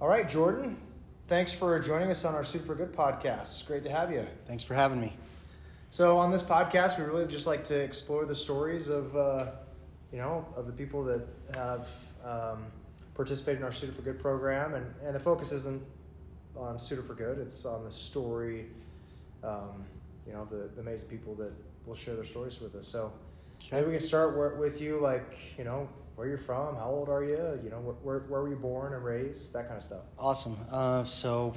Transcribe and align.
All 0.00 0.08
right, 0.08 0.26
Jordan. 0.26 0.78
Thanks 1.26 1.52
for 1.52 1.78
joining 1.78 2.10
us 2.10 2.24
on 2.24 2.34
our 2.34 2.42
Super 2.42 2.74
Good 2.74 2.90
podcast. 2.90 3.42
It's 3.42 3.62
great 3.62 3.84
to 3.84 3.90
have 3.90 4.10
you. 4.10 4.26
Thanks 4.46 4.62
for 4.62 4.72
having 4.72 4.98
me. 4.98 5.12
So 5.90 6.16
on 6.16 6.30
this 6.30 6.42
podcast, 6.42 6.98
we 6.98 7.04
really 7.04 7.26
just 7.26 7.46
like 7.46 7.64
to 7.64 7.78
explore 7.78 8.24
the 8.24 8.34
stories 8.34 8.88
of, 8.88 9.14
uh, 9.14 9.50
you 10.10 10.16
know, 10.16 10.46
of 10.56 10.66
the 10.66 10.72
people 10.72 11.04
that 11.04 11.28
have 11.54 11.86
um, 12.24 12.64
participated 13.14 13.58
in 13.58 13.64
our 13.64 13.72
Suited 13.72 13.94
for 13.94 14.00
Good 14.00 14.18
program, 14.18 14.72
and, 14.72 14.86
and 15.04 15.14
the 15.14 15.20
focus 15.20 15.52
isn't 15.52 15.82
on 16.56 16.80
Suited 16.80 17.04
for 17.04 17.12
Good; 17.12 17.36
it's 17.36 17.66
on 17.66 17.84
the 17.84 17.92
story, 17.92 18.68
um, 19.44 19.84
you 20.26 20.32
know, 20.32 20.48
the, 20.50 20.70
the 20.76 20.80
amazing 20.80 21.10
people 21.10 21.34
that 21.34 21.52
will 21.84 21.94
share 21.94 22.14
their 22.14 22.24
stories 22.24 22.58
with 22.58 22.74
us. 22.74 22.86
So 22.86 23.12
maybe 23.70 23.88
we 23.88 23.92
can 23.92 24.00
start 24.00 24.58
with 24.58 24.80
you, 24.80 24.98
like 24.98 25.36
you 25.58 25.64
know, 25.64 25.90
where 26.20 26.28
you're 26.28 26.36
from, 26.36 26.76
how 26.76 26.90
old 26.90 27.08
are 27.08 27.24
you, 27.24 27.58
you 27.64 27.70
know, 27.70 27.78
where, 27.78 28.18
where, 28.18 28.42
were 28.42 28.50
you 28.50 28.54
born 28.54 28.92
and 28.92 29.02
raised, 29.02 29.54
that 29.54 29.64
kind 29.64 29.78
of 29.78 29.82
stuff. 29.82 30.02
Awesome. 30.18 30.54
Uh, 30.70 31.02
so 31.02 31.54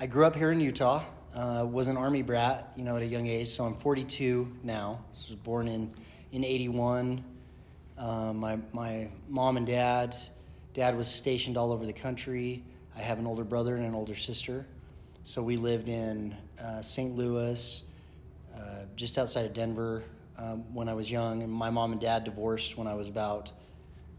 I 0.00 0.06
grew 0.06 0.24
up 0.24 0.34
here 0.34 0.50
in 0.50 0.60
Utah. 0.60 1.04
Uh, 1.34 1.66
was 1.70 1.88
an 1.88 1.98
army 1.98 2.22
brat, 2.22 2.72
you 2.74 2.84
know, 2.84 2.96
at 2.96 3.02
a 3.02 3.06
young 3.06 3.26
age. 3.26 3.48
So 3.48 3.66
I'm 3.66 3.74
42 3.74 4.50
now. 4.62 5.04
I 5.04 5.10
was 5.10 5.34
born 5.44 5.68
in 5.68 5.92
in 6.32 6.42
81. 6.42 7.22
Uh, 7.98 8.32
my 8.32 8.58
my 8.72 9.10
mom 9.28 9.58
and 9.58 9.66
dad, 9.66 10.16
dad 10.72 10.96
was 10.96 11.06
stationed 11.06 11.58
all 11.58 11.70
over 11.70 11.84
the 11.84 11.92
country. 11.92 12.64
I 12.96 13.02
have 13.02 13.18
an 13.18 13.26
older 13.26 13.44
brother 13.44 13.76
and 13.76 13.84
an 13.84 13.94
older 13.94 14.14
sister. 14.14 14.64
So 15.22 15.42
we 15.42 15.58
lived 15.58 15.90
in 15.90 16.34
uh, 16.58 16.80
St. 16.80 17.14
Louis, 17.14 17.84
uh, 18.56 18.84
just 18.94 19.18
outside 19.18 19.44
of 19.44 19.52
Denver, 19.52 20.02
um, 20.38 20.64
when 20.72 20.88
I 20.88 20.94
was 20.94 21.10
young. 21.10 21.42
And 21.42 21.52
my 21.52 21.68
mom 21.68 21.92
and 21.92 22.00
dad 22.00 22.24
divorced 22.24 22.78
when 22.78 22.86
I 22.86 22.94
was 22.94 23.10
about 23.10 23.52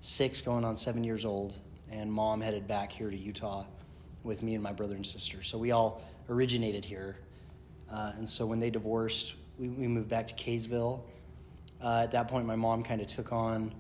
six, 0.02 0.42
going 0.42 0.66
on 0.66 0.76
seven 0.76 1.04
years 1.04 1.26
old. 1.26 1.54
And 1.92 2.12
mom 2.12 2.42
headed 2.42 2.68
back 2.68 2.92
here 2.92 3.10
to 3.10 3.18
Utah 3.18 3.66
with 4.24 4.44
me 4.44 4.56
and 4.56 4.64
my 4.64 4.74
brother 4.74 4.96
and 4.96 5.06
sister. 5.06 5.42
So 5.42 5.58
we 5.58 5.72
all 5.72 6.02
originated 6.30 6.84
here. 6.84 7.18
Uh, 7.90 8.12
and 8.18 8.28
so 8.28 8.46
when 8.46 8.60
they 8.60 8.70
divorced, 8.70 9.36
we, 9.58 9.70
we 9.70 9.88
moved 9.88 10.10
back 10.10 10.28
to 10.28 10.34
Kaysville. 10.34 11.02
Uh, 11.82 12.02
at 12.04 12.12
that 12.12 12.28
point, 12.28 12.46
my 12.46 12.56
mom 12.56 12.84
kind 12.84 13.00
of 13.00 13.08
took 13.08 13.32
on, 13.32 13.74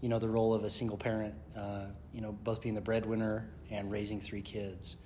you 0.00 0.08
know, 0.08 0.18
the 0.18 0.28
role 0.28 0.54
of 0.54 0.62
a 0.62 0.70
single 0.70 0.96
parent, 0.96 1.34
uh, 1.56 1.86
you 2.12 2.20
know, 2.20 2.32
both 2.44 2.62
being 2.62 2.74
the 2.74 2.80
breadwinner 2.80 3.48
and 3.70 3.90
raising 3.90 4.20
three 4.20 4.42
kids. 4.42 4.98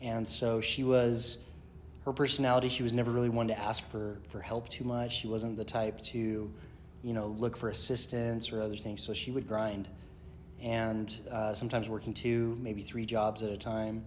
And 0.00 0.26
so 0.26 0.60
she 0.60 0.84
was, 0.84 1.38
her 2.04 2.12
personality, 2.12 2.68
she 2.68 2.84
was 2.84 2.92
never 2.92 3.10
really 3.10 3.28
one 3.28 3.48
to 3.48 3.58
ask 3.58 3.88
for, 3.90 4.20
for 4.28 4.40
help 4.40 4.68
too 4.68 4.84
much. 4.84 5.16
She 5.16 5.26
wasn't 5.26 5.56
the 5.56 5.64
type 5.64 6.00
to, 6.02 6.52
you 7.02 7.12
know, 7.12 7.28
look 7.28 7.56
for 7.56 7.68
assistance 7.68 8.52
or 8.52 8.60
other 8.62 8.76
things. 8.76 9.02
So 9.02 9.12
she 9.12 9.30
would 9.30 9.46
grind 9.46 9.88
and 10.62 11.20
uh, 11.30 11.52
sometimes 11.52 11.88
working 11.88 12.12
two, 12.12 12.56
maybe 12.60 12.82
three 12.82 13.06
jobs 13.06 13.42
at 13.42 13.50
a 13.50 13.56
time 13.56 14.04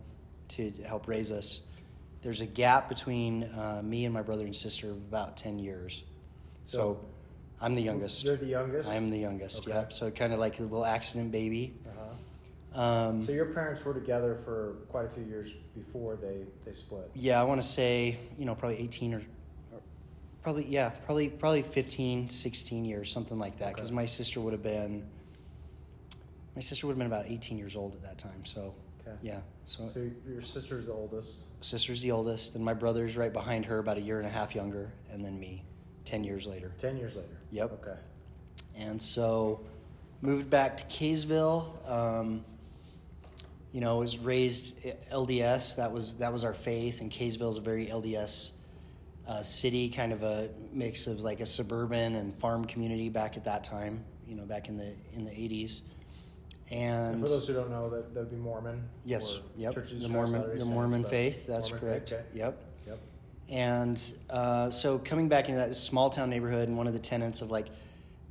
to, 0.50 0.70
help 0.86 1.08
raise 1.08 1.32
us. 1.32 1.62
There's 2.22 2.42
a 2.42 2.46
gap 2.46 2.90
between 2.90 3.46
uh, 3.46 3.82
me 3.84 4.06
and 4.06 4.14
my 4.14 4.22
brother 4.22 4.44
and 4.46 4.56
sister 4.56 4.90
of 4.92 4.98
about 4.98 5.38
10 5.38 5.60
years. 5.60 6.04
So, 6.66 6.78
So- 6.78 7.06
I'm 7.64 7.76
the 7.76 7.82
youngest. 7.82 8.26
You're 8.26 8.38
the 8.38 8.48
youngest. 8.48 8.90
I 8.90 8.96
am 8.96 9.12
the 9.12 9.20
youngest, 9.20 9.68
Okay. 9.68 9.78
yep. 9.78 9.94
So 9.94 10.10
kind 10.10 10.34
of 10.34 10.40
like 10.40 10.58
a 10.60 10.64
little 10.64 10.84
accident 10.84 11.32
baby. 11.32 11.76
Uh-huh. 11.86 12.82
Um, 12.82 13.24
So 13.24 13.34
your 13.34 13.46
parents 13.54 13.86
were 13.86 13.94
together 13.94 14.40
for 14.44 14.78
quite 14.90 15.06
a 15.06 15.10
few 15.10 15.24
years 15.24 15.54
before 15.76 16.16
they, 16.16 16.46
they 16.66 16.72
split. 16.74 17.12
yeah, 17.14 17.40
I 17.40 17.44
want 17.44 17.62
to 17.62 17.68
say, 17.68 18.18
you 18.36 18.46
know, 18.46 18.56
probably 18.56 18.80
18 18.80 19.14
or, 19.14 19.18
or 19.20 19.22
probably, 20.42 20.66
yeah, 20.66 20.90
probably, 21.06 21.30
probably 21.30 21.62
15, 21.62 22.30
16 22.30 22.86
years, 22.86 23.12
something 23.12 23.38
like 23.40 23.58
that. 23.60 23.74
Because 23.74 23.90
Okay. 23.90 23.96
my 23.96 24.06
sister 24.06 24.40
would 24.42 24.54
have 24.54 24.64
been, 24.64 25.08
my 26.56 26.62
sister 26.62 26.88
would 26.88 26.94
have 26.94 26.98
been 27.00 27.08
about 27.08 27.26
18 27.30 27.58
years 27.58 27.76
old 27.76 27.96
at 27.96 28.02
that 28.02 28.18
time. 28.18 28.44
So, 28.46 28.74
Okay. 29.08 29.18
yeah. 29.22 29.42
So, 29.66 29.90
So 29.94 30.10
your 30.28 30.42
sister's 30.42 30.86
the 30.88 30.94
oldest. 30.94 31.46
sister's 31.64 32.02
the 32.02 32.12
oldest, 32.12 32.56
and 32.56 32.64
my 32.66 32.74
brother's 32.74 33.16
right 33.18 33.32
behind 33.32 33.66
her, 33.66 33.80
about 33.80 33.98
a 33.98 34.02
year 34.02 34.18
and 34.20 34.28
a 34.28 34.32
half 34.32 34.54
younger, 34.56 34.92
and 35.12 35.24
then 35.24 35.40
me, 35.40 35.64
10 36.06 36.24
years 36.24 36.48
later. 36.48 36.72
Ten 36.78 36.98
years 36.98 37.16
later. 37.16 37.38
Yep. 37.52 37.72
Okay. 37.74 37.98
And 38.76 39.02
so 39.02 39.62
moved 40.22 40.50
back 40.50 40.78
to 40.78 40.86
Kaysville. 40.86 41.88
Um, 41.90 42.44
you 43.72 43.80
know, 43.80 44.00
was 44.00 44.18
raised 44.18 44.82
LDS. 45.12 45.76
That 45.78 45.92
was 45.94 46.16
that 46.16 46.32
was 46.34 46.44
our 46.44 46.54
faith, 46.54 47.00
and 47.00 47.10
Kaysville 47.10 47.50
is 47.50 47.58
a 47.58 47.62
very 47.62 47.86
LDS 47.88 48.52
uh, 49.28 49.42
city, 49.42 49.90
kind 49.90 50.12
of 50.12 50.24
a 50.24 50.50
mix 50.72 51.08
of 51.08 51.22
like 51.22 51.40
a 51.40 51.46
suburban 51.46 52.16
and 52.16 52.36
farm 52.36 52.66
community 52.66 53.10
back 53.10 53.38
at 53.38 53.46
that 53.46 53.64
time. 53.64 54.04
You 54.28 54.36
know, 54.36 54.46
back 54.46 54.70
in 54.70 54.78
the 54.78 54.94
in 55.14 55.26
the 55.26 55.32
eighties. 55.32 55.82
And 56.72 57.16
And 57.16 57.22
for 57.22 57.28
those 57.30 57.48
who 57.48 57.54
don't 57.54 57.70
know, 57.70 57.90
that 57.90 58.14
that'd 58.14 58.30
be 58.30 58.38
Mormon. 58.38 58.82
yes, 59.04 59.42
yep, 59.58 59.76
the 59.76 60.08
Mormon 60.08 60.42
the 60.42 60.50
Saints, 60.52 60.66
Mormon 60.66 61.04
faith. 61.04 61.46
That's 61.46 61.70
Mormon 61.70 61.90
correct. 61.90 62.10
faith, 62.10 62.20
okay. 62.20 62.28
Yep. 62.34 62.64
Yep. 62.88 63.00
And 63.50 64.14
uh, 64.30 64.70
so 64.70 64.98
coming 65.00 65.28
back 65.28 65.50
into 65.50 65.60
that 65.60 65.76
small 65.76 66.10
town 66.10 66.30
neighborhood, 66.30 66.70
and 66.70 66.78
one 66.78 66.88
of 66.88 66.94
the 66.94 67.00
tenets 67.00 67.42
of 67.42 67.52
like 67.52 67.68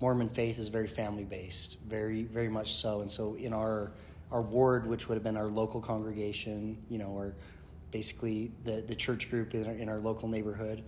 Mormon 0.00 0.30
faith 0.30 0.58
is 0.58 0.68
very 0.68 0.86
family 0.86 1.24
based, 1.24 1.78
very 1.86 2.22
very 2.22 2.48
much 2.48 2.72
so. 2.72 3.02
And 3.02 3.10
so 3.10 3.34
in 3.34 3.52
our 3.52 3.92
our 4.32 4.40
ward, 4.40 4.86
which 4.86 5.08
would 5.08 5.16
have 5.16 5.24
been 5.24 5.36
our 5.36 5.48
local 5.48 5.82
congregation, 5.82 6.78
you 6.88 6.96
know, 6.98 7.08
or 7.08 7.34
basically 7.90 8.52
the 8.64 8.82
the 8.86 8.94
church 8.94 9.30
group 9.30 9.54
in 9.54 9.66
our, 9.66 9.72
in 9.72 9.88
our 9.88 9.98
local 9.98 10.28
neighborhood, 10.28 10.82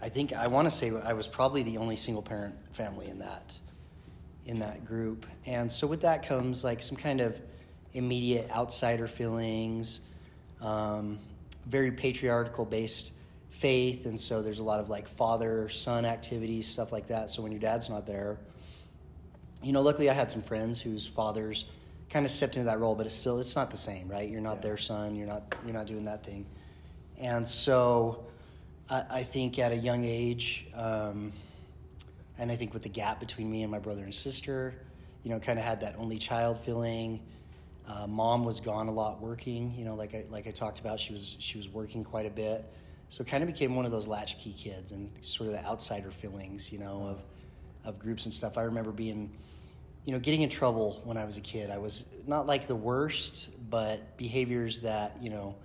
I 0.00 0.08
think 0.08 0.32
I 0.32 0.46
want 0.46 0.66
to 0.66 0.70
say 0.70 0.92
I 1.04 1.12
was 1.12 1.28
probably 1.28 1.62
the 1.62 1.78
only 1.78 1.96
single 1.96 2.22
parent 2.22 2.54
family 2.72 3.08
in 3.08 3.18
that 3.18 3.58
in 4.46 4.58
that 4.60 4.84
group. 4.84 5.26
And 5.46 5.70
so 5.70 5.86
with 5.86 6.00
that 6.00 6.26
comes 6.26 6.64
like 6.64 6.80
some 6.82 6.96
kind 6.96 7.20
of 7.20 7.38
immediate 7.92 8.50
outsider 8.50 9.06
feelings, 9.06 10.00
um, 10.60 11.20
very 11.66 11.90
patriarchal 11.90 12.64
based 12.64 13.12
faith. 13.50 14.06
And 14.06 14.18
so 14.18 14.40
there's 14.40 14.60
a 14.60 14.64
lot 14.64 14.80
of 14.80 14.88
like 14.88 15.06
father 15.06 15.68
son 15.68 16.04
activities, 16.04 16.66
stuff 16.66 16.92
like 16.92 17.08
that. 17.08 17.30
So 17.30 17.42
when 17.42 17.52
your 17.52 17.60
dad's 17.60 17.90
not 17.90 18.06
there, 18.06 18.38
you 19.62 19.72
know, 19.72 19.82
luckily 19.82 20.08
I 20.08 20.14
had 20.14 20.30
some 20.30 20.42
friends 20.42 20.80
whose 20.80 21.06
fathers 21.06 21.66
kind 22.10 22.24
of 22.24 22.30
stepped 22.30 22.56
into 22.56 22.66
that 22.66 22.78
role, 22.80 22.94
but 22.94 23.06
it's 23.06 23.14
still, 23.14 23.38
it's 23.38 23.54
not 23.56 23.70
the 23.70 23.76
same, 23.76 24.08
right? 24.08 24.28
You're 24.28 24.40
not 24.40 24.56
Yeah. 24.56 24.62
their 24.62 24.76
son. 24.76 25.14
You're 25.14 25.26
not, 25.26 25.54
you're 25.64 25.74
not 25.74 25.86
doing 25.86 26.04
that 26.06 26.24
thing. 26.24 26.46
And 27.20 27.46
so 27.46 28.24
I, 28.88 29.04
I 29.10 29.22
think 29.22 29.58
at 29.58 29.72
a 29.72 29.76
young 29.76 30.04
age, 30.04 30.66
um, 30.74 31.32
and 32.38 32.50
I 32.50 32.56
think 32.56 32.72
with 32.72 32.82
the 32.82 32.88
gap 32.88 33.20
between 33.20 33.50
me 33.50 33.62
and 33.62 33.70
my 33.70 33.78
brother 33.78 34.04
and 34.04 34.14
sister, 34.14 34.74
you 35.22 35.30
know, 35.30 35.40
kind 35.40 35.58
of 35.58 35.64
had 35.64 35.80
that 35.80 35.96
only 35.98 36.18
child 36.18 36.58
feeling. 36.58 37.20
Uh, 37.86 38.06
mom 38.06 38.44
was 38.44 38.60
gone 38.60 38.86
a 38.88 38.92
lot 38.92 39.20
working, 39.20 39.74
you 39.76 39.84
know, 39.84 39.94
like 39.94 40.14
I 40.14 40.24
like 40.30 40.46
I 40.46 40.50
talked 40.50 40.78
about, 40.78 41.00
she 41.00 41.12
was 41.12 41.36
she 41.40 41.56
was 41.56 41.68
working 41.70 42.04
quite 42.04 42.26
a 42.26 42.30
bit, 42.30 42.64
so 43.08 43.24
kind 43.24 43.42
of 43.42 43.46
became 43.48 43.74
one 43.74 43.86
of 43.86 43.90
those 43.90 44.06
latchkey 44.06 44.52
kids 44.52 44.92
and 44.92 45.10
sort 45.22 45.48
of 45.48 45.54
the 45.56 45.64
outsider 45.64 46.10
feelings, 46.10 46.70
you 46.70 46.78
know, 46.78 47.06
of 47.06 47.22
of 47.86 47.98
groups 47.98 48.26
and 48.26 48.32
stuff. 48.32 48.58
I 48.58 48.62
remember 48.62 48.92
being, 48.92 49.30
you 50.04 50.12
know, 50.12 50.18
getting 50.18 50.42
in 50.42 50.48
trouble 50.48 51.00
when 51.04 51.16
I 51.16 51.24
was 51.24 51.36
a 51.36 51.40
kid. 51.40 51.70
I 51.70 51.78
was 51.78 52.06
not 52.26 52.46
like 52.46 52.66
the 52.66 52.76
worst, 52.76 53.50
but 53.70 54.16
behaviors 54.16 54.80
that 54.80 55.20
you 55.20 55.30
know, 55.30 55.56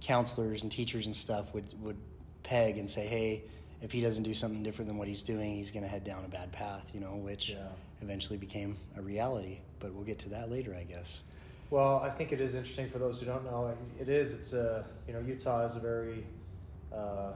counselors 0.00 0.62
and 0.62 0.70
teachers 0.72 1.06
and 1.06 1.14
stuff 1.14 1.54
would 1.54 1.72
would 1.80 1.96
peg 2.42 2.78
and 2.78 2.88
say, 2.88 3.06
hey, 3.06 3.44
if 3.80 3.92
he 3.92 4.00
doesn't 4.00 4.24
do 4.24 4.34
something 4.34 4.62
different 4.62 4.88
than 4.88 4.96
what 4.98 5.08
he's 5.08 5.22
doing, 5.22 5.54
he's 5.54 5.70
going 5.70 5.82
to 5.82 5.88
head 5.88 6.04
down 6.04 6.24
a 6.24 6.28
bad 6.28 6.50
path, 6.52 6.92
you 6.94 7.00
know, 7.00 7.16
which 7.16 7.50
Yeah. 7.50 7.68
eventually 8.02 8.38
became 8.38 8.76
a 8.96 9.02
reality. 9.02 9.58
But 9.80 9.92
we'll 9.92 10.04
get 10.04 10.18
to 10.20 10.28
that 10.30 10.50
later, 10.50 10.74
I 10.74 10.84
guess. 10.84 11.22
Well, 11.70 11.98
I 11.98 12.10
think 12.10 12.32
it 12.32 12.40
is 12.40 12.54
interesting 12.54 12.88
for 12.88 12.98
those 12.98 13.18
who 13.20 13.26
don't 13.26 13.44
know. 13.44 13.76
It 14.00 14.08
is. 14.08 14.32
It's 14.32 14.52
a 14.52 14.84
you 15.06 15.14
know 15.14 15.20
Utah 15.20 15.64
is 15.64 15.76
a 15.76 15.80
very 15.80 16.24
uh, 16.92 17.32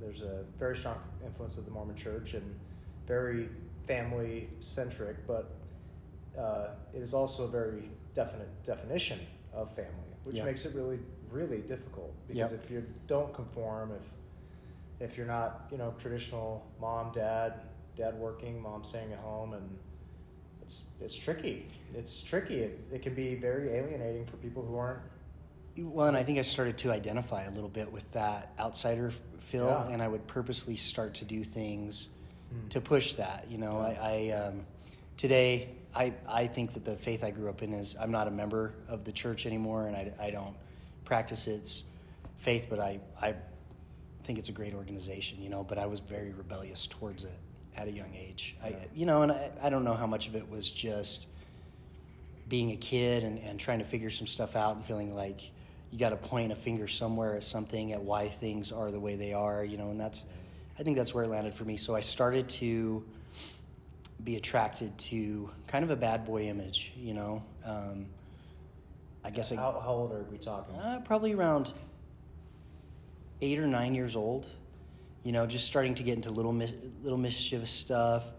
there's 0.00 0.22
a 0.22 0.44
very 0.58 0.76
strong 0.76 0.98
influence 1.24 1.56
of 1.56 1.64
the 1.64 1.70
Mormon 1.70 1.96
Church 1.96 2.34
and 2.34 2.42
very 3.06 3.48
family 3.86 4.48
centric, 4.60 5.26
but 5.26 5.54
uh, 6.38 6.68
it 6.92 7.00
is 7.00 7.14
also 7.14 7.44
a 7.44 7.48
very 7.48 7.90
definite 8.14 8.48
definition 8.64 9.20
of 9.52 9.70
family, 9.74 9.90
which 10.24 10.36
Yeah. 10.36 10.44
makes 10.44 10.64
it 10.64 10.74
really 10.74 10.98
really 11.30 11.62
difficult 11.62 12.14
because 12.28 12.52
Yep. 12.52 12.64
if 12.64 12.70
you 12.70 12.84
don't 13.08 13.32
conform, 13.34 13.90
if 13.92 14.02
if 15.00 15.16
you're 15.16 15.26
not 15.26 15.66
you 15.70 15.78
know 15.78 15.94
traditional 15.98 16.64
mom 16.80 17.12
dad 17.12 17.60
dad 17.96 18.18
working 18.18 18.60
mom 18.60 18.84
staying 18.84 19.12
at 19.12 19.18
home 19.18 19.54
and 19.54 19.78
it's 20.62 20.84
it's 21.00 21.16
tricky. 21.16 21.66
It's 21.94 22.22
tricky. 22.22 22.60
It, 22.60 22.80
it 22.92 23.02
can 23.02 23.14
be 23.14 23.34
very 23.34 23.70
alienating 23.70 24.26
for 24.26 24.36
people 24.38 24.64
who 24.64 24.76
aren't. 24.76 25.00
Well, 25.76 26.06
and 26.06 26.16
I 26.16 26.22
think 26.22 26.38
I 26.38 26.42
started 26.42 26.78
to 26.78 26.92
identify 26.92 27.42
a 27.44 27.50
little 27.50 27.68
bit 27.68 27.90
with 27.92 28.10
that 28.12 28.52
outsider 28.60 29.10
feel, 29.40 29.66
Yeah. 29.66 29.92
and 29.92 30.00
I 30.00 30.06
would 30.06 30.24
purposely 30.28 30.76
start 30.76 31.14
to 31.14 31.24
do 31.24 31.42
things 31.42 32.10
Hmm. 32.54 32.68
to 32.68 32.80
push 32.80 33.14
that. 33.14 33.46
You 33.48 33.58
know, 33.58 33.80
Yeah. 33.80 34.00
I, 34.02 34.30
I 34.32 34.46
um, 34.46 34.66
today 35.16 35.68
I 35.94 36.14
I 36.28 36.46
think 36.46 36.72
that 36.74 36.84
the 36.84 36.96
faith 36.96 37.24
I 37.24 37.30
grew 37.30 37.48
up 37.48 37.62
in 37.62 37.72
is 37.72 37.96
I'm 38.00 38.10
not 38.10 38.28
a 38.28 38.30
member 38.30 38.74
of 38.88 39.04
the 39.04 39.12
church 39.12 39.46
anymore, 39.46 39.86
and 39.86 39.96
I, 39.96 40.12
I 40.20 40.30
don't 40.30 40.54
practice 41.04 41.46
its 41.46 41.84
faith, 42.36 42.66
but 42.70 42.80
I 42.80 43.00
I 43.20 43.34
think 44.24 44.38
it's 44.38 44.48
a 44.48 44.52
great 44.52 44.74
organization. 44.74 45.42
You 45.42 45.50
know, 45.50 45.64
but 45.64 45.78
I 45.78 45.86
was 45.86 46.00
very 46.00 46.32
rebellious 46.32 46.86
towards 46.86 47.24
it 47.24 47.38
at 47.76 47.88
a 47.88 47.92
young 47.92 48.14
age. 48.14 48.56
Yeah. 48.60 48.66
I 48.68 48.86
you 48.94 49.06
know, 49.06 49.22
and 49.22 49.32
I, 49.32 49.50
I 49.62 49.70
don't 49.70 49.84
know 49.84 49.94
how 49.94 50.06
much 50.06 50.28
of 50.28 50.34
it 50.34 50.48
was 50.48 50.70
just 50.70 51.28
being 52.48 52.72
a 52.72 52.76
kid 52.76 53.24
and, 53.24 53.38
and 53.38 53.58
trying 53.58 53.78
to 53.78 53.84
figure 53.84 54.10
some 54.10 54.26
stuff 54.26 54.54
out 54.54 54.76
and 54.76 54.84
feeling 54.84 55.14
like 55.14 55.50
you 55.90 55.98
got 55.98 56.10
to 56.10 56.16
point 56.16 56.52
a 56.52 56.56
finger 56.56 56.86
somewhere 56.86 57.34
at 57.36 57.42
something 57.42 57.92
at 57.92 58.02
why 58.02 58.28
things 58.28 58.70
are 58.72 58.90
the 58.90 59.00
way 59.00 59.16
they 59.16 59.32
are, 59.32 59.64
you 59.64 59.76
know, 59.76 59.90
and 59.90 60.00
that's, 60.00 60.26
I 60.78 60.82
think 60.82 60.96
that's 60.96 61.14
where 61.14 61.24
it 61.24 61.28
landed 61.28 61.54
for 61.54 61.64
me. 61.64 61.76
So 61.76 61.94
I 61.94 62.00
started 62.00 62.48
to 62.50 63.04
be 64.24 64.36
attracted 64.36 64.96
to 64.98 65.50
kind 65.66 65.84
of 65.84 65.90
a 65.90 65.96
bad 65.96 66.24
boy 66.24 66.42
image, 66.48 66.92
you 66.96 67.14
know. 67.14 67.42
Um, 67.64 68.06
I 69.24 69.30
guess 69.30 69.52
I, 69.52 69.56
How, 69.56 69.80
how 69.82 69.92
old 69.92 70.12
are 70.12 70.24
we 70.30 70.38
talking? 70.38 70.74
uh, 70.76 71.00
probably 71.04 71.32
around 71.32 71.72
eight 73.40 73.58
or 73.58 73.66
nine 73.66 73.94
years 73.94 74.16
old. 74.16 74.48
You 75.22 75.32
know, 75.32 75.46
just 75.46 75.66
starting 75.66 75.94
to 75.94 76.02
get 76.02 76.16
into 76.16 76.30
little 76.30 76.52
mis- 76.52 76.74
little 77.02 77.18
mischievous 77.18 77.70
stuff. 77.70 78.32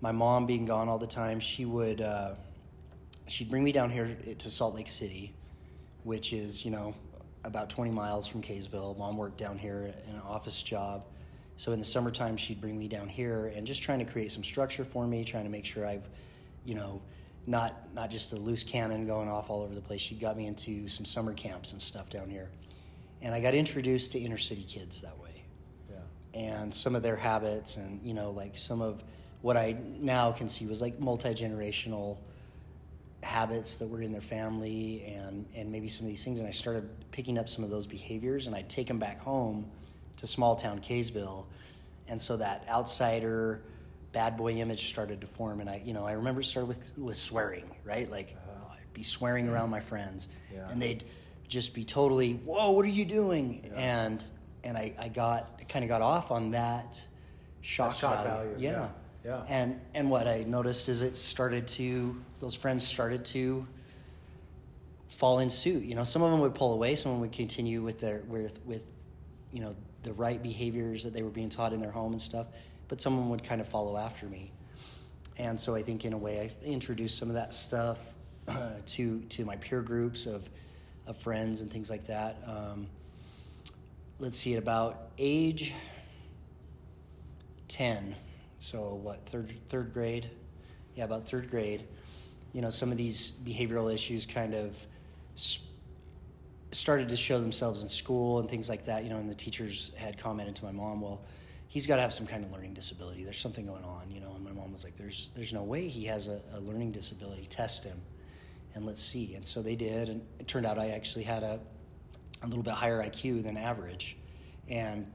My 0.00 0.12
mom 0.12 0.46
being 0.46 0.64
gone 0.64 0.88
all 0.88 0.98
the 0.98 1.06
time, 1.06 1.40
she 1.40 1.64
would 1.64 2.00
uh, 2.00 2.34
she'd 3.26 3.50
bring 3.50 3.64
me 3.64 3.72
down 3.72 3.90
here 3.90 4.16
to 4.38 4.50
Salt 4.50 4.74
Lake 4.74 4.88
City, 4.88 5.34
which 6.04 6.32
is 6.32 6.64
you 6.64 6.70
know 6.70 6.94
about 7.44 7.70
20 7.70 7.90
miles 7.90 8.26
from 8.28 8.40
Kaysville. 8.42 8.96
Mom 8.98 9.16
worked 9.16 9.38
down 9.38 9.58
here 9.58 9.92
in 10.08 10.14
an 10.14 10.22
office 10.24 10.62
job, 10.62 11.04
so 11.58 11.72
in 11.72 11.80
the 11.80 11.84
summertime 11.84 12.36
she'd 12.36 12.60
bring 12.60 12.78
me 12.78 12.86
down 12.86 13.08
here 13.08 13.52
and 13.56 13.66
just 13.66 13.82
trying 13.82 13.98
to 13.98 14.04
create 14.04 14.30
some 14.30 14.44
structure 14.44 14.84
for 14.84 15.08
me, 15.08 15.24
trying 15.24 15.42
to 15.42 15.50
make 15.50 15.64
sure 15.64 15.84
I've, 15.84 16.08
you 16.64 16.76
know, 16.76 17.02
not 17.48 17.92
not 17.94 18.10
just 18.10 18.32
a 18.32 18.36
loose 18.36 18.62
cannon 18.62 19.06
going 19.08 19.28
off 19.28 19.50
all 19.50 19.62
over 19.62 19.74
the 19.74 19.80
place. 19.80 20.00
She 20.00 20.14
got 20.14 20.36
me 20.36 20.46
into 20.46 20.86
some 20.86 21.04
summer 21.04 21.34
camps 21.34 21.72
and 21.72 21.82
stuff 21.82 22.10
down 22.10 22.30
here, 22.30 22.48
and 23.22 23.34
I 23.34 23.40
got 23.40 23.54
introduced 23.54 24.12
to 24.12 24.20
inner 24.20 24.36
city 24.36 24.62
kids 24.62 25.00
that 25.00 25.18
way 25.18 25.42
Yeah. 25.90 25.96
and 26.40 26.72
some 26.72 26.94
of 26.94 27.02
their 27.02 27.16
habits 27.16 27.76
and 27.76 28.00
you 28.04 28.14
know 28.14 28.30
like 28.30 28.56
some 28.56 28.80
of 28.80 29.02
what 29.42 29.56
i 29.56 29.76
now 29.98 30.30
can 30.30 30.48
see 30.48 30.66
was 30.66 30.80
like 30.80 31.00
multi-generational 31.00 32.18
habits 33.22 33.78
that 33.78 33.88
were 33.88 34.02
in 34.02 34.12
their 34.12 34.20
family 34.20 35.02
and 35.06 35.44
and 35.56 35.72
maybe 35.72 35.88
some 35.88 36.06
of 36.06 36.10
these 36.10 36.24
things 36.24 36.38
and 36.38 36.46
i 36.46 36.52
started 36.52 36.88
picking 37.10 37.36
up 37.38 37.48
some 37.48 37.64
of 37.64 37.70
those 37.70 37.86
behaviors 37.86 38.46
and 38.46 38.54
i'd 38.54 38.68
take 38.68 38.86
them 38.86 38.98
back 38.98 39.18
home 39.18 39.68
to 40.18 40.26
small 40.26 40.54
town 40.56 40.80
kaysville. 40.80 41.46
And 42.08 42.20
so 42.20 42.36
that 42.36 42.64
outsider 42.68 43.62
bad 44.12 44.36
boy 44.36 44.52
image 44.52 44.86
started 44.86 45.20
to 45.20 45.26
form. 45.26 45.60
And 45.60 45.68
i 45.68 45.80
you 45.84 45.92
know 45.92 46.04
i 46.06 46.12
remember 46.12 46.40
it 46.40 46.44
started 46.44 46.68
with 46.68 46.92
with 46.98 47.16
swearing 47.16 47.64
right? 47.84 48.10
Like 48.10 48.36
uh-huh. 48.36 48.74
i'd 48.74 48.92
be 48.94 49.02
swearing 49.02 49.48
around 49.48 49.70
my 49.70 49.80
friends. 49.80 50.28
Yeah. 50.52 50.68
and 50.70 50.80
they'd 50.80 51.04
just 51.48 51.74
be 51.74 51.84
totally 51.84 52.34
whoa 52.34 52.70
what 52.72 52.84
are 52.84 52.88
you 52.88 53.04
doing? 53.04 53.70
And 53.74 54.22
and 54.64 54.76
i 54.76 54.92
i 54.98 55.08
got 55.08 55.66
kind 55.68 55.84
of 55.84 55.88
got 55.88 56.02
off 56.02 56.30
on 56.30 56.50
that 56.52 57.06
shock, 57.60 57.90
That 57.90 57.98
shock 57.98 58.24
value, 58.24 58.50
value, 58.50 58.64
Yeah. 58.64 58.70
yeah. 58.72 58.88
Yeah. 59.24 59.44
and 59.48 59.80
and 59.94 60.10
what 60.10 60.26
i 60.28 60.44
noticed 60.46 60.88
is 60.88 61.02
it 61.02 61.16
started 61.16 61.66
to 61.68 62.16
those 62.40 62.54
friends 62.54 62.86
started 62.86 63.24
to 63.26 63.66
fall 65.08 65.40
in 65.40 65.50
suit. 65.50 65.82
You 65.84 65.94
know 65.94 66.04
some 66.04 66.22
of 66.22 66.30
them 66.30 66.40
would 66.40 66.54
pull 66.54 66.72
away 66.72 66.94
some 66.94 67.10
of 67.12 67.16
them 67.16 67.20
would 67.22 67.32
continue 67.32 67.82
with 67.82 67.98
their 68.00 68.22
with 68.28 68.58
with 68.64 68.84
you 69.52 69.60
know 69.60 69.74
the 70.08 70.14
right 70.14 70.42
behaviors 70.42 71.04
that 71.04 71.12
they 71.12 71.22
were 71.22 71.30
being 71.30 71.48
taught 71.48 71.72
in 71.72 71.80
their 71.80 71.90
home 71.90 72.12
and 72.12 72.20
stuff 72.20 72.46
but 72.88 73.00
someone 73.00 73.28
would 73.28 73.44
kind 73.44 73.60
of 73.60 73.68
follow 73.68 73.96
after 73.96 74.26
me 74.26 74.50
and 75.38 75.58
so 75.58 75.74
I 75.74 75.82
think 75.82 76.04
in 76.04 76.12
a 76.12 76.18
way 76.18 76.40
I 76.40 76.66
introduced 76.66 77.16
some 77.18 77.28
of 77.28 77.34
that 77.36 77.54
stuff 77.54 78.14
uh, 78.48 78.70
to 78.86 79.20
to 79.20 79.44
my 79.44 79.56
peer 79.56 79.82
groups 79.82 80.26
of 80.26 80.48
of 81.06 81.16
friends 81.16 81.60
and 81.62 81.70
things 81.70 81.88
like 81.90 82.04
that. 82.06 82.36
Um, 82.46 82.86
let's 84.18 84.36
see, 84.36 84.54
at 84.54 84.58
about 84.58 85.10
age 85.18 85.74
ten, 87.68 88.14
so 88.58 88.94
what 89.02 89.26
third 89.26 89.50
third 89.68 89.92
grade, 89.92 90.28
yeah, 90.94 91.04
about 91.04 91.28
third 91.28 91.50
grade. 91.50 91.84
You 92.52 92.62
know, 92.62 92.70
some 92.70 92.90
of 92.90 92.98
these 92.98 93.32
behavioral 93.44 93.92
issues 93.92 94.26
kind 94.26 94.54
of 94.54 94.86
s- 95.36 95.60
started 96.72 97.08
to 97.08 97.16
show 97.16 97.40
themselves 97.40 97.82
in 97.82 97.88
school 97.88 98.40
and 98.40 98.48
things 98.48 98.68
like 98.68 98.84
that. 98.86 99.02
You 99.02 99.10
know, 99.10 99.18
and 99.18 99.30
the 99.30 99.34
teachers 99.34 99.92
had 99.96 100.18
commented 100.18 100.56
to 100.56 100.64
my 100.64 100.72
mom, 100.72 101.00
well 101.00 101.22
he's 101.68 101.86
got 101.86 101.96
to 101.96 102.02
have 102.02 102.12
some 102.12 102.26
kind 102.26 102.44
of 102.44 102.50
learning 102.50 102.74
disability. 102.74 103.22
There's 103.22 103.38
something 103.38 103.66
going 103.66 103.84
on, 103.84 104.10
you 104.10 104.20
know. 104.20 104.32
And 104.34 104.44
my 104.44 104.52
mom 104.52 104.72
was 104.72 104.84
like, 104.84 104.96
"There's, 104.96 105.30
there's 105.34 105.52
no 105.52 105.62
way 105.62 105.86
he 105.86 106.04
has 106.06 106.28
a, 106.28 106.40
a 106.54 106.60
learning 106.60 106.92
disability. 106.92 107.46
Test 107.46 107.84
him, 107.84 108.00
and 108.74 108.84
let's 108.84 109.02
see." 109.02 109.34
And 109.34 109.46
so 109.46 109.62
they 109.62 109.76
did, 109.76 110.08
and 110.08 110.22
it 110.40 110.48
turned 110.48 110.66
out 110.66 110.78
I 110.78 110.88
actually 110.88 111.24
had 111.24 111.42
a, 111.42 111.60
a 112.42 112.46
little 112.46 112.64
bit 112.64 112.74
higher 112.74 113.02
IQ 113.02 113.44
than 113.44 113.56
average, 113.56 114.16
and 114.68 115.06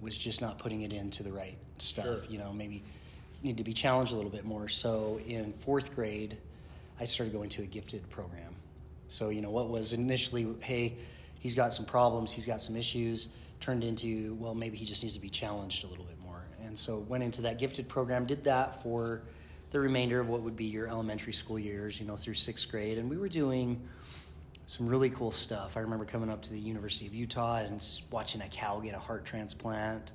was 0.00 0.18
just 0.18 0.42
not 0.42 0.58
putting 0.58 0.82
it 0.82 0.92
into 0.92 1.22
the 1.22 1.32
right 1.32 1.56
stuff. 1.78 2.04
Sure. 2.04 2.22
You 2.28 2.38
know, 2.38 2.52
maybe 2.52 2.82
need 3.42 3.56
to 3.56 3.64
be 3.64 3.72
challenged 3.72 4.12
a 4.12 4.16
little 4.16 4.30
bit 4.30 4.44
more. 4.44 4.68
So 4.68 5.20
in 5.26 5.52
fourth 5.52 5.94
grade, 5.94 6.36
I 6.98 7.04
started 7.04 7.32
going 7.32 7.48
to 7.50 7.62
a 7.62 7.66
gifted 7.66 8.08
program. 8.10 8.45
So 9.08 9.28
you 9.30 9.40
know 9.40 9.50
what 9.50 9.68
was 9.68 9.92
initially, 9.92 10.46
hey, 10.60 10.96
he's 11.40 11.54
got 11.54 11.72
some 11.72 11.84
problems, 11.84 12.32
he's 12.32 12.46
got 12.46 12.60
some 12.60 12.76
issues, 12.76 13.28
turned 13.60 13.84
into, 13.84 14.34
well, 14.34 14.54
maybe 14.54 14.76
he 14.76 14.84
just 14.84 15.02
needs 15.02 15.14
to 15.14 15.20
be 15.20 15.28
challenged 15.28 15.84
a 15.84 15.86
little 15.86 16.04
bit 16.04 16.18
more. 16.20 16.44
And 16.62 16.76
so 16.78 16.98
went 16.98 17.22
into 17.22 17.42
that 17.42 17.58
gifted 17.58 17.88
program, 17.88 18.26
did 18.26 18.44
that 18.44 18.82
for 18.82 19.22
the 19.70 19.80
remainder 19.80 20.20
of 20.20 20.28
what 20.28 20.42
would 20.42 20.56
be 20.56 20.64
your 20.64 20.88
elementary 20.88 21.32
school 21.32 21.58
years, 21.58 22.00
you 22.00 22.06
know, 22.06 22.16
through 22.16 22.34
sixth 22.34 22.70
grade, 22.70 22.98
and 22.98 23.08
we 23.08 23.16
were 23.16 23.28
doing 23.28 23.80
some 24.66 24.88
really 24.88 25.10
cool 25.10 25.30
stuff. 25.30 25.76
I 25.76 25.80
remember 25.80 26.04
coming 26.04 26.28
up 26.28 26.42
to 26.42 26.52
the 26.52 26.58
University 26.58 27.06
of 27.06 27.14
Utah 27.14 27.58
and 27.58 27.82
watching 28.10 28.40
a 28.40 28.48
cow 28.48 28.80
get 28.80 28.94
a 28.94 28.98
heart 28.98 29.24
transplant, 29.24 30.10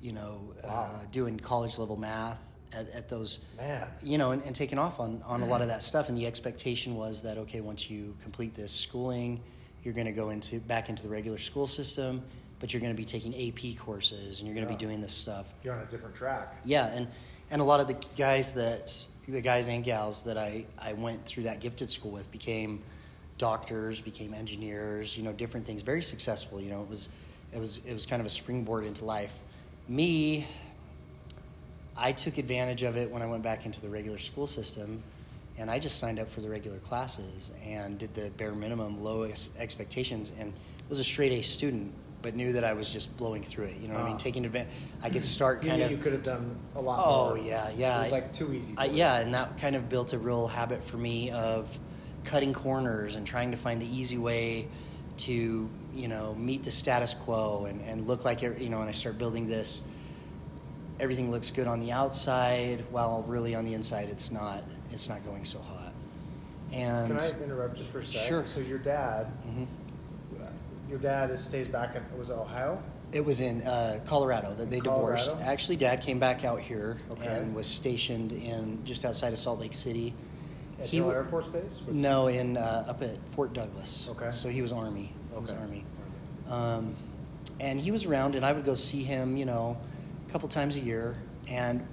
you 0.00 0.12
know, 0.12 0.54
uh, 0.64 1.00
doing 1.10 1.38
college 1.38 1.78
level 1.78 1.96
math 1.96 2.51
at, 2.74 2.88
at 2.90 3.08
those 3.08 3.40
Man. 3.56 3.86
you 4.02 4.18
know, 4.18 4.32
and, 4.32 4.42
and 4.42 4.54
taking 4.54 4.78
off 4.78 5.00
on, 5.00 5.22
on 5.26 5.42
a 5.42 5.46
lot 5.46 5.60
of 5.62 5.68
that 5.68 5.82
stuff. 5.82 6.08
And 6.08 6.16
the 6.16 6.26
expectation 6.26 6.94
was 6.96 7.22
that 7.22 7.38
okay, 7.38 7.60
once 7.60 7.90
you 7.90 8.14
complete 8.22 8.54
this 8.54 8.72
schooling, 8.72 9.40
you're 9.84 9.94
going 9.94 10.06
to 10.06 10.12
go 10.12 10.30
into 10.30 10.60
back 10.60 10.88
into 10.88 11.02
the 11.02 11.08
regular 11.08 11.38
school 11.38 11.66
system, 11.66 12.22
but 12.60 12.72
you're 12.72 12.80
going 12.80 12.94
to 12.94 12.96
be 12.96 13.04
taking 13.04 13.34
AP 13.34 13.76
courses 13.78 14.38
and 14.40 14.46
you're 14.48 14.54
going 14.54 14.66
to 14.66 14.72
Yeah. 14.72 14.78
be 14.78 14.84
doing 14.84 15.00
this 15.00 15.12
stuff. 15.12 15.52
You're 15.64 15.74
on 15.74 15.80
a 15.80 15.86
different 15.86 16.14
track. 16.14 16.54
Yeah, 16.64 16.86
and 16.94 17.08
and 17.50 17.60
a 17.60 17.64
lot 17.64 17.80
of 17.80 17.86
the 17.88 17.96
guys 18.16 18.52
that 18.54 18.92
the 19.28 19.40
guys 19.40 19.68
and 19.68 19.84
gals 19.84 20.22
that 20.22 20.38
I 20.38 20.64
I 20.78 20.92
went 20.94 21.24
through 21.24 21.42
that 21.44 21.60
gifted 21.60 21.90
school 21.90 22.10
with 22.10 22.30
became 22.32 22.80
doctors, 23.38 24.00
became 24.00 24.34
engineers, 24.34 25.16
you 25.16 25.22
know, 25.24 25.32
different 25.32 25.66
things, 25.66 25.82
very 25.82 26.02
successful. 26.02 26.60
You 26.60 26.70
know, 26.70 26.82
it 26.82 26.88
was 26.88 27.08
it 27.52 27.58
was 27.58 27.84
it 27.84 27.92
was 27.92 28.06
kind 28.06 28.20
of 28.20 28.26
a 28.26 28.30
springboard 28.30 28.84
into 28.84 29.04
life. 29.04 29.38
Me, 29.88 30.46
I 31.96 32.12
took 32.12 32.38
advantage 32.38 32.82
of 32.82 32.96
it 32.96 33.10
when 33.10 33.22
I 33.22 33.26
went 33.26 33.42
back 33.42 33.66
into 33.66 33.80
the 33.80 33.88
regular 33.88 34.18
school 34.18 34.46
system, 34.46 35.02
and 35.58 35.70
I 35.70 35.78
just 35.78 35.98
signed 35.98 36.18
up 36.18 36.28
for 36.28 36.40
the 36.40 36.48
regular 36.48 36.78
classes 36.78 37.52
and 37.64 37.98
did 37.98 38.14
the 38.14 38.30
bare 38.30 38.52
minimum, 38.52 39.02
low 39.02 39.22
ex- 39.24 39.50
expectations, 39.58 40.32
and 40.38 40.52
was 40.88 40.98
a 40.98 41.04
straight 41.04 41.32
A 41.32 41.42
student, 41.42 41.92
but 42.22 42.34
knew 42.34 42.52
that 42.54 42.64
I 42.64 42.72
was 42.72 42.90
just 42.90 43.14
blowing 43.18 43.42
through 43.42 43.66
it. 43.66 43.76
You 43.76 43.88
know 43.88 43.94
what 43.94 44.02
I 44.04 44.06
mean? 44.06 44.14
Ah. 44.14 44.18
Taking 44.18 44.44
advantage. 44.46 44.72
I 45.02 45.10
could 45.10 45.22
start 45.36 45.62
You 45.62 45.68
kind 45.70 45.80
knew 45.80 45.86
of. 45.86 45.90
you 45.92 45.98
could 45.98 46.12
have 46.12 46.22
done 46.22 46.56
a 46.74 46.80
lot 46.80 47.02
Oh 47.06 47.28
more. 47.30 47.38
yeah, 47.38 47.70
yeah. 47.76 47.98
It 47.98 48.02
was 48.04 48.12
like 48.12 48.32
too 48.32 48.52
easy. 48.54 48.72
You. 48.72 48.90
yeah, 48.92 49.18
and 49.18 49.34
that 49.34 49.58
kind 49.58 49.76
of 49.76 49.88
built 49.88 50.12
a 50.14 50.18
real 50.18 50.46
habit 50.46 50.82
for 50.82 50.96
me 50.96 51.30
of 51.30 51.78
cutting 52.24 52.52
corners 52.54 53.16
and 53.16 53.26
trying 53.26 53.50
to 53.50 53.56
find 53.56 53.82
the 53.82 53.94
easy 53.96 54.16
way 54.18 54.68
to 55.18 55.68
you 55.94 56.08
know 56.08 56.34
meet 56.36 56.64
the 56.64 56.70
status 56.70 57.12
quo 57.12 57.66
and, 57.66 57.80
and 57.82 58.06
look 58.06 58.24
like 58.24 58.42
it- 58.42 58.60
you 58.62 58.70
know. 58.70 58.80
And 58.80 58.88
I 58.88 58.92
start 58.92 59.18
building 59.18 59.46
this. 59.46 59.82
Everything 61.02 61.32
looks 61.32 61.50
good 61.50 61.66
on 61.66 61.80
the 61.80 61.90
outside, 61.90 62.84
while 62.92 63.24
really 63.26 63.56
on 63.56 63.64
the 63.64 63.74
inside, 63.74 64.08
it's 64.08 64.30
not. 64.30 64.62
It's 64.92 65.08
not 65.08 65.24
going 65.24 65.44
so 65.44 65.58
hot. 65.58 65.92
And 66.72 67.18
Can 67.18 67.20
I 67.20 67.42
interrupt 67.42 67.76
just 67.76 67.90
for 67.90 67.98
a 67.98 68.04
second? 68.04 68.28
Sure. 68.28 68.46
So 68.46 68.60
your 68.60 68.78
dad, 68.78 69.26
Mhm. 69.44 69.66
your 70.88 71.00
dad 71.00 71.30
is 71.32 71.40
stays 71.40 71.66
back 71.66 71.96
in 71.96 72.02
it 72.02 72.16
was 72.16 72.30
it 72.30 72.34
Ohio? 72.34 72.80
It 73.10 73.24
was 73.24 73.40
in 73.40 73.66
uh, 73.66 73.98
Colorado 74.06 74.54
that 74.54 74.70
they 74.70 74.78
divorced. 74.78 75.30
Colorado? 75.30 75.50
Actually, 75.50 75.76
Dad 75.76 76.02
came 76.02 76.20
back 76.20 76.44
out 76.44 76.60
here 76.60 76.98
Okay. 77.10 77.26
and 77.26 77.52
was 77.52 77.66
stationed 77.66 78.30
in 78.30 78.78
just 78.84 79.04
outside 79.04 79.32
of 79.32 79.38
Salt 79.40 79.58
Lake 79.58 79.74
City. 79.74 80.14
At 80.80 80.86
Hill 80.86 81.10
Air 81.10 81.24
Force 81.24 81.48
Base? 81.48 81.82
Was- 81.84 81.94
No, 81.94 82.28
in 82.28 82.56
uh, 82.56 82.84
up 82.86 83.02
at 83.02 83.18
Fort 83.30 83.52
Douglas. 83.54 84.08
Okay. 84.10 84.30
So 84.30 84.48
he 84.48 84.62
was 84.62 84.70
Army. 84.72 85.12
He 85.34 85.40
was 85.40 85.50
Army. 85.52 85.84
Um, 86.48 86.94
and 87.58 87.80
he 87.80 87.90
was 87.90 88.04
around, 88.06 88.36
and 88.36 88.46
I 88.46 88.52
would 88.52 88.64
go 88.64 88.74
see 88.74 89.02
him, 89.02 89.36
you 89.36 89.44
know, 89.46 89.76
a 90.32 90.34
couple 90.34 90.48
times 90.48 90.76
a 90.76 90.80
year. 90.80 91.14
And 91.46 91.86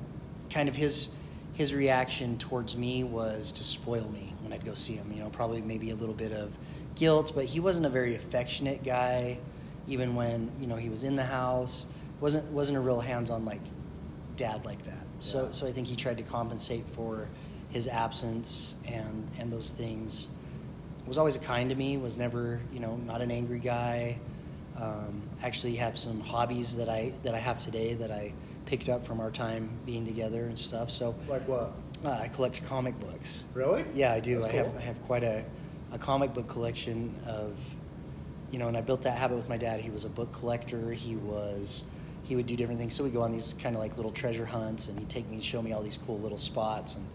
kind 0.50 0.70
of 0.70 0.76
his 0.76 1.10
his 1.54 1.74
reaction 1.74 2.38
towards 2.38 2.78
me 2.78 3.04
was 3.04 3.52
to 3.52 3.66
spoil 3.66 4.08
me 4.10 4.34
when 4.42 4.54
I'd 4.54 4.64
go 4.64 4.74
see 4.74 4.94
him. 4.94 5.12
You 5.12 5.20
know, 5.20 5.30
probably 5.30 5.62
maybe 5.62 5.90
a 5.90 5.96
little 5.96 6.16
bit 6.16 6.32
of 6.32 6.58
guilt, 6.96 7.34
but 7.36 7.44
he 7.44 7.60
wasn't 7.60 7.86
a 7.86 7.90
very 7.90 8.16
affectionate 8.16 8.82
guy. 8.82 9.40
Even 9.88 10.16
when 10.16 10.54
you 10.58 10.68
know 10.68 10.78
he 10.78 10.88
was 10.88 11.04
in 11.04 11.18
the 11.18 11.24
house, 11.24 11.86
wasn't 12.22 12.46
wasn't 12.52 12.78
a 12.78 12.82
real 12.82 13.02
hands 13.02 13.30
on 13.30 13.44
like 13.44 13.62
dad 14.38 14.64
like 14.64 14.84
that. 14.84 15.04
So 15.20 15.46
Yeah. 15.46 15.52
so 15.52 15.68
I 15.68 15.72
think 15.74 15.88
he 15.88 15.98
tried 15.98 16.18
to 16.18 16.24
compensate 16.24 16.88
for 16.88 17.28
his 17.70 17.90
absence 17.90 18.78
and 18.88 19.30
and 19.38 19.52
those 19.52 19.72
things. 19.72 20.30
Was 21.06 21.18
always 21.18 21.36
kind 21.38 21.70
to 21.72 21.76
me. 21.76 21.98
Was 21.98 22.18
never 22.18 22.62
you 22.72 22.80
know 22.80 22.96
not 22.96 23.22
an 23.22 23.32
angry 23.32 23.60
guy. 23.60 24.18
Um, 24.82 25.22
actually, 25.44 25.76
have 25.76 25.98
some 25.98 26.22
hobbies 26.22 26.76
that 26.78 26.90
I 26.90 27.12
that 27.24 27.36
I 27.36 27.40
have 27.40 27.60
today 27.60 27.96
that 27.96 28.12
I 28.12 28.34
picked 28.66 28.88
up 28.88 29.06
from 29.06 29.20
our 29.20 29.32
time 29.32 29.70
being 29.86 30.06
together 30.06 30.46
and 30.46 30.58
stuff. 30.58 30.92
So 30.92 31.16
Like 31.28 31.48
what? 31.48 31.74
Uh, 32.06 32.12
I 32.12 32.28
collect 32.30 32.64
comic 32.64 32.98
books. 33.00 33.44
Really? 33.54 33.84
Yeah, 33.94 34.14
I 34.14 34.20
do. 34.20 34.40
That's 34.40 34.46
I 34.46 34.56
have. 34.56 34.78
I 34.78 34.82
have 34.82 35.02
quite 35.04 35.24
a, 35.24 35.44
a 35.92 35.98
comic 35.98 36.34
book 36.34 36.48
collection 36.48 37.14
of, 37.28 37.76
you 38.52 38.60
know, 38.60 38.70
and 38.70 38.78
I 38.78 38.82
built 38.82 39.02
that 39.02 39.18
habit 39.18 39.36
with 39.36 39.50
my 39.50 39.58
dad. 39.58 39.82
He 39.82 39.90
was 39.90 40.06
a 40.06 40.10
book 40.10 40.32
collector. 40.32 40.94
He 40.94 41.18
was, 41.18 41.84
he 42.24 42.38
would 42.38 42.46
do 42.46 42.56
different 42.56 42.80
things. 42.80 42.94
So 42.94 43.04
we 43.04 43.10
go 43.10 43.22
on 43.22 43.32
these 43.32 43.54
kind 43.62 43.76
of 43.76 43.82
like 43.82 43.98
little 43.98 44.12
treasure 44.12 44.46
hunts, 44.46 44.88
and 44.88 44.98
he'd 44.98 45.10
take 45.10 45.28
me 45.28 45.36
and 45.36 45.44
show 45.44 45.62
me 45.62 45.74
all 45.74 45.82
these 45.82 45.98
cool 45.98 46.20
little 46.20 46.38
spots. 46.38 46.96
And 46.96 47.06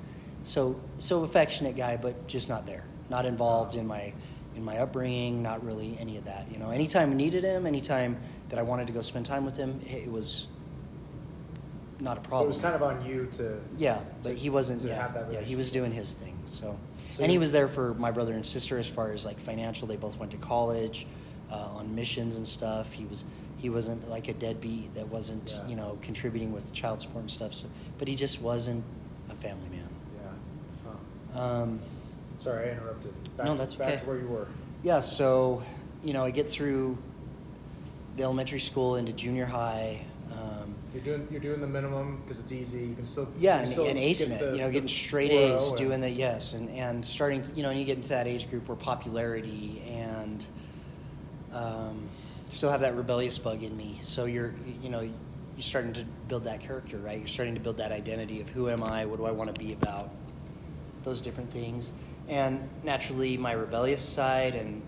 so 0.42 0.78
so 0.99 1.23
affectionate 1.23 1.76
guy, 1.76 1.97
but 1.97 2.26
just 2.26 2.50
not 2.50 2.66
there, 2.66 2.85
not 3.09 3.25
involved 3.25 3.76
in 3.76 3.87
my 3.87 4.12
in 4.56 4.64
my 4.64 4.78
upbringing, 4.78 5.42
not 5.42 5.64
really 5.64 5.96
any 6.00 6.16
of 6.16 6.25
that. 6.25 6.50
You 6.50 6.58
know, 6.58 6.70
anytime 6.70 7.11
I 7.11 7.14
needed 7.14 7.44
him, 7.44 7.66
anytime 7.66 8.16
that 8.49 8.58
I 8.58 8.62
wanted 8.62 8.87
to 8.87 8.92
go 8.92 9.00
spend 9.00 9.26
time 9.26 9.44
with 9.44 9.56
him, 9.56 9.80
it 9.84 10.11
was 10.11 10.46
not 12.00 12.18
a 12.18 12.20
problem. 12.20 12.46
it 12.46 12.49
was 12.49 12.58
kind 12.58 12.75
of 12.75 12.82
on 12.82 13.04
you 13.06 13.28
to. 13.32 13.58
Yeah, 13.76 14.00
but 14.23 14.34
he 14.34 14.50
wasn't. 14.50 14.80
to 14.82 14.88
yeah, 14.88 15.02
have 15.02 15.14
that 15.14 15.32
yeah, 15.32 15.40
he 15.40 15.56
was 15.56 15.70
doing 15.70 15.92
his 15.92 16.12
thing. 16.12 16.37
So, 16.46 16.78
So 17.16 17.23
and 17.23 17.30
he 17.30 17.38
was 17.38 17.52
there 17.52 17.68
for 17.68 17.94
my 17.94 18.11
brother 18.11 18.34
and 18.34 18.44
sister 18.44 18.78
as 18.78 18.88
far 18.88 19.12
as 19.12 19.25
like 19.25 19.38
financial. 19.38 19.88
They 19.88 19.96
both 19.96 20.18
went 20.18 20.32
to 20.32 20.38
college, 20.38 21.06
uh, 21.50 21.70
on 21.76 21.94
missions 21.94 22.37
and 22.37 22.46
stuff. 22.46 22.92
He 22.92 23.04
was 23.06 23.25
he 23.56 23.70
wasn't 23.70 24.08
like 24.08 24.28
a 24.28 24.34
deadbeat 24.34 24.94
that 24.94 25.08
wasn't 25.08 25.58
Yeah. 25.62 25.68
you 25.68 25.76
know 25.76 25.99
contributing 26.02 26.52
with 26.52 26.73
child 26.73 27.00
support 27.00 27.23
and 27.23 27.30
stuff. 27.30 27.54
So, 27.54 27.68
but 27.99 28.08
he 28.08 28.14
just 28.14 28.42
wasn't 28.42 28.84
a 29.30 29.34
family 29.34 29.68
man. 29.70 29.88
Yeah. 30.23 30.90
Huh. 31.34 31.40
Um, 31.62 31.80
Sorry, 32.38 32.68
I 32.68 32.73
interrupted. 32.73 33.14
Back, 33.36 33.46
No, 33.46 33.56
that's 33.56 33.74
back 33.74 33.88
okay. 33.88 34.00
to 34.00 34.06
where 34.06 34.18
you 34.18 34.26
were. 34.28 34.46
yeah, 34.82 35.00
so 35.00 35.62
you 36.02 36.12
know 36.12 36.24
I 36.24 36.30
get 36.30 36.48
through 36.48 36.96
the 38.16 38.22
elementary 38.22 38.60
school 38.60 38.96
into 38.96 39.12
junior 39.12 39.44
high. 39.46 40.02
Um, 40.32 40.74
You're 40.94 41.02
doing 41.02 41.28
you're 41.30 41.40
doing 41.40 41.60
the 41.60 41.66
minimum 41.66 42.20
because 42.22 42.38
it's 42.40 42.52
easy. 42.52 42.80
You 42.86 42.94
can 42.94 43.06
still 43.06 43.28
Yeah, 43.36 43.56
you 43.56 43.60
and, 43.62 43.70
still 43.70 43.86
and 43.86 43.98
acing 43.98 44.30
it, 44.30 44.40
the- 44.40 44.52
you 44.52 44.58
know, 44.60 44.70
getting 44.70 44.88
straight 44.88 45.30
4.0 45.32 45.56
A's, 45.56 45.68
and- 45.70 45.78
doing 45.78 46.00
the 46.00 46.10
yes, 46.10 46.52
and, 46.54 46.68
and 46.70 47.04
starting, 47.04 47.42
to, 47.42 47.52
you 47.54 47.62
know, 47.62 47.70
and 47.70 47.78
you 47.78 47.84
get 47.84 47.96
into 47.96 48.08
that 48.10 48.26
age 48.28 48.48
group 48.48 48.68
where 48.68 48.76
popularity 48.76 49.82
and 49.88 50.44
um, 51.52 52.08
still 52.48 52.70
have 52.70 52.80
that 52.80 52.94
rebellious 52.96 53.38
bug 53.38 53.62
in 53.62 53.76
me. 53.76 53.98
So 54.00 54.24
you're, 54.26 54.54
you 54.82 54.90
know, 54.90 55.00
you're 55.00 55.12
starting 55.62 55.92
to 55.94 56.04
build 56.28 56.44
that 56.44 56.60
character, 56.60 56.98
right? 56.98 57.18
You're 57.18 57.26
starting 57.28 57.54
to 57.54 57.60
build 57.60 57.76
that 57.78 57.92
identity 57.92 58.40
of 58.40 58.48
who 58.48 58.68
am 58.70 58.82
I, 58.82 59.06
what 59.06 59.18
do 59.18 59.24
I 59.26 59.30
want 59.30 59.54
to 59.54 59.58
be 59.60 59.72
about, 59.72 60.10
those 61.04 61.20
different 61.20 61.50
things. 61.52 61.90
And 62.28 62.69
naturally, 62.83 63.37
my 63.37 63.52
rebellious 63.52 64.02
side, 64.02 64.54
and 64.54 64.81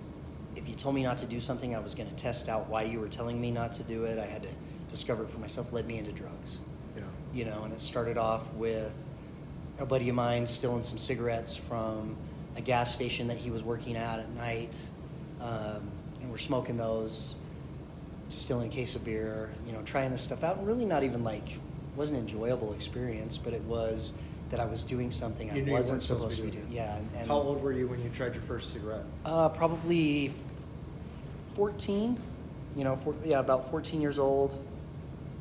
if 0.57 0.69
you 0.69 0.75
told 0.75 0.95
me 0.95 1.03
not 1.03 1.19
to 1.19 1.27
do 1.27 1.41
something, 1.41 1.75
I 1.77 1.79
was 1.79 1.95
going 1.95 2.09
to 2.09 2.17
test 2.17 2.49
out 2.49 2.69
why 2.69 2.83
you 2.83 2.99
were 3.01 3.09
telling 3.09 3.41
me 3.41 3.51
not 3.51 3.73
to 3.75 3.83
do 3.83 4.05
it. 4.05 4.19
I 4.19 4.25
had 4.27 4.43
to 4.43 4.49
discover 4.91 5.25
it 5.25 5.31
for 5.31 5.39
myself, 5.39 5.73
led 5.73 5.87
me 5.87 5.99
into 5.99 6.13
drugs 6.13 6.59
Yeah. 6.97 7.03
you 7.35 7.45
know, 7.45 7.65
and 7.65 7.73
it 7.73 7.81
started 7.81 8.17
off 8.17 8.51
with 8.55 8.95
a 9.79 9.85
buddy 9.85 10.09
of 10.09 10.15
mine 10.15 10.47
stealing 10.47 10.83
some 10.83 10.97
cigarettes 10.97 11.55
from 11.55 12.17
a 12.57 12.63
gas 12.63 12.95
station 12.95 13.29
that 13.29 13.37
he 13.37 13.51
was 13.51 13.63
working 13.63 13.97
at 13.97 14.19
at 14.19 14.31
night, 14.31 14.75
um, 15.43 15.83
and 16.23 16.31
we're 16.31 16.39
smoking 16.39 16.79
those, 16.79 17.35
stealing 18.31 18.69
a 18.69 18.73
case 18.73 18.97
of 18.97 19.05
beer, 19.05 19.53
you 19.67 19.73
know, 19.73 19.83
trying 19.83 20.11
this 20.11 20.23
stuff 20.23 20.43
out, 20.43 20.57
and 20.57 20.67
really 20.67 20.87
not 20.87 21.03
even 21.03 21.23
like 21.23 21.47
wasn't 21.97 22.19
an 22.19 22.25
enjoyable 22.27 22.73
experience, 22.73 23.37
but 23.37 23.53
it 23.53 23.63
was 23.63 24.15
that 24.51 24.61
I 24.61 24.65
was 24.65 24.83
doing 24.83 25.11
something 25.11 25.49
You 25.49 25.55
I 25.55 25.67
you 25.67 25.73
wasn't 25.73 25.95
weren't 25.95 26.03
supposed 26.03 26.37
to 26.37 26.43
be 26.43 26.51
doing 26.51 26.65
doing. 26.67 26.77
Yeah, 26.77 26.97
and, 26.97 27.09
and 27.17 27.29
How 27.29 27.37
old 27.37 27.63
were 27.63 27.73
you 27.73 27.89
when 27.89 28.01
you 28.03 28.11
tried 28.11 28.35
your 28.35 28.43
first 28.45 28.73
cigarette? 28.73 29.05
uh, 29.25 29.49
probably 29.49 30.33
14, 31.55 32.19
you 32.77 32.85
know, 32.85 32.97
four, 32.97 33.15
yeah, 33.25 33.41
about 33.41 33.71
14 33.71 34.01
years 34.01 34.19
old. 34.19 34.63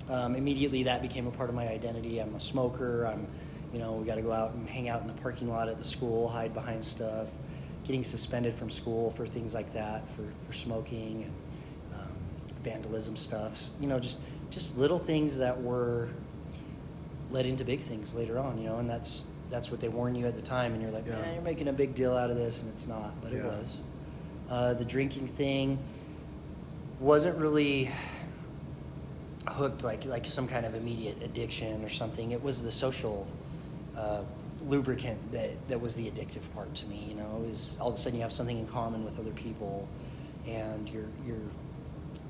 Um, 0.07 0.35
immediately 0.35 0.83
that 0.83 1.01
became 1.01 1.27
a 1.27 1.31
part 1.31 1.50
of 1.50 1.55
my 1.55 1.67
identity. 1.67 2.19
I'm 2.19 2.33
a 2.35 2.39
smoker. 2.39 3.05
I'm, 3.05 3.27
you 3.74 3.79
know, 3.79 3.93
we 3.93 4.05
got 4.05 4.15
to 4.15 4.21
go 4.21 4.31
out 4.31 4.53
and 4.53 4.69
hang 4.69 4.88
out 4.88 5.01
in 5.01 5.07
the 5.07 5.13
parking 5.21 5.50
lot 5.50 5.67
at 5.67 5.77
the 5.77 5.83
school, 5.83 6.27
hide 6.27 6.53
behind 6.53 6.83
stuff. 6.83 7.27
Getting 7.85 8.03
suspended 8.03 8.53
from 8.55 8.69
school 8.69 9.12
for 9.12 9.27
things 9.27 9.53
like 9.53 9.74
that, 9.74 10.07
for, 10.15 10.24
for 10.47 10.53
smoking 10.53 11.24
and 11.24 12.00
um, 12.01 12.09
vandalism 12.63 13.15
stuff. 13.15 13.69
You 13.79 13.88
know, 13.88 14.00
just 14.00 14.19
just 14.50 14.77
little 14.77 14.97
things 14.97 15.38
that 15.39 15.62
were 15.62 16.09
led 17.32 17.46
into 17.46 17.65
big 17.65 17.82
things 17.82 18.13
later 18.13 18.38
on. 18.39 18.58
You 18.58 18.70
know, 18.70 18.77
and 18.77 18.89
that's 18.89 19.22
that's 19.50 19.70
what 19.72 19.79
they 19.79 19.89
warn 19.89 20.15
you 20.15 20.25
at 20.25 20.36
the 20.36 20.41
time, 20.41 20.74
and 20.74 20.82
you're 20.82 20.91
like, 20.91 21.05
Yeah. 21.05 21.22
man, 21.22 21.34
you're 21.36 21.44
making 21.44 21.67
a 21.67 21.74
big 21.74 21.96
deal 21.96 22.15
out 22.15 22.29
of 22.29 22.36
this, 22.36 22.62
and 22.63 22.72
it's 22.72 22.88
not, 22.88 23.22
but 23.22 23.32
it 23.32 23.44
was. 23.44 23.77
Uh, 24.50 24.74
the 24.74 24.86
drinking 24.86 25.27
thing 25.27 25.77
wasn't 27.00 27.38
really 27.38 27.91
hooked 29.48 29.84
like 29.84 30.05
like 30.05 30.25
some 30.25 30.48
kind 30.48 30.65
of 30.65 30.75
immediate 30.75 31.22
addiction 31.24 31.84
or 31.84 31.89
something. 31.89 32.32
It 32.32 32.41
was 32.44 32.62
the 32.63 32.72
social 32.72 33.27
uh, 33.98 34.22
lubricant 34.67 35.32
that 35.32 35.51
that 35.70 35.79
was 35.79 35.96
the 35.96 36.10
addictive 36.10 36.41
part 36.53 36.74
to 36.75 36.86
me. 36.88 37.05
You 37.10 37.15
know, 37.15 37.46
is 37.50 37.77
all 37.79 37.89
of 37.89 37.96
a 37.96 37.98
sudden 37.98 38.17
you 38.17 38.24
have 38.24 38.34
something 38.34 38.58
in 38.58 38.67
common 38.67 39.03
with 39.05 39.20
other 39.20 39.32
people, 39.32 39.88
and 40.48 40.89
you're 40.89 41.10
you're, 41.25 41.38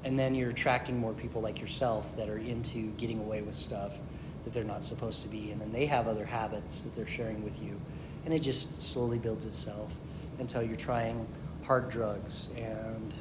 and 0.04 0.18
then 0.20 0.36
you're 0.36 0.50
attracting 0.50 0.98
more 0.98 1.14
people 1.14 1.42
like 1.42 1.60
yourself 1.62 2.16
that 2.18 2.30
are 2.30 2.38
into 2.38 2.92
getting 2.98 3.20
away 3.20 3.42
with 3.42 3.56
stuff 3.56 3.98
that 4.46 4.54
they're 4.54 4.64
not 4.64 4.84
supposed 4.86 5.22
to 5.24 5.28
be, 5.28 5.52
and 5.52 5.60
then 5.60 5.72
they 5.74 5.86
have 5.88 6.08
other 6.08 6.24
habits 6.26 6.82
that 6.82 6.96
they're 6.96 7.06
sharing 7.06 7.44
with 7.44 7.62
you, 7.62 7.80
and 8.24 8.34
it 8.34 8.40
just 8.40 8.82
slowly 8.82 9.18
builds 9.18 9.46
itself 9.46 9.98
until 10.40 10.64
you're 10.64 10.78
trying 10.78 11.28
hard 11.64 11.90
drugs 11.90 12.48
and 12.58 13.14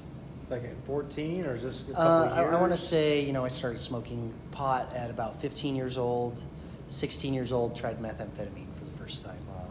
Like 0.51 0.65
at 0.65 0.77
14 0.87 1.47
or 1.47 1.57
just 1.57 1.89
a 1.89 1.93
couple 1.95 2.07
uh, 2.07 2.27
of 2.27 2.33
I, 2.33 2.41
years? 2.43 2.55
I 2.55 2.61
want 2.61 2.73
to 2.73 2.77
say, 2.77 3.21
you 3.23 3.33
know, 3.33 3.45
I 3.45 3.49
started 3.49 3.79
smoking 3.81 4.33
pot 4.53 4.93
at 4.95 5.11
about 5.11 5.41
15 5.41 5.75
years 5.75 5.97
old. 5.99 6.37
16 6.89 7.33
years 7.33 7.51
old, 7.51 7.75
tried 7.75 7.99
methamphetamine 7.99 8.71
for 8.79 8.85
the 8.85 8.91
first 8.99 9.25
time. 9.25 9.39
Wow. 9.49 9.65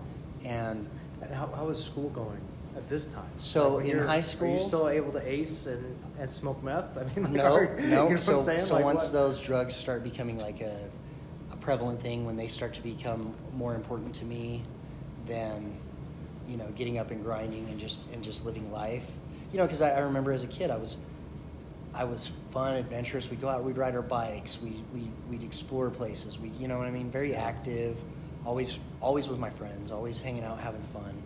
And 0.44 0.90
And 1.22 1.32
how, 1.34 1.46
how 1.56 1.66
was 1.68 1.84
school 1.84 2.10
going 2.10 2.42
at 2.76 2.90
this 2.90 3.08
time? 3.10 3.30
So, 3.38 3.76
when 3.78 3.86
in 3.86 4.00
high 4.00 4.14
are 4.14 4.18
you 4.18 4.22
school- 4.24 4.60
still 4.60 4.90
able 4.90 5.12
to 5.12 5.22
ace 5.32 5.68
and, 5.68 5.96
and 6.20 6.32
smoke 6.32 6.64
meth? 6.64 6.98
I 6.98 7.04
mean, 7.04 7.24
like, 7.26 7.32
no, 7.34 7.54
are- 7.56 7.80
you 7.80 7.88
know 7.88 7.96
no. 7.96 8.04
what 8.06 8.12
I'm 8.14 8.18
So, 8.18 8.58
so 8.58 8.74
Like, 8.74 8.84
once 8.84 9.04
what- 9.04 9.14
those 9.14 9.40
drugs 9.40 9.76
start 9.76 10.04
becoming 10.04 10.40
like 10.40 10.60
a 10.62 10.76
prevalent 11.64 12.02
thing, 12.02 12.26
when 12.26 12.36
they 12.36 12.48
start 12.48 12.74
to 12.74 12.82
become 12.82 13.34
more 13.56 13.74
important 13.74 14.14
to 14.16 14.26
me 14.26 14.62
than, 15.26 15.76
you 16.48 16.58
know, 16.58 16.68
getting 16.76 16.98
up 16.98 17.12
and 17.12 17.24
grinding 17.24 17.68
and 17.70 17.80
just 17.80 18.08
and 18.12 18.24
just 18.24 18.46
living 18.46 18.72
life. 18.72 19.10
You 19.52 19.58
know, 19.60 19.66
because 19.66 19.82
I, 19.82 19.92
I 19.92 20.00
remember 20.00 20.32
as 20.32 20.44
a 20.44 20.48
kid, 20.48 20.70
I 20.70 20.78
was 20.78 20.98
I 21.94 22.04
was 22.04 22.32
fun, 22.52 22.76
adventurous. 22.76 23.30
We'd 23.30 23.42
go 23.42 23.50
out, 23.50 23.64
we'd 23.64 23.78
ride 23.78 23.96
our 23.96 24.02
bikes, 24.02 24.60
we 24.62 24.84
we 24.94 25.10
we'd 25.30 25.44
explore 25.44 25.90
places. 25.90 26.38
We, 26.38 26.50
you 26.50 26.68
know 26.68 26.78
what 26.78 26.88
I 26.88 26.92
mean? 26.92 27.10
Very 27.10 27.36
active, 27.36 27.98
always 28.46 28.80
always 29.02 29.28
with 29.28 29.40
my 29.40 29.50
friends, 29.50 29.92
always 29.92 30.20
hanging 30.20 30.44
out, 30.44 30.60
having 30.60 30.82
fun. 30.82 31.22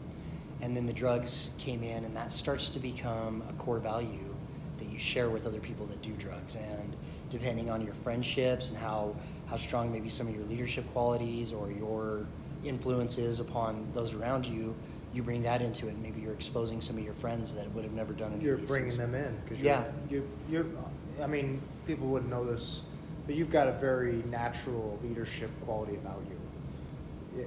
And 0.61 0.75
then 0.75 0.85
the 0.87 0.93
drugs 0.93 1.51
came 1.57 1.83
in, 1.83 2.03
and 2.03 2.15
that 2.15 2.31
starts 2.31 2.69
to 2.71 2.79
become 2.79 3.43
a 3.49 3.53
core 3.53 3.79
value 3.79 4.35
that 4.79 4.89
you 4.89 4.99
share 4.99 5.29
with 5.29 5.45
other 5.45 5.59
people 5.59 5.85
that 5.87 6.01
do 6.01 6.11
drugs. 6.13 6.55
And 6.55 6.95
depending 7.29 7.69
on 7.69 7.81
your 7.81 7.93
friendships 7.93 8.69
and 8.69 8.77
how 8.77 9.15
how 9.49 9.57
strong 9.57 9.91
maybe 9.91 10.09
some 10.09 10.27
of 10.27 10.35
your 10.35 10.45
leadership 10.45 10.85
qualities 10.93 11.53
or 11.53 11.71
your 11.71 12.25
influences 12.63 13.39
upon 13.39 13.87
those 13.93 14.13
around 14.13 14.45
you, 14.45 14.75
you 15.13 15.23
bring 15.23 15.41
that 15.43 15.61
into 15.61 15.87
it. 15.87 15.97
Maybe 15.97 16.21
you're 16.21 16.33
exposing 16.33 16.81
some 16.81 16.97
of 16.97 17.03
your 17.03 17.13
friends 17.13 17.53
that 17.53 17.71
would 17.71 17.83
have 17.83 17.93
never 17.93 18.13
done 18.13 18.33
it 18.33 18.41
you're 18.41 18.57
bringing 18.57 18.89
things. 18.89 18.97
them 18.97 19.15
in 19.15 19.37
because 19.43 19.61
Yeah. 19.61 19.85
you 20.09 20.27
you're 20.49 20.65
I 21.21 21.27
mean 21.27 21.61
people 21.85 22.07
wouldn't 22.07 22.29
know 22.29 22.45
this, 22.45 22.81
but 23.25 23.35
you've 23.35 23.51
got 23.51 23.67
a 23.67 23.71
very 23.71 24.21
natural 24.29 24.99
leadership 25.01 25.49
quality 25.65 25.95
about 25.95 26.21
you. 26.29 26.37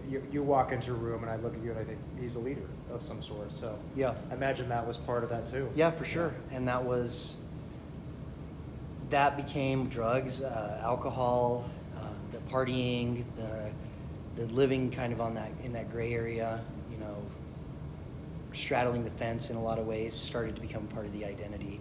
You, 0.08 0.22
you, 0.30 0.42
walk 0.44 0.70
into 0.70 0.92
a 0.92 0.94
room 0.94 1.22
and 1.24 1.30
I 1.30 1.34
look 1.36 1.52
at 1.52 1.60
you 1.62 1.70
and 1.72 1.80
I 1.80 1.82
think 1.82 1.98
he's 2.20 2.36
a 2.36 2.38
leader 2.38 2.62
of 2.92 3.02
some 3.02 3.20
sort. 3.20 3.52
So 3.52 3.76
Yeah. 3.96 4.14
I 4.30 4.34
imagine 4.34 4.68
that 4.68 4.86
was 4.86 4.96
part 4.96 5.24
of 5.24 5.30
that 5.30 5.48
too. 5.48 5.68
Yeah, 5.74 5.90
for 5.90 6.04
sure. 6.04 6.32
And 6.52 6.66
that 6.68 6.84
was 6.84 7.36
that 9.10 9.36
became 9.36 9.88
drugs, 9.88 10.40
uh, 10.40 10.80
alcohol, 10.84 11.64
partying, 12.50 13.24
the 13.36 13.72
the 14.36 14.46
living 14.54 14.90
kind 14.90 15.12
of 15.12 15.20
on 15.20 15.34
that 15.34 15.50
in 15.62 15.72
that 15.72 15.90
gray 15.90 16.12
area. 16.12 16.62
You 16.90 16.98
know, 16.98 17.16
straddling 18.52 19.04
the 19.04 19.10
fence 19.10 19.50
in 19.50 19.56
a 19.56 19.62
lot 19.62 19.78
of 19.78 19.86
ways 19.86 20.14
started 20.14 20.56
to 20.56 20.60
become 20.62 20.86
part 20.88 21.06
of 21.06 21.12
the 21.12 21.24
identity. 21.24 21.80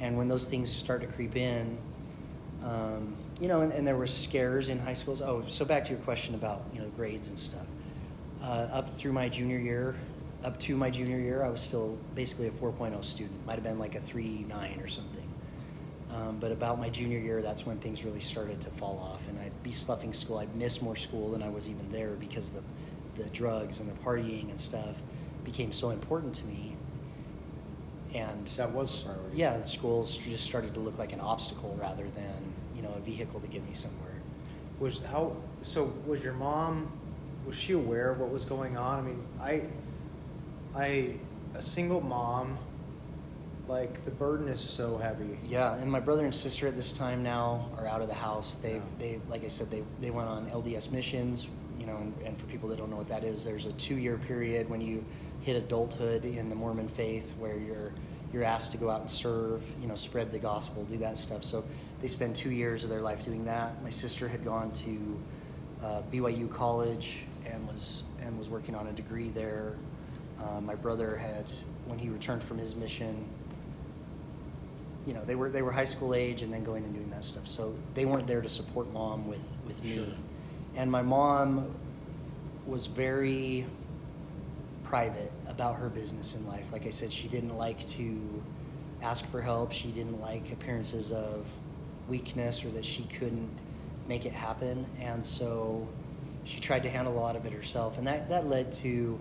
And 0.00 0.16
when 0.16 0.28
those 0.28 0.46
things 0.46 0.70
start 0.70 1.00
to 1.02 1.06
creep 1.06 1.36
in, 1.36 1.78
um, 2.64 3.16
you 3.40 3.48
know, 3.48 3.60
and, 3.60 3.72
and 3.72 3.86
there 3.86 3.96
were 3.96 4.06
scares 4.06 4.68
in 4.68 4.78
high 4.78 4.92
schools. 4.94 5.20
Oh, 5.20 5.44
so 5.48 5.64
back 5.64 5.84
to 5.84 5.90
your 5.90 6.00
question 6.00 6.34
about 6.34 6.62
you 6.72 6.80
know 6.80 6.88
grades 6.96 7.28
and 7.28 7.38
stuff. 7.38 7.66
Uh, 8.42 8.68
up 8.72 8.90
through 8.90 9.12
my 9.12 9.28
junior 9.28 9.58
year, 9.58 9.94
up 10.44 10.58
to 10.60 10.76
my 10.76 10.90
junior 10.90 11.18
year, 11.18 11.44
I 11.44 11.48
was 11.48 11.60
still 11.60 11.96
basically 12.14 12.48
a 12.48 12.50
4.0 12.50 13.04
student. 13.04 13.46
Might 13.46 13.54
have 13.54 13.62
been 13.62 13.78
like 13.78 13.94
a 13.94 14.00
3.9 14.00 14.82
or 14.82 14.88
something. 14.88 15.28
Um, 16.12 16.38
but 16.38 16.52
about 16.52 16.78
my 16.78 16.90
junior 16.90 17.18
year, 17.18 17.40
that's 17.40 17.64
when 17.64 17.78
things 17.78 18.04
really 18.04 18.20
started 18.20 18.60
to 18.62 18.70
fall 18.70 18.98
off, 18.98 19.26
and 19.28 19.38
be 19.62 19.70
sloughing 19.72 20.12
school. 20.12 20.38
I'd 20.38 20.54
miss 20.56 20.82
more 20.82 20.96
school 20.96 21.30
than 21.30 21.42
I 21.42 21.48
was 21.48 21.68
even 21.68 21.90
there 21.90 22.10
because 22.12 22.50
the 22.50 22.62
the 23.14 23.24
drugs 23.30 23.78
and 23.80 23.90
the 23.90 23.94
partying 24.02 24.48
and 24.48 24.58
stuff 24.58 24.96
became 25.44 25.70
so 25.70 25.90
important 25.90 26.34
to 26.34 26.46
me. 26.46 26.74
And 28.14 28.46
That 28.56 28.72
was 28.72 29.02
priority. 29.02 29.36
yeah, 29.36 29.54
and 29.54 29.66
schools 29.66 30.16
just 30.18 30.44
started 30.44 30.72
to 30.74 30.80
look 30.80 30.98
like 30.98 31.12
an 31.12 31.20
obstacle 31.20 31.76
rather 31.80 32.04
than 32.14 32.54
you 32.74 32.82
know 32.82 32.92
a 32.96 33.00
vehicle 33.00 33.40
to 33.40 33.46
get 33.46 33.66
me 33.66 33.74
somewhere. 33.74 34.20
Was 34.80 35.02
how 35.10 35.36
so? 35.62 35.92
Was 36.06 36.22
your 36.22 36.34
mom 36.34 36.90
was 37.46 37.56
she 37.56 37.72
aware 37.72 38.10
of 38.10 38.20
what 38.20 38.30
was 38.30 38.44
going 38.44 38.76
on? 38.76 38.98
I 38.98 39.02
mean, 39.02 39.24
I, 39.40 39.62
I, 40.76 41.14
a 41.54 41.62
single 41.62 42.00
mom, 42.00 42.56
like 43.68 44.04
the 44.04 44.10
burden 44.10 44.48
is 44.48 44.60
so 44.60 44.98
heavy. 44.98 45.38
Yeah, 45.44 45.74
and 45.74 45.90
my 45.90 46.00
brother 46.00 46.24
and 46.24 46.34
sister 46.34 46.66
at 46.66 46.76
this 46.76 46.92
time 46.92 47.22
now 47.22 47.70
are 47.78 47.86
out 47.86 48.02
of 48.02 48.08
the 48.08 48.14
house. 48.14 48.54
They've, 48.54 48.74
Yeah. 48.74 48.80
they, 48.98 49.20
like 49.28 49.44
I 49.44 49.48
said, 49.48 49.70
they, 49.70 49.82
they 50.00 50.10
went 50.10 50.28
on 50.28 50.50
LDS 50.50 50.90
missions. 50.92 51.48
You 51.78 51.86
know, 51.86 51.96
and, 51.96 52.14
and 52.24 52.38
for 52.38 52.46
people 52.46 52.68
that 52.68 52.78
don't 52.78 52.90
know 52.90 52.96
what 52.96 53.08
that 53.08 53.24
is, 53.24 53.44
there's 53.44 53.66
a 53.66 53.72
two-year 53.72 54.16
period 54.28 54.70
when 54.70 54.80
you 54.80 55.04
hit 55.40 55.56
adulthood 55.56 56.24
in 56.24 56.48
the 56.48 56.54
Mormon 56.54 56.86
faith 56.86 57.34
where 57.38 57.56
you're 57.56 57.92
you're 58.32 58.44
asked 58.44 58.72
to 58.72 58.78
go 58.78 58.88
out 58.88 59.00
and 59.00 59.10
serve. 59.10 59.62
You 59.80 59.88
know, 59.88 59.94
spread 59.96 60.30
the 60.30 60.38
gospel, 60.38 60.84
do 60.84 60.96
that 60.98 61.16
stuff. 61.16 61.42
So 61.42 61.64
they 62.00 62.08
spend 62.08 62.36
two 62.36 62.50
years 62.50 62.84
of 62.84 62.90
their 62.90 63.00
life 63.00 63.24
doing 63.24 63.44
that. 63.46 63.82
My 63.82 63.90
sister 63.90 64.28
had 64.28 64.44
gone 64.44 64.70
to 64.72 65.20
uh, 65.82 66.02
BYU 66.12 66.48
College 66.50 67.24
and 67.46 67.66
was 67.66 68.04
and 68.20 68.38
was 68.38 68.48
working 68.48 68.74
on 68.76 68.86
a 68.86 68.92
degree 68.92 69.30
there. 69.30 69.76
Uh, 70.40 70.60
my 70.60 70.74
brother 70.76 71.16
had, 71.16 71.50
when 71.86 71.98
he 71.98 72.08
returned 72.08 72.42
from 72.42 72.58
his 72.58 72.74
mission, 72.76 73.24
you 75.06 75.12
know 75.14 75.24
they 75.24 75.34
were 75.34 75.50
they 75.50 75.62
were 75.62 75.72
high 75.72 75.84
school 75.84 76.14
age 76.14 76.42
and 76.42 76.52
then 76.52 76.62
going 76.64 76.84
and 76.84 76.94
doing 76.94 77.10
that 77.10 77.24
stuff. 77.24 77.46
So 77.46 77.74
they 77.94 78.04
weren't 78.04 78.26
there 78.26 78.40
to 78.40 78.48
support 78.48 78.92
mom 78.92 79.26
with 79.28 79.48
with 79.66 79.82
me. 79.84 79.96
Sure. 79.96 80.04
and 80.76 80.90
my 80.90 81.02
mom 81.02 81.74
was 82.66 82.86
very 82.86 83.66
private 84.84 85.32
about 85.48 85.76
her 85.76 85.88
business 85.88 86.34
in 86.34 86.46
life. 86.46 86.72
Like 86.72 86.86
i 86.86 86.90
said 86.90 87.12
she 87.12 87.28
didn't 87.28 87.56
like 87.56 87.86
to 87.90 88.42
ask 89.02 89.26
for 89.30 89.40
help. 89.40 89.72
She 89.72 89.88
didn't 89.88 90.20
like 90.20 90.52
appearances 90.52 91.10
of 91.10 91.46
weakness 92.08 92.64
or 92.64 92.68
that 92.70 92.84
she 92.84 93.02
couldn't 93.04 93.50
make 94.06 94.26
it 94.26 94.32
happen. 94.32 94.86
And 95.00 95.24
so 95.24 95.88
she 96.44 96.60
tried 96.60 96.82
to 96.84 96.90
handle 96.90 97.12
a 97.14 97.20
lot 97.20 97.34
of 97.36 97.46
it 97.46 97.52
herself. 97.52 97.98
And 97.98 98.06
that 98.06 98.28
that 98.30 98.46
led 98.48 98.70
to 98.72 99.18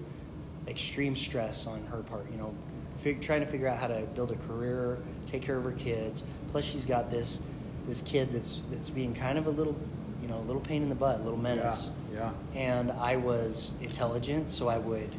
extreme 0.68 1.16
stress 1.16 1.66
on 1.66 1.84
her 1.88 2.04
part 2.04 2.30
you 2.32 2.38
know 2.38 2.54
fig- 3.00 3.20
trying 3.22 3.40
to 3.40 3.48
figure 3.48 3.68
out 3.68 3.80
how 3.80 3.88
to 3.88 4.02
build 4.14 4.30
a 4.32 4.36
career 4.48 5.00
take 5.32 5.42
care 5.42 5.58
of 5.58 5.64
her 5.64 5.72
kids 5.72 6.24
plus 6.52 6.66
she's 6.66 6.86
got 6.86 7.10
this 7.10 7.40
this 7.88 8.02
kid 8.02 8.32
that's 8.32 8.62
that's 8.70 8.90
being 8.90 9.14
kind 9.14 9.38
of 9.38 9.48
a 9.48 9.50
little 9.50 9.76
you 10.22 10.28
know 10.28 10.38
a 10.38 10.46
little 10.46 10.62
pain 10.62 10.84
in 10.84 10.90
the 10.90 10.96
butt 10.96 11.20
a 11.20 11.24
little 11.24 11.40
menace 11.40 11.90
Yeah. 12.14 12.32
and 12.54 12.92
I 12.92 13.16
was 13.16 13.72
intelligent, 13.82 14.50
so 14.50 14.68
I 14.68 14.78
would 14.78 15.16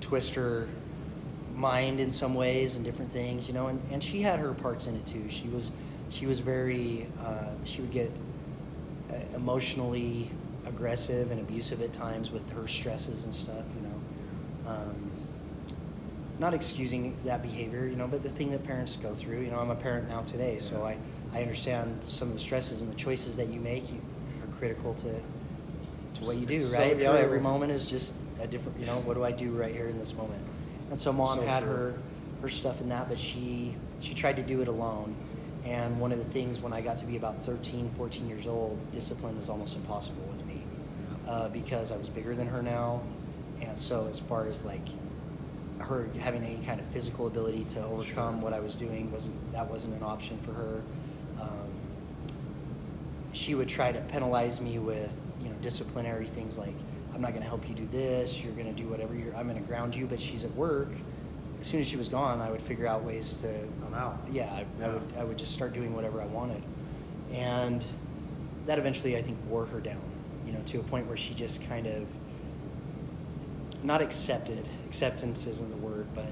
twist 0.00 0.34
her 0.34 0.68
mind 1.56 1.98
in 1.98 2.12
some 2.12 2.34
ways 2.34 2.76
and 2.76 2.84
different 2.84 3.10
things, 3.10 3.48
you 3.48 3.54
know. 3.54 3.66
And, 3.66 3.80
and 3.90 4.04
she 4.04 4.20
had 4.22 4.38
her 4.38 4.52
parts 4.54 4.86
in 4.86 4.94
it 4.94 5.04
too. 5.06 5.24
She 5.28 5.48
was 5.48 5.72
she 6.10 6.26
was 6.26 6.38
very 6.38 7.06
uh, 7.24 7.46
she 7.64 7.80
would 7.80 7.90
get 7.90 8.12
uh, 9.10 9.14
emotionally 9.34 10.30
aggressive 10.66 11.30
and 11.32 11.40
abusive 11.40 11.80
at 11.82 11.92
times 11.92 12.30
with 12.30 12.48
her 12.50 12.68
stresses 12.68 13.24
and 13.24 13.34
stuff, 13.34 13.64
you 13.74 13.88
know. 13.88 14.70
Um, 14.70 15.07
not 16.38 16.54
excusing 16.54 17.16
that 17.24 17.42
behavior, 17.42 17.86
you 17.86 17.96
know, 17.96 18.06
but 18.06 18.22
the 18.22 18.28
thing 18.28 18.50
that 18.52 18.64
parents 18.64 18.96
go 18.96 19.14
through. 19.14 19.40
You 19.40 19.50
know, 19.50 19.58
I'm 19.58 19.70
a 19.70 19.74
parent 19.74 20.08
now 20.08 20.22
today, 20.22 20.58
so 20.60 20.84
I, 20.84 20.96
I 21.34 21.42
understand 21.42 22.02
some 22.04 22.28
of 22.28 22.34
the 22.34 22.40
stresses 22.40 22.80
and 22.82 22.90
the 22.90 22.94
choices 22.96 23.36
that 23.36 23.48
you 23.48 23.60
make 23.60 23.90
you 23.90 24.00
are 24.42 24.52
critical 24.56 24.94
to 24.94 25.20
to 26.20 26.24
what 26.24 26.36
you 26.36 26.46
do, 26.46 26.54
It's 26.54 26.70
so 26.70 26.78
right? 26.78 26.96
you 26.96 27.04
know, 27.04 27.12
every 27.14 27.40
moment 27.40 27.70
is 27.72 27.86
just 27.86 28.14
a 28.40 28.46
different. 28.46 28.78
You 28.80 28.86
know, 28.86 28.98
what 29.00 29.14
do 29.14 29.24
I 29.24 29.32
do 29.32 29.50
right 29.50 29.72
here 29.74 29.86
in 29.86 29.98
this 29.98 30.14
moment? 30.14 30.42
And 30.90 31.00
so 31.00 31.12
mom 31.12 31.38
So 31.38 31.44
had 31.46 31.62
true. 31.64 31.72
her 31.72 31.94
her 32.42 32.48
stuff 32.48 32.80
in 32.80 32.88
that, 32.90 33.08
but 33.08 33.18
she 33.18 33.74
she 34.00 34.14
tried 34.14 34.36
to 34.36 34.42
do 34.42 34.62
it 34.62 34.68
alone. 34.68 35.14
And 35.64 36.00
one 36.00 36.12
of 36.12 36.18
the 36.18 36.24
things 36.24 36.60
when 36.60 36.72
I 36.72 36.80
got 36.80 36.96
to 36.98 37.04
be 37.04 37.16
about 37.16 37.44
13, 37.44 37.90
14 37.96 38.28
years 38.28 38.46
old, 38.46 38.78
discipline 38.92 39.36
was 39.36 39.48
almost 39.48 39.76
impossible 39.76 40.22
with 40.30 40.46
me 40.46 40.62
uh, 41.26 41.48
because 41.48 41.90
I 41.92 41.96
was 41.96 42.08
bigger 42.08 42.34
than 42.34 42.46
her 42.46 42.62
now, 42.62 43.02
and 43.60 43.78
so 43.78 44.06
as 44.06 44.18
far 44.20 44.46
as 44.46 44.64
like 44.64 44.86
her 45.80 46.08
having 46.20 46.42
any 46.42 46.64
kind 46.64 46.80
of 46.80 46.86
physical 46.86 47.26
ability 47.26 47.64
to 47.64 47.82
overcome 47.84 48.34
Sure. 48.36 48.44
what 48.44 48.52
I 48.52 48.60
was 48.60 48.74
doing 48.74 49.10
wasn't 49.12 49.52
that 49.52 49.68
wasn't 49.70 49.94
an 49.94 50.02
option 50.02 50.38
for 50.38 50.52
her. 50.52 50.82
Um, 51.40 51.48
she 53.32 53.54
would 53.54 53.68
try 53.68 53.92
to 53.92 54.00
penalize 54.00 54.60
me 54.60 54.78
with 54.78 55.14
you 55.40 55.48
know 55.48 55.54
disciplinary 55.62 56.26
things 56.26 56.58
like 56.58 56.74
I'm 57.14 57.22
not 57.22 57.30
going 57.30 57.42
to 57.42 57.48
help 57.48 57.68
you 57.68 57.74
do 57.74 57.86
this. 57.86 58.42
You're 58.44 58.52
going 58.52 58.72
to 58.72 58.80
do 58.82 58.88
whatever 58.88 59.14
you're. 59.14 59.34
I'm 59.34 59.48
going 59.48 59.60
to 59.60 59.66
ground 59.66 59.94
you. 59.94 60.06
But 60.06 60.20
she's 60.20 60.44
at 60.44 60.52
work. 60.52 60.88
As 61.60 61.66
soon 61.66 61.80
as 61.80 61.88
she 61.88 61.96
was 61.96 62.08
gone, 62.08 62.40
I 62.40 62.50
would 62.50 62.62
figure 62.62 62.86
out 62.86 63.02
ways 63.02 63.34
to. 63.40 63.48
I'm 63.86 63.94
out. 63.94 64.18
Yeah, 64.30 64.44
I, 64.52 64.84
I 64.84 64.88
would. 64.88 65.02
I 65.18 65.24
would 65.24 65.38
just 65.38 65.52
start 65.52 65.72
doing 65.72 65.94
whatever 65.94 66.20
I 66.22 66.26
wanted, 66.26 66.62
and 67.32 67.82
that 68.66 68.78
eventually 68.78 69.16
I 69.16 69.22
think 69.22 69.38
wore 69.48 69.66
her 69.66 69.80
down. 69.80 70.00
You 70.46 70.52
know, 70.52 70.60
to 70.66 70.78
a 70.78 70.82
point 70.84 71.06
where 71.06 71.16
she 71.16 71.34
just 71.34 71.66
kind 71.68 71.86
of 71.86 72.06
not 73.82 74.02
accepted. 74.02 74.66
Acceptance 74.86 75.46
isn't 75.46 75.70
the 75.70 75.76
word, 75.76 76.06
but 76.14 76.26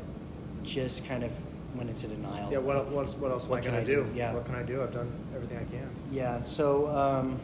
just 0.62 1.04
kind 1.06 1.22
of 1.22 1.30
went 1.74 1.88
into 1.90 2.08
denial. 2.08 2.50
Yeah. 2.50 2.58
What, 2.58 2.88
what, 2.88 3.04
else- 3.06 3.14
what 3.16 3.30
else 3.30 3.46
What 3.46 3.60
I 3.60 3.62
can 3.62 3.74
I 3.74 3.84
do? 3.84 4.04
do? 4.04 4.10
Yeah. 4.14 4.32
What 4.32 4.46
can 4.46 4.54
I 4.54 4.62
do? 4.62 4.82
I've 4.82 4.92
done 4.92 5.12
everything 5.34 5.58
I 5.58 5.64
can. 5.70 5.88
Yeah. 6.10 6.42
So. 6.42 6.88
Um, 6.88 7.38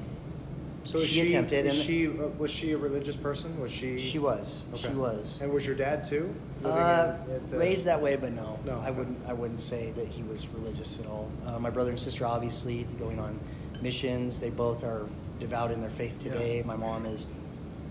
So 0.85 0.99
is 0.99 1.09
she, 1.09 1.21
attempted, 1.21 1.65
was 1.67 1.77
and 1.79 1.87
she 1.87 2.09
uh, 2.09 2.27
was 2.39 2.51
she 2.51 2.73
a 2.73 2.77
religious 2.79 3.15
person? 3.15 3.59
Was 3.61 3.71
she? 3.71 3.99
she 3.99 4.19
was. 4.19 4.65
She 4.75 4.89
was. 4.89 5.39
And 5.41 5.53
was 5.53 5.65
your 5.65 5.77
dad 5.77 6.03
too? 6.03 6.35
Uh, 6.65 7.15
the- 7.51 7.57
raised 7.57 7.85
that 7.87 8.03
way, 8.03 8.17
but 8.17 8.33
no, 8.33 8.59
No, 8.67 8.81
I 8.81 8.89
okay. 8.89 8.91
wouldn't. 8.91 9.19
I 9.29 9.33
wouldn't 9.33 9.61
say 9.61 9.93
that 9.93 10.09
he 10.09 10.25
was 10.25 10.49
religious 10.49 10.99
at 10.99 11.07
all. 11.07 11.31
Uh, 11.47 11.59
my 11.61 11.71
brother 11.71 11.91
and 11.91 11.99
sister, 12.01 12.27
obviously, 12.27 12.85
going 12.99 13.21
on 13.21 13.39
missions. 13.81 14.41
They 14.41 14.51
both 14.51 14.83
are 14.83 15.07
devout 15.39 15.71
in 15.71 15.81
their 15.81 15.91
faith 15.91 16.19
Yeah. 16.25 16.33
today. 16.33 16.63
My 16.67 16.77
mom 16.77 17.07
is 17.07 17.27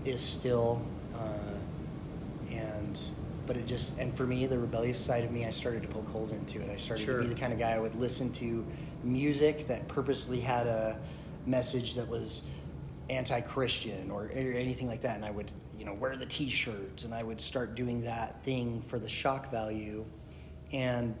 is 0.04 0.20
still, 0.20 0.82
uh, 1.14 1.51
and 2.54 2.98
but 3.46 3.56
it 3.56 3.66
just 3.66 3.98
and 3.98 4.16
for 4.16 4.26
me, 4.26 4.46
the 4.46 4.58
rebellious 4.58 4.98
side 4.98 5.24
of 5.24 5.32
me, 5.32 5.44
I 5.44 5.50
started 5.50 5.82
to 5.82 5.88
poke 5.88 6.08
holes 6.08 6.32
into 6.32 6.60
it. 6.60 6.70
I 6.70 6.76
started 6.76 7.04
Sure. 7.04 7.16
to 7.18 7.22
be 7.26 7.34
the 7.34 7.38
kind 7.40 7.52
of 7.52 7.58
guy 7.58 7.72
I 7.72 7.78
would 7.80 7.94
listen 7.96 8.32
to 8.34 8.64
music 9.02 9.66
that 9.66 9.88
purposely 9.88 10.40
had 10.40 10.66
a 10.66 10.98
message 11.46 11.96
that 11.96 12.08
was 12.08 12.44
anti-Christian 13.10 14.10
or, 14.10 14.24
or 14.26 14.28
anything 14.52 14.86
like 14.86 15.02
that, 15.02 15.16
and 15.16 15.24
I 15.24 15.30
would, 15.30 15.50
you 15.76 15.84
know, 15.84 15.92
wear 15.92 16.16
the 16.16 16.24
T-shirts, 16.24 17.04
and 17.04 17.12
I 17.12 17.22
would 17.22 17.40
start 17.40 17.74
doing 17.74 18.02
that 18.02 18.42
thing 18.44 18.80
for 18.86 18.98
the 19.00 19.08
shock 19.08 19.50
value, 19.50 20.04
and 20.72 21.14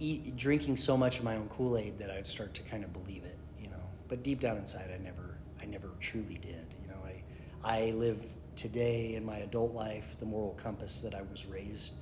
eat, 0.00 0.36
drinking 0.36 0.76
so 0.76 0.96
much 0.96 1.18
of 1.18 1.24
my 1.24 1.36
own 1.36 1.48
Kool-Aid 1.48 1.98
that 1.98 2.10
I'd 2.10 2.26
start 2.26 2.54
to 2.54 2.62
kind 2.62 2.84
of 2.84 2.92
believe 2.92 3.22
it, 3.24 3.36
you 3.60 3.68
know. 3.68 3.82
But 4.08 4.22
deep 4.22 4.40
down 4.40 4.56
inside, 4.56 4.90
I 4.92 4.98
never, 5.02 5.36
I 5.60 5.66
never 5.66 5.90
truly 6.00 6.38
did. 6.38 6.66
You 6.82 6.88
know, 6.88 6.98
I, 7.04 7.78
I 7.78 7.90
live 7.90 8.26
today 8.62 9.16
in 9.16 9.24
my 9.26 9.38
adult 9.38 9.72
life 9.72 10.16
the 10.20 10.24
moral 10.24 10.54
compass 10.54 11.00
that 11.00 11.16
I 11.16 11.22
was 11.22 11.46
raised 11.46 11.94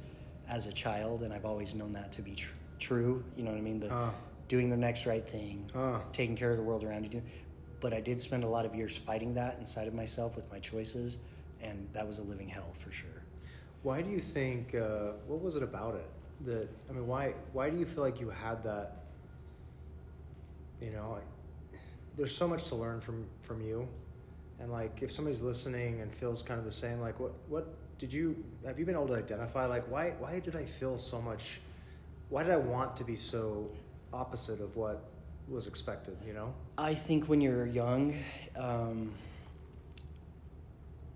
as 0.47 0.67
a 0.67 0.73
child, 0.73 1.23
and 1.23 1.33
I've 1.33 1.47
always 1.47 1.75
known 1.75 1.95
that 1.95 2.13
to 2.13 2.23
be 2.23 2.35
tr- 2.35 2.53
true. 2.79 3.25
You 3.35 3.45
know 3.45 3.51
what 3.51 3.57
I 3.57 3.63
mean? 3.63 3.81
The 3.81 3.89
Huh. 3.89 4.11
doing 4.49 4.69
the 4.69 4.77
next 4.77 5.07
right 5.07 5.27
thing, 5.27 5.71
Huh. 5.73 6.01
taking 6.13 6.37
care 6.37 6.51
of 6.51 6.59
the 6.59 6.63
world 6.63 6.85
around 6.85 7.15
you. 7.15 7.23
But 7.81 7.95
I 7.95 8.03
did 8.03 8.21
spend 8.21 8.45
a 8.45 8.49
lot 8.49 8.67
of 8.67 8.75
years 8.75 8.99
fighting 8.99 9.33
that 9.35 9.59
inside 9.59 9.89
of 9.89 9.95
myself 9.95 10.37
with 10.37 10.51
my 10.53 10.59
choices, 10.59 11.19
and 11.63 11.89
that 11.95 12.07
was 12.07 12.19
a 12.19 12.23
living 12.23 12.49
hell 12.51 12.73
for 12.75 12.91
sure. 12.93 13.23
Why 13.83 14.03
do 14.03 14.11
you 14.11 14.21
think? 14.21 14.75
Uh, 14.75 15.13
what 15.27 15.41
was 15.41 15.57
it 15.57 15.63
about 15.63 15.95
it 15.95 16.11
that? 16.45 16.69
I 16.91 16.93
mean, 16.93 17.07
why? 17.07 17.33
Why 17.55 17.71
do 17.71 17.79
you 17.79 17.87
feel 17.87 18.05
like 18.05 18.21
you 18.21 18.29
had 18.29 18.63
that? 18.65 18.97
You 20.83 20.91
know, 20.91 21.17
I, 21.19 21.77
there's 22.19 22.37
so 22.37 22.47
much 22.47 22.65
to 22.69 22.75
learn 22.75 23.01
from 23.01 23.27
from 23.41 23.63
you, 23.63 23.89
and 24.61 24.71
like 24.71 25.03
if 25.03 25.11
somebody's 25.11 25.43
listening 25.43 26.01
and 26.01 26.13
feels 26.13 26.43
kind 26.43 26.59
of 26.59 26.65
the 26.65 26.71
same, 26.71 27.01
like 27.01 27.19
what 27.19 27.33
what 27.49 27.75
did 27.99 28.13
you 28.13 28.37
have 28.65 28.79
you 28.79 28.85
been 28.85 28.95
able 28.95 29.09
to 29.09 29.15
identify? 29.17 29.67
Like 29.67 29.91
why 29.91 30.11
why 30.19 30.41
did 30.41 30.57
I 30.57 30.65
feel 30.65 30.99
so 30.99 31.21
much? 31.21 31.61
Why 32.29 32.43
did 32.43 32.53
I 32.53 32.57
want 32.57 32.97
to 32.97 33.05
be 33.05 33.17
so 33.17 33.71
opposite 34.13 34.61
of 34.61 34.77
what 34.77 35.05
was 35.49 35.67
expected? 35.67 36.17
You 36.27 36.35
know. 36.35 36.55
I 36.79 36.95
think 36.95 37.29
when 37.29 37.41
you're 37.41 37.67
young, 37.67 38.17
um, 38.57 39.13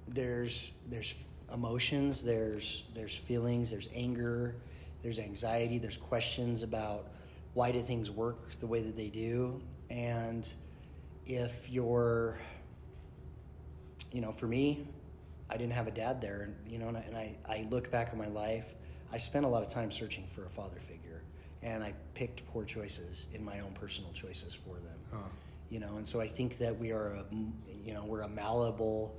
there's 0.08 0.72
there's 0.88 1.14
emotions, 1.52 2.22
there's 2.22 2.84
there's 2.94 3.14
feelings, 3.14 3.70
there's 3.70 3.88
anger, 3.94 4.56
there's 5.02 5.18
anxiety, 5.18 5.78
there's 5.78 5.96
questions 5.96 6.62
about 6.62 7.08
why 7.52 7.70
do 7.70 7.80
things 7.80 8.10
work 8.10 8.58
the 8.58 8.66
way 8.66 8.82
that 8.82 8.96
they 8.96 9.08
do, 9.08 9.60
and 9.88 10.52
if 11.26 11.70
you're, 11.70 12.38
you 14.14 14.20
know, 14.22 14.32
for 14.32 14.46
me, 14.46 14.86
I 15.50 15.56
didn't 15.58 15.72
have 15.74 15.86
a 15.88 15.90
dad 15.90 16.20
there, 16.22 16.42
and 16.42 16.54
you 16.72 16.78
know, 16.78 16.88
and 16.88 16.96
I, 16.96 17.00
and 17.00 17.16
I, 17.16 17.36
I 17.46 17.66
look 17.70 17.90
back 17.90 18.10
on 18.12 18.18
my 18.18 18.28
life, 18.28 18.74
I 19.12 19.18
spent 19.18 19.44
a 19.44 19.48
lot 19.48 19.62
of 19.62 19.68
time 19.68 19.90
searching 19.90 20.24
for 20.28 20.46
a 20.46 20.48
father 20.48 20.78
figure, 20.80 21.20
and 21.62 21.82
I 21.82 21.92
picked 22.14 22.46
poor 22.46 22.64
choices 22.64 23.26
in 23.34 23.44
my 23.44 23.60
own 23.60 23.72
personal 23.72 24.12
choices 24.12 24.54
for 24.54 24.76
them 24.76 24.98
Huh. 25.12 25.18
you 25.68 25.80
know 25.80 25.96
and 25.96 26.06
so 26.06 26.20
i 26.20 26.26
think 26.26 26.58
that 26.58 26.78
we 26.78 26.92
are 26.92 27.08
a 27.12 27.24
you 27.84 27.92
know 27.94 28.04
we're 28.04 28.22
a 28.22 28.28
malleable 28.28 29.14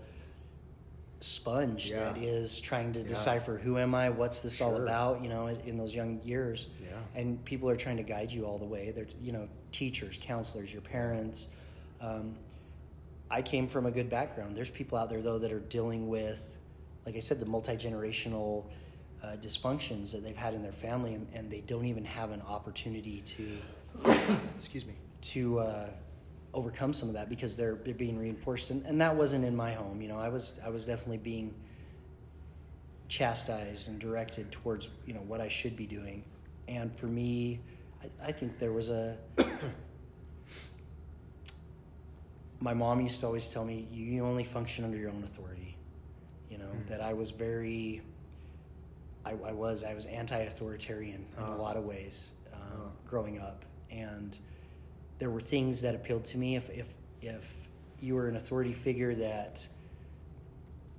sponge 1.19 1.91
Yeah. 1.91 2.11
that 2.11 2.17
is 2.17 2.59
trying 2.59 2.93
to 2.93 2.99
Yeah. 2.99 3.07
decipher 3.07 3.57
who 3.57 3.77
am 3.77 3.95
i 3.95 4.09
what's 4.09 4.41
this 4.41 4.59
all 4.61 4.75
about 4.75 5.21
you 5.23 5.29
know 5.29 5.47
in 5.47 5.77
those 5.77 5.93
young 5.95 6.21
years 6.23 6.67
Yeah. 6.81 7.19
and 7.19 7.43
people 7.45 7.69
are 7.69 7.77
trying 7.77 7.97
to 7.97 8.03
guide 8.03 8.31
you 8.31 8.45
all 8.45 8.57
the 8.57 8.65
way 8.65 8.91
they're 8.91 9.07
you 9.21 9.31
know 9.31 9.47
teachers 9.71 10.17
counselors 10.21 10.71
your 10.73 10.81
parents 10.81 11.47
um, 12.01 12.35
I 13.35 13.41
came 13.41 13.67
from 13.67 13.85
a 13.85 13.91
good 13.91 14.09
background. 14.09 14.55
There's 14.55 14.69
people 14.69 14.97
out 14.97 15.09
there 15.09 15.21
though 15.21 15.37
that 15.39 15.51
are 15.51 15.59
dealing 15.59 16.07
with, 16.07 16.57
like 17.05 17.17
I 17.17 17.19
said, 17.19 17.41
the 17.41 17.45
multi 17.45 17.75
generational 17.75 18.63
uh, 19.21 19.35
dysfunctions 19.41 20.13
that 20.13 20.23
they've 20.23 20.37
had 20.37 20.53
in 20.53 20.61
their 20.61 20.71
family, 20.71 21.15
and, 21.15 21.27
and 21.33 21.51
they 21.51 21.59
don't 21.59 21.83
even 21.83 22.05
have 22.05 22.31
an 22.31 22.41
opportunity 22.43 23.23
to, 23.25 23.57
Excuse 24.55 24.85
me. 24.85 24.93
to 25.19 25.59
uh, 25.59 25.89
overcome 26.53 26.93
some 26.93 27.09
of 27.09 27.15
that 27.15 27.27
because 27.27 27.57
they're 27.57 27.75
they're 27.83 27.93
being 27.93 28.17
reinforced, 28.17 28.71
and, 28.71 28.85
and 28.85 29.01
that 29.01 29.13
wasn't 29.13 29.43
in 29.43 29.53
my 29.53 29.73
home. 29.73 30.01
You 30.01 30.07
know, 30.07 30.17
I 30.17 30.29
was 30.29 30.57
I 30.65 30.69
was 30.69 30.85
definitely 30.85 31.17
being 31.17 31.53
chastised 33.09 33.89
and 33.89 33.99
directed 33.99 34.49
towards 34.49 34.87
you 35.05 35.13
know 35.13 35.23
what 35.27 35.41
I 35.41 35.49
should 35.49 35.75
be 35.75 35.87
doing, 35.87 36.23
and 36.69 36.97
for 36.97 37.07
me, 37.07 37.59
I, 38.01 38.29
I 38.29 38.31
think 38.31 38.59
there 38.59 38.71
was 38.71 38.89
a. 38.89 39.17
my 42.59 42.73
mom 42.73 43.01
used 43.01 43.19
to 43.19 43.25
always 43.25 43.47
tell 43.49 43.65
me 43.65 43.87
you, 43.91 44.05
you 44.05 44.25
only 44.25 44.43
function 44.43 44.83
under 44.85 44.97
your 44.97 45.09
own 45.09 45.23
authority 45.23 45.77
you 46.49 46.57
know 46.57 46.65
Mm. 46.65 46.87
that 46.87 47.01
i 47.01 47.13
was 47.13 47.31
very 47.31 48.01
I, 49.25 49.31
I 49.31 49.51
was 49.51 49.83
i 49.83 49.93
was 49.93 50.05
anti-authoritarian 50.05 51.25
in 51.37 51.43
a 51.43 51.55
Oh. 51.57 51.61
lot 51.61 51.77
of 51.77 51.83
ways 51.85 52.31
um, 52.53 52.59
Oh. 52.73 52.91
growing 53.05 53.39
up 53.39 53.65
and 53.91 54.37
there 55.19 55.29
were 55.29 55.41
things 55.41 55.81
that 55.81 55.95
appealed 55.95 56.25
to 56.25 56.37
me 56.37 56.55
if 56.55 56.69
if 56.69 56.87
if 57.21 57.69
you 58.01 58.15
were 58.15 58.27
an 58.27 58.35
authority 58.35 58.73
figure 58.73 59.15
that 59.15 59.67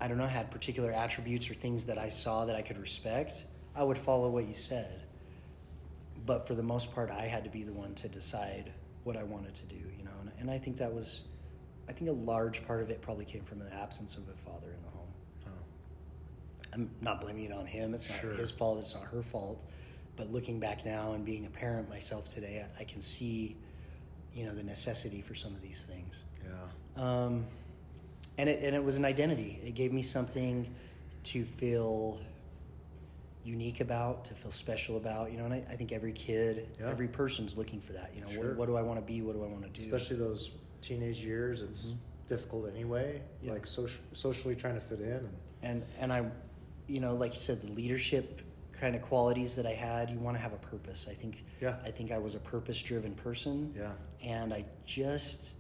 i 0.01 0.09
don't 0.09 0.19
know 0.19 0.27
had 0.27 0.51
particular 0.51 0.93
attributes 0.93 1.51
or 1.51 1.55
things 1.55 1.85
that 1.87 1.99
i 1.99 2.09
saw 2.09 2.45
that 2.45 2.57
i 2.57 2.63
could 2.63 2.79
respect 2.79 3.45
i 3.75 3.83
would 3.83 3.99
follow 3.99 4.29
what 4.31 4.47
you 4.47 4.55
said 4.55 5.03
but 6.25 6.47
for 6.47 6.55
the 6.55 6.63
most 6.63 6.93
part 6.95 7.11
i 7.11 7.23
had 7.27 7.45
to 7.45 7.51
be 7.51 7.63
the 7.63 7.73
one 7.73 7.95
to 7.95 8.09
decide 8.09 8.73
what 9.05 9.17
i 9.17 9.23
wanted 9.23 9.55
to 9.55 9.65
do 9.67 9.77
you 9.99 10.05
know 10.05 10.11
and, 10.21 10.31
and 10.41 10.51
i 10.51 10.59
think 10.59 10.77
that 10.79 10.93
was 10.93 11.23
i 11.89 11.93
think 11.93 12.09
a 12.11 12.13
large 12.13 12.67
part 12.67 12.83
of 12.83 12.91
it 12.91 13.01
probably 13.03 13.25
came 13.25 13.43
from 13.43 13.59
the 13.59 13.73
absence 13.75 14.17
of 14.17 14.23
a 14.29 14.33
father 14.51 14.69
in 14.73 14.83
the 14.83 14.91
home 14.91 15.09
Oh. 15.47 15.51
i'm 16.75 16.91
not 17.01 17.21
blaming 17.21 17.45
it 17.45 17.53
on 17.53 17.67
him 17.67 17.95
it's 17.95 18.09
not 18.09 18.21
Sure. 18.21 18.33
his 18.35 18.51
fault 18.51 18.79
it's 18.81 18.95
not 18.95 19.05
her 19.05 19.23
fault 19.23 19.63
but 20.17 20.31
looking 20.33 20.59
back 20.61 20.85
now 20.87 21.13
and 21.13 21.25
being 21.25 21.47
a 21.47 21.51
parent 21.51 21.89
myself 21.89 22.29
today 22.33 22.65
i, 22.79 22.81
I 22.83 22.85
can 22.85 23.01
see 23.01 23.57
you 24.33 24.45
know 24.45 24.53
the 24.55 24.63
necessity 24.63 25.21
for 25.23 25.35
some 25.35 25.55
of 25.55 25.63
these 25.63 25.85
things 25.85 26.25
Yeah. 26.45 27.03
um, 27.03 27.47
and 28.39 28.49
it 28.51 28.63
and 28.63 28.77
it 28.77 28.85
was 28.85 28.99
an 28.99 29.07
identity. 29.07 29.59
It 29.65 29.75
gave 29.75 29.95
me 29.95 30.03
something 30.03 30.69
to 31.25 31.43
feel 31.47 32.21
unique 33.45 33.81
about, 33.81 34.27
to 34.27 34.35
feel 34.35 34.51
special 34.51 34.99
about. 34.99 35.33
You 35.33 35.39
know, 35.39 35.47
and 35.47 35.55
I, 35.55 35.65
I 35.71 35.77
think 35.77 35.91
every 35.91 36.13
kid, 36.13 36.69
Yeah. 36.79 36.91
every 36.91 37.09
person's 37.09 37.57
looking 37.57 37.81
for 37.81 37.95
that. 37.95 38.13
You 38.15 38.21
know, 38.21 38.29
Sure. 38.29 38.49
what, 38.49 38.57
what 38.59 38.67
do 38.67 38.77
I 38.77 38.83
want 38.83 38.99
to 39.01 39.07
be? 39.07 39.23
What 39.23 39.37
do 39.37 39.43
I 39.43 39.47
want 39.47 39.63
to 39.73 39.81
do? 39.81 39.87
Especially 39.87 40.17
those 40.19 40.51
teenage 40.87 41.19
years, 41.19 41.63
it's 41.63 41.87
mm-hmm. 41.87 41.97
difficult 42.29 42.69
anyway. 42.69 43.21
Yeah. 43.43 43.53
Like 43.53 43.67
social, 43.67 44.01
socially 44.13 44.55
trying 44.55 44.75
to 44.75 44.81
fit 44.81 45.01
in. 45.01 45.07
And, 45.09 45.29
and 45.63 45.83
and 46.01 46.13
I, 46.13 46.25
you 46.87 47.01
know, 47.01 47.15
like 47.15 47.35
you 47.35 47.41
said, 47.41 47.63
the 47.63 47.73
leadership 47.73 48.43
kind 48.73 48.95
of 48.95 49.03
qualities 49.03 49.57
that 49.57 49.67
I 49.67 49.73
had. 49.73 50.11
You 50.11 50.19
want 50.19 50.37
to 50.37 50.43
have 50.43 50.53
a 50.53 50.59
purpose. 50.59 51.09
I 51.11 51.15
think. 51.15 51.45
Yeah. 51.61 51.77
I 51.85 51.91
think 51.91 52.13
I 52.13 52.19
was 52.19 52.35
a 52.35 52.41
purpose-driven 52.41 53.15
person. 53.15 53.73
yeah. 53.77 53.93
And 54.23 54.53
I 54.53 54.65
just 54.85 55.55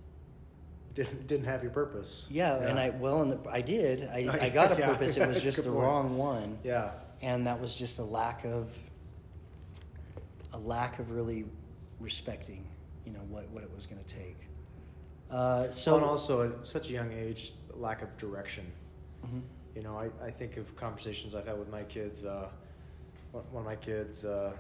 Didn't, 0.94 1.26
didn't 1.26 1.46
have 1.46 1.62
your 1.62 1.72
purpose. 1.72 2.26
yeah, 2.30 2.56
and 2.68 2.78
I 2.78 2.90
well, 2.90 3.22
and 3.22 3.32
the, 3.32 3.38
I 3.50 3.60
did. 3.60 4.08
I, 4.12 4.38
I 4.42 4.48
got 4.50 4.72
a 4.72 4.78
Yeah. 4.78 4.86
purpose. 4.88 5.16
It 5.16 5.26
was 5.26 5.42
just 5.42 5.58
the 5.64 5.70
point. 5.70 5.82
wrong 5.82 6.16
one. 6.18 6.58
Yeah. 6.64 6.90
and 7.22 7.46
that 7.46 7.60
was 7.60 7.74
just 7.76 7.98
a 7.98 8.04
lack 8.04 8.44
of 8.44 8.78
a 10.52 10.58
lack 10.58 10.98
of 10.98 11.10
really 11.10 11.44
respecting 12.00 12.66
you 13.06 13.12
know 13.12 13.20
what, 13.28 13.48
what 13.50 13.62
it 13.62 13.70
was 13.74 13.86
going 13.86 14.02
to 14.02 14.14
take 14.14 14.45
uh, 15.30 15.70
So, 15.70 15.96
and 15.96 16.04
also 16.04 16.48
at 16.50 16.66
such 16.66 16.88
a 16.90 16.92
young 16.92 17.12
age, 17.12 17.52
lack 17.74 18.02
of 18.02 18.16
direction. 18.16 18.70
Mhm. 19.24 19.42
You 19.74 19.82
know, 19.82 19.98
I, 19.98 20.08
I 20.24 20.30
think 20.30 20.56
of 20.56 20.74
conversations 20.76 21.34
I've 21.34 21.46
had 21.46 21.58
with 21.58 21.68
my 21.70 21.82
kids. 21.84 22.24
Uh, 22.24 22.48
one 23.32 23.44
one 23.50 23.60
of 23.62 23.66
my 23.66 23.76
kids, 23.76 24.24
uh, 24.24 24.52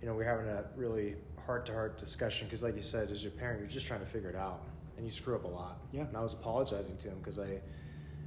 you 0.00 0.08
know, 0.08 0.14
we're 0.14 0.24
having 0.24 0.48
a 0.48 0.64
really 0.76 1.16
heart 1.46 1.66
to 1.66 1.72
heart 1.72 1.98
discussion 1.98 2.46
because, 2.46 2.62
like 2.62 2.76
you 2.76 2.82
said, 2.82 3.10
as 3.10 3.22
your 3.22 3.32
parent, 3.32 3.60
you're 3.60 3.68
just 3.68 3.86
trying 3.86 4.00
to 4.00 4.06
figure 4.06 4.30
it 4.30 4.36
out, 4.36 4.62
and 4.96 5.04
you 5.04 5.12
screw 5.12 5.34
up 5.34 5.44
a 5.44 5.48
lot. 5.48 5.78
Yeah. 5.92 6.02
And 6.02 6.16
I 6.16 6.20
was 6.22 6.32
apologizing 6.32 6.96
to 6.98 7.08
him 7.08 7.18
because 7.18 7.38
I, 7.38 7.60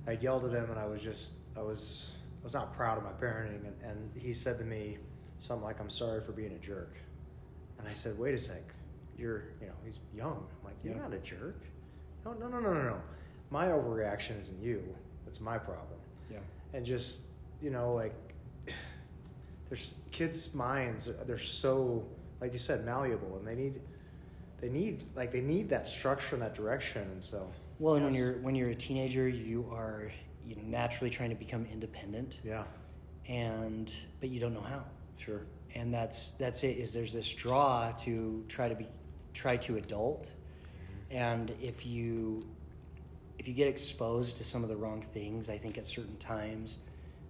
I 0.08 0.12
yelled 0.22 0.46
at 0.46 0.52
him, 0.52 0.70
and 0.70 0.80
I 0.80 0.86
was 0.86 1.02
just, 1.02 1.32
I 1.56 1.62
was, 1.62 2.12
I 2.41 2.43
was 2.43 2.54
not 2.54 2.76
proud 2.76 2.98
of 3.00 3.04
my 3.04 3.12
parenting, 3.12 3.65
and, 3.65 3.76
and 3.84 4.12
he 4.15 4.34
said 4.34 4.60
to 4.60 4.63
me 4.65 4.98
something 5.39 5.63
like, 5.65 5.80
"I'm 5.80 5.89
sorry 5.89 6.22
for 6.22 6.34
being 6.34 6.52
a 6.52 6.60
jerk," 6.60 6.93
and 7.80 7.88
I 7.88 7.93
said, 7.93 8.20
"Wait 8.20 8.36
a 8.36 8.39
sec, 8.39 8.62
you're, 9.18 9.44
you 9.62 9.68
know, 9.68 9.74
he's 9.86 10.00
young." 10.16 10.46
I'm 10.60 10.66
like, 10.66 10.76
"You're 10.84 10.96
Yeah. 10.96 11.02
not 11.02 11.14
a 11.14 11.20
jerk." 11.20 11.62
No, 12.26 12.34
no, 12.34 12.48
no, 12.48 12.60
no, 12.60 12.74
no, 12.74 12.82
no. 12.84 13.02
My 13.50 13.68
overreaction 13.68 14.40
isn't 14.40 14.62
you. 14.62 14.84
It's 15.28 15.40
my 15.42 15.58
problem 15.58 16.00
yeah 16.30 16.40
and 16.74 16.86
just 16.86 17.28
you 17.62 17.70
know 17.70 17.94
like 17.94 18.14
there's 19.70 19.94
kids 20.12 20.54
minds 20.54 21.10
they're 21.26 21.38
so 21.38 22.06
like 22.42 22.54
you 22.54 22.60
said 22.60 22.86
malleable 22.86 23.38
and 23.38 23.48
they 23.48 23.56
need 23.56 23.82
they 24.62 24.70
need 24.70 25.04
like 25.16 25.32
they 25.32 25.42
need 25.42 25.70
that 25.70 25.86
structure 25.88 26.36
and 26.36 26.42
that 26.42 26.56
direction 26.56 27.02
and 27.12 27.24
so 27.24 27.50
well 27.80 27.96
and 27.96 28.06
when 28.06 28.14
you're 28.14 28.34
when 28.40 28.56
you're 28.56 28.70
a 28.70 28.76
teenager 28.76 29.28
you 29.28 29.68
are 29.72 30.12
you 30.46 30.56
know 30.56 30.62
naturally 30.66 31.10
trying 31.10 31.30
to 31.30 31.36
become 31.36 31.66
independent 31.72 32.40
yeah 32.44 32.64
and 33.28 33.94
but 34.20 34.30
you 34.30 34.40
don't 34.40 34.54
know 34.54 34.62
how 34.62 34.84
sure 35.18 35.42
and 35.76 35.94
that's 35.94 36.32
that's 36.32 36.64
it 36.64 36.78
is 36.78 36.94
there's 36.94 37.14
this 37.14 37.32
draw 37.34 37.92
to 37.92 38.44
try 38.48 38.70
to 38.70 38.76
be 38.76 38.88
try 39.38 39.56
to 39.56 39.78
adult 39.78 40.34
and 41.12 41.54
if 41.62 41.86
you 41.86 42.43
if 43.38 43.47
you 43.47 43.54
get 43.54 43.67
exposed 43.67 44.36
to 44.38 44.43
some 44.43 44.63
of 44.63 44.69
the 44.69 44.76
wrong 44.76 45.00
things 45.02 45.47
i 45.47 45.58
think 45.58 45.78
at 45.78 45.86
certain 45.86 46.17
times 46.17 46.80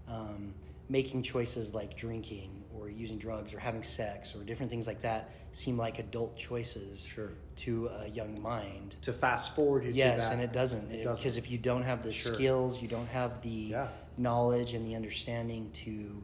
um, 0.08 0.54
making 0.88 1.22
choices 1.22 1.74
like 1.74 1.98
drinking 1.98 2.64
or 2.74 2.90
using 2.90 3.18
drugs 3.18 3.54
or 3.54 3.60
having 3.60 3.84
sex 3.84 4.34
or 4.34 4.44
different 4.46 4.70
things 4.72 4.88
like 4.88 5.02
that 5.02 5.30
seem 5.52 5.78
like 5.78 6.00
adult 6.00 6.38
choices 6.38 7.06
Sure. 7.14 7.32
to 7.58 7.88
a 8.04 8.08
young 8.08 8.42
mind 8.42 8.96
to 9.02 9.12
fast 9.12 9.54
forward 9.54 9.84
you 9.84 9.92
yes 9.92 10.30
and 10.32 10.40
it 10.42 10.54
doesn't 10.54 10.90
It 10.90 11.04
doesn't. 11.04 11.18
because 11.18 11.36
if 11.36 11.52
you 11.52 11.58
don't 11.58 11.84
have 11.84 12.04
the 12.04 12.14
Sure. 12.14 12.34
skills 12.36 12.82
you 12.82 12.88
don't 12.88 13.10
have 13.10 13.42
the 13.42 13.50
Yeah. 13.50 13.88
knowledge 14.18 14.74
and 14.76 14.86
the 14.88 14.96
understanding 14.96 15.70
to 15.74 16.24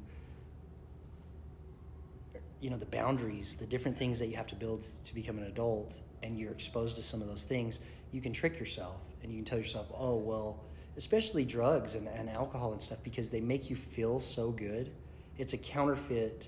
you 2.64 2.70
know 2.70 2.78
the 2.78 2.86
boundaries 2.86 3.56
the 3.56 3.66
different 3.66 3.98
things 3.98 4.20
that 4.20 4.28
you 4.28 4.36
have 4.36 4.48
to 4.48 4.56
build 4.56 4.86
to 5.04 5.14
become 5.14 5.38
an 5.38 5.46
adult 5.46 6.00
and 6.24 6.40
you're 6.40 6.52
exposed 6.52 6.96
to 6.96 7.04
some 7.04 7.22
of 7.22 7.28
those 7.28 7.44
things 7.44 7.82
you 8.12 8.22
can 8.22 8.32
trick 8.32 8.58
yourself 8.60 9.02
and 9.22 9.32
you 9.32 9.38
can 9.40 9.46
tell 9.46 9.58
yourself 9.58 9.88
oh 9.98 10.16
well 10.16 10.64
especially 10.98 11.46
drugs 11.46 11.96
and, 11.96 12.08
and 12.08 12.30
alcohol 12.30 12.72
and 12.72 12.82
stuff 12.82 13.00
because 13.04 13.30
they 13.30 13.42
make 13.42 13.70
you 13.70 13.76
feel 13.76 14.20
so 14.20 14.52
good. 14.52 14.92
It's 15.38 15.54
a 15.54 15.58
counterfeit 15.58 16.48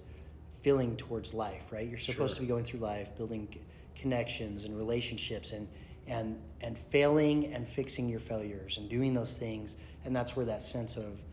feeling 0.61 0.95
towards 0.97 1.33
life 1.33 1.71
right? 1.71 1.87
You're 1.87 1.97
supposed 1.97 2.35
Sure. 2.35 2.35
to 2.35 2.41
be 2.41 2.47
going 2.47 2.63
through 2.63 2.79
life 2.79 3.15
building 3.17 3.47
connections 3.95 4.63
and 4.63 4.77
relationships 4.77 5.51
and 5.51 5.67
and 6.07 6.39
and 6.61 6.77
failing 6.77 7.53
and 7.53 7.67
fixing 7.67 8.07
your 8.09 8.19
failures 8.19 8.77
and 8.77 8.89
doing 8.89 9.13
those 9.13 9.37
things 9.37 9.77
and 10.03 10.15
that's 10.15 10.35
where 10.35 10.45
that 10.45 10.61
sense 10.61 10.97
of 10.97 11.23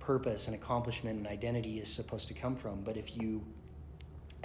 purpose 0.00 0.46
and 0.46 0.54
accomplishment 0.54 1.18
and 1.18 1.26
identity 1.26 1.78
is 1.80 1.92
supposed 1.92 2.28
to 2.28 2.34
come 2.34 2.54
from. 2.54 2.82
But 2.82 2.96
if 2.96 3.16
you 3.16 3.44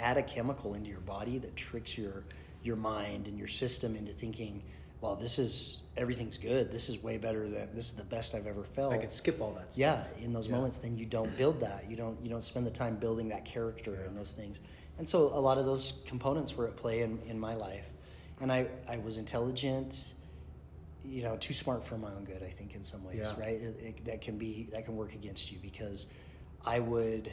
add 0.01 0.17
a 0.17 0.23
chemical 0.23 0.73
into 0.73 0.89
your 0.89 0.99
body 1.01 1.37
that 1.37 1.55
tricks 1.55 1.97
your 1.97 2.23
your 2.63 2.75
mind 2.75 3.27
and 3.27 3.37
your 3.37 3.47
system 3.47 3.95
into 3.95 4.11
thinking 4.11 4.61
well 5.01 5.15
this 5.15 5.39
is 5.39 5.81
everything's 5.97 6.37
good 6.37 6.71
this 6.71 6.89
is 6.89 7.01
way 7.03 7.17
better 7.17 7.47
than 7.49 7.67
this 7.73 7.85
is 7.85 7.93
the 7.93 8.03
best 8.03 8.33
i've 8.35 8.47
ever 8.47 8.63
felt 8.63 8.93
i 8.93 8.97
could 8.97 9.11
skip 9.11 9.41
all 9.41 9.51
that 9.53 9.71
stuff. 9.73 9.79
yeah 9.79 10.03
in 10.23 10.31
those 10.33 10.47
Yeah. 10.47 10.55
moments 10.55 10.77
then 10.77 10.97
you 10.97 11.05
don't 11.05 11.35
build 11.37 11.59
that 11.61 11.89
you 11.89 11.95
don't 11.95 12.21
you 12.21 12.29
don't 12.29 12.43
spend 12.43 12.65
the 12.65 12.71
time 12.71 12.95
building 12.97 13.29
that 13.29 13.45
character 13.45 13.93
and 14.07 14.17
those 14.17 14.31
things 14.33 14.59
and 14.97 15.07
so 15.07 15.19
a 15.33 15.39
lot 15.39 15.57
of 15.57 15.65
those 15.65 15.93
components 16.05 16.55
were 16.55 16.67
at 16.67 16.75
play 16.75 17.01
in, 17.01 17.19
in 17.27 17.39
my 17.39 17.53
life 17.55 17.85
and 18.41 18.51
i 18.51 18.67
i 18.89 18.97
was 18.97 19.17
intelligent 19.17 20.13
you 21.03 21.23
know 21.23 21.35
too 21.37 21.53
smart 21.53 21.83
for 21.83 21.97
my 21.97 22.09
own 22.09 22.23
good 22.23 22.43
i 22.43 22.49
think 22.49 22.75
in 22.75 22.83
some 22.83 23.03
ways 23.03 23.17
Yeah. 23.21 23.39
right 23.39 23.55
it, 23.59 23.75
it, 23.79 24.05
that 24.05 24.21
can 24.21 24.37
be 24.37 24.67
that 24.71 24.85
can 24.85 24.95
work 24.95 25.13
against 25.13 25.51
you 25.51 25.57
because 25.61 26.07
i 26.65 26.79
would 26.79 27.31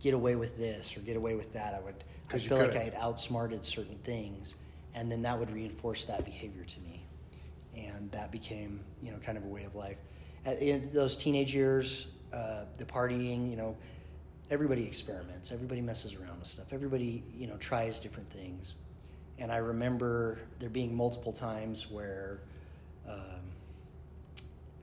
get 0.00 0.14
away 0.14 0.36
with 0.36 0.56
this 0.56 0.96
or 0.96 1.00
get 1.00 1.16
away 1.16 1.34
with 1.34 1.52
that 1.52 1.74
i 1.74 1.80
would 1.80 1.94
i 2.32 2.38
feel 2.38 2.58
like 2.58 2.76
i 2.76 2.82
had 2.82 2.94
outsmarted 2.94 3.64
certain 3.64 3.98
things 4.04 4.54
and 4.98 5.10
then 5.10 5.22
that 5.22 5.38
would 5.38 5.50
reinforce 5.52 6.04
that 6.06 6.24
behavior 6.24 6.64
to 6.64 6.80
me. 6.80 7.04
And 7.76 8.10
that 8.10 8.32
became 8.32 8.80
you 9.00 9.12
know 9.12 9.18
kind 9.18 9.38
of 9.38 9.44
a 9.44 9.48
way 9.48 9.64
of 9.64 9.74
life. 9.74 9.98
At, 10.44 10.60
in 10.60 10.92
those 10.92 11.16
teenage 11.16 11.54
years 11.54 12.08
uh, 12.32 12.64
the 12.76 12.84
partying 12.84 13.48
you 13.48 13.56
know 13.56 13.76
everybody 14.50 14.84
experiments 14.86 15.52
everybody 15.52 15.80
messes 15.80 16.14
around 16.14 16.38
with 16.38 16.48
stuff 16.48 16.72
everybody 16.72 17.22
you 17.36 17.46
know 17.46 17.56
tries 17.58 18.00
different 18.00 18.28
things. 18.30 18.74
And 19.38 19.52
i 19.52 19.58
remember 19.58 20.38
there 20.58 20.68
being 20.68 20.94
multiple 20.94 21.32
times 21.32 21.88
where 21.88 22.40
um, 23.08 23.40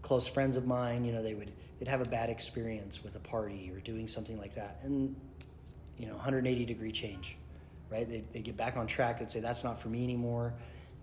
close 0.02 0.28
friends 0.28 0.56
of 0.56 0.66
mine 0.66 1.04
you 1.04 1.12
know 1.12 1.22
they 1.22 1.34
would 1.34 1.52
they'd 1.78 1.88
have 1.88 2.02
a 2.02 2.06
bad 2.06 2.30
experience 2.30 3.04
with 3.04 3.16
a 3.16 3.20
party 3.20 3.72
or 3.74 3.80
doing 3.80 4.08
something 4.08 4.38
like 4.38 4.56
that 4.56 4.80
and 4.84 5.16
you 5.98 6.06
know 6.06 6.14
180 6.14 6.66
degree 6.66 6.92
change 6.92 7.38
right 7.92 8.08
they'd, 8.08 8.32
they'd 8.32 8.44
get 8.44 8.58
back 8.58 8.78
on 8.78 8.88
track 8.88 9.20
they'd 9.20 9.32
say 9.32 9.40
that's 9.40 9.64
not 9.64 9.80
for 9.80 9.90
me 9.90 10.04
anymore 10.04 10.54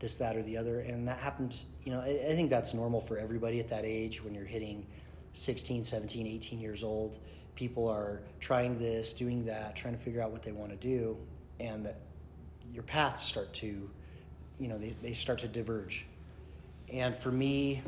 this, 0.02 0.16
that, 0.16 0.36
or 0.36 0.42
the 0.42 0.58
other. 0.58 0.80
And 0.80 1.08
that 1.08 1.18
happened, 1.18 1.62
you 1.84 1.92
know, 1.92 2.00
I, 2.00 2.08
I 2.08 2.34
think 2.34 2.50
that's 2.50 2.74
normal 2.74 3.00
for 3.00 3.16
everybody 3.16 3.60
at 3.60 3.68
that 3.68 3.84
age 3.86 4.22
when 4.22 4.34
you're 4.34 4.44
hitting 4.44 4.84
16, 5.32 5.84
17, 5.84 6.26
18 6.26 6.60
years 6.60 6.84
old. 6.84 7.18
People 7.54 7.88
are 7.88 8.20
trying 8.40 8.78
this, 8.78 9.14
doing 9.14 9.46
that, 9.46 9.76
trying 9.76 9.96
to 9.96 10.00
figure 10.02 10.20
out 10.20 10.30
what 10.30 10.42
they 10.42 10.52
want 10.52 10.70
to 10.70 10.76
do, 10.76 11.16
and 11.60 11.86
that 11.86 12.00
your 12.70 12.82
paths 12.82 13.22
start 13.22 13.52
to, 13.54 13.88
you 14.58 14.68
know, 14.68 14.76
they, 14.76 14.90
they 15.02 15.12
start 15.12 15.38
to 15.38 15.48
diverge. 15.48 16.04
And 16.92 17.14
for 17.14 17.30
me, 17.30 17.82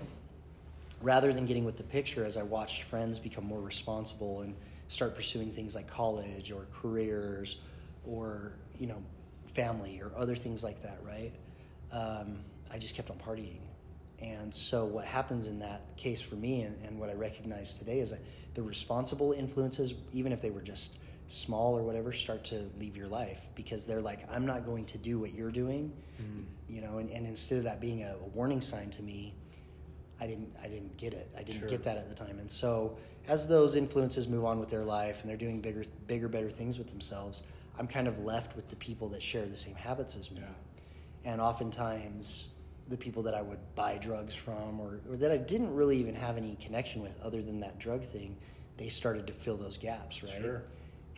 rather 1.05 1.33
than 1.33 1.45
getting 1.45 1.65
with 1.65 1.77
the 1.77 1.85
picture, 1.85 2.25
as 2.25 2.37
I 2.37 2.43
watched 2.43 2.83
friends 2.85 3.19
become 3.19 3.45
more 3.45 3.61
responsible 3.61 4.41
and 4.41 4.55
start 4.89 5.15
pursuing 5.15 5.51
things 5.51 5.75
like 5.75 5.87
college 5.87 6.51
or 6.51 6.67
careers 6.73 7.59
or, 8.07 8.55
you 8.79 8.87
know, 8.87 9.03
family 9.47 10.01
or 10.03 10.11
other 10.17 10.35
things 10.35 10.65
like 10.65 10.83
that, 10.83 10.99
right? 11.03 11.33
Um, 11.93 12.39
I 12.73 12.79
just 12.79 12.97
kept 12.97 13.11
on 13.11 13.19
partying. 13.19 13.61
And 14.21 14.53
so, 14.55 14.87
what 14.87 15.05
happens 15.05 15.47
in 15.47 15.59
that 15.59 15.97
case 15.97 16.21
for 16.21 16.37
me, 16.37 16.63
and, 16.63 16.77
and 16.87 16.99
what 16.99 17.11
I 17.11 17.15
recognize 17.15 17.75
today, 17.75 17.99
is 17.99 18.11
that 18.11 18.21
the 18.55 18.63
responsible 18.63 19.33
influences, 19.33 19.95
even 20.13 20.33
if 20.33 20.41
they 20.41 20.51
were 20.51 20.63
just 20.63 20.99
small 21.29 21.77
or 21.77 21.83
whatever, 21.83 22.13
start 22.13 22.45
to 22.45 22.71
leave 22.79 22.97
your 22.97 23.09
life 23.09 23.49
because 23.55 23.87
they're 23.87 24.01
like, 24.01 24.21
I'm 24.31 24.47
not 24.47 24.65
going 24.65 24.87
to 24.87 24.99
do 24.99 25.19
what 25.19 25.35
you're 25.35 25.51
doing, 25.51 25.93
mm-hmm. 26.21 26.43
you 26.69 26.81
know. 26.81 26.99
And, 26.99 27.11
and, 27.11 27.27
instead 27.27 27.59
of 27.59 27.65
that 27.65 27.81
being 27.81 28.03
a, 28.03 28.15
a, 28.15 28.29
warning 28.29 28.61
sign 28.61 28.91
to 28.91 29.03
me, 29.03 29.35
I 30.25 30.27
didn't, 30.27 30.57
I 30.63 30.69
didn't 30.69 30.97
get 30.97 31.13
it. 31.13 31.29
I 31.37 31.43
didn't 31.43 31.61
sure. 31.61 31.69
get 31.69 31.85
that 31.85 31.99
at 31.99 32.09
the 32.09 32.15
time. 32.15 32.39
And 32.39 32.51
so, 32.51 32.97
as 33.29 33.47
those 33.47 33.75
influences 33.75 34.27
move 34.27 34.47
on 34.47 34.59
with 34.59 34.71
their 34.71 34.83
life 34.83 35.21
and 35.21 35.29
they're 35.29 35.37
doing 35.37 35.61
bigger, 35.61 35.85
bigger, 36.07 36.29
better 36.29 36.49
things 36.49 36.79
with 36.79 36.89
themselves, 36.89 37.43
I'm 37.79 37.87
kind 37.87 38.09
of 38.09 38.21
left 38.21 38.57
with 38.57 38.71
the 38.71 38.77
people 38.77 39.09
that 39.11 39.23
share 39.23 39.45
the 39.45 39.57
same 39.57 39.75
habits 39.75 40.17
as 40.17 40.31
me. 40.31 40.41
Yeah. 40.41 41.33
And 41.33 41.43
oftentimes, 41.43 42.49
the 42.89 42.97
people 42.97 43.23
that 43.25 43.35
I 43.35 43.43
would 43.43 43.59
buy 43.75 43.99
drugs 43.99 44.35
from 44.35 44.81
or, 44.81 45.01
or 45.11 45.17
that 45.17 45.31
I 45.31 45.37
didn't 45.37 45.75
really 45.75 45.99
even 45.99 46.15
have 46.15 46.39
any 46.39 46.57
connection 46.57 47.03
with 47.03 47.21
other 47.23 47.43
than 47.43 47.61
that 47.61 47.79
drug 47.79 48.03
thing, 48.03 48.35
they 48.79 48.89
started 48.89 49.27
to 49.27 49.35
fill 49.35 49.57
those 49.57 49.77
gaps, 49.77 50.23
right? 50.23 50.41
Sure. 50.41 50.63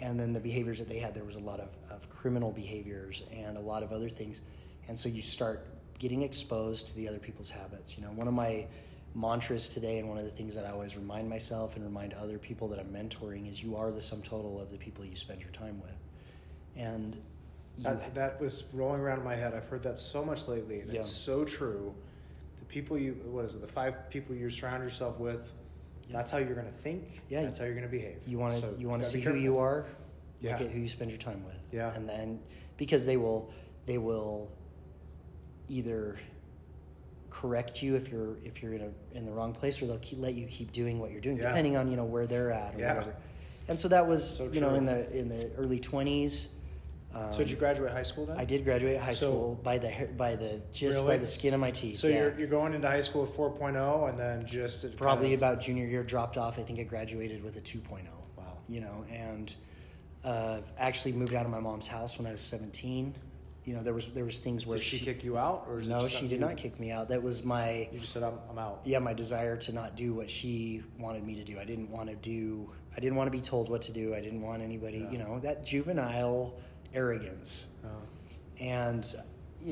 And 0.00 0.18
then 0.18 0.32
the 0.32 0.40
behaviors 0.40 0.80
that 0.80 0.88
they 0.88 0.98
had, 0.98 1.14
there 1.14 1.24
was 1.24 1.36
a 1.36 1.40
lot 1.40 1.60
of, 1.60 1.68
of 1.90 2.10
criminal 2.10 2.50
behaviors 2.50 3.22
and 3.32 3.56
a 3.56 3.60
lot 3.60 3.84
of 3.84 3.92
other 3.92 4.08
things. 4.08 4.40
And 4.88 4.98
so 4.98 5.08
you 5.08 5.22
start 5.22 5.64
getting 5.98 6.22
exposed 6.22 6.88
to 6.88 6.96
the 6.96 7.08
other 7.08 7.18
people's 7.18 7.50
habits. 7.50 7.96
You 7.96 8.04
know, 8.04 8.10
one 8.10 8.28
of 8.28 8.34
my 8.34 8.66
mantras 9.16 9.68
today 9.68 9.98
and 9.98 10.08
one 10.08 10.18
of 10.18 10.24
the 10.24 10.30
things 10.30 10.54
that 10.54 10.66
I 10.66 10.70
always 10.70 10.94
remind 10.94 11.28
myself 11.28 11.76
and 11.76 11.84
remind 11.84 12.12
other 12.12 12.38
people 12.38 12.68
that 12.68 12.78
I'm 12.78 12.88
mentoring 12.88 13.48
is 13.50 13.62
you 13.62 13.74
are 13.74 13.90
the 13.90 14.00
sum 14.00 14.20
total 14.20 14.60
of 14.60 14.70
the 14.70 14.76
people 14.76 15.04
you 15.04 15.16
spend 15.16 15.40
your 15.40 15.50
time 15.50 15.80
with. 15.80 15.96
And 16.76 17.16
that, 17.78 18.14
that 18.14 18.40
was 18.40 18.64
rolling 18.74 19.00
around 19.00 19.18
in 19.18 19.24
my 19.24 19.34
head. 19.34 19.54
I've 19.54 19.68
heard 19.68 19.82
that 19.84 19.98
so 19.98 20.22
much 20.22 20.48
lately, 20.48 20.80
and 20.80 20.92
yeah. 20.92 21.00
it's 21.00 21.10
so 21.10 21.44
true. 21.44 21.94
The 22.58 22.66
people 22.66 22.98
you, 22.98 23.12
what 23.24 23.46
is 23.46 23.54
it, 23.54 23.62
the 23.62 23.66
five 23.66 24.10
people 24.10 24.34
you 24.34 24.50
surround 24.50 24.82
yourself 24.82 25.18
with, 25.18 25.50
yeah. 26.06 26.16
that's 26.16 26.30
how 26.30 26.36
you're 26.36 26.54
going 26.54 26.66
to 26.66 26.72
think. 26.72 27.22
Yeah. 27.30 27.42
That's 27.42 27.56
how 27.56 27.64
you're 27.64 27.74
going 27.74 27.86
to 27.86 27.90
behave. 27.90 28.18
You 28.26 28.38
want 28.38 28.54
to, 28.54 28.60
so 28.60 28.74
you 28.78 28.88
want 28.88 29.02
to 29.02 29.08
see 29.08 29.20
who 29.20 29.34
you 29.34 29.58
are. 29.58 29.86
Yeah. 30.42 30.52
Look 30.52 30.66
at 30.66 30.70
who 30.70 30.80
you 30.80 30.88
spend 30.88 31.10
your 31.10 31.18
time 31.18 31.42
with. 31.46 31.56
Yeah. 31.72 31.94
And 31.94 32.06
then, 32.06 32.38
because 32.76 33.06
they 33.06 33.16
will, 33.16 33.50
they 33.86 33.96
will 33.96 34.50
either 35.68 36.18
correct 37.40 37.82
you 37.82 37.96
if 37.96 38.10
you're 38.10 38.36
if 38.44 38.62
you're 38.62 38.74
in 38.74 38.82
a 38.82 39.16
in 39.16 39.26
the 39.26 39.32
wrong 39.32 39.52
place, 39.52 39.80
or 39.82 39.86
they'll 39.86 39.98
keep, 39.98 40.20
let 40.20 40.34
you 40.34 40.46
keep 40.46 40.72
doing 40.72 40.98
what 40.98 41.10
you're 41.10 41.20
doing, 41.20 41.36
yeah. 41.36 41.48
depending 41.48 41.76
on 41.76 41.90
you 41.90 41.96
know 41.96 42.04
where 42.04 42.26
they're 42.26 42.50
at 42.50 42.74
or 42.74 42.78
yeah. 42.78 42.94
whatever. 42.94 43.16
And 43.68 43.78
so 43.78 43.88
that 43.88 44.06
was 44.06 44.36
so 44.36 44.48
you 44.52 44.60
know 44.60 44.74
in 44.74 44.84
the 44.84 45.18
in 45.18 45.28
the 45.28 45.50
early 45.56 45.80
twenties 45.80 46.48
um, 47.16 47.32
so 47.32 47.38
did 47.38 47.50
you 47.50 47.56
graduate 47.56 47.92
high 47.92 48.02
school 48.02 48.26
then? 48.26 48.36
I 48.36 48.44
did 48.44 48.64
graduate 48.64 49.00
high 49.00 49.14
so, 49.14 49.30
school 49.30 49.60
by 49.62 49.78
the 49.78 50.08
by 50.16 50.36
the 50.36 50.60
just 50.72 50.98
really? 50.98 51.14
by 51.14 51.16
the 51.18 51.26
skin 51.26 51.54
of 51.54 51.60
my 51.60 51.70
teeth. 51.70 51.98
So 51.98 52.08
yeah. 52.08 52.16
you're 52.16 52.38
you're 52.40 52.48
going 52.48 52.74
into 52.74 52.88
high 52.88 53.00
school 53.00 53.22
with 53.22 53.34
4.0 53.34 54.10
and 54.10 54.18
then 54.18 54.44
just 54.44 54.96
probably 54.96 55.32
of... 55.32 55.40
about 55.40 55.60
junior 55.60 55.86
year 55.86 56.02
dropped 56.02 56.36
off. 56.36 56.58
I 56.58 56.62
think 56.62 56.78
I 56.78 56.82
graduated 56.82 57.42
with 57.42 57.56
a 57.56 57.60
2.0. 57.60 58.02
Wow. 58.36 58.44
You 58.68 58.80
know, 58.80 59.04
and 59.10 59.54
uh, 60.24 60.60
actually 60.78 61.12
moved 61.12 61.32
out 61.32 61.46
of 61.46 61.50
my 61.50 61.60
mom's 61.60 61.86
house 61.86 62.18
when 62.18 62.26
I 62.26 62.32
was 62.32 62.42
17. 62.42 63.14
You 63.66 63.74
know, 63.74 63.82
there 63.82 63.92
was 63.92 64.06
there 64.08 64.24
was 64.24 64.38
things 64.38 64.64
where 64.64 64.78
did 64.78 64.84
she, 64.84 64.98
she 64.98 65.04
kick 65.04 65.24
you 65.24 65.36
out 65.36 65.66
or 65.68 65.80
no, 65.80 66.06
she 66.06 66.28
did 66.28 66.36
you? 66.36 66.38
not 66.38 66.56
kick 66.56 66.78
me 66.78 66.92
out. 66.92 67.08
That 67.08 67.20
was 67.20 67.44
my. 67.44 67.88
You 67.92 67.98
just 67.98 68.12
said 68.12 68.22
I'm, 68.22 68.38
I'm 68.48 68.58
out. 68.58 68.82
Yeah, 68.84 69.00
my 69.00 69.12
desire 69.12 69.56
to 69.56 69.72
not 69.72 69.96
do 69.96 70.14
what 70.14 70.30
she 70.30 70.84
wanted 71.00 71.26
me 71.26 71.34
to 71.34 71.44
do. 71.44 71.58
I 71.58 71.64
didn't 71.64 71.90
want 71.90 72.08
to 72.08 72.14
do. 72.14 72.72
I 72.96 73.00
didn't 73.00 73.16
want 73.16 73.26
to 73.26 73.32
be 73.32 73.40
told 73.40 73.68
what 73.68 73.82
to 73.82 73.92
do. 73.92 74.14
I 74.14 74.20
didn't 74.20 74.40
want 74.40 74.62
anybody. 74.62 74.98
Yeah. 74.98 75.10
You 75.10 75.18
know 75.18 75.40
that 75.40 75.66
juvenile 75.66 76.54
arrogance. 76.94 77.66
Oh. 77.84 77.88
And 78.60 79.04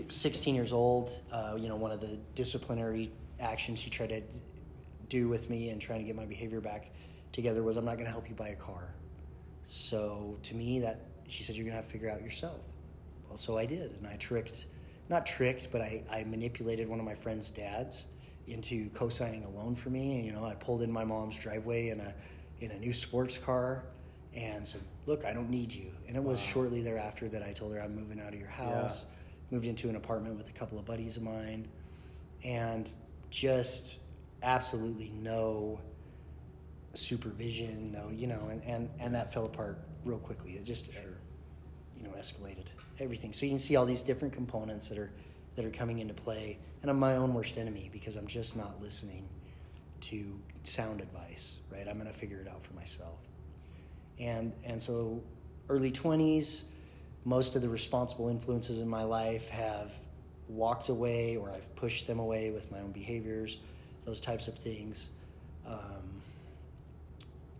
16 0.08 0.54
years 0.54 0.72
old, 0.72 1.10
uh, 1.30 1.56
you 1.56 1.68
know, 1.68 1.76
one 1.76 1.92
of 1.92 2.00
the 2.00 2.18
disciplinary 2.34 3.12
actions 3.38 3.78
she 3.78 3.90
tried 3.90 4.08
to 4.08 4.22
do 5.08 5.28
with 5.28 5.48
me 5.50 5.70
and 5.70 5.80
trying 5.80 6.00
to 6.00 6.04
get 6.04 6.16
my 6.16 6.26
behavior 6.26 6.60
back 6.60 6.90
together 7.32 7.62
was, 7.62 7.76
I'm 7.76 7.84
not 7.84 7.94
going 7.94 8.06
to 8.06 8.10
help 8.10 8.28
you 8.28 8.34
buy 8.34 8.48
a 8.48 8.56
car. 8.56 8.94
So 9.62 10.38
to 10.42 10.54
me, 10.54 10.80
that 10.80 11.06
she 11.28 11.44
said, 11.44 11.56
you're 11.56 11.64
going 11.64 11.72
to 11.72 11.76
have 11.76 11.86
to 11.86 11.92
figure 11.92 12.10
out 12.10 12.22
yourself. 12.22 12.60
Well, 13.34 13.38
so 13.40 13.58
I 13.58 13.66
did. 13.66 13.90
And 13.98 14.06
I 14.06 14.14
tricked, 14.14 14.66
not 15.08 15.26
tricked, 15.26 15.72
but 15.72 15.80
I, 15.80 16.04
I 16.08 16.22
manipulated 16.22 16.88
one 16.88 17.00
of 17.00 17.04
my 17.04 17.16
friend's 17.16 17.50
dads 17.50 18.04
into 18.46 18.88
co-signing 18.90 19.42
a 19.42 19.50
loan 19.50 19.74
for 19.74 19.90
me. 19.90 20.18
And, 20.18 20.24
you 20.24 20.30
know, 20.30 20.44
I 20.44 20.54
pulled 20.54 20.82
in 20.82 20.92
my 20.92 21.02
mom's 21.02 21.36
driveway 21.36 21.88
in 21.88 21.98
a, 21.98 22.14
in 22.60 22.70
a 22.70 22.78
new 22.78 22.92
sports 22.92 23.36
car 23.36 23.86
and 24.36 24.64
said, 24.64 24.82
"Look, 25.06 25.24
I 25.24 25.32
don't 25.32 25.50
need 25.50 25.72
you." 25.72 25.90
And 26.06 26.16
it 26.16 26.22
was 26.22 26.38
wow. 26.38 26.44
shortly 26.44 26.80
thereafter 26.80 27.28
that 27.28 27.42
I 27.42 27.52
told 27.52 27.74
her 27.74 27.80
I'm 27.80 27.96
moving 27.96 28.20
out 28.20 28.32
of 28.32 28.38
your 28.38 28.48
house, 28.48 29.06
yeah. 29.08 29.56
moved 29.56 29.66
into 29.66 29.88
an 29.88 29.96
apartment 29.96 30.36
with 30.36 30.48
a 30.48 30.52
couple 30.52 30.78
of 30.78 30.84
buddies 30.84 31.16
of 31.16 31.24
mine, 31.24 31.66
and 32.44 32.92
just 33.30 33.98
absolutely 34.44 35.12
no 35.20 35.80
supervision, 36.94 37.90
no, 37.90 38.10
you 38.10 38.28
know, 38.28 38.48
and 38.50 38.62
and, 38.64 38.90
and 39.00 39.14
that 39.14 39.32
fell 39.32 39.46
apart 39.46 39.78
real 40.04 40.18
quickly. 40.18 40.52
It 40.52 40.64
just 40.64 40.92
sure. 40.92 41.18
You 41.96 42.04
know 42.04 42.14
escalated 42.18 42.66
everything. 43.00 43.32
So 43.32 43.46
you 43.46 43.50
can 43.50 43.58
see 43.58 43.76
all 43.76 43.86
these 43.86 44.02
different 44.02 44.34
components 44.34 44.88
that 44.88 44.98
are 44.98 45.10
that 45.56 45.64
are 45.64 45.70
coming 45.70 45.98
into 45.98 46.14
play, 46.14 46.58
and 46.82 46.90
I'm 46.90 46.98
my 46.98 47.16
own 47.16 47.34
worst 47.34 47.58
enemy 47.58 47.90
because 47.92 48.16
I'm 48.16 48.26
just 48.26 48.56
not 48.56 48.80
listening 48.80 49.28
to 50.02 50.38
sound 50.62 51.00
advice. 51.00 51.56
Right, 51.70 51.86
I'm 51.88 51.98
going 51.98 52.12
to 52.12 52.18
figure 52.18 52.40
it 52.40 52.48
out 52.48 52.62
for 52.62 52.74
myself 52.74 53.18
and 54.18 54.52
and 54.64 54.80
so 54.80 55.22
early 55.68 55.90
20s 55.90 56.64
most 57.24 57.56
of 57.56 57.62
the 57.62 57.68
responsible 57.68 58.28
influences 58.28 58.78
in 58.78 58.88
my 58.88 59.02
life 59.02 59.48
have 59.48 59.94
walked 60.48 60.88
away 60.88 61.36
or 61.36 61.50
i've 61.50 61.74
pushed 61.74 62.06
them 62.06 62.18
away 62.18 62.50
with 62.50 62.70
my 62.70 62.78
own 62.78 62.92
behaviors 62.92 63.58
those 64.04 64.20
types 64.20 64.46
of 64.46 64.54
things 64.54 65.08
um, 65.66 66.22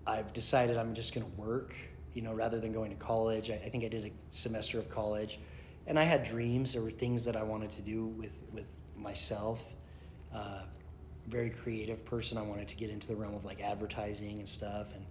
i've 0.06 0.32
decided 0.32 0.76
i'm 0.76 0.94
just 0.94 1.14
going 1.14 1.26
to 1.26 1.40
work 1.40 1.74
you 2.14 2.22
know 2.22 2.32
rather 2.32 2.58
than 2.60 2.72
going 2.72 2.90
to 2.90 2.96
college 2.96 3.50
I, 3.50 3.54
I, 3.54 3.68
think 3.68 3.84
i 3.84 3.88
did 3.88 4.06
a 4.06 4.10
semester 4.30 4.78
of 4.78 4.88
college 4.88 5.38
and 5.86 5.98
i 5.98 6.04
had 6.04 6.24
dreams 6.24 6.72
there 6.72 6.82
were 6.82 6.90
things 6.90 7.24
that 7.24 7.36
i 7.36 7.42
wanted 7.42 7.70
to 7.70 7.82
do 7.82 8.06
with 8.06 8.42
with 8.52 8.78
myself 8.96 9.64
uh, 10.34 10.62
very 11.28 11.50
creative 11.50 12.04
person 12.04 12.38
i 12.38 12.42
wanted 12.42 12.68
to 12.68 12.76
get 12.76 12.90
into 12.90 13.08
the 13.08 13.16
realm 13.16 13.34
of 13.34 13.44
like 13.44 13.60
advertising 13.60 14.38
and 14.38 14.48
stuff 14.48 14.86
and 14.94 15.04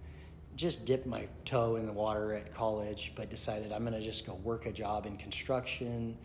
just 0.55 0.85
dipped 0.85 1.05
my 1.05 1.27
toe 1.45 1.77
in 1.77 1.85
the 1.85 1.91
water 1.91 2.33
at 2.33 2.53
college, 2.53 3.13
but 3.15 3.29
decided 3.29 3.71
I'm 3.71 3.81
going 3.81 3.93
to 3.93 4.01
just 4.01 4.25
go 4.25 4.35
work 4.35 4.65
a 4.65 4.71
job 4.71 5.05
in 5.05 5.17
construction 5.17 6.17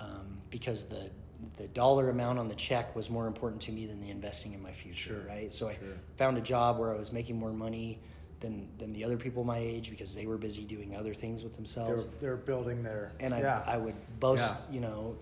um, 0.00 0.38
because 0.50 0.84
the 0.84 1.10
the 1.56 1.66
dollar 1.68 2.08
amount 2.08 2.38
on 2.38 2.46
the 2.46 2.54
check 2.54 2.94
was 2.94 3.10
more 3.10 3.26
important 3.26 3.60
to 3.60 3.72
me 3.72 3.84
than 3.84 4.00
the 4.00 4.10
investing 4.10 4.52
in 4.52 4.62
my 4.62 4.70
future, 4.70 5.20
sure, 5.20 5.28
right? 5.28 5.52
So 5.52 5.66
sure. 5.66 5.74
I 5.74 6.16
found 6.16 6.38
a 6.38 6.40
job 6.40 6.78
where 6.78 6.94
I 6.94 6.96
was 6.96 7.12
making 7.12 7.36
more 7.36 7.52
money 7.52 7.98
than 8.42 8.68
than 8.76 8.92
the 8.92 9.02
other 9.02 9.16
people 9.16 9.44
my 9.44 9.56
age 9.56 9.88
because 9.88 10.14
they 10.14 10.26
were 10.26 10.36
busy 10.36 10.64
doing 10.64 10.94
other 10.94 11.14
things 11.14 11.42
with 11.42 11.54
themselves. 11.54 12.04
They're, 12.04 12.12
they're 12.20 12.36
building 12.36 12.82
their 12.82 13.12
and 13.20 13.32
I 13.32 13.40
yeah. 13.40 13.62
I 13.66 13.78
would 13.78 13.94
boast, 14.20 14.54
yeah. 14.54 14.74
you 14.74 14.80
know, 14.80 15.16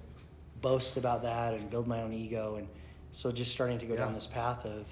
boast 0.60 0.96
about 0.96 1.22
that 1.22 1.54
and 1.54 1.70
build 1.70 1.86
my 1.86 2.02
own 2.02 2.12
ego 2.12 2.56
and 2.56 2.66
so 3.12 3.30
just 3.30 3.52
starting 3.52 3.78
to 3.78 3.86
go 3.86 3.94
yeah. 3.94 4.00
down 4.00 4.12
this 4.12 4.26
path 4.26 4.66
of 4.66 4.86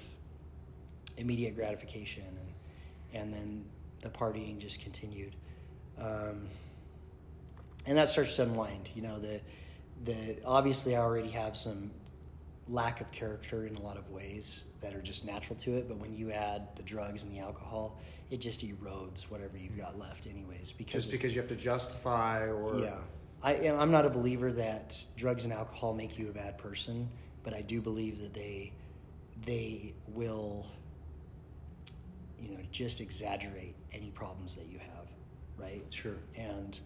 immediate 1.17 1.55
gratification 1.55 2.23
and 3.13 3.33
then 3.33 3.65
the 4.01 4.09
partying 4.09 4.59
just 4.59 4.81
continued. 4.81 5.35
Um, 5.97 6.47
and 7.85 7.97
that 7.97 8.09
starts 8.09 8.35
to 8.37 8.43
unwind. 8.43 8.89
You 8.95 9.01
know, 9.01 9.19
the 9.19 9.41
the 10.05 10.37
obviously 10.45 10.95
I 10.95 10.99
already 10.99 11.29
have 11.29 11.57
some 11.57 11.91
lack 12.67 13.01
of 13.01 13.11
character 13.11 13.65
in 13.65 13.75
a 13.75 13.81
lot 13.81 13.97
of 13.97 14.09
ways 14.11 14.63
that 14.79 14.93
are 14.93 15.01
just 15.01 15.25
natural 15.25 15.57
to 15.59 15.73
it. 15.73 15.87
But 15.87 15.97
when 15.97 16.13
you 16.13 16.31
add 16.31 16.67
the 16.75 16.83
drugs 16.83 17.23
and 17.23 17.31
the 17.31 17.39
alcohol, 17.39 17.99
it 18.31 18.39
just 18.39 18.65
erodes 18.65 19.23
whatever 19.23 19.57
you've 19.57 19.77
got 19.77 19.97
left, 19.97 20.27
anyways. 20.27 20.71
Because 20.71 21.03
just 21.03 21.11
because 21.11 21.35
you 21.35 21.41
have 21.41 21.49
to 21.49 21.55
justify 21.55 22.45
or 22.45 22.79
yeah, 22.79 22.97
I 23.43 23.53
am. 23.55 23.79
I'm 23.79 23.91
not 23.91 24.05
a 24.05 24.09
believer 24.09 24.51
that 24.53 25.03
drugs 25.17 25.43
and 25.43 25.53
alcohol 25.53 25.93
make 25.93 26.17
you 26.17 26.29
a 26.29 26.33
bad 26.33 26.57
person, 26.57 27.09
but 27.43 27.53
I 27.53 27.61
do 27.61 27.81
believe 27.81 28.19
that 28.21 28.33
they 28.33 28.73
they 29.45 29.93
will 30.07 30.65
you 32.41 32.49
know, 32.49 32.59
just 32.71 33.01
exaggerate 33.01 33.75
any 33.91 34.11
problems 34.11 34.55
that 34.55 34.67
you 34.67 34.79
have, 34.79 35.07
right? 35.57 35.83
Sure. 35.89 36.15
And 36.37 36.79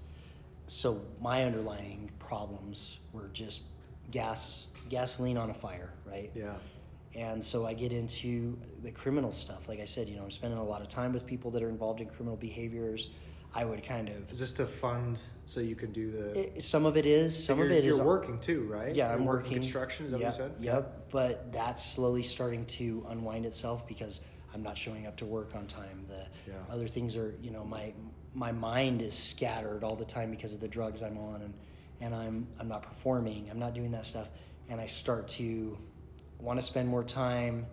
so 0.68 1.02
my 1.22 1.44
underlying 1.44 2.10
problems 2.20 3.00
were 3.12 3.30
just 3.34 3.64
gas 4.12 4.68
gasoline 4.90 5.38
on 5.38 5.50
a 5.50 5.54
fire, 5.54 5.92
right? 6.06 6.32
Yeah. 6.36 6.54
And 7.16 7.44
so 7.44 7.66
I 7.66 7.74
get 7.74 7.94
into 7.94 8.58
the 8.82 8.92
criminal 8.92 9.32
stuff. 9.32 9.70
Like 9.70 9.80
I 9.80 9.86
said, 9.86 10.08
you 10.10 10.16
know, 10.16 10.24
I'm 10.24 10.32
spending 10.32 10.58
a 10.60 10.64
lot 10.64 10.82
of 10.82 10.88
time 10.88 11.14
with 11.14 11.26
people 11.26 11.52
that 11.52 11.62
are 11.62 11.70
involved 11.70 12.02
in 12.02 12.08
criminal 12.08 12.38
behaviors. 12.38 13.10
I 13.56 13.66
would 13.66 13.84
kind 13.84 14.10
of 14.10 14.32
Is 14.32 14.40
this 14.40 14.52
to 14.54 14.66
fund 14.66 15.22
so 15.46 15.60
you 15.60 15.76
can 15.76 15.92
do 15.92 16.10
the? 16.10 16.40
it, 16.58 16.64
some 16.64 16.88
of 16.88 16.98
it 16.98 17.06
is 17.06 17.46
some 17.46 17.60
of 17.60 17.70
it 17.70 17.86
is 17.86 17.98
You're 17.98 18.06
working 18.06 18.40
too, 18.40 18.64
right? 18.64 18.96
Yeah, 18.96 19.10
You're 19.10 19.20
I'm 19.20 19.26
working 19.26 19.54
construction. 19.54 20.08
Is 20.08 20.14
that 20.14 20.22
yep, 20.22 20.32
what 20.40 20.40
you 20.40 20.50
said? 20.50 20.56
Yep. 20.76 21.10
But 21.12 21.54
that's 21.54 21.86
slowly 21.86 22.24
starting 22.24 22.66
to 22.66 23.06
unwind 23.10 23.46
itself 23.46 23.88
because 23.88 24.22
I'm 24.56 24.64
not 24.64 24.76
showing 24.76 25.06
up 25.06 25.18
to 25.18 25.26
work 25.26 25.56
on 25.56 25.68
time. 25.68 26.06
The 26.08 26.28
Yeah. 26.52 26.58
other 26.68 26.88
things 26.88 27.16
are, 27.16 27.36
you 27.42 27.52
know, 27.52 27.64
my 27.64 27.94
my 28.34 28.52
mind 28.52 29.04
is 29.04 29.14
scattered 29.16 29.84
all 29.84 29.96
the 29.96 30.06
time 30.06 30.32
because 30.32 30.56
of 30.56 30.60
the 30.60 30.68
drugs 30.68 31.04
I'm 31.04 31.20
on, 31.20 31.44
and 31.44 31.54
and 32.02 32.16
I'm 32.16 32.48
I'm 32.60 32.68
not 32.68 32.82
performing. 32.82 33.50
I'm 33.52 33.60
not 33.60 33.76
doing 33.76 33.92
that 33.92 34.08
stuff, 34.08 34.30
and 34.68 34.82
I 34.82 34.88
start 34.88 35.28
to 35.30 35.78
want 36.44 36.60
to 36.60 36.66
spend 36.66 36.90
more 36.90 37.04
time 37.04 37.66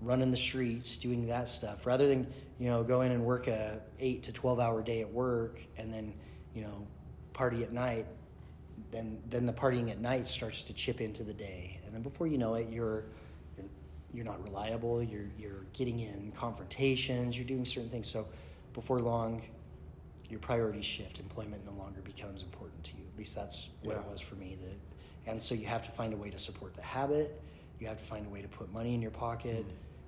running 0.00 0.30
the 0.30 0.36
streets, 0.36 0.96
doing 0.96 1.26
that 1.26 1.48
stuff, 1.48 1.86
rather 1.86 2.06
than 2.06 2.26
you 2.58 2.68
know 2.70 2.84
go 2.84 3.00
in 3.00 3.12
and 3.12 3.24
work 3.24 3.48
a 3.48 3.80
eight 3.98 4.22
to 4.24 4.32
twelve 4.32 4.60
hour 4.60 4.82
day 4.82 5.00
at 5.00 5.10
work, 5.10 5.58
and 5.76 5.92
then 5.92 6.12
you 6.54 6.62
know 6.62 6.86
party 7.32 7.64
at 7.64 7.72
night. 7.72 8.06
Then 8.92 9.18
then 9.28 9.46
the 9.46 9.52
partying 9.52 9.90
at 9.90 10.00
night 10.00 10.28
starts 10.28 10.62
to 10.62 10.74
chip 10.74 11.00
into 11.00 11.24
the 11.24 11.34
day, 11.34 11.80
and 11.84 11.94
then 11.94 12.02
before 12.02 12.26
you 12.26 12.38
know 12.38 12.54
it, 12.54 12.68
you're 12.68 13.04
you're, 13.56 13.66
you're 14.12 14.24
not 14.24 14.42
reliable. 14.46 15.02
You're 15.02 15.30
you're 15.38 15.64
getting 15.72 16.00
in 16.00 16.32
confrontations. 16.36 17.36
You're 17.36 17.48
doing 17.48 17.64
certain 17.64 17.90
things. 17.90 18.08
So 18.08 18.28
before 18.74 19.00
long, 19.00 19.42
your 20.28 20.40
priorities 20.40 20.84
shift. 20.84 21.18
Employment 21.18 21.64
no 21.64 21.72
longer 21.82 22.00
becomes 22.02 22.42
important 22.42 22.84
to 22.84 22.96
you. 22.96 23.02
At 23.12 23.18
least 23.18 23.34
that's 23.34 23.70
what 23.82 23.96
it 23.96 24.04
was 24.10 24.20
for 24.20 24.36
me. 24.36 24.56
That, 24.60 25.30
and 25.30 25.42
so 25.42 25.54
you 25.54 25.66
have 25.66 25.84
to 25.84 25.90
find 25.90 26.12
a 26.12 26.16
way 26.16 26.30
to 26.30 26.38
support 26.38 26.74
the 26.74 26.82
habit. 26.82 27.40
You 27.80 27.86
have 27.86 27.98
to 27.98 28.04
find 28.04 28.26
a 28.26 28.28
way 28.28 28.42
to 28.42 28.48
put 28.48 28.72
money 28.72 28.94
in 28.94 29.02
your 29.02 29.10
pocket. 29.10 29.64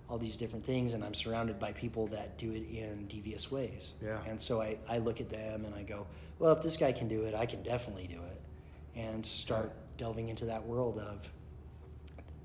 All 0.08 0.18
these 0.18 0.36
different 0.36 0.64
things, 0.64 0.94
and 0.94 1.04
I'm 1.04 1.14
surrounded 1.14 1.60
by 1.60 1.72
people 1.72 2.08
that 2.08 2.36
do 2.36 2.50
it 2.50 2.68
in 2.68 3.06
devious 3.06 3.50
ways. 3.50 3.92
Yeah. 4.02 4.18
And 4.26 4.40
so 4.40 4.60
I, 4.60 4.76
I 4.88 4.98
look 4.98 5.20
at 5.20 5.30
them 5.30 5.64
and 5.64 5.72
I 5.72 5.84
go, 5.84 6.06
well, 6.40 6.52
if 6.52 6.62
this 6.62 6.76
guy 6.76 6.90
can 6.90 7.06
do 7.06 7.22
it, 7.22 7.34
I 7.34 7.46
can 7.46 7.62
definitely 7.62 8.08
do 8.08 8.18
it. 8.18 8.98
And 8.98 9.24
start 9.24 9.72
delving 9.98 10.28
into 10.28 10.46
that 10.46 10.66
world 10.66 10.98
of, 10.98 11.30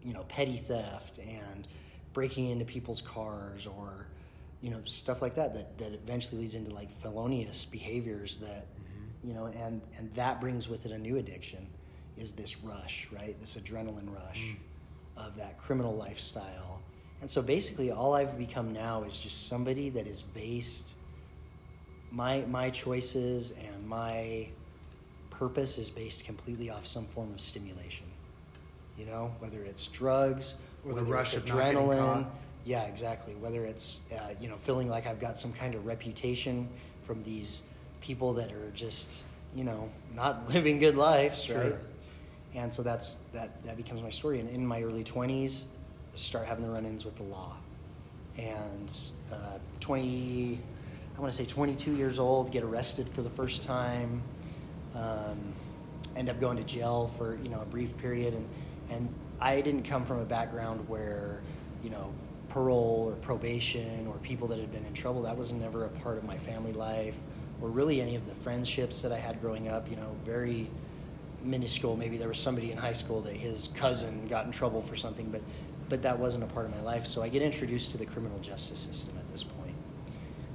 you 0.03 0.13
know, 0.13 0.23
petty 0.25 0.57
theft 0.57 1.17
and 1.17 1.67
breaking 2.13 2.49
into 2.49 2.65
people's 2.65 3.01
cars 3.01 3.65
or, 3.65 4.05
you 4.61 4.69
know, 4.69 4.79
stuff 4.85 5.23
like 5.23 5.33
that 5.35 5.55
that, 5.55 5.77
that 5.79 5.93
eventually 5.93 6.41
leads 6.41 6.53
into 6.53 6.71
like 6.71 6.91
felonious 7.01 7.65
behaviors 7.65 8.38
that, 8.38 8.67
mm-hmm. 8.67 9.27
you 9.27 9.33
know, 9.33 9.45
and, 9.45 9.81
and 9.97 10.13
that 10.13 10.39
brings 10.39 10.69
with 10.69 10.85
it 10.85 10.91
a 10.91 10.97
new 10.99 11.17
addiction 11.17 11.65
is 12.17 12.31
this 12.33 12.61
rush, 12.61 13.07
right? 13.11 13.39
This 13.39 13.55
adrenaline 13.57 14.13
rush 14.13 14.53
mm. 14.53 14.55
Of 15.17 15.36
that 15.38 15.58
criminal 15.58 15.95
lifestyle. 15.95 16.82
And 17.21 17.30
so 17.30 17.41
basically 17.41 17.91
all 17.91 18.13
I've 18.13 18.38
become 18.38 18.73
now 18.73 19.04
is 19.04 19.17
just 19.17 19.47
somebody 19.47 19.89
that 19.89 20.08
is 20.08 20.21
based 20.21 20.95
my 22.12 22.45
my 22.49 22.69
choices 22.69 23.51
and 23.51 23.88
my 23.88 24.47
purpose 25.30 25.78
is 25.78 25.89
based 25.89 26.23
completely 26.25 26.69
off 26.69 26.86
some 26.86 27.06
form 27.06 27.32
of 27.34 27.41
stimulation. 27.41 28.06
You 28.97 29.06
know, 29.06 29.34
whether 29.39 29.62
it's 29.63 29.88
drugs, 29.88 30.56
Or 30.86 30.89
the 30.89 30.95
whether 30.95 31.12
rush 31.12 31.34
it's 31.34 31.43
of 31.43 31.49
adrenaline. 31.49 32.25
Yeah, 32.63 32.84
exactly. 32.84 33.36
Whether 33.36 33.65
it's 33.65 33.99
uh, 34.13 34.34
you 34.39 34.47
know 34.47 34.56
feeling 34.58 34.89
like 34.89 35.08
I've 35.08 35.19
got 35.19 35.38
some 35.38 35.51
kind 35.54 35.75
of 35.75 35.86
reputation 35.86 36.69
from 37.04 37.21
these 37.23 37.63
people 38.01 38.34
that 38.34 38.51
are 38.54 38.71
just 38.73 39.23
you 39.54 39.63
know 39.63 39.89
not 40.15 40.47
living 40.54 40.80
good 40.80 40.95
lives, 40.95 41.43
Sure. 41.43 41.62
right? 41.62 41.75
And 42.55 42.71
so 42.71 42.83
that's 42.83 43.15
that 43.33 43.63
that 43.65 43.75
becomes 43.75 44.01
my 44.01 44.09
story. 44.09 44.39
And 44.39 44.49
in 44.49 44.65
my 44.65 44.81
early 44.81 45.03
twenties, 45.03 45.65
start 46.15 46.47
having 46.47 46.65
the 46.65 46.71
run-ins 46.71 47.03
with 47.03 47.15
the 47.17 47.23
law, 47.23 47.57
and 48.37 48.97
uh, 49.31 49.57
twenty, 49.81 50.59
I 51.17 51.19
want 51.19 51.31
to 51.31 51.37
say 51.37 51.45
twenty-two 51.45 51.93
years 51.95 52.17
old, 52.17 52.51
get 52.51 52.63
arrested 52.63 53.09
for 53.09 53.21
the 53.21 53.29
first 53.29 53.63
time, 53.63 54.21
um, 54.95 55.53
end 56.15 56.29
up 56.29 56.39
going 56.39 56.55
to 56.57 56.63
jail 56.63 57.07
for 57.17 57.37
you 57.43 57.49
know 57.49 57.59
a 57.59 57.65
brief 57.65 57.97
period, 57.97 58.33
and 58.33 58.47
and 58.89 59.13
I 59.41 59.59
didn't 59.59 59.83
come 59.83 60.05
from 60.05 60.19
a 60.19 60.25
background 60.25 60.87
where 60.87 61.41
you 61.83 61.89
know 61.89 62.13
parole 62.47 63.11
or 63.11 63.15
probation 63.17 64.07
or 64.07 64.13
people 64.19 64.47
that 64.47 64.59
had 64.59 64.71
been 64.71 64.85
in 64.85 64.93
trouble. 64.93 65.23
That 65.23 65.37
was 65.37 65.51
never 65.51 65.83
a 65.83 65.89
part 65.89 66.17
of 66.17 66.23
my 66.23 66.37
family 66.37 66.71
life, 66.71 67.17
or 67.61 67.67
really 67.67 67.99
any 67.99 68.15
of 68.15 68.27
the 68.27 68.33
friendships 68.33 69.01
that 69.01 69.11
I 69.11 69.17
had 69.17 69.41
growing 69.41 69.67
up. 69.67 69.89
You 69.89 69.97
know, 69.97 70.15
very 70.23 70.69
minuscule. 71.45 71.95
Maybe 71.95 72.17
there 72.17 72.27
was 72.27 72.39
somebody 72.39 72.71
in 72.71 72.77
high 72.77 72.91
school 72.91 73.21
that 73.21 73.36
his 73.36 73.69
cousin 73.75 74.27
got 74.27 74.45
in 74.45 74.51
trouble 74.51 74.81
for 74.81 74.95
something, 74.95 75.29
but 75.29 75.41
but 75.88 76.01
that 76.01 76.17
wasn't 76.17 76.43
a 76.43 76.47
part 76.47 76.65
of 76.65 76.71
my 76.71 76.81
life. 76.81 77.05
So 77.05 77.21
I 77.21 77.29
get 77.29 77.43
introduced 77.43 77.91
to 77.91 77.97
the 77.97 78.08
criminal 78.08 78.39
justice 78.39 78.79
system 78.79 79.15
at 79.19 79.27
this 79.27 79.43
point. 79.43 79.75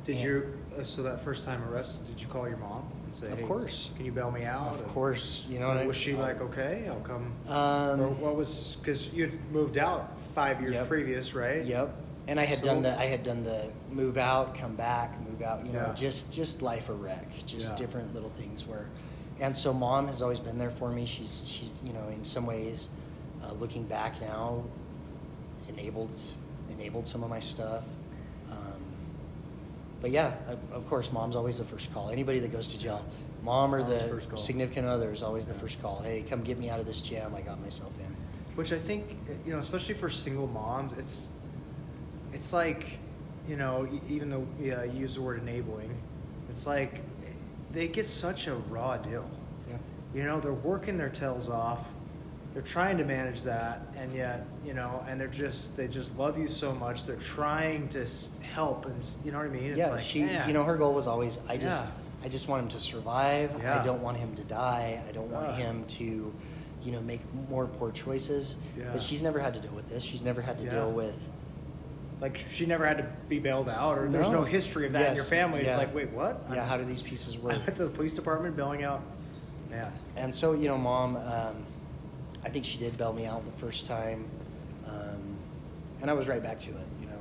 Did 0.05 0.16
And- 0.16 0.24
you? 0.24 0.55
Uh, 0.76 0.83
so 0.85 1.03
that 1.05 1.22
first 1.24 1.44
time 1.44 1.62
arrested, 1.64 2.07
did 2.09 2.20
you 2.20 2.26
call 2.29 2.48
your 2.48 2.57
mom 2.57 2.88
and 3.05 3.14
say, 3.14 3.31
Of 3.31 3.38
hey, 3.38 3.46
course. 3.46 3.90
can 3.96 4.05
you 4.07 4.11
bail 4.12 4.31
me 4.33 4.44
out?" 4.44 4.68
Of 4.68 4.85
course, 4.88 5.44
you 5.48 5.59
know. 5.61 5.68
I- 5.68 5.87
was 5.87 5.96
she 5.96 6.14
like, 6.14 6.40
"Okay, 6.40 6.87
I'll 6.88 7.00
come"? 7.00 7.33
Um, 7.48 8.00
or 8.00 8.09
what 8.09 8.35
was 8.35 8.76
because 8.81 9.12
you 9.12 9.31
moved 9.53 9.79
out 9.79 10.12
five 10.35 10.61
years 10.61 10.74
Yep. 10.74 10.88
previous, 10.88 11.33
right? 11.35 11.62
Yep. 11.64 11.94
And 12.29 12.38
I 12.40 12.44
had 12.44 12.59
So- 12.59 12.64
done 12.64 12.83
the 12.83 12.98
I 12.98 13.07
had 13.07 13.22
done 13.22 13.44
the 13.44 13.68
move 13.90 14.16
out, 14.16 14.55
come 14.57 14.74
back, 14.76 15.16
move 15.29 15.42
out. 15.42 15.64
You 15.66 15.72
know, 15.72 15.87
Yeah. 15.88 15.94
just 15.94 16.33
just 16.33 16.61
life 16.61 16.88
a 16.88 16.92
wreck, 16.92 17.29
just 17.46 17.70
Yeah. 17.70 17.76
different 17.76 18.14
little 18.14 18.31
things 18.31 18.66
where. 18.66 18.87
And 19.40 19.57
so 19.57 19.72
mom 19.72 20.07
has 20.07 20.20
always 20.22 20.38
been 20.38 20.59
there 20.59 20.70
for 20.70 20.90
me. 20.90 21.07
She's 21.07 21.40
she's 21.46 21.72
you 21.85 21.92
know 21.92 22.09
in 22.09 22.24
some 22.24 22.46
ways, 22.46 22.88
uh, 23.42 23.53
looking 23.55 23.85
back 23.85 24.20
now, 24.20 24.62
enabled 25.68 26.11
enabled 26.70 27.07
some 27.07 27.22
of 27.22 27.31
my 27.31 27.40
stuff. 27.40 27.83
Um, 28.50 28.57
but 30.03 30.11
yeah, 30.11 30.35
of- 30.72 30.87
course, 30.88 31.12
mom's 31.12 31.37
always 31.37 31.59
the 31.59 31.64
first 31.64 31.92
call. 31.92 32.11
Anybody 32.11 32.38
that 32.40 32.53
goes 32.53 32.68
to 32.68 32.79
jail, 32.79 33.05
mom 33.42 33.74
or 33.74 33.83
the 33.83 34.20
significant 34.37 34.87
other 34.87 35.11
is 35.11 35.22
always 35.22 35.46
the 35.46 35.55
Yeah. 35.55 35.61
first 35.61 35.81
call. 35.81 36.00
Hey, 36.03 36.22
come 36.22 36.42
get 36.42 36.59
me 36.59 36.68
out 36.68 36.79
of 36.81 36.87
this 36.87 37.00
jam. 37.00 37.35
I 37.35 37.40
got 37.40 37.61
myself 37.61 37.92
in. 37.98 38.14
Which 38.57 38.72
I 38.72 38.79
think, 38.79 39.05
you 39.46 39.53
know, 39.53 39.59
especially 39.59 39.94
for 39.94 40.11
single 40.11 40.46
moms, 40.48 40.92
it's 40.94 41.29
it's 42.33 42.53
like, 42.53 42.85
you 43.48 43.57
know, 43.57 43.88
even 44.09 44.29
though 44.29 44.46
yeah, 44.61 44.85
you 44.85 45.00
use 45.00 45.14
the 45.14 45.22
word 45.22 45.40
enabling, 45.40 45.94
it's 46.50 46.66
like 46.66 47.00
they 47.72 47.88
get 47.88 48.06
such 48.06 48.46
a 48.46 48.54
raw 48.54 48.96
deal. 48.96 49.28
Yeah. 49.68 49.76
You 50.14 50.24
know, 50.24 50.40
they're 50.40 50.52
working 50.52 50.96
their 50.96 51.09
tails 51.09 51.48
off. 51.48 51.85
They're 52.52 52.62
trying 52.62 52.98
to 52.98 53.04
manage 53.04 53.42
that, 53.42 53.80
and 53.96 54.12
yet, 54.12 54.44
you 54.66 54.74
know, 54.74 55.04
and 55.09 55.20
they're 55.20 55.28
just 55.28 55.76
they 55.76 55.87
just 55.87 56.18
love 56.18 56.37
you 56.37 56.48
so 56.48 56.74
much. 56.74 57.06
They're 57.06 57.14
trying 57.16 57.87
to 57.90 58.04
help, 58.42 58.87
and 58.87 59.06
you 59.24 59.30
know 59.30 59.38
what 59.38 59.46
I 59.46 59.50
mean. 59.50 59.66
It's 59.66 59.78
yeah, 59.78 59.90
like, 59.90 60.00
she. 60.00 60.24
man. 60.24 60.48
You 60.48 60.54
know, 60.54 60.64
her 60.64 60.76
goal 60.76 60.92
was 60.92 61.06
always, 61.06 61.38
I 61.48 61.56
just, 61.56 61.85
Yeah. 61.85 61.90
I 62.24 62.28
just 62.28 62.48
want 62.48 62.64
him 62.64 62.68
to 62.70 62.80
survive. 62.80 63.54
Yeah. 63.62 63.80
I 63.80 63.85
don't 63.85 64.02
want 64.02 64.16
him 64.16 64.35
to 64.35 64.42
die. 64.42 65.00
I 65.09 65.12
don't 65.12 65.30
want 65.30 65.46
Ugh. 65.46 65.59
him 65.59 65.85
to, 65.85 66.35
you 66.83 66.92
know, 66.92 67.00
make 67.02 67.20
more 67.48 67.66
poor 67.66 67.92
choices. 67.92 68.56
Yeah. 68.76 68.90
But 68.92 69.02
she's 69.02 69.22
never 69.22 69.38
had 69.38 69.54
to 69.54 69.61
deal 69.61 69.72
with 69.72 69.88
this. 69.88 70.02
She's 70.02 70.22
never 70.22 70.42
had 70.42 70.59
to 70.59 70.68
deal 70.68 70.90
with. 70.90 71.28
Like 72.20 72.37
she 72.50 72.66
never 72.66 72.87
had 72.87 72.98
to 72.98 73.06
be 73.28 73.38
bailed 73.38 73.68
out, 73.68 73.96
or 73.96 74.09
there's 74.09 74.28
No. 74.28 74.40
no 74.40 74.44
history 74.44 74.87
of 74.87 74.92
that 74.92 75.00
in 75.11 75.16
your 75.16 75.24
Yes. 75.24 75.28
family. 75.28 75.61
It's 75.61 75.76
like, 75.76 75.94
wait, 75.94 76.11
what? 76.11 76.44
Yeah, 76.52 76.66
how 76.66 76.76
do 76.76 76.85
these 76.85 77.02
pieces 77.02 77.38
work? 77.38 77.54
I'm 77.54 77.62
at 77.66 77.76
the 77.76 77.88
police 77.88 78.12
department 78.14 78.56
bailing 78.56 78.85
out. 78.85 79.02
Yeah. 79.70 79.90
And 80.16 80.35
so, 80.35 80.52
you 80.52 80.68
know, 80.68 80.76
mom, 80.76 81.16
um, 81.16 81.64
I 82.44 82.50
think 82.50 82.64
she 82.64 82.76
did 82.78 82.98
bail 82.98 83.12
me 83.12 83.24
out 83.26 83.44
the 83.46 83.52
first 83.52 83.87
time. 83.87 84.24
Um, 84.87 85.37
and 86.02 86.11
I 86.11 86.12
was 86.14 86.28
right 86.28 86.42
back 86.42 86.59
to 86.61 86.70
it, 86.70 86.87
you 87.00 87.06
know, 87.06 87.12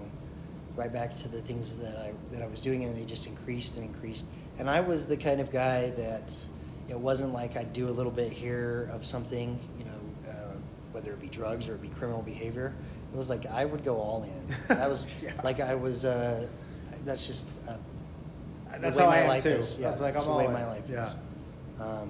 right 0.76 0.92
back 0.92 1.16
to 1.18 1.28
the 1.28 1.42
things 1.42 1.76
that 1.76 1.96
I, 1.98 2.12
that 2.32 2.42
I 2.42 2.48
was 2.48 2.60
doing, 2.60 2.84
and 2.84 2.96
they 2.96 3.06
just 3.06 3.28
increased 3.28 3.76
and 3.76 3.86
increased. 3.86 4.26
And 4.58 4.70
I 4.70 4.82
was 4.82 5.06
the 5.06 5.16
kind 5.18 5.40
of 5.40 5.52
guy 5.52 5.92
that 5.92 6.36
it 6.90 7.00
wasn't 7.00 7.34
like 7.34 7.56
I'd 7.56 7.72
do 7.72 7.88
a 7.88 7.92
little 7.92 8.12
bit 8.12 8.32
here 8.34 8.90
of 8.92 9.06
something, 9.06 9.60
you 9.78 9.86
know, 9.86 10.32
uh, 10.32 10.34
whether 10.92 11.12
it 11.12 11.22
be 11.22 11.28
drugs 11.28 11.70
or 11.70 11.76
it 11.76 11.82
be 11.82 11.88
criminal 11.90 12.22
behavior. 12.22 12.74
It 13.14 13.18
was 13.18 13.30
like 13.30 13.46
I 13.48 13.66
would 13.66 13.84
go 13.84 13.98
all 13.98 14.24
in. 14.24 14.56
That 14.68 14.90
was 14.90 15.08
Yeah. 15.24 15.32
like 15.44 15.60
I 15.60 15.76
was, 15.76 16.06
uh, 16.06 16.48
that's 17.06 17.26
just 17.26 17.48
uh, 17.68 17.76
the 18.78 18.88
way 18.88 18.92
how 18.98 19.06
my 19.10 19.24
I 19.24 19.28
life 19.28 19.44
too. 19.44 19.50
is. 19.50 19.76
Yeah, 19.80 19.90
That's 19.90 20.02
like 20.02 20.16
it's 20.16 20.24
I'm 20.24 20.30
the 20.32 20.38
way 20.38 20.46
all 20.46 20.52
my 20.52 20.62
in. 20.62 20.68
life 20.68 20.84
Yeah. 20.90 21.06
is. 21.06 21.16
Um, 21.80 22.10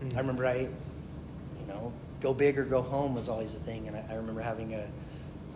Mm. 0.00 0.14
I 0.14 0.18
remember 0.20 0.46
I, 0.46 0.58
you 0.58 1.66
know, 1.66 1.92
go 2.20 2.32
big 2.32 2.56
or 2.56 2.64
go 2.64 2.80
home 2.82 3.16
was 3.16 3.28
always 3.28 3.56
a 3.56 3.58
thing, 3.58 3.88
and 3.88 3.96
I, 3.96 4.04
I 4.10 4.14
remember 4.14 4.40
having 4.40 4.74
a, 4.74 4.88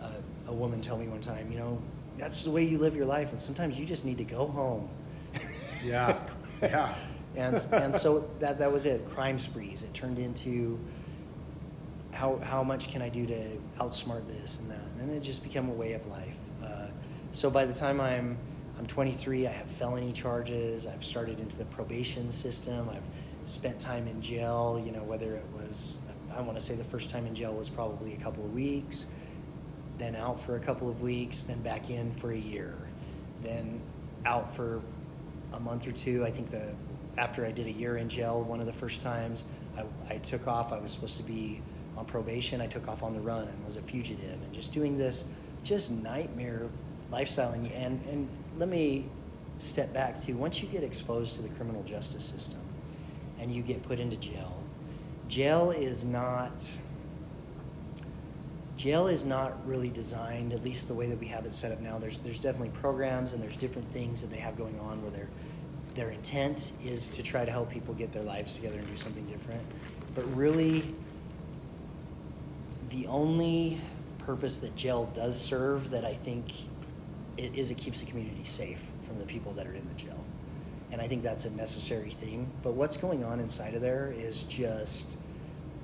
a 0.01 0.49
a 0.49 0.53
woman 0.53 0.81
tell 0.81 0.97
me 0.97 1.07
one 1.07 1.21
time, 1.21 1.49
you 1.49 1.57
know, 1.57 1.81
that's 2.17 2.41
the 2.43 2.51
way 2.51 2.65
you 2.65 2.77
live 2.77 2.93
your 2.93 3.05
life, 3.05 3.31
and 3.31 3.39
sometimes 3.39 3.79
you 3.79 3.85
just 3.85 4.03
need 4.03 4.17
to 4.17 4.25
go 4.25 4.45
home. 4.47 4.89
Yeah. 5.81 6.17
Yeah. 6.61 6.93
and 7.37 7.55
and 7.71 7.95
so 7.95 8.29
that 8.39 8.57
that 8.59 8.69
was 8.71 8.85
it. 8.85 9.07
Crime 9.09 9.39
sprees. 9.39 9.81
It 9.83 9.93
turned 9.93 10.19
into 10.19 10.77
how 12.13 12.37
how 12.37 12.63
much 12.63 12.89
can 12.91 13.01
I 13.01 13.09
do 13.09 13.25
to 13.25 13.57
outsmart 13.79 14.27
this 14.27 14.59
and 14.59 14.69
that, 14.69 14.87
and 14.99 15.11
it 15.11 15.21
just 15.23 15.43
became 15.43 15.69
a 15.69 15.73
way 15.73 15.93
of 15.93 16.05
life. 16.07 16.37
Uh, 16.63 16.87
so 17.31 17.49
by 17.49 17.65
the 17.65 17.73
time 17.73 17.99
I'm 17.99 18.37
I'm 18.77 18.85
23, 18.85 19.47
I 19.47 19.51
have 19.51 19.67
felony 19.67 20.11
charges. 20.13 20.87
I've 20.87 21.03
started 21.03 21.39
into 21.39 21.57
the 21.57 21.65
probation 21.65 22.29
system. 22.29 22.89
I've 22.89 23.47
spent 23.47 23.79
time 23.79 24.07
in 24.07 24.21
jail. 24.21 24.81
You 24.83 24.91
know, 24.91 25.03
whether 25.03 25.35
it 25.35 25.45
was 25.53 25.97
I 26.35 26.41
want 26.41 26.57
to 26.57 26.63
say 26.63 26.75
the 26.75 26.83
first 26.83 27.09
time 27.09 27.25
in 27.25 27.35
jail 27.35 27.53
was 27.53 27.69
probably 27.69 28.13
a 28.13 28.17
couple 28.17 28.43
of 28.45 28.53
weeks, 28.53 29.05
then 29.97 30.15
out 30.15 30.39
for 30.39 30.55
a 30.55 30.59
couple 30.59 30.89
of 30.89 31.01
weeks, 31.01 31.43
then 31.43 31.61
back 31.61 31.89
in 31.89 32.13
for 32.15 32.31
a 32.31 32.37
year, 32.37 32.75
then 33.41 33.81
out 34.25 34.55
for 34.55 34.81
a 35.53 35.59
month 35.59 35.87
or 35.87 35.91
two. 35.91 36.23
I 36.25 36.31
think 36.31 36.49
the 36.49 36.73
after 37.17 37.45
I 37.45 37.51
did 37.51 37.67
a 37.67 37.71
year 37.71 37.97
in 37.97 38.09
jail, 38.09 38.43
one 38.43 38.59
of 38.59 38.65
the 38.65 38.73
first 38.73 39.01
times 39.01 39.45
I, 39.77 39.83
I 40.09 40.17
took 40.17 40.47
off. 40.47 40.71
I 40.71 40.79
was 40.79 40.91
supposed 40.91 41.17
to 41.17 41.23
be 41.23 41.61
on 42.03 42.11
probation. 42.11 42.61
I 42.61 42.67
took 42.67 42.87
off 42.87 43.03
on 43.03 43.13
the 43.13 43.19
run 43.19 43.47
and 43.47 43.65
was 43.65 43.75
a 43.75 43.81
fugitive 43.81 44.41
and 44.43 44.53
just 44.53 44.71
doing 44.71 44.97
this 44.97 45.25
just 45.63 45.91
nightmare 45.91 46.67
lifestyle. 47.11 47.51
And 47.53 47.67
and, 47.71 48.05
and 48.07 48.29
let 48.57 48.69
me 48.69 49.05
step 49.59 49.93
back 49.93 50.19
to 50.21 50.33
once 50.33 50.61
you 50.61 50.67
get 50.67 50.83
exposed 50.83 51.35
to 51.35 51.41
the 51.41 51.49
criminal 51.49 51.83
justice 51.83 52.25
system 52.25 52.59
and 53.39 53.53
you 53.53 53.61
get 53.61 53.81
put 53.83 53.99
into 53.99 54.17
jail, 54.17 54.61
jail 55.27 55.71
is 55.71 56.03
not 56.03 56.69
jail 58.75 59.07
is 59.07 59.23
not 59.23 59.65
really 59.65 59.89
designed, 59.89 60.51
at 60.51 60.63
least 60.63 60.87
the 60.87 60.93
way 60.93 61.07
that 61.07 61.19
we 61.19 61.27
have 61.27 61.45
it 61.45 61.53
set 61.53 61.71
up 61.71 61.79
now. 61.79 61.97
There's 61.97 62.17
there's 62.19 62.39
definitely 62.39 62.69
programs 62.79 63.33
and 63.33 63.41
there's 63.41 63.57
different 63.57 63.89
things 63.91 64.21
that 64.21 64.29
they 64.29 64.39
have 64.39 64.57
going 64.57 64.79
on 64.79 65.01
where 65.01 65.11
their 65.11 65.29
their 65.95 66.09
intent 66.09 66.71
is 66.83 67.07
to 67.07 67.21
try 67.21 67.45
to 67.45 67.51
help 67.51 67.69
people 67.69 67.93
get 67.93 68.11
their 68.11 68.23
lives 68.23 68.55
together 68.55 68.79
and 68.79 68.87
do 68.87 68.97
something 68.97 69.25
different. 69.27 69.61
But 70.15 70.25
really, 70.35 70.93
the 72.93 73.07
only 73.07 73.79
purpose 74.19 74.57
that 74.57 74.75
jail 74.75 75.11
does 75.15 75.39
serve 75.39 75.89
that 75.89 76.05
I 76.05 76.13
think 76.13 76.45
it 77.37 77.55
is 77.55 77.71
it 77.71 77.77
keeps 77.77 77.99
the 78.01 78.05
community 78.05 78.45
safe 78.45 78.79
from 79.01 79.17
the 79.17 79.25
people 79.25 79.51
that 79.53 79.65
are 79.65 79.73
in 79.73 79.87
the 79.89 79.95
jail. 79.95 80.23
And 80.91 81.01
I 81.01 81.07
think 81.07 81.23
that's 81.23 81.45
a 81.45 81.49
necessary 81.49 82.11
thing. 82.11 82.51
But 82.61 82.73
what's 82.73 82.95
going 82.97 83.23
on 83.23 83.39
inside 83.39 83.73
of 83.73 83.81
there 83.81 84.13
is 84.15 84.43
just 84.43 85.17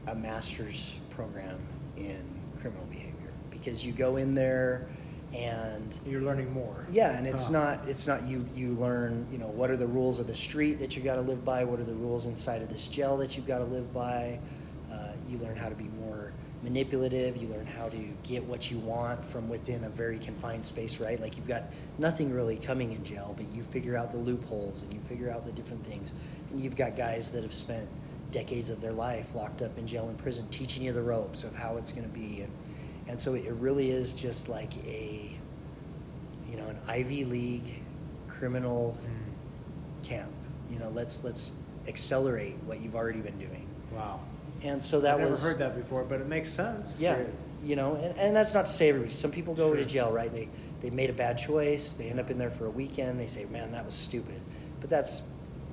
a 0.08 0.14
master's 0.14 0.96
program 1.10 1.58
in 1.98 2.24
criminal 2.62 2.86
behavior 2.86 3.34
because 3.50 3.84
you 3.84 3.92
go 3.92 4.18
in 4.18 4.36
there 4.36 4.88
and 5.34 6.00
You're 6.08 6.22
learning 6.22 6.54
more. 6.54 6.86
yeah, 6.92 7.18
and 7.18 7.26
it's 7.26 7.48
Huh. 7.48 7.54
not 7.54 7.88
it's 7.90 8.06
not 8.08 8.24
you 8.28 8.46
you 8.56 8.74
learn, 8.74 9.26
you 9.32 9.40
know, 9.40 9.48
what 9.48 9.72
are 9.72 9.78
the 9.78 9.88
rules 9.88 10.20
of 10.20 10.28
the 10.28 10.36
street 10.36 10.76
that 10.80 10.96
you 10.96 11.02
got 11.02 11.16
to 11.16 11.22
live 11.22 11.44
by, 11.44 11.64
what 11.64 11.80
are 11.80 11.84
the 11.84 11.94
rules 11.94 12.28
inside 12.28 12.62
of 12.62 12.70
this 12.70 12.88
jail 12.88 13.18
that 13.18 13.36
you've 13.36 13.48
got 13.48 13.60
to 13.60 13.66
live 13.66 13.92
by. 13.94 14.40
Uh, 14.92 15.12
you 15.28 15.38
learn 15.40 15.56
how 15.56 15.70
to 15.70 15.76
be 15.76 15.88
manipulative, 16.64 17.38
you 17.38 17.48
learn 17.48 17.66
how 17.66 17.90
to 17.90 17.98
get 18.24 18.44
what 18.44 18.70
you 18.70 18.78
want 18.80 19.24
from 19.24 19.48
within 19.50 19.84
a 19.86 19.90
very 19.90 20.20
confined 20.20 20.66
space, 20.66 21.00
right? 21.00 21.20
Like 21.20 21.38
you've 21.38 21.48
got 21.48 21.64
nothing 21.98 22.34
really 22.34 22.58
coming 22.58 22.92
in 22.92 23.04
jail, 23.04 23.34
but 23.38 23.48
you 23.54 23.64
figure 23.64 23.96
out 23.96 24.12
the 24.12 24.18
loopholes 24.18 24.84
and 24.84 24.94
you 24.94 25.00
figure 25.00 25.30
out 25.30 25.46
the 25.46 25.52
different 25.54 25.86
things. 25.86 26.14
And 26.52 26.60
you've 26.60 26.76
got 26.76 26.98
guys 26.98 27.32
that 27.32 27.44
have 27.44 27.54
spent 27.54 27.88
decades 28.32 28.70
of 28.70 28.82
their 28.82 28.92
life 28.92 29.34
locked 29.34 29.62
up 29.62 29.78
in 29.78 29.88
jail 29.88 30.08
and 30.10 30.18
prison 30.18 30.48
teaching 30.50 30.84
you 30.84 30.92
the 30.92 31.02
ropes 31.02 31.44
of 31.44 31.56
how 31.56 31.78
it's 31.78 31.92
going 31.92 32.04
to 32.08 32.14
be 32.14 32.42
and 32.42 32.52
and 33.08 33.20
so 33.20 33.34
it 33.34 33.52
really 33.54 33.90
is 33.90 34.14
just 34.14 34.50
like 34.50 34.72
a 34.86 35.32
you 36.48 36.58
know, 36.58 36.68
an 36.68 36.78
Ivy 36.88 37.26
League 37.26 37.82
criminal 38.28 38.96
Mm. 39.02 40.08
camp. 40.08 40.32
You 40.70 40.78
know, 40.80 40.90
let's 40.90 41.24
let's 41.24 41.54
accelerate 41.88 42.56
what 42.66 42.82
you've 42.82 42.96
already 42.96 43.20
been 43.22 43.38
doing. 43.40 43.68
Wow. 43.92 44.20
And 44.64 44.84
so 44.84 45.00
that 45.02 45.14
I've 45.14 45.20
never 45.20 45.32
was 45.32 45.44
heard 45.44 45.58
that 45.60 45.76
before, 45.76 46.04
but 46.04 46.20
it 46.22 46.28
makes 46.28 46.50
sense. 46.50 46.96
yeah, 47.00 47.16
Sure. 47.16 47.26
you 47.64 47.76
know, 47.76 47.96
and, 47.96 48.18
and 48.20 48.36
that's 48.36 48.54
not 48.54 48.66
to 48.66 48.72
say 48.72 48.90
everybody. 48.90 49.12
Some 49.12 49.32
people 49.32 49.54
go 49.54 49.74
to 49.76 49.86
jail, 49.86 50.12
right? 50.12 50.32
They 50.32 50.50
they 50.82 50.90
made 50.90 51.10
a 51.10 51.14
bad 51.14 51.38
choice. 51.38 51.94
They 51.94 52.10
end 52.10 52.20
up 52.20 52.30
in 52.30 52.38
there 52.38 52.50
for 52.50 52.66
a 52.66 52.70
weekend. 52.70 53.20
They 53.20 53.28
say, 53.28 53.46
"Man, 53.46 53.72
that 53.74 53.86
was 53.86 53.94
stupid," 53.94 54.40
but 54.82 54.90
that's 54.90 55.22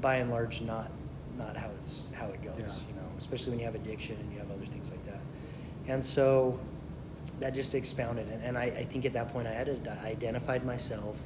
by 0.00 0.16
and 0.16 0.30
large 0.30 0.60
not 0.62 0.90
not 1.38 1.56
how 1.56 1.68
it's 1.80 2.06
how 2.14 2.26
it 2.28 2.42
goes. 2.42 2.54
Yeah. 2.58 2.88
You 2.94 2.94
know, 3.00 3.08
especially 3.18 3.50
when 3.50 3.58
you 3.60 3.64
have 3.66 3.74
addiction 3.74 4.16
and 4.20 4.32
you 4.32 4.38
have 4.38 4.50
other 4.50 4.66
things 4.66 4.90
like 4.90 5.04
that. 5.06 5.20
And 5.88 6.04
so 6.04 6.58
that 7.40 7.54
just 7.54 7.74
expounded, 7.74 8.28
and, 8.28 8.42
and 8.42 8.56
I, 8.58 8.64
I 8.64 8.84
think 8.84 9.04
at 9.04 9.12
that 9.12 9.32
point 9.32 9.46
I 9.46 9.52
had 9.52 9.68
id- 9.68 9.88
identified 10.04 10.64
myself 10.64 11.18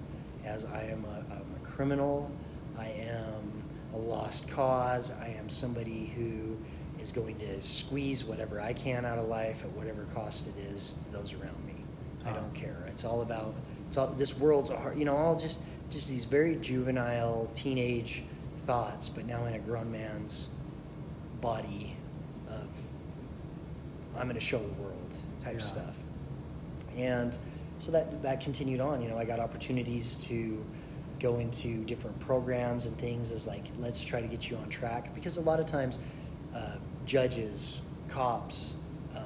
as 0.45 0.65
I 0.67 0.83
am 0.85 1.05
a, 1.05 1.33
I'm 1.35 1.55
a 1.63 1.67
criminal. 1.67 2.31
I 2.79 2.89
am 2.89 3.63
a 3.95 3.97
lost 3.99 4.49
cause. 4.49 5.11
I 5.21 5.29
am 5.39 5.49
somebody 5.49 6.07
who 6.17 6.57
is 7.01 7.13
going 7.13 7.39
to 7.39 7.61
squeeze 7.63 8.25
whatever 8.25 8.61
I 8.61 8.73
can 8.73 9.05
out 9.05 9.19
of 9.19 9.29
life 9.29 9.65
at 9.65 9.71
whatever 9.73 10.05
cost 10.15 10.47
it 10.49 10.59
is 10.59 10.93
to 11.05 11.13
those 11.13 11.33
around 11.35 11.65
me. 11.67 11.75
I 12.25 12.33
don't 12.33 12.55
care. 12.55 12.85
It's 12.89 13.05
all 13.05 13.23
about 13.23 13.55
it's 13.89 13.97
all 13.97 14.09
this 14.09 14.37
world's 14.37 14.71
a 14.71 14.77
hard, 14.77 14.99
you 14.99 15.05
know, 15.05 15.17
all 15.17 15.37
just 15.37 15.61
just 15.91 16.09
these 16.11 16.25
very 16.25 16.55
juvenile 16.57 17.51
teenage 17.55 18.23
thoughts, 18.67 19.09
but 19.09 19.27
now 19.27 19.45
in 19.47 19.55
a 19.55 19.59
grown 19.59 19.91
man's 19.91 20.49
body 21.41 21.97
of 22.49 22.67
I'm 24.17 24.25
going 24.25 24.35
to 24.35 24.41
show 24.41 24.59
the 24.59 24.83
world 24.83 25.17
type 25.41 25.55
Yeah. 25.55 25.59
stuff. 25.61 25.97
And 26.97 27.37
so 27.79 27.91
that 27.93 28.23
that 28.23 28.41
continued 28.41 28.81
on. 28.81 29.03
You 29.03 29.09
know, 29.09 29.17
I 29.19 29.25
got 29.25 29.41
opportunities 29.41 30.17
to 30.27 30.63
go 31.19 31.39
into 31.39 31.85
different 31.85 32.19
programs 32.21 32.87
and 32.87 32.97
things 32.99 33.31
as 33.31 33.47
like 33.47 33.65
let's 33.79 34.05
try 34.05 34.21
to 34.21 34.27
get 34.27 34.51
you 34.51 34.57
on 34.57 34.69
track 34.69 35.15
because 35.15 35.37
a 35.37 35.41
lot 35.41 35.61
of 35.61 35.67
times 35.67 35.99
uh, 36.55 36.77
judges, 37.11 37.83
cops, 38.09 38.75
um, 39.17 39.25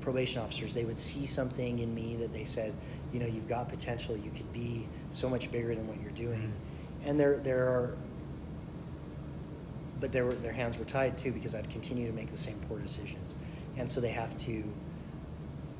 probation 0.00 0.40
officers 0.40 0.72
they 0.72 0.84
would 0.84 0.96
see 0.96 1.26
something 1.26 1.80
in 1.80 1.92
me 1.92 2.14
that 2.14 2.32
they 2.32 2.44
said, 2.44 2.72
you 3.12 3.18
know, 3.18 3.26
you've 3.26 3.48
got 3.48 3.68
potential. 3.68 4.16
You 4.16 4.30
could 4.30 4.52
be 4.52 4.86
so 5.10 5.28
much 5.28 5.50
bigger 5.50 5.74
than 5.74 5.88
what 5.88 6.00
you're 6.00 6.12
doing. 6.12 6.52
And 7.04 7.18
there 7.18 7.38
there 7.38 7.64
are 7.64 7.96
but 10.00 10.12
their 10.12 10.32
their 10.34 10.52
hands 10.52 10.78
were 10.78 10.84
tied 10.84 11.18
too 11.18 11.32
because 11.32 11.54
I'd 11.56 11.68
continue 11.70 12.06
to 12.06 12.12
make 12.12 12.30
the 12.30 12.38
same 12.38 12.58
poor 12.68 12.78
decisions, 12.78 13.34
and 13.76 13.90
so 13.90 14.00
they 14.00 14.10
have 14.10 14.36
to, 14.38 14.52
you 14.52 14.64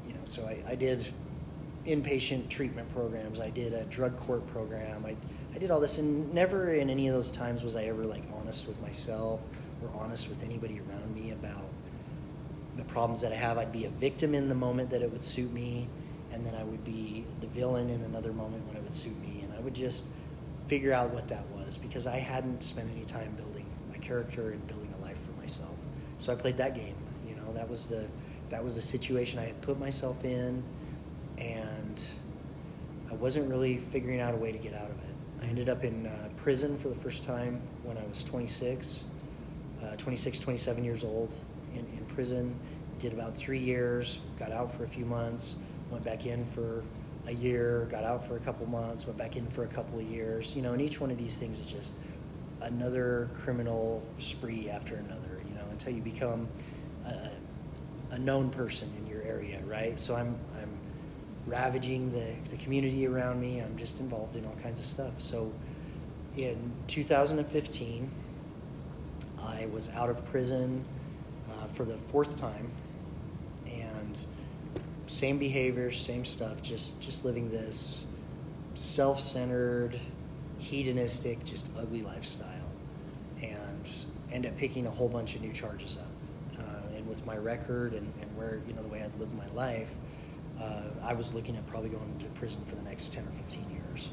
know. 0.07 0.25
So 0.25 0.45
I, 0.47 0.73
I 0.73 0.75
did 0.75 1.07
inpatient 1.87 2.49
treatment 2.49 2.93
programs. 2.95 3.39
I 3.39 3.51
did 3.51 3.75
a 3.75 3.85
drug 3.85 4.17
court 4.17 4.47
program. 4.49 5.05
I 5.07 5.15
I 5.55 5.59
did 5.59 5.71
all 5.71 5.79
this, 5.79 5.99
and 5.99 6.33
never 6.35 6.73
in 6.73 6.91
any 6.91 7.07
of 7.07 7.15
those 7.15 7.31
times 7.31 7.63
was 7.63 7.77
I 7.77 7.85
ever 7.85 8.05
like 8.05 8.25
honest 8.41 8.67
with 8.67 8.81
myself 8.83 9.41
or 9.83 9.91
honest 10.03 10.29
with 10.29 10.43
anybody 10.43 10.81
around 10.81 11.04
me 11.04 11.04
about 11.04 11.04
the 11.04 11.04
problems 12.95 13.21
that 13.23 13.33
I 13.33 13.35
have. 13.35 13.59
I'd 13.59 13.73
be 13.73 13.87
a 13.87 13.91
victim 13.91 14.37
in 14.37 14.49
the 14.49 14.55
moment 14.55 14.89
that 14.91 15.03
it 15.03 15.11
would 15.11 15.25
suit 15.25 15.53
me, 15.53 15.89
and 16.33 16.47
then 16.47 16.55
I 16.55 16.63
would 16.63 16.85
be 16.85 17.27
the 17.41 17.49
villain 17.49 17.91
in 17.91 18.01
another 18.03 18.33
moment 18.33 18.65
when 18.69 18.77
it 18.77 18.85
would 18.85 18.95
suit 18.95 19.21
me, 19.21 19.41
and 19.43 19.53
I 19.53 19.61
would 19.61 19.75
just 19.75 20.05
figure 20.69 20.95
out 20.95 21.11
what 21.11 21.27
that 21.27 21.45
was 21.57 21.77
because 21.77 22.07
I 22.07 22.19
hadn't 22.19 22.63
spent 22.63 22.89
any 22.95 23.05
time 23.05 23.33
building 23.37 23.67
my 23.91 23.99
character 23.99 24.53
and 24.53 24.65
building 24.69 24.95
a 24.97 25.03
life 25.03 25.19
for 25.27 25.33
myself. 25.41 25.75
So 26.19 26.33
I 26.33 26.37
played 26.37 26.57
that 26.59 26.77
game. 26.77 26.95
You 27.29 27.35
know, 27.35 27.53
that 27.55 27.69
was 27.69 27.89
the 27.89 28.07
that 28.51 28.63
was 28.63 28.77
the 28.77 28.83
situation 28.83 29.41
I 29.41 29.47
had 29.47 29.61
put 29.61 29.81
myself 29.81 30.25
in, 30.25 30.63
and 31.37 32.05
I 33.11 33.15
wasn't 33.15 33.51
really 33.51 33.79
figuring 33.79 34.21
out 34.21 34.35
a 34.35 34.37
way 34.37 34.53
to 34.53 34.59
get 34.59 34.73
out 34.73 34.89
of 34.89 34.97
it. 34.99 35.15
I 35.43 35.47
ended 35.47 35.69
up 35.69 35.83
in 35.83 36.07
uh, 36.07 36.29
prison 36.37 36.79
for 36.79 36.91
the 36.91 36.95
first 36.95 37.25
time 37.25 37.61
when 37.83 37.99
I 37.99 38.05
was 38.05 38.23
26, 38.23 39.03
uh, 39.83 39.97
26, 39.97 40.39
27 40.39 40.85
years 40.85 41.03
old 41.03 41.37
in, 41.73 41.81
in 41.81 42.05
prison. 42.15 42.55
Did 42.99 43.13
about 43.13 43.37
three 43.37 43.59
years, 43.59 44.21
got 44.39 44.53
out 44.53 44.73
for 44.73 44.85
a 44.85 44.89
few 44.89 45.05
months, 45.05 45.57
went 45.91 46.05
back 46.05 46.27
in 46.27 46.45
for 46.45 46.83
a 47.27 47.33
year, 47.33 47.87
got 47.91 48.05
out 48.05 48.27
for 48.27 48.37
a 48.37 48.41
couple 48.41 48.67
months, 48.67 49.07
went 49.07 49.19
back 49.19 49.37
in 49.37 49.47
for 49.49 49.65
a 49.65 49.69
couple 49.69 49.99
of 49.99 50.05
years. 50.05 50.55
You 50.55 50.63
know, 50.63 50.73
and 50.73 50.83
each 50.83 51.01
one 51.01 51.11
of 51.11 51.19
these 51.19 51.37
things 51.37 51.61
is 51.61 51.71
just 51.71 51.95
another 52.63 53.29
criminal 53.37 54.03
spree 54.19 54.71
after 54.71 54.95
another, 54.97 55.41
you 55.47 55.55
know, 55.55 55.65
until 55.71 55.93
you 55.93 56.01
become 56.01 56.49
a, 57.07 57.31
a 58.13 58.19
known 58.19 58.51
person 58.51 58.91
in 58.99 59.07
your 59.07 59.23
area, 59.23 59.61
right? 59.67 59.99
So 60.01 60.15
I'm, 60.15 60.37
I'm 60.61 60.71
ravaging 61.47 62.11
the, 62.13 62.51
the 62.51 62.57
community 62.57 63.07
around 63.07 63.41
me. 63.41 63.61
I'm 63.61 63.77
just 63.77 64.01
involved 64.01 64.37
in 64.37 64.45
all 64.47 64.57
kinds 64.63 64.81
of 64.81 64.87
stuff. 64.87 65.13
So 65.19 65.53
in 66.37 66.73
2015, 66.87 68.11
I 69.43 69.67
was 69.67 69.91
out 69.91 70.11
of 70.11 70.25
prison 70.31 70.85
uh, 71.51 71.67
for 71.75 71.85
the 71.85 71.97
fourth 71.97 72.39
time, 72.39 72.71
same 75.07 75.39
behaviors, 75.39 76.01
same 76.01 76.25
stuff. 76.25 76.63
Just 76.63 77.01
just 77.01 77.25
living 77.25 77.51
this 77.51 78.05
self-centered, 78.75 79.99
hedonistic, 80.59 81.45
just 81.45 81.71
ugly 81.79 82.03
lifestyle, 82.03 82.49
and 83.43 83.89
end 84.33 84.47
up 84.47 84.57
picking 84.57 84.87
a 84.87 84.91
whole 84.91 85.09
bunch 85.09 85.35
of 85.37 85.43
new 85.43 85.53
charges 85.53 85.97
up. 85.97 86.59
Uh, 86.59 86.97
and 86.97 87.07
with 87.09 87.25
my 87.27 87.37
record 87.37 87.93
and, 87.93 88.13
and 88.21 88.37
where 88.37 88.61
you 88.67 88.75
know 88.75 88.83
the 88.83 88.89
way 88.89 89.03
I'd 89.03 89.19
lived 89.19 89.35
my 89.35 89.49
life, 89.55 89.95
uh, 90.61 90.83
I 91.03 91.15
was 91.15 91.35
looking 91.35 91.57
at 91.57 91.67
probably 91.67 91.91
going 91.91 92.19
to 92.19 92.27
prison 92.39 92.61
for 92.67 92.75
the 92.77 92.83
next 92.83 93.13
ten 93.13 93.25
or 93.25 93.31
fifteen 93.33 93.67
years. 93.71 94.11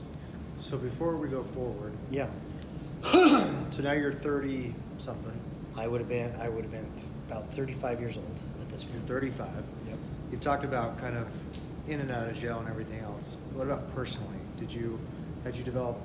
So 0.59 0.77
before 0.77 1.15
we 1.17 1.27
go 1.27 1.43
forward, 1.55 1.93
Yeah, 2.11 2.27
so 3.03 3.81
now 3.81 3.93
you're 3.93 4.13
30 4.13 4.75
something. 4.99 5.33
I 5.75 5.87
would 5.87 6.01
have 6.01 6.09
been 6.09 6.35
I 6.39 6.49
would 6.49 6.63
have 6.63 6.71
been 6.71 6.87
about 7.27 7.51
thirty-five 7.53 7.99
years 7.99 8.17
old 8.17 8.41
at 8.61 8.69
this 8.69 8.83
You're 8.83 8.93
point. 8.95 9.07
35. 9.07 9.47
You've 10.31 10.41
talked 10.41 10.63
about 10.63 10.99
kind 10.99 11.17
of 11.17 11.27
in 11.87 11.99
and 11.99 12.11
out 12.11 12.27
of 12.29 12.37
jail 12.39 12.59
and 12.59 12.69
everything 12.69 12.99
else. 12.99 13.37
What 13.53 13.67
about 13.67 13.93
personally? 13.95 14.37
Did 14.59 14.71
you 14.71 14.99
had 15.43 15.55
you 15.55 15.63
developed 15.63 16.01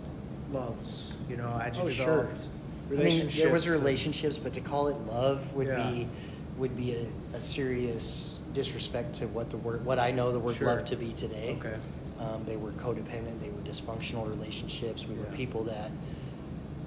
loves? 0.52 1.12
You 1.28 1.36
know, 1.36 1.48
had 1.58 1.76
you 1.76 1.82
Oh, 1.82 1.88
sure. 1.88 2.06
developed 2.22 2.46
I 2.90 2.94
mean, 2.94 3.28
there 3.36 3.50
was 3.50 3.68
relationships, 3.68 4.38
but 4.38 4.52
to 4.54 4.60
call 4.60 4.88
it 4.88 4.96
love 5.06 5.52
would 5.54 5.66
Yeah. 5.66 5.90
be 5.90 6.08
would 6.56 6.76
be 6.76 6.94
a, 6.94 7.36
a 7.36 7.40
serious 7.40 8.38
disrespect 8.54 9.14
to 9.16 9.26
what 9.26 9.50
the 9.50 9.58
word 9.58 9.84
what 9.84 9.98
I 9.98 10.10
know 10.10 10.32
the 10.32 10.38
word 10.38 10.56
Sure. 10.56 10.68
love 10.68 10.84
to 10.86 10.96
be 10.96 11.12
today. 11.12 11.56
Okay. 11.60 11.74
Um, 12.18 12.44
they 12.46 12.56
were 12.56 12.70
codependent. 12.72 13.40
They 13.40 13.50
were 13.50 13.60
dysfunctional 13.62 14.26
relationships. 14.28 15.06
We 15.06 15.16
were 15.16 15.24
people 15.36 15.64
that 15.64 15.90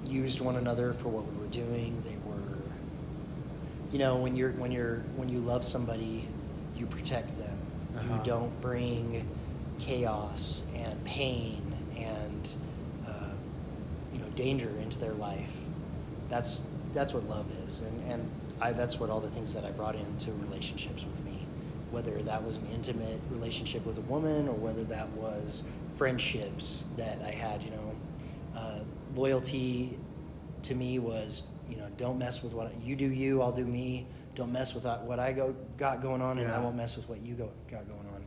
used 0.04 0.40
one 0.40 0.56
another 0.56 0.92
for 0.92 1.08
what 1.08 1.24
we 1.30 1.38
were 1.38 1.50
doing. 1.52 2.02
They 2.04 2.16
were, 2.28 2.58
you 3.92 3.98
know, 3.98 4.16
when 4.16 4.34
you're 4.34 4.50
when 4.52 4.72
you're 4.72 5.02
when 5.16 5.28
you 5.28 5.38
love 5.38 5.64
somebody, 5.64 6.26
you 6.80 6.86
protect 6.86 7.38
them. 7.38 7.58
Uh-huh. 7.96 8.14
You 8.14 8.20
don't 8.24 8.60
bring 8.60 9.28
chaos 9.78 10.64
and 10.74 11.02
pain 11.04 11.62
and 11.96 12.54
uh, 13.06 13.30
you 14.12 14.18
know 14.18 14.28
danger 14.34 14.70
into 14.80 14.98
their 14.98 15.12
life. 15.12 15.58
That's 16.28 16.64
that's 16.94 17.12
what 17.12 17.28
love 17.28 17.46
is, 17.66 17.80
and 17.80 18.10
and 18.10 18.30
I, 18.60 18.72
that's 18.72 18.98
what 18.98 19.10
all 19.10 19.20
the 19.20 19.28
things 19.30 19.54
that 19.54 19.64
I 19.64 19.70
brought 19.70 19.94
into 19.94 20.32
relationships 20.32 21.04
with 21.04 21.24
me, 21.24 21.46
whether 21.90 22.22
that 22.22 22.42
was 22.42 22.56
an 22.56 22.66
intimate 22.72 23.20
relationship 23.30 23.84
with 23.86 23.98
a 23.98 24.02
woman 24.02 24.48
or 24.48 24.54
whether 24.54 24.84
that 24.84 25.08
was 25.10 25.64
friendships 25.94 26.84
that 26.96 27.20
I 27.24 27.30
had. 27.30 27.62
You 27.62 27.70
know, 27.70 27.92
uh, 28.56 28.80
loyalty 29.14 29.98
to 30.62 30.74
me 30.74 30.98
was 30.98 31.44
you 31.68 31.76
know 31.76 31.88
don't 31.96 32.18
mess 32.18 32.42
with 32.42 32.52
what 32.52 32.72
you 32.82 32.96
do 32.96 33.06
you 33.06 33.42
I'll 33.42 33.52
do 33.52 33.64
me 33.64 34.06
don't 34.34 34.52
mess 34.52 34.74
with 34.74 34.84
what 34.84 35.18
I 35.18 35.32
go 35.32 35.54
got 35.76 36.00
going 36.02 36.22
on 36.22 36.38
and 36.38 36.50
I 36.50 36.58
won't 36.60 36.76
mess 36.76 36.96
with 36.96 37.08
what 37.08 37.20
you 37.20 37.34
go, 37.34 37.50
got 37.70 37.86
going 37.88 38.06
on 38.14 38.24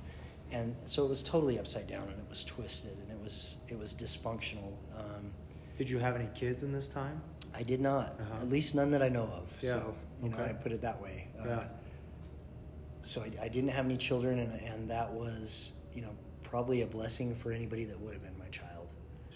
and 0.51 0.75
so 0.85 1.03
it 1.05 1.09
was 1.09 1.23
totally 1.23 1.57
upside 1.57 1.87
down 1.87 2.03
and 2.03 2.19
it 2.19 2.29
was 2.29 2.43
twisted 2.43 2.97
and 2.99 3.09
it 3.11 3.19
was 3.23 3.57
it 3.67 3.77
was 3.79 3.93
dysfunctional 3.93 4.73
um, 4.97 5.31
Did 5.77 5.89
you 5.89 5.99
have 5.99 6.15
any 6.15 6.27
kids 6.35 6.63
in 6.63 6.71
this 6.71 6.89
time? 6.89 7.21
I 7.55 7.63
did 7.63 7.81
not 7.81 8.19
Uh-huh. 8.19 8.41
at 8.41 8.49
least 8.49 8.75
none 8.75 8.91
that 8.91 9.01
I 9.01 9.09
know 9.09 9.23
of 9.23 9.47
Yeah. 9.61 9.71
so 9.71 9.95
you 10.21 10.29
know 10.29 10.37
Okay. 10.37 10.49
I 10.49 10.53
put 10.53 10.71
it 10.71 10.81
that 10.81 11.01
way 11.01 11.27
Uh, 11.39 11.45
Yeah. 11.47 11.63
so 13.01 13.21
I, 13.21 13.31
I 13.45 13.47
didn't 13.47 13.69
have 13.71 13.85
any 13.85 13.97
children 13.97 14.39
and, 14.39 14.51
and 14.61 14.89
that 14.89 15.11
was 15.11 15.73
you 15.93 16.01
know 16.01 16.11
probably 16.43 16.81
a 16.81 16.87
blessing 16.87 17.33
for 17.35 17.51
anybody 17.51 17.85
that 17.85 17.99
would 17.99 18.13
have 18.13 18.23
been 18.23 18.37
my 18.37 18.49
child 18.49 18.89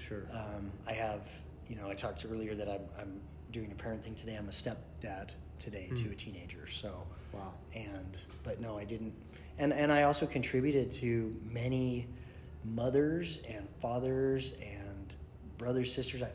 Sure. 0.07 0.25
um, 0.31 0.71
I 0.87 0.93
have, 0.93 1.27
you 1.67 1.75
know, 1.75 1.89
I 1.89 1.93
talked 1.93 2.25
earlier 2.31 2.55
that 2.55 2.69
I'm, 2.69 2.81
I'm 2.97 3.19
doing 3.51 3.73
a 3.73 3.75
parenting 3.75 4.15
today. 4.15 4.35
I'm 4.35 4.47
a 4.47 4.51
stepdad 4.51 5.31
today 5.59 5.89
to 5.95 6.03
Hmm. 6.03 6.11
a 6.11 6.15
teenager. 6.15 6.67
So, 6.67 7.03
wow. 7.33 7.53
and 7.73 8.21
but 8.43 8.59
no, 8.61 8.77
I 8.77 8.83
didn't, 8.83 9.13
and 9.57 9.73
and 9.73 9.91
I 9.91 10.03
also 10.03 10.25
contributed 10.25 10.91
to 10.93 11.35
many 11.43 12.07
mothers 12.63 13.41
and 13.47 13.67
fathers 13.81 14.53
and 14.61 15.15
brothers, 15.57 15.93
sisters. 15.93 16.21
I, 16.21 16.29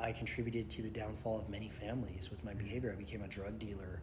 I, 0.00 0.08
I 0.08 0.12
contributed 0.12 0.70
to 0.70 0.82
the 0.82 0.90
downfall 0.90 1.38
of 1.40 1.48
many 1.48 1.68
families 1.68 2.30
with 2.30 2.44
my 2.44 2.54
behavior. 2.54 2.92
I 2.92 2.96
became 2.98 3.22
a 3.22 3.28
drug 3.28 3.58
dealer. 3.58 4.00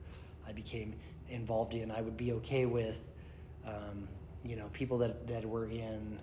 I 0.47 0.51
became 0.51 0.95
involved 1.29 1.73
in. 1.73 1.91
I 1.91 2.01
would 2.01 2.17
be 2.17 2.33
okay 2.33 2.65
with, 2.65 3.03
um, 3.65 4.07
you 4.43 4.55
know, 4.55 4.69
people 4.73 4.97
that 4.99 5.27
that 5.27 5.45
were 5.45 5.67
in 5.67 6.19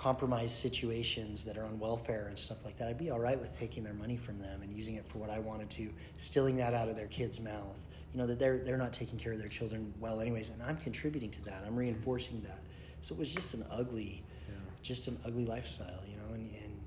compromised 0.00 0.56
situations 0.56 1.44
that 1.44 1.58
are 1.58 1.64
on 1.66 1.78
welfare 1.78 2.24
and 2.28 2.38
stuff 2.38 2.64
like 2.64 2.74
that. 2.78 2.88
I'd 2.88 2.96
be 2.96 3.10
all 3.10 3.20
right 3.20 3.38
with 3.38 3.58
taking 3.58 3.84
their 3.84 3.92
money 3.92 4.16
from 4.16 4.38
them 4.38 4.62
and 4.62 4.72
using 4.72 4.94
it 4.94 5.04
for 5.06 5.18
what 5.18 5.28
I 5.28 5.38
wanted 5.40 5.68
to, 5.72 5.90
stealing 6.18 6.56
that 6.56 6.72
out 6.72 6.88
of 6.88 6.96
their 6.96 7.06
kid's 7.08 7.38
mouth. 7.38 7.86
You 8.14 8.18
know 8.18 8.26
that 8.26 8.38
they're 8.38 8.58
they're 8.64 8.78
not 8.78 8.94
taking 8.94 9.18
care 9.18 9.32
of 9.32 9.38
their 9.38 9.48
children 9.48 9.92
well, 10.00 10.20
anyways, 10.22 10.48
and 10.48 10.62
I'm 10.62 10.78
contributing 10.78 11.30
to 11.32 11.44
that. 11.44 11.64
I'm 11.66 11.76
reinforcing 11.76 12.40
that. 12.42 12.60
So 13.02 13.14
it 13.14 13.18
was 13.18 13.34
just 13.34 13.52
an 13.52 13.62
ugly, 13.70 14.24
Yeah. 14.48 14.54
just 14.82 15.06
an 15.06 15.18
ugly 15.26 15.44
lifestyle, 15.44 16.00
you 16.08 16.16
know, 16.16 16.32
and 16.32 16.50
and 16.50 16.80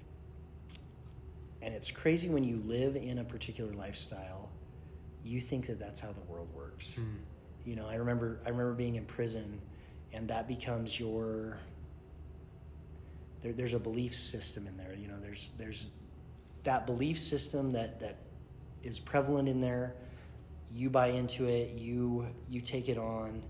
and 1.62 1.74
it's 1.76 1.92
crazy 1.92 2.30
when 2.30 2.44
you 2.44 2.58
live 2.66 2.96
in 2.96 3.20
a 3.20 3.24
particular 3.24 3.74
lifestyle, 3.74 4.50
you 5.24 5.40
think 5.40 5.68
that 5.68 5.80
that's 5.80 6.00
how 6.00 6.12
the 6.14 6.22
world 6.22 6.50
works. 6.52 6.96
Hmm. 6.96 7.18
You 7.64 7.76
know, 7.76 7.88
I 7.88 7.96
remember 7.96 8.40
I 8.44 8.50
remember 8.50 8.74
being 8.74 8.96
in 8.96 9.06
prison, 9.06 9.62
and 10.14 10.28
that 10.30 10.48
becomes 10.48 11.00
your. 11.00 11.60
There, 13.44 13.54
there's 13.54 13.74
a 13.74 13.80
belief 13.80 14.16
system 14.16 14.66
in 14.66 14.78
there. 14.78 14.96
You 14.98 15.08
know, 15.08 15.20
there's 15.22 15.52
there's 15.58 15.92
that 16.64 16.88
belief 16.88 17.20
system 17.20 17.74
that 17.74 18.00
that 18.00 18.18
is 18.82 19.00
prevalent 19.00 19.48
in 19.48 19.62
there. 19.62 19.96
You 20.74 20.90
buy 20.90 21.08
into 21.08 21.46
it. 21.46 21.72
You 21.72 22.26
you 22.50 22.62
take 22.62 22.90
it 22.90 22.98
on, 22.98 23.44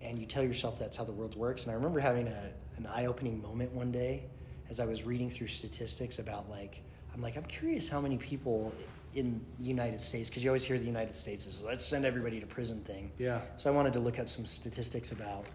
and 0.00 0.18
you 0.18 0.26
tell 0.26 0.44
yourself 0.44 0.78
that's 0.78 0.96
how 0.96 1.04
the 1.04 1.12
world 1.12 1.34
works. 1.34 1.64
And 1.64 1.72
I 1.72 1.74
remember 1.74 1.98
having 1.98 2.28
a 2.28 2.52
an 2.76 2.86
eye 2.86 3.06
opening 3.06 3.40
moment 3.40 3.72
one 3.72 3.90
day 3.90 4.24
as 4.68 4.80
I 4.80 4.84
was 4.84 5.04
reading 5.04 5.30
through 5.30 5.46
statistics 5.48 6.18
about 6.18 6.48
like 6.50 6.82
I'm 7.14 7.22
like 7.22 7.36
I'm 7.36 7.44
curious 7.44 7.88
how 7.88 8.00
many 8.00 8.18
people 8.18 8.72
in 9.14 9.40
the 9.58 9.64
United 9.64 10.00
States 10.00 10.28
because 10.28 10.44
you 10.44 10.50
always 10.50 10.64
hear 10.64 10.78
the 10.78 10.84
United 10.84 11.14
States 11.14 11.46
is 11.46 11.62
let's 11.62 11.84
send 11.84 12.04
everybody 12.04 12.38
to 12.38 12.46
prison 12.46 12.80
thing. 12.82 13.10
Yeah. 13.18 13.40
So 13.56 13.70
I 13.70 13.74
wanted 13.74 13.94
to 13.94 14.00
look 14.00 14.18
up 14.18 14.28
some 14.28 14.44
statistics 14.44 15.12
about, 15.12 15.46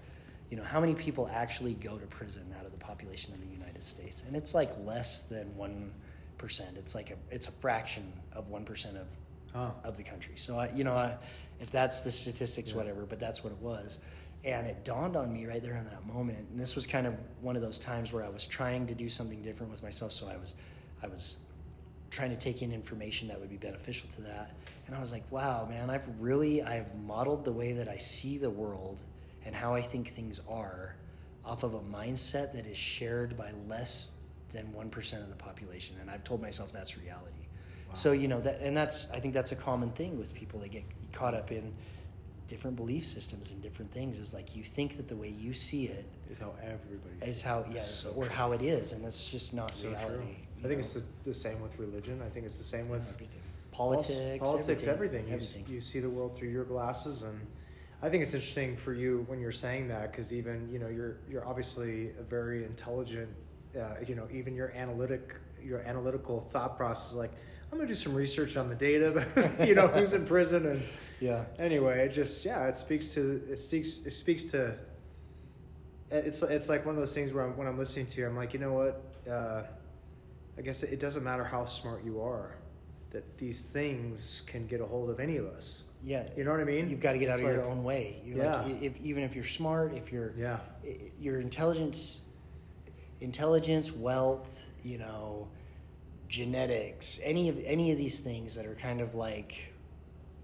you 0.50 0.58
know, 0.58 0.64
how 0.64 0.80
many 0.80 0.96
people 0.96 1.30
actually 1.32 1.76
go 1.76 1.98
to 1.98 2.08
prison 2.08 2.54
out 2.60 2.66
of 2.66 2.71
population 2.96 3.34
in 3.34 3.40
the 3.42 3.54
United 3.54 3.82
States, 3.82 4.24
and 4.28 4.36
it's 4.36 4.54
like 4.54 4.72
less 4.84 5.22
than 5.24 5.56
one 5.56 5.92
percent. 6.38 6.72
It's 6.78 6.94
like 6.94 7.10
a 7.12 7.16
it's 7.34 7.48
a 7.48 7.52
fraction 7.52 8.12
of 8.34 8.50
one 8.50 8.66
percent 8.66 8.98
of 8.98 9.08
Oh. 9.54 9.74
of 9.84 9.98
the 9.98 10.04
country. 10.04 10.36
So 10.38 10.58
I, 10.58 10.70
you 10.74 10.86
know, 10.86 10.94
I, 10.94 11.18
if 11.60 11.72
that's 11.72 12.00
the 12.02 12.12
statistics, 12.12 12.72
Yeah. 12.72 12.78
whatever, 12.78 13.02
but 13.06 13.20
that's 13.20 13.44
what 13.44 13.52
it 13.52 13.60
was. 13.60 13.98
And 14.46 14.66
it 14.66 14.86
dawned 14.86 15.16
on 15.18 15.32
me 15.34 15.46
right 15.46 15.62
there 15.62 15.76
in 15.76 15.84
that 15.86 16.06
moment. 16.08 16.48
And 16.50 16.58
this 16.60 16.74
was 16.74 16.88
kind 16.88 17.06
of 17.06 17.16
one 17.42 17.56
of 17.58 17.62
those 17.62 17.78
times 17.78 18.14
where 18.14 18.24
I 18.24 18.30
was 18.30 18.46
trying 18.48 18.88
to 18.88 18.96
do 18.96 19.10
something 19.10 19.42
different 19.42 19.70
with 19.72 19.84
myself. 19.84 20.14
So 20.14 20.28
I 20.28 20.38
was, 20.38 20.56
I 21.04 21.08
was 21.08 21.36
trying 22.12 22.30
to 22.32 22.38
take 22.38 22.62
in 22.62 22.72
information 22.72 23.28
that 23.28 23.40
would 23.42 23.50
be 23.50 23.58
beneficial 23.58 24.08
to 24.16 24.22
that. 24.22 24.56
And 24.88 24.96
I 24.96 25.00
was 25.02 25.12
like, 25.12 25.26
wow, 25.32 25.68
man, 25.70 25.90
I've 25.90 26.08
really, 26.20 26.64
I've 26.64 26.96
modeled 27.04 27.44
the 27.44 27.52
way 27.54 27.74
that 27.74 27.90
I 27.90 27.98
see 27.98 28.38
the 28.38 28.50
world 28.50 29.00
and 29.46 29.54
how 29.54 29.76
I 29.76 29.82
think 29.82 30.08
things 30.10 30.40
are 30.50 30.96
off 31.46 31.64
of 31.64 31.74
a 31.74 31.80
mindset 31.80 32.54
that 32.54 32.66
is 32.68 32.78
shared 32.78 33.36
by 33.38 33.52
less 33.68 34.12
than 34.52 34.68
1% 34.78 35.14
of 35.24 35.30
the 35.30 35.36
population. 35.36 35.96
And 36.02 36.10
I've 36.10 36.24
told 36.24 36.42
myself 36.42 36.72
that's 36.72 36.98
reality. 36.98 37.28
So, 37.94 38.14
you 38.14 38.30
know, 38.30 38.40
that, 38.42 38.62
and 38.62 38.76
that's, 38.76 39.12
I 39.12 39.20
think 39.20 39.34
that's 39.34 39.52
a 39.52 39.56
common 39.56 39.92
thing 39.92 40.18
with 40.18 40.34
people. 40.34 40.60
They 40.62 40.70
get 40.70 40.84
caught 41.12 41.34
up 41.34 41.52
in 41.52 41.74
different 42.48 42.78
belief 42.78 43.06
systems 43.06 43.52
and 43.52 43.62
different 43.62 43.92
things 43.92 44.18
is 44.18 44.34
like 44.34 44.56
you 44.56 44.64
think 44.64 44.96
that 44.98 45.08
the 45.10 45.16
way 45.16 45.28
you 45.30 45.52
see 45.54 45.86
it 45.88 46.06
Is 46.30 46.40
how 46.40 46.54
everybody 46.62 47.16
is 47.30 47.42
how, 47.42 47.66
yeah, 47.70 47.82
So 47.84 48.12
or 48.12 48.24
true. 48.26 48.34
how 48.34 48.52
it 48.54 48.62
is. 48.62 48.94
And 48.94 49.04
that's 49.04 49.30
just 49.30 49.54
not 49.54 49.72
So 49.74 49.90
reality. 49.90 50.14
you 50.14 50.16
I 50.60 50.68
think 50.68 50.72
know? 50.74 50.78
it's 50.80 50.94
the, 50.94 51.04
the 51.26 51.34
same 51.34 51.62
with 51.62 51.78
religion. 51.80 52.22
I 52.26 52.30
think 52.30 52.46
it's 52.46 52.58
the 52.58 52.64
same 52.64 52.88
with 52.88 53.02
everything. 53.14 53.42
Politics, 53.72 54.40
politics, 54.50 54.86
everything. 54.86 55.28
You, 55.28 55.34
everything. 55.34 55.64
s- 55.64 55.70
you 55.70 55.82
see 55.82 56.00
the 56.00 56.10
world 56.10 56.38
through 56.38 56.50
your 56.50 56.66
glasses, 56.66 57.24
and 57.24 57.40
I 58.04 58.10
think 58.10 58.24
it's 58.24 58.34
interesting 58.34 58.78
for 58.78 58.94
you 58.94 59.26
when 59.28 59.40
you're 59.40 59.52
saying 59.52 59.90
that 59.90 60.12
because 60.12 60.34
even 60.34 60.70
you 60.72 60.80
know 60.80 60.88
you're 60.88 61.18
you're 61.30 61.48
obviously 61.48 62.10
a 62.20 62.24
very 62.24 62.66
intelligent. 62.66 63.30
Uh, 63.80 63.96
you 64.06 64.16
know, 64.16 64.28
even 64.34 64.56
your 64.56 64.72
analytic 64.76 65.36
your 65.64 65.80
analytical 65.82 66.48
thought 66.52 66.78
process, 66.78 67.14
like 67.14 67.32
I'm 67.72 67.78
gonna 67.78 67.88
do 67.88 67.96
some 67.96 68.14
research 68.14 68.58
on 68.58 68.70
the 68.70 68.76
data, 68.76 69.26
you 69.66 69.76
know, 69.76 69.88
who's 69.88 70.14
in 70.14 70.26
prison 70.26 70.66
and 70.66 70.84
yeah. 71.22 71.46
anyway, 71.60 72.06
it 72.06 72.10
just 72.10 72.44
yeah, 72.44 72.68
it 72.68 72.76
speaks 72.76 73.14
to 73.14 73.42
it 73.50 73.60
speaks 73.60 74.00
it 74.04 74.12
speaks 74.12 74.46
to. 74.46 74.76
It's 76.10 76.42
it's 76.42 76.68
like 76.68 76.86
one 76.86 76.96
of 76.96 77.00
those 77.00 77.14
things 77.14 77.32
where 77.32 77.46
I'm, 77.46 77.56
when 77.56 77.68
I'm 77.68 77.78
listening 77.78 78.08
to 78.08 78.20
you, 78.20 78.28
I'm 78.28 78.36
like, 78.36 78.54
you 78.54 78.60
know 78.60 78.74
what? 78.74 79.32
Uh, 79.32 79.64
I 80.58 80.62
guess 80.62 80.84
it 80.84 81.00
doesn't 81.00 81.24
matter 81.24 81.46
how 81.46 81.64
smart 81.66 82.04
you 82.04 82.22
are, 82.22 82.58
that 83.12 83.38
these 83.38 83.70
things 83.70 84.44
can 84.48 84.68
get 84.68 84.82
a 84.82 84.86
hold 84.86 85.10
of 85.10 85.20
any 85.20 85.38
of 85.38 85.46
us. 85.46 85.84
Yeah. 86.04 86.24
You 86.36 86.44
know 86.44 86.52
what 86.52 86.60
I 86.60 86.64
mean? 86.64 86.90
You've 86.90 87.00
got 87.00 87.14
to 87.14 87.20
get 87.20 87.30
out 87.30 87.36
It's 87.36 87.44
of 87.44 87.54
your 87.56 87.66
own 87.66 87.84
way. 87.84 88.22
You're 88.26 88.38
Yeah. 88.38 88.62
like, 88.64 88.82
if, 88.82 89.00
even 89.02 89.24
if 89.24 89.36
you're 89.36 89.44
smart, 89.44 89.94
if 89.94 90.12
you're, 90.12 90.34
Yeah. 90.38 90.60
your 91.20 91.40
intelligence, 91.40 92.22
intelligence, 93.20 93.92
wealth, 93.92 94.64
you 94.84 94.98
know, 94.98 95.48
genetics, 96.28 97.20
any 97.24 97.50
of 97.50 97.62
any 97.66 97.92
of 97.92 97.98
these 97.98 98.20
things 98.20 98.56
that 98.56 98.66
are 98.66 98.76
kind 98.76 99.02
of 99.02 99.16
like 99.16 99.74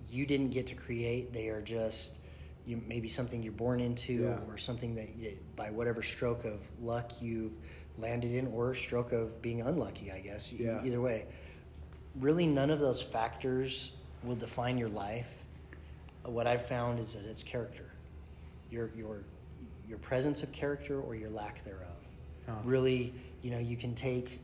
you 0.10 0.26
didn't 0.26 0.50
get 0.50 0.68
to 0.68 0.76
create. 0.76 1.34
They 1.34 1.48
are 1.50 1.62
just 1.62 2.20
you 2.66 2.82
maybe 2.86 3.08
something 3.08 3.42
you're 3.42 3.54
born 3.54 3.80
into, 3.80 4.14
Yeah. 4.14 4.40
or 4.50 4.58
something 4.58 4.96
that 4.96 5.16
you, 5.16 5.38
by 5.56 5.70
whatever 5.72 6.02
stroke 6.04 6.44
of 6.44 6.62
luck 6.82 7.22
you've 7.22 7.54
landed 7.98 8.32
in, 8.34 8.48
or 8.48 8.76
stroke 8.76 9.14
of 9.14 9.42
being 9.42 9.62
unlucky. 9.62 10.12
I 10.12 10.20
guess. 10.20 10.52
Yeah. 10.52 10.84
Either 10.84 11.00
way, 11.02 11.26
really 12.20 12.46
none 12.46 12.70
of 12.70 12.80
those 12.80 13.02
factors 13.02 13.92
will 14.24 14.36
define 14.36 14.78
your 14.78 14.90
life. 14.90 15.37
What 16.28 16.46
I've 16.46 16.66
found 16.66 17.00
is 17.00 17.16
that 17.16 17.30
it's 17.30 17.42
character, 17.42 17.86
your 18.70 18.92
your 18.96 19.24
your 19.88 19.98
presence 20.00 20.44
of 20.44 20.52
character 20.52 21.00
or 21.00 21.16
your 21.16 21.30
lack 21.30 21.64
thereof. 21.64 21.88
Huh. 22.46 22.56
Really, 22.66 23.14
you 23.42 23.52
know, 23.52 23.60
you 23.60 23.78
can 23.78 23.96
take 23.96 24.42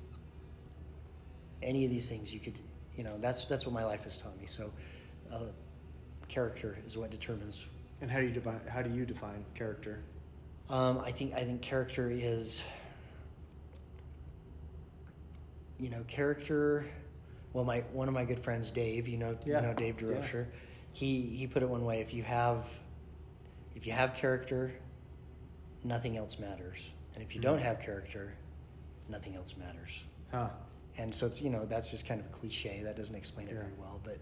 any 1.62 1.84
of 1.86 1.92
these 1.92 2.08
things. 2.10 2.34
You 2.34 2.40
could, 2.40 2.60
you 2.96 3.04
know, 3.04 3.18
that's 3.20 3.46
that's 3.46 3.66
what 3.66 3.74
my 3.74 3.84
life 3.84 4.04
has 4.06 4.18
taught 4.18 4.38
me. 4.40 4.46
So, 4.46 4.72
uh, 5.32 5.40
character 6.30 6.78
is 6.86 6.98
what 6.98 7.12
determines. 7.12 7.68
And 8.02 8.10
how 8.10 8.20
do 8.20 8.26
you 8.26 8.32
define 8.32 8.62
how 8.70 8.82
do 8.82 8.90
you 8.90 9.06
define 9.06 9.44
character? 9.54 10.00
Um, 10.70 11.00
I 11.00 11.12
think 11.12 11.34
I 11.34 11.44
think 11.44 11.62
character 11.62 12.10
is, 12.10 12.64
you 15.80 15.90
know, 15.90 16.04
character. 16.08 16.86
Well, 17.52 17.66
my 17.66 17.82
one 17.92 18.08
of 18.08 18.14
my 18.14 18.24
good 18.26 18.40
friends, 18.40 18.72
Dave. 18.72 19.08
You 19.08 19.18
know, 19.18 19.38
Yeah. 19.46 19.60
you 19.62 19.68
know 19.68 19.74
Dave 19.74 20.02
Yeah. 20.02 20.46
He 20.94 21.22
he 21.22 21.48
put 21.48 21.64
it 21.64 21.70
one 21.70 21.84
way: 21.86 22.00
if 22.02 22.14
you 22.14 22.24
have 22.24 22.68
if 23.76 23.86
you 23.86 23.94
have 23.94 24.14
character, 24.14 24.72
nothing 25.84 26.16
else 26.18 26.40
matters, 26.40 26.90
and 27.14 27.24
if 27.24 27.36
you 27.36 27.42
don't 27.42 27.60
have 27.60 27.80
character, 27.80 28.34
nothing 29.10 29.36
else 29.36 29.58
matters. 29.58 30.04
Huh. 30.32 30.50
And 30.98 31.14
so 31.14 31.26
it's 31.26 31.42
you 31.42 31.50
know 31.50 31.66
that's 31.66 31.90
just 31.90 32.08
kind 32.08 32.20
of 32.22 32.28
a 32.28 32.30
cliche 32.30 32.82
that 32.84 32.96
doesn't 32.96 33.16
explain 33.16 33.48
it 33.48 33.54
Yeah. 33.54 33.62
very 33.62 33.74
well, 33.80 34.00
but 34.04 34.18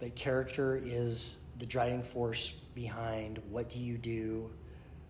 but 0.00 0.14
character 0.14 0.76
is 0.82 1.38
the 1.58 1.66
driving 1.66 2.02
force 2.02 2.52
behind 2.74 3.40
what 3.48 3.70
do 3.70 3.78
you 3.78 3.96
do, 3.96 4.50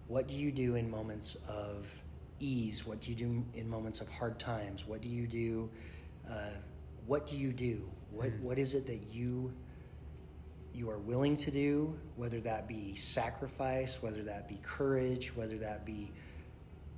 what 0.06 0.28
do 0.28 0.34
you 0.34 0.52
do 0.52 0.76
in 0.76 0.88
moments 0.90 1.36
of 1.48 2.02
ease, 2.38 2.86
what 2.86 3.00
do 3.00 3.10
you 3.10 3.16
do 3.16 3.44
in 3.54 3.68
moments 3.68 4.00
of 4.02 4.08
hard 4.10 4.38
times, 4.38 4.86
what 4.86 5.00
do 5.00 5.08
you 5.08 5.26
do, 5.26 5.68
uh, 6.30 6.50
what 7.06 7.26
do 7.26 7.36
you 7.36 7.50
do, 7.52 7.90
what 8.12 8.28
Mhm. 8.28 8.40
what 8.42 8.58
is 8.58 8.74
it 8.74 8.86
that 8.86 9.00
you 9.10 9.52
you 10.76 10.90
are 10.90 10.98
willing 10.98 11.36
to 11.38 11.50
do, 11.50 11.98
whether 12.16 12.38
that 12.40 12.68
be 12.68 12.94
sacrifice, 12.96 14.02
whether 14.02 14.22
that 14.24 14.46
be 14.46 14.58
courage, 14.62 15.34
whether 15.34 15.56
that 15.56 15.86
be, 15.86 16.12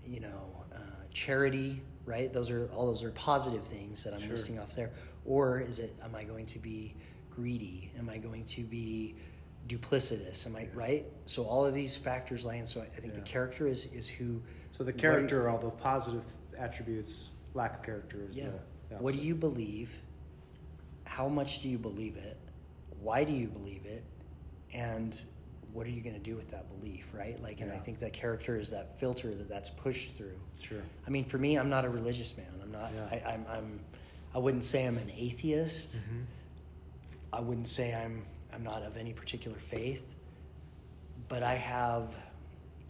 you 0.04 0.18
know, 0.18 0.64
uh, 0.74 0.78
charity, 1.12 1.80
right? 2.04 2.32
Those 2.32 2.50
are 2.50 2.68
all 2.74 2.86
those 2.86 3.04
are 3.04 3.12
positive 3.12 3.64
things 3.64 4.02
that 4.02 4.12
I'm 4.14 4.20
Sure. 4.20 4.30
listing 4.30 4.58
off 4.58 4.74
there. 4.74 4.90
Or 5.24 5.60
is 5.60 5.78
it, 5.78 5.94
am 6.02 6.14
I 6.16 6.24
going 6.24 6.46
to 6.46 6.58
be 6.58 6.96
greedy? 7.30 7.92
Am 7.98 8.08
I 8.08 8.18
going 8.18 8.44
to 8.46 8.64
be 8.64 9.14
duplicitous? 9.68 10.46
Am 10.46 10.56
I 10.56 10.68
right? 10.74 11.06
So 11.26 11.44
all 11.44 11.64
of 11.64 11.72
these 11.74 11.94
factors 11.94 12.44
land. 12.44 12.66
So 12.66 12.80
I 12.80 12.84
I 12.84 12.88
think 13.00 13.12
Yeah. 13.12 13.20
the 13.20 13.26
character 13.26 13.66
is 13.68 13.86
is 13.92 14.08
who. 14.08 14.42
So 14.72 14.82
the 14.82 14.90
what- 14.90 14.98
character, 14.98 15.48
all 15.48 15.58
the 15.58 15.70
positive 15.70 16.24
attributes, 16.56 17.30
lack 17.54 17.76
of 17.76 17.82
character 17.84 18.24
is 18.28 18.36
Yeah. 18.38 18.50
the 18.88 18.96
What 18.96 19.14
do 19.14 19.20
you 19.20 19.36
believe? 19.36 20.02
How 21.04 21.28
much 21.28 21.60
do 21.62 21.68
you 21.68 21.78
believe 21.78 22.16
it? 22.16 22.37
Why 23.00 23.24
do 23.24 23.32
you 23.32 23.46
believe 23.48 23.84
it? 23.86 24.04
And 24.74 25.20
what 25.72 25.86
are 25.86 25.90
you 25.90 26.02
going 26.02 26.14
to 26.14 26.20
do 26.20 26.34
with 26.36 26.50
that 26.50 26.68
belief, 26.80 27.06
right? 27.12 27.40
Like, 27.42 27.60
and 27.60 27.72
I 27.72 27.76
think 27.76 27.98
that 28.00 28.12
character 28.12 28.56
is 28.56 28.70
that 28.70 28.98
filter 28.98 29.34
that 29.34 29.48
that's 29.48 29.70
pushed 29.70 30.14
through. 30.14 30.38
Sure. 30.60 30.82
I 31.06 31.10
mean, 31.10 31.24
for 31.24 31.38
me, 31.38 31.56
I'm 31.56 31.68
not 31.70 31.84
a 31.84 31.88
religious 31.90 32.36
man. 32.36 32.46
I'm 32.62 32.72
not. 32.72 32.90
Yeah. 32.94 33.04
I, 33.26 33.32
I'm, 33.32 33.46
I'm. 33.50 33.80
I 34.34 34.38
wouldn't 34.38 34.64
say 34.64 34.86
I'm 34.86 34.98
an 34.98 35.10
atheist. 35.16 35.96
mm-hmm. 35.98 36.22
I 37.32 37.40
wouldn't 37.40 37.68
say 37.68 37.94
I'm. 37.94 38.24
I'm 38.52 38.64
not 38.64 38.82
of 38.82 38.96
any 38.96 39.12
particular 39.12 39.58
faith. 39.58 40.02
But 41.28 41.42
I 41.42 41.54
have. 41.54 42.16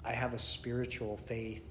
I 0.04 0.12
have 0.12 0.32
a 0.32 0.38
spiritual 0.38 1.16
faith 1.16 1.64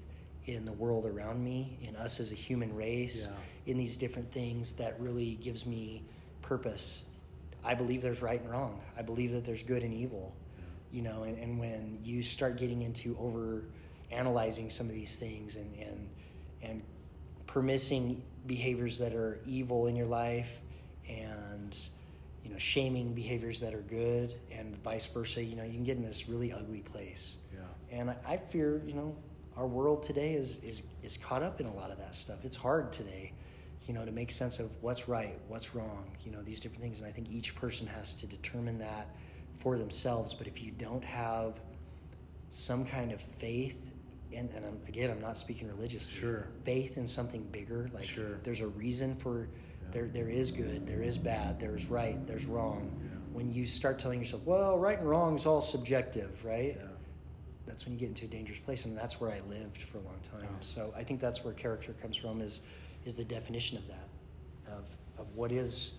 in 0.44 0.64
the 0.64 0.72
world 0.72 1.04
around 1.06 1.42
me, 1.42 1.76
in 1.82 1.96
us 1.96 2.20
as 2.20 2.32
a 2.32 2.34
human 2.34 2.74
race, 2.74 3.28
Yeah. 3.28 3.72
in 3.72 3.78
these 3.78 3.96
different 3.96 4.30
things 4.30 4.72
that 4.74 4.98
really 5.00 5.34
gives 5.42 5.66
me 5.66 6.04
purpose. 6.42 7.04
I 7.64 7.74
believe 7.74 8.02
there's 8.02 8.22
right 8.22 8.40
and 8.40 8.50
wrong. 8.50 8.80
I 8.96 9.02
believe 9.02 9.32
that 9.32 9.44
there's 9.44 9.62
good 9.62 9.82
and 9.82 9.92
evil. 9.92 10.34
You 10.90 11.02
know, 11.02 11.24
and, 11.24 11.36
and 11.38 11.58
when 11.58 11.98
you 12.02 12.22
start 12.22 12.56
getting 12.56 12.82
into 12.82 13.16
over 13.20 13.64
analyzing 14.10 14.70
some 14.70 14.88
of 14.88 14.94
these 14.94 15.16
things 15.16 15.56
and, 15.56 15.74
and 15.78 16.08
and 16.62 16.82
permissing 17.46 18.22
behaviors 18.46 18.98
that 18.98 19.14
are 19.14 19.38
evil 19.46 19.86
in 19.86 19.96
your 19.96 20.06
life 20.06 20.58
and 21.08 21.76
you 22.42 22.50
know 22.50 22.58
shaming 22.58 23.12
behaviors 23.14 23.60
that 23.60 23.74
are 23.74 23.82
good 23.82 24.32
and 24.50 24.76
vice 24.82 25.04
versa 25.06 25.42
you 25.42 25.56
know 25.56 25.62
you 25.62 25.72
can 25.74 25.84
get 25.84 25.96
in 25.96 26.02
this 26.02 26.28
really 26.28 26.52
ugly 26.52 26.80
place 26.80 27.36
Yeah. 27.52 27.98
and 27.98 28.10
I, 28.10 28.16
I 28.26 28.36
fear, 28.38 28.82
you 28.86 28.94
know, 28.94 29.14
our 29.56 29.66
world 29.66 30.02
today 30.02 30.32
is, 30.34 30.56
is 30.62 30.82
is 31.02 31.16
caught 31.18 31.42
up 31.42 31.60
in 31.60 31.66
a 31.66 31.74
lot 31.74 31.90
of 31.90 31.98
that 31.98 32.14
stuff. 32.14 32.44
It's 32.44 32.56
hard 32.56 32.92
today, 32.92 33.32
you 33.88 33.94
know, 33.94 34.04
to 34.04 34.12
make 34.12 34.30
sense 34.30 34.58
of 34.58 34.70
what's 34.82 35.08
right, 35.08 35.38
what's 35.48 35.74
wrong, 35.74 36.04
you 36.22 36.30
know, 36.30 36.42
these 36.42 36.60
different 36.60 36.82
things. 36.82 36.98
And 37.00 37.08
I 37.08 37.10
think 37.10 37.30
each 37.30 37.54
person 37.54 37.86
has 37.86 38.12
to 38.14 38.26
determine 38.26 38.78
that 38.78 39.08
for 39.56 39.78
themselves. 39.78 40.34
But 40.34 40.46
if 40.46 40.62
you 40.62 40.70
don't 40.72 41.02
have 41.02 41.54
some 42.50 42.84
kind 42.84 43.12
of 43.12 43.20
faith, 43.20 43.78
and, 44.36 44.50
and 44.54 44.66
I'm, 44.66 44.78
again, 44.86 45.10
I'm 45.10 45.20
not 45.22 45.38
speaking 45.38 45.68
religiously. 45.68 46.20
Sure. 46.20 46.48
Faith 46.64 46.98
in 46.98 47.06
something 47.06 47.42
bigger, 47.44 47.88
like 47.94 48.04
Sure. 48.04 48.38
there's 48.42 48.60
a 48.60 48.68
reason 48.68 49.16
for 49.16 49.48
Yeah. 49.82 49.88
there. 49.92 50.08
There 50.08 50.28
is 50.28 50.50
good, 50.50 50.86
there 50.86 51.02
is 51.02 51.16
bad, 51.16 51.58
there 51.58 51.74
is 51.74 51.86
right, 51.86 52.24
there's 52.26 52.44
wrong. 52.44 52.92
Yeah. 53.02 53.08
When 53.32 53.50
you 53.50 53.64
start 53.64 53.98
telling 53.98 54.18
yourself, 54.18 54.42
well, 54.44 54.78
right 54.78 54.98
and 54.98 55.08
wrong 55.08 55.34
is 55.34 55.46
all 55.46 55.62
subjective, 55.62 56.44
right? 56.44 56.76
Yeah. 56.78 56.84
that's 57.66 57.84
when 57.84 57.92
you 57.94 58.00
get 58.00 58.08
into 58.08 58.24
a 58.24 58.28
dangerous 58.28 58.58
place 58.58 58.86
and 58.86 58.96
that's 58.96 59.20
where 59.20 59.30
i 59.30 59.40
lived 59.46 59.82
for 59.82 59.98
a 59.98 60.00
long 60.00 60.18
time 60.22 60.48
so 60.62 60.90
i 60.96 61.04
think 61.04 61.20
that's 61.20 61.44
where 61.44 61.52
character 61.52 61.92
comes 61.92 62.16
from 62.16 62.40
is 62.40 62.62
is 63.08 63.14
the 63.14 63.24
definition 63.24 63.78
of 63.78 63.88
that 63.88 64.06
of 64.70 64.84
of 65.18 65.26
what 65.34 65.50
is 65.50 65.94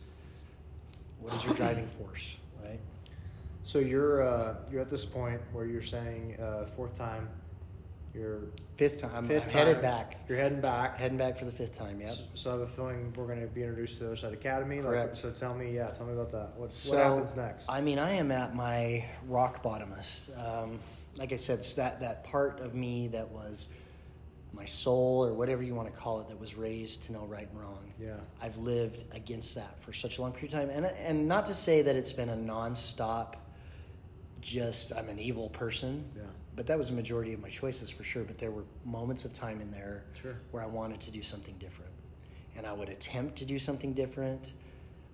what 1.19 1.33
is 1.33 1.43
your 1.43 1.55
driving 1.55 1.87
force 1.97 2.37
right 2.63 2.79
So 3.63 3.79
you're 3.79 4.21
uh, 4.25 4.55
you're 4.71 4.79
at 4.81 4.89
this 4.91 5.05
point 5.05 5.41
where 5.51 5.65
you're 5.65 5.81
saying 5.81 6.37
uh, 6.39 6.65
fourth 6.75 6.95
time, 6.97 7.27
you're 8.13 8.41
fifth 8.77 9.01
time 9.01 9.27
fifth 9.27 9.43
I'm 9.45 9.49
time, 9.49 9.65
headed 9.65 9.81
back 9.81 10.17
You're 10.29 10.37
heading 10.37 10.61
back. 10.61 10.97
heading 10.99 11.17
back 11.17 11.37
for 11.39 11.45
the 11.45 11.51
fifth 11.51 11.75
time 11.77 11.99
yep 11.99 12.15
So 12.35 12.51
I 12.51 12.53
have 12.53 12.61
a 12.61 12.67
feeling 12.67 13.11
we're 13.15 13.25
going 13.25 13.41
to 13.41 13.47
be 13.47 13.63
introduced 13.63 13.95
to 13.97 14.01
the 14.01 14.07
Other 14.11 14.15
Side 14.15 14.33
Academy. 14.33 14.77
Like, 14.77 14.85
Correct. 14.85 15.17
so 15.17 15.31
tell 15.31 15.55
me, 15.55 15.75
yeah, 15.75 15.87
tell 15.89 16.05
me 16.05 16.13
about 16.13 16.31
that. 16.31 16.49
What, 16.57 16.71
so 16.71 16.95
what 16.95 17.03
happens 17.05 17.35
next? 17.35 17.69
i 17.71 17.81
mean 17.81 17.97
i 17.97 18.11
am 18.13 18.29
at 18.31 18.55
my 18.55 19.03
rock 19.27 19.63
bottomest 19.63 20.29
um, 20.45 20.79
like 21.17 21.33
i 21.33 21.35
said 21.37 21.63
that 21.75 21.99
that 22.01 22.23
part 22.23 22.59
of 22.61 22.75
me 22.75 23.07
that 23.09 23.29
was 23.29 23.69
my 24.51 24.65
soul 24.65 25.25
or 25.25 25.33
whatever 25.33 25.61
you 25.63 25.75
want 25.75 25.87
to 25.93 25.99
call 25.99 26.19
it 26.21 26.27
that 26.27 26.39
was 26.39 26.55
raised 26.55 27.03
to 27.03 27.11
know 27.13 27.25
right 27.25 27.47
and 27.49 27.59
wrong 27.59 27.93
yeah. 27.99 28.15
I've 28.41 28.57
lived 28.57 29.03
against 29.11 29.55
that 29.55 29.81
for 29.81 29.91
such 29.93 30.17
a 30.17 30.21
long 30.21 30.31
period 30.31 30.53
of 30.53 30.59
time, 30.61 30.69
and 30.69 30.85
and 30.85 31.27
not 31.27 31.45
to 31.47 31.53
say 31.53 31.81
that 31.81 31.95
it's 31.97 32.13
been 32.13 32.29
a 32.29 32.35
nonstop. 32.35 33.35
Just 34.41 34.93
I'm 34.95 35.09
an 35.09 35.19
evil 35.19 35.49
person, 35.49 36.05
Yeah. 36.15 36.23
but 36.55 36.65
that 36.67 36.77
was 36.77 36.91
a 36.91 36.93
majority 36.93 37.33
of 37.33 37.41
my 37.41 37.49
choices 37.49 37.89
for 37.89 38.03
sure. 38.03 38.23
But 38.23 38.37
there 38.37 38.51
were 38.51 38.63
moments 38.85 39.25
of 39.25 39.33
time 39.33 39.59
in 39.59 39.69
there 39.69 40.05
Sure. 40.13 40.35
where 40.51 40.63
I 40.63 40.65
wanted 40.65 41.01
to 41.01 41.11
do 41.11 41.21
something 41.21 41.55
different, 41.59 41.91
and 42.55 42.65
I 42.65 42.71
would 42.71 42.87
attempt 42.87 43.35
to 43.39 43.45
do 43.45 43.59
something 43.59 43.93
different, 43.93 44.53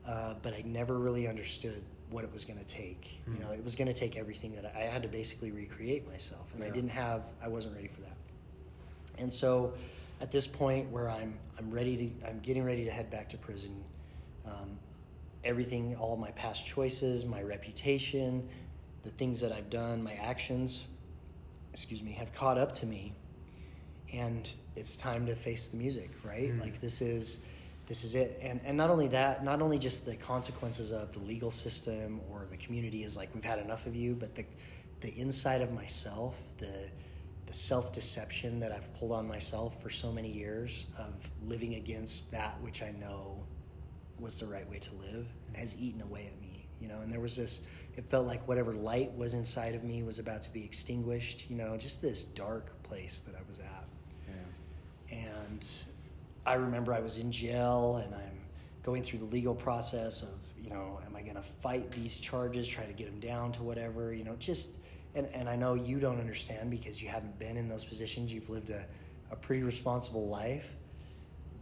uh, 0.05 0.35
but 0.43 0.53
I 0.53 0.61
never 0.63 0.99
really 0.99 1.27
understood 1.27 1.83
what 2.11 2.23
it 2.23 2.31
was 2.31 2.45
going 2.45 2.59
to 2.59 2.65
take. 2.65 3.19
You 3.25 3.33
Mhm. 3.33 3.39
know, 3.39 3.51
it 3.51 3.63
was 3.63 3.75
going 3.75 3.87
to 3.87 3.93
take 3.99 4.15
everything 4.15 4.53
that 4.57 4.65
I, 4.75 4.81
I 4.81 4.83
had 4.83 5.01
to 5.01 5.07
basically 5.09 5.49
recreate 5.49 6.07
myself, 6.07 6.53
and 6.53 6.63
I 6.63 6.69
didn't 6.69 6.91
have. 6.91 7.23
I 7.41 7.47
wasn't 7.47 7.73
ready 7.75 7.87
for 7.87 8.01
that. 8.01 8.14
And 9.17 9.31
so, 9.31 9.73
at 10.21 10.31
this 10.31 10.47
point 10.47 10.89
where 10.91 11.09
I'm 11.09 11.37
I'm 11.57 11.71
ready 11.71 11.97
to 11.97 12.27
I'm 12.27 12.39
getting 12.39 12.63
ready 12.63 12.85
to 12.85 12.91
head 12.91 13.09
back 13.09 13.29
to 13.29 13.37
prison, 13.37 13.83
um, 14.45 14.77
everything, 15.43 15.95
all 15.97 16.17
my 16.17 16.31
past 16.31 16.65
choices, 16.65 17.25
my 17.25 17.41
reputation, 17.41 18.47
the 19.03 19.11
things 19.11 19.39
that 19.41 19.51
I've 19.51 19.69
done, 19.69 20.03
my 20.03 20.13
actions, 20.13 20.85
excuse 21.71 22.01
me, 22.01 22.11
have 22.13 22.33
caught 22.33 22.57
up 22.57 22.73
to 22.75 22.85
me, 22.85 23.13
and 24.13 24.47
it's 24.75 24.95
time 24.95 25.25
to 25.27 25.35
face 25.35 25.67
the 25.67 25.77
music, 25.77 26.09
right? 26.23 26.51
Mhm. 26.51 26.61
Like 26.61 26.79
this 26.79 27.01
is 27.01 27.39
this 27.87 28.03
is 28.03 28.15
it 28.15 28.39
and 28.41 28.59
and 28.65 28.75
not 28.75 28.89
only 28.89 29.07
that 29.09 29.43
not 29.43 29.61
only 29.61 29.77
just 29.77 30.05
the 30.05 30.15
consequences 30.15 30.91
of 30.91 31.11
the 31.13 31.19
legal 31.19 31.51
system 31.51 32.19
or 32.31 32.47
the 32.49 32.57
community 32.57 33.03
is 33.03 33.15
like 33.15 33.29
we've 33.35 33.43
had 33.45 33.59
enough 33.59 33.85
of 33.85 33.95
you 33.95 34.15
but 34.15 34.33
the 34.35 34.43
the 35.01 35.15
inside 35.19 35.61
of 35.61 35.71
myself 35.71 36.41
the 36.57 36.89
the 37.55 37.61
self-deception 37.61 38.59
that 38.59 38.73
I've 38.73 38.93
pulled 38.95 39.13
on 39.13 39.25
myself 39.25 39.81
for 39.81 39.89
so 39.89 40.11
many 40.11 40.29
years 40.29 40.87
of 40.99 41.13
living 41.47 41.75
against 41.75 42.29
that 42.33 42.59
which 42.61 42.83
I 42.83 42.91
know 42.99 43.45
was 44.19 44.37
the 44.37 44.45
right 44.45 44.69
way 44.69 44.79
to 44.79 44.89
live 44.95 45.25
has 45.55 45.73
eaten 45.79 46.01
away 46.01 46.27
at 46.27 46.41
me 46.41 46.67
you 46.81 46.89
know? 46.89 46.99
And 46.99 47.09
there 47.09 47.21
was 47.21 47.37
this 47.37 47.61
it 47.95 48.03
felt 48.09 48.27
like 48.27 48.45
whatever 48.45 48.73
light 48.73 49.15
was 49.15 49.35
inside 49.35 49.73
of 49.73 49.85
me 49.85 50.03
was 50.03 50.19
about 50.19 50.41
to 50.41 50.49
be 50.51 50.65
extinguished 50.65 51.49
you 51.49 51.55
know? 51.55 51.77
Just 51.77 52.01
this 52.01 52.25
dark 52.25 52.83
place 52.83 53.21
that 53.21 53.35
I 53.35 53.41
was 53.47 53.59
at. 53.59 53.87
Yeah. 54.27 55.17
and 55.17 55.67
I 56.45 56.55
remember 56.55 56.93
I 56.93 56.99
was 56.99 57.19
in 57.19 57.31
jail 57.31 58.01
and 58.03 58.13
I'm 58.13 58.41
going 58.83 59.01
through 59.01 59.19
the 59.19 59.25
legal 59.25 59.55
process 59.55 60.23
of, 60.23 60.35
you 60.61 60.69
know, 60.69 60.99
am 61.05 61.15
I 61.15 61.21
going 61.21 61.35
to 61.35 61.41
fight 61.41 61.89
these 61.91 62.19
charges, 62.19 62.67
try 62.67 62.85
to 62.85 62.93
get 62.93 63.05
them 63.05 63.21
down 63.21 63.53
to 63.53 63.63
whatever, 63.63 64.13
you 64.13 64.25
know, 64.25 64.35
just, 64.39 64.71
and, 65.15 65.27
and 65.33 65.49
I 65.49 65.55
know 65.55 65.73
you 65.73 65.99
don't 65.99 66.19
understand 66.19 66.69
because 66.69 67.01
you 67.01 67.09
haven't 67.09 67.37
been 67.39 67.57
in 67.57 67.69
those 67.69 67.85
positions. 67.85 68.31
You've 68.33 68.49
lived 68.49 68.69
a, 68.69 68.85
a 69.31 69.35
pretty 69.35 69.63
responsible 69.63 70.27
life. 70.27 70.75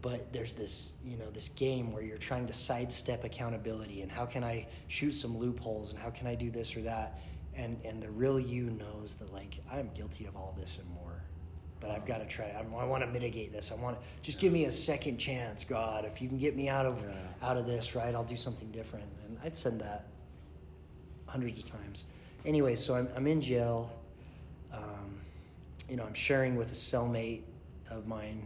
But 0.01 0.33
there's 0.33 0.51
this, 0.53 0.93
you 1.05 1.15
know, 1.15 1.29
this 1.31 1.47
game 1.47 1.93
where 1.93 2.03
you're 2.03 2.17
trying 2.17 2.47
to 2.47 2.53
sidestep 2.53 3.23
accountability 3.23 4.01
and 4.01 4.11
how 4.11 4.25
can 4.25 4.43
I 4.43 4.67
shoot 4.89 5.13
some 5.13 5.37
loopholes 5.37 5.91
and 5.91 5.97
how 5.99 6.09
can 6.09 6.27
I 6.27 6.35
do 6.35 6.51
this 6.51 6.75
or 6.75 6.81
that? 6.81 7.21
And, 7.55 7.79
and 7.85 8.03
the 8.03 8.09
real 8.09 8.37
you 8.37 8.63
knows 8.71 9.13
that, 9.15 9.31
like, 9.31 9.59
I'm 9.71 9.89
guilty 9.95 10.25
of 10.25 10.35
all 10.35 10.53
this 10.57 10.77
and 10.77 10.89
more 10.89 11.23
but 11.83 11.91
I've 11.91 12.05
got 12.05 12.19
to 12.19 12.25
try. 12.25 12.45
I'm, 12.57 12.73
I 12.75 12.85
want 12.85 13.03
to 13.03 13.09
mitigate 13.09 13.51
this. 13.51 13.69
I 13.69 13.75
want 13.75 13.99
to 13.99 14.05
just 14.21 14.39
give 14.39 14.53
me 14.53 14.63
a 14.65 14.71
second 14.71 15.17
chance, 15.17 15.65
God. 15.65 16.05
If 16.05 16.21
you 16.21 16.29
can 16.29 16.37
get 16.37 16.55
me 16.55 16.69
out 16.69 16.85
of 16.85 17.03
Yeah. 17.03 17.49
out 17.49 17.57
of 17.57 17.67
this, 17.67 17.93
right? 17.93 18.15
I'll 18.15 18.23
do 18.23 18.37
something 18.37 18.71
different. 18.71 19.03
And 19.27 19.37
I'd 19.43 19.57
send 19.57 19.81
that 19.81 20.07
hundreds 21.25 21.59
of 21.59 21.69
times. 21.69 22.05
Anyway, 22.45 22.75
so 22.75 22.95
I'm 22.95 23.07
I'm 23.15 23.27
in 23.27 23.41
jail. 23.41 23.91
Um, 24.73 25.19
you 25.89 25.95
know, 25.95 26.03
I'm 26.03 26.13
sharing 26.13 26.55
with 26.55 26.71
a 26.71 26.75
cellmate 26.75 27.43
of 27.91 28.07
mine. 28.07 28.45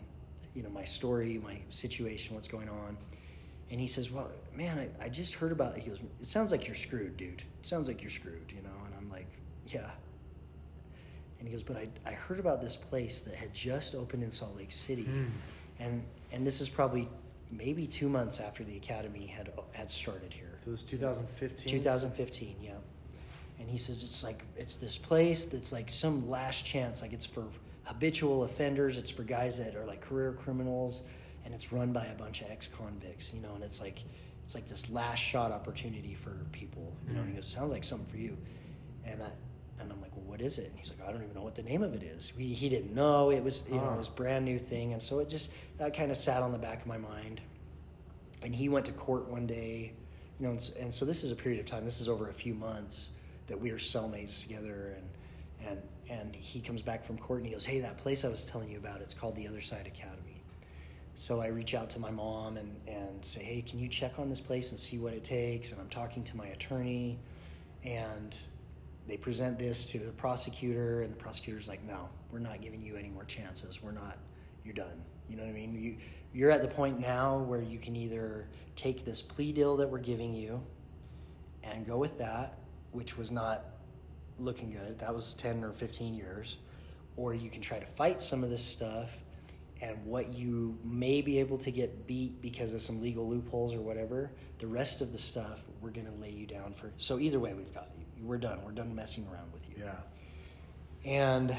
You 0.54 0.64
know, 0.64 0.70
my 0.70 0.86
story, 0.86 1.40
my 1.44 1.60
situation, 1.70 2.36
what's 2.36 2.48
going 2.48 2.68
on, 2.68 2.98
And 3.70 3.80
he 3.80 3.88
says, 3.88 4.10
Well, 4.12 4.30
man, 4.56 4.80
I, 4.80 5.06
I 5.06 5.10
just 5.10 5.36
heard 5.36 5.52
about 5.52 5.78
He 5.78 5.90
goes, 5.90 6.00
It 6.20 6.26
sounds 6.26 6.52
like 6.52 6.68
you're 6.68 6.76
screwed, 6.76 7.16
dude. 7.18 7.44
It 7.60 7.66
sounds 7.68 7.88
like 7.88 8.02
you're 8.02 8.10
screwed, 8.12 8.52
you 8.56 8.62
know? 8.64 8.86
And 8.86 8.96
I'm 9.00 9.10
like, 9.10 9.28
Yeah. 9.68 9.90
And 11.40 11.48
he 11.48 11.52
goes, 11.52 11.64
But 11.64 11.78
I, 11.78 11.88
I 12.06 12.14
heard 12.14 12.40
about 12.40 12.62
this 12.62 12.76
place 12.76 13.22
that 13.22 13.36
had 13.36 13.54
just 13.54 13.94
opened 13.94 14.24
in 14.24 14.32
Salt 14.32 14.58
Lake 14.58 14.72
City. 14.72 15.04
Hmm. 15.04 15.26
And, 15.80 16.04
and 16.32 16.46
this 16.46 16.60
is 16.60 16.70
probably 16.70 17.08
maybe 17.52 17.86
two 17.86 18.10
months 18.10 18.40
after 18.40 18.64
the 18.64 18.76
academy 18.78 19.28
had, 19.28 19.52
had 19.74 19.92
started 19.92 20.34
here. 20.34 20.56
So 20.62 20.70
it 20.70 20.72
was 20.72 20.84
2015. 20.84 21.72
2015, 21.72 22.56
yeah. 22.62 22.72
And 23.60 23.70
he 23.70 23.78
says 23.78 24.04
it's 24.04 24.24
like 24.24 24.44
it's 24.56 24.76
this 24.76 24.98
place 24.98 25.46
that's 25.46 25.72
like 25.72 25.90
some 25.90 26.30
last 26.30 26.66
chance, 26.66 27.02
like 27.02 27.14
it's 27.14 27.26
for 27.26 27.46
habitual 27.86 28.44
offenders, 28.44 28.98
it's 28.98 29.10
for 29.10 29.24
guys 29.24 29.58
that 29.58 29.76
are 29.76 29.86
like 29.86 30.02
career 30.02 30.34
criminals, 30.34 31.04
and 31.46 31.54
it's 31.54 31.72
run 31.74 31.92
by 31.94 32.06
a 32.06 32.16
bunch 32.16 32.42
of 32.42 32.52
ex-convicts, 32.52 33.34
you 33.34 33.42
know. 33.42 33.54
And 33.56 33.64
it's 33.64 33.82
like 33.82 34.04
it's 34.46 34.54
like 34.56 34.68
this 34.68 34.90
last 34.92 35.20
shot 35.20 35.52
opportunity 35.52 36.14
for 36.14 36.32
people, 36.52 36.94
you 37.08 37.14
know. 37.16 37.22
And 37.22 37.30
he 37.30 37.36
goes, 37.36 37.48
"Sounds 37.48 37.72
like 37.72 37.84
something 37.84 38.08
for 38.08 38.18
you," 38.18 38.38
and 39.06 39.22
I. 39.24 39.28
And 39.80 39.92
I'm 39.94 40.02
like, 40.02 40.16
well, 40.16 40.26
what 40.26 40.42
is 40.42 40.58
it? 40.58 40.70
And 40.72 40.76
he's 40.80 40.90
like, 40.90 41.08
I 41.08 41.12
don't 41.12 41.22
even 41.22 41.36
know 41.36 41.44
what 41.44 41.54
the 41.54 41.62
name 41.62 41.84
of 41.84 41.94
it 41.94 42.02
is. 42.02 42.34
We, 42.36 42.46
he 42.46 42.68
didn't 42.68 42.96
know. 42.96 43.30
It 43.30 43.44
was, 43.44 43.64
you 43.70 43.76
know, 43.76 43.90
Ah. 43.92 43.98
this 43.98 44.08
brand 44.08 44.44
new 44.44 44.58
thing. 44.58 44.92
And 44.94 45.00
so 45.00 45.20
it 45.20 45.30
just, 45.30 45.52
that 45.78 45.96
kind 45.96 46.10
of 46.10 46.18
sat 46.18 46.42
on 46.42 46.52
the 46.52 46.58
back 46.58 46.82
of 46.82 46.88
my 46.88 46.98
mind 46.98 47.40
and 48.42 48.56
he 48.56 48.70
went 48.70 48.88
to 48.88 48.92
court 48.94 49.30
one 49.30 49.46
day 49.46 49.94
you 50.40 50.46
know 50.46 50.50
and, 50.50 50.58
s- 50.60 50.74
and 50.80 50.92
so 50.92 51.06
this 51.06 51.24
is 51.24 51.30
a 51.30 51.36
period 51.36 51.60
of 51.60 51.68
time 51.68 51.86
this 51.86 52.02
is 52.02 52.10
over 52.10 52.28
a 52.30 52.34
few 52.34 52.56
months 52.56 53.10
that 53.48 53.60
we 53.60 53.72
are 53.72 53.78
cellmates 53.78 54.42
together 54.42 54.96
and 54.98 55.70
and 55.70 55.82
and 56.10 56.36
he 56.36 56.62
comes 56.62 56.82
back 56.82 57.04
from 57.04 57.18
court 57.18 57.40
and 57.40 57.48
he 57.48 57.54
goes 57.54 57.66
hey 57.66 57.80
that 57.80 57.98
place 57.98 58.24
i 58.24 58.30
was 58.30 58.46
telling 58.46 58.70
you 58.70 58.78
about 58.78 59.02
it's 59.02 59.14
called 59.14 59.36
the 59.36 59.48
other 59.48 59.62
side 59.62 59.88
academy. 59.88 60.44
So 61.14 61.42
i 61.42 61.48
reach 61.48 61.74
out 61.74 61.90
to 61.92 62.00
my 62.00 62.12
mom 62.12 62.58
and 62.58 62.76
and 62.88 63.24
say 63.26 63.42
hey 63.42 63.62
can 63.62 63.80
you 63.80 63.88
check 63.88 64.20
on 64.20 64.30
this 64.30 64.42
place 64.42 64.72
and 64.72 64.80
see 64.80 65.00
what 65.00 65.14
it 65.14 65.24
takes? 65.24 65.72
And 65.72 65.82
i'm 65.82 65.90
talking 65.90 66.24
to 66.26 66.38
my 66.38 66.48
attorney 66.48 67.20
and 67.84 68.38
they 69.08 69.18
present 69.18 69.58
this 69.58 69.86
to 69.86 70.00
the 70.00 70.12
prosecutor 70.12 71.02
and 71.02 71.12
the 71.12 71.18
prosecutor's 71.18 71.68
like 71.68 71.84
no 71.84 72.10
we're 72.32 72.40
not 72.40 72.62
giving 72.62 72.82
you 72.82 72.98
any 72.98 73.10
more 73.10 73.24
chances. 73.24 73.82
We're 73.82 73.94
not 73.94 74.18
you're 74.64 74.74
done. 74.74 75.02
You 75.30 75.38
know 75.38 75.44
what 75.44 75.50
i 75.50 75.54
mean? 75.54 75.74
You 75.74 75.98
you're 76.34 76.52
at 76.52 76.62
the 76.62 76.68
point 76.68 77.00
now 77.00 77.38
where 77.40 77.62
you 77.62 77.80
can 77.80 77.96
either 77.96 78.48
take 78.76 79.06
this 79.06 79.22
plea 79.22 79.54
deal 79.54 79.78
that 79.78 79.90
we're 79.90 79.98
giving 79.98 80.34
you 80.34 80.62
and 81.64 81.86
go 81.86 81.98
with 81.98 82.18
that 82.20 82.60
which 82.92 83.18
was 83.18 83.32
not 83.32 83.66
looking 84.40 84.72
good 84.72 85.00
that 85.00 85.14
was 85.14 85.34
10 85.34 85.64
or 85.64 85.72
15 85.72 86.14
years 86.14 86.58
or 87.16 87.34
you 87.34 87.50
can 87.50 87.62
try 87.62 87.80
to 87.80 87.86
fight 87.86 88.22
some 88.22 88.44
of 88.44 88.50
this 88.50 88.64
stuff 88.64 89.12
and 89.82 90.04
what 90.06 90.30
you 90.30 90.78
may 90.84 91.22
be 91.22 91.40
able 91.40 91.58
to 91.58 91.72
get 91.72 92.08
beat 92.08 92.42
because 92.42 92.74
of 92.74 92.82
some 92.82 93.02
legal 93.02 93.28
loopholes 93.28 93.74
or 93.74 93.80
whatever 93.82 94.32
the 94.60 94.68
rest 94.68 95.02
of 95.02 95.12
the 95.12 95.18
stuff 95.18 95.62
we're 95.82 95.90
going 95.90 96.06
to 96.06 96.22
lay 96.22 96.30
you 96.30 96.46
down 96.46 96.72
for 96.74 96.92
so 96.98 97.18
either 97.20 97.40
way 97.40 97.54
we've 97.54 97.74
got 97.74 97.90
you 97.98 98.26
we're 98.26 98.38
done 98.38 98.60
we're 98.64 98.72
done 98.72 98.94
messing 98.96 99.26
around 99.32 99.52
with 99.54 99.68
you 99.70 99.76
Yeah. 99.84 99.92
and 101.06 101.50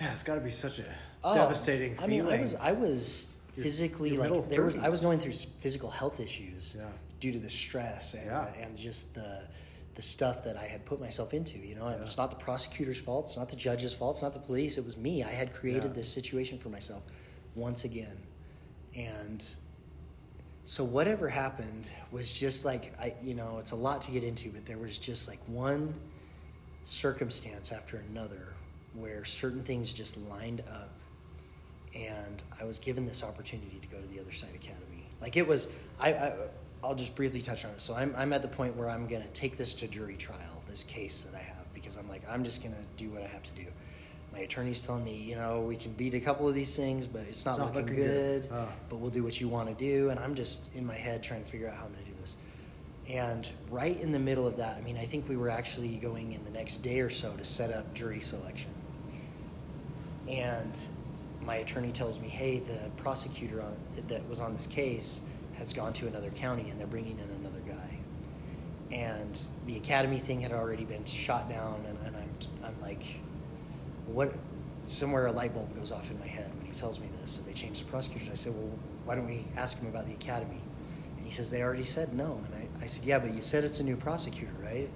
yeah, 0.00 0.12
it's 0.12 0.22
got 0.22 0.34
to 0.34 0.40
be 0.42 0.50
such 0.50 0.78
a 0.78 0.84
oh, 1.24 1.34
devastating 1.34 1.96
I 1.98 2.06
mean, 2.06 2.22
feeling. 2.22 2.38
I 2.38 2.40
was 2.42 2.54
I 2.56 2.72
was 2.72 3.26
Your- 3.54 3.64
physically 3.64 4.10
your 4.14 4.28
like 4.28 4.48
there 4.50 4.64
was 4.64 4.76
I 4.76 4.88
was 4.90 5.00
going 5.00 5.18
through 5.18 5.32
physical 5.32 5.88
health 5.90 6.20
issues 6.20 6.76
Yeah. 6.78 6.84
due 7.20 7.32
to 7.32 7.38
the 7.38 7.48
stress 7.48 8.12
and 8.14 8.26
Yeah. 8.26 8.40
uh, 8.40 8.52
and 8.60 8.76
just 8.76 9.14
the 9.14 9.42
the 9.96 10.02
stuff 10.02 10.44
that 10.44 10.56
I 10.56 10.64
had 10.66 10.84
put 10.84 11.00
myself 11.00 11.34
into. 11.34 11.58
You 11.58 11.74
know, 11.74 11.88
Yeah. 11.88 11.96
it's 11.96 12.16
not 12.16 12.30
the 12.30 12.36
prosecutor's 12.36 12.98
fault. 12.98 13.26
It's 13.26 13.36
not 13.36 13.48
the 13.48 13.56
judge's 13.56 13.92
fault. 13.94 14.16
It's 14.16 14.22
not 14.22 14.34
the 14.34 14.38
police. 14.38 14.78
It 14.78 14.84
was 14.84 14.96
me. 14.96 15.24
I 15.24 15.32
had 15.32 15.52
created 15.52 15.84
Yeah. 15.84 15.88
this 15.94 16.08
situation 16.08 16.58
for 16.58 16.68
myself 16.68 17.02
once 17.54 17.84
again, 17.84 18.18
and 18.94 19.44
so 20.64 20.84
whatever 20.84 21.28
happened 21.28 21.90
was 22.10 22.30
just 22.32 22.64
like 22.64 22.92
I, 23.00 23.14
you 23.22 23.34
know, 23.34 23.58
it's 23.58 23.70
a 23.70 23.76
lot 23.76 24.02
to 24.02 24.10
get 24.10 24.22
into, 24.22 24.50
but 24.50 24.66
there 24.66 24.78
was 24.78 24.98
just 24.98 25.28
like 25.28 25.40
one 25.46 25.94
circumstance 26.82 27.72
after 27.72 27.96
another 28.10 28.54
where 28.94 29.24
certain 29.24 29.62
things 29.64 29.92
just 29.92 30.16
lined 30.28 30.60
up 30.70 30.90
and 31.94 32.42
I 32.60 32.64
was 32.64 32.78
given 32.78 33.06
this 33.06 33.22
opportunity 33.24 33.78
to 33.80 33.88
go 33.88 34.00
to 34.00 34.06
the 34.08 34.20
other 34.20 34.32
side 34.32 34.54
academy. 34.54 35.06
Like 35.20 35.36
it 35.36 35.46
was, 35.46 35.68
I, 35.98 36.12
I 36.12 36.32
I'll 36.86 36.94
just 36.94 37.16
briefly 37.16 37.42
touch 37.42 37.64
on 37.64 37.72
it. 37.72 37.80
So 37.80 37.94
I'm, 37.94 38.14
I'm 38.16 38.32
at 38.32 38.42
the 38.42 38.48
point 38.48 38.76
where 38.76 38.88
I'm 38.88 39.06
gonna 39.08 39.26
take 39.34 39.56
this 39.56 39.74
to 39.74 39.88
jury 39.88 40.14
trial, 40.14 40.62
this 40.68 40.84
case 40.84 41.22
that 41.22 41.36
I 41.36 41.42
have, 41.42 41.72
because 41.74 41.96
I'm 41.96 42.08
like 42.08 42.22
I'm 42.30 42.44
just 42.44 42.62
gonna 42.62 42.76
do 42.96 43.10
what 43.10 43.22
I 43.22 43.26
have 43.26 43.42
to 43.42 43.50
do. 43.52 43.66
My 44.32 44.38
attorney's 44.40 44.84
telling 44.86 45.04
me, 45.04 45.16
you 45.16 45.34
know, 45.34 45.60
we 45.60 45.76
can 45.76 45.92
beat 45.92 46.14
a 46.14 46.20
couple 46.20 46.46
of 46.46 46.54
these 46.54 46.76
things, 46.76 47.06
but 47.06 47.22
it's 47.22 47.44
not, 47.44 47.52
It's 47.52 47.58
not 47.58 47.74
looking, 47.74 47.90
looking 47.90 48.04
good. 48.04 48.42
good. 48.42 48.50
Ah. 48.52 48.68
But 48.88 48.96
we'll 48.96 49.10
do 49.10 49.24
what 49.24 49.40
you 49.40 49.48
want 49.48 49.68
to 49.68 49.74
do, 49.74 50.10
and 50.10 50.20
I'm 50.20 50.34
just 50.34 50.72
in 50.74 50.86
my 50.86 50.94
head 50.94 51.22
trying 51.22 51.42
to 51.42 51.50
figure 51.50 51.68
out 51.68 51.74
how 51.74 51.86
I'm 51.86 51.92
gonna 51.92 52.04
do 52.04 52.12
this. 52.20 52.36
And 53.08 53.50
right 53.70 53.98
in 54.00 54.12
the 54.12 54.18
middle 54.18 54.46
of 54.46 54.56
that, 54.58 54.76
I 54.76 54.80
mean, 54.82 54.96
I 54.96 55.06
think 55.06 55.28
we 55.28 55.36
were 55.36 55.50
actually 55.50 55.96
going 55.96 56.32
in 56.34 56.44
the 56.44 56.50
next 56.50 56.78
day 56.78 57.00
or 57.00 57.10
so 57.10 57.32
to 57.32 57.44
set 57.44 57.72
up 57.72 57.92
jury 57.94 58.20
selection 58.20 58.70
and 60.28 60.72
my 61.44 61.56
attorney 61.56 61.92
tells 61.92 62.18
me, 62.18 62.28
"Hey, 62.28 62.58
the 62.58 62.90
prosecutor 62.96 63.62
on, 63.62 63.76
that 64.08 64.28
was 64.28 64.40
on 64.40 64.52
this 64.54 64.66
case 64.66 65.20
has 65.66 65.72
gone 65.72 65.92
to 65.92 66.06
another 66.06 66.30
county, 66.30 66.70
and 66.70 66.78
they're 66.78 66.86
bringing 66.86 67.18
in 67.18 67.28
another 67.40 67.60
guy." 67.66 67.98
And 68.94 69.38
the 69.66 69.76
academy 69.76 70.18
thing 70.18 70.40
had 70.40 70.52
already 70.52 70.84
been 70.84 71.04
shot 71.04 71.48
down, 71.48 71.84
and, 71.88 71.98
and 72.06 72.16
I'm 72.16 72.30
I'm 72.64 72.80
like, 72.80 73.02
"What?" 74.06 74.32
Somewhere 74.86 75.26
a 75.26 75.32
light 75.32 75.52
bulb 75.52 75.74
goes 75.74 75.90
off 75.90 76.12
in 76.12 76.20
my 76.20 76.28
head 76.28 76.48
when 76.56 76.66
he 76.66 76.72
tells 76.72 77.00
me 77.00 77.08
this. 77.20 77.38
And 77.38 77.46
they 77.48 77.52
changed 77.52 77.80
the 77.80 77.90
prosecutor. 77.90 78.30
I 78.30 78.36
said, 78.36 78.54
"Well, 78.54 78.70
why 79.04 79.16
don't 79.16 79.26
we 79.26 79.44
ask 79.56 79.76
him 79.78 79.88
about 79.88 80.06
the 80.06 80.12
academy?" 80.12 80.60
And 81.16 81.26
he 81.26 81.32
says, 81.32 81.50
"They 81.50 81.62
already 81.62 81.84
said 81.84 82.14
no." 82.14 82.40
And 82.46 82.54
I, 82.54 82.84
I 82.84 82.86
said, 82.86 83.04
"Yeah, 83.04 83.18
but 83.18 83.34
you 83.34 83.42
said 83.42 83.64
it's 83.64 83.80
a 83.80 83.84
new 83.84 83.96
prosecutor, 83.96 84.52
right?" 84.62 84.88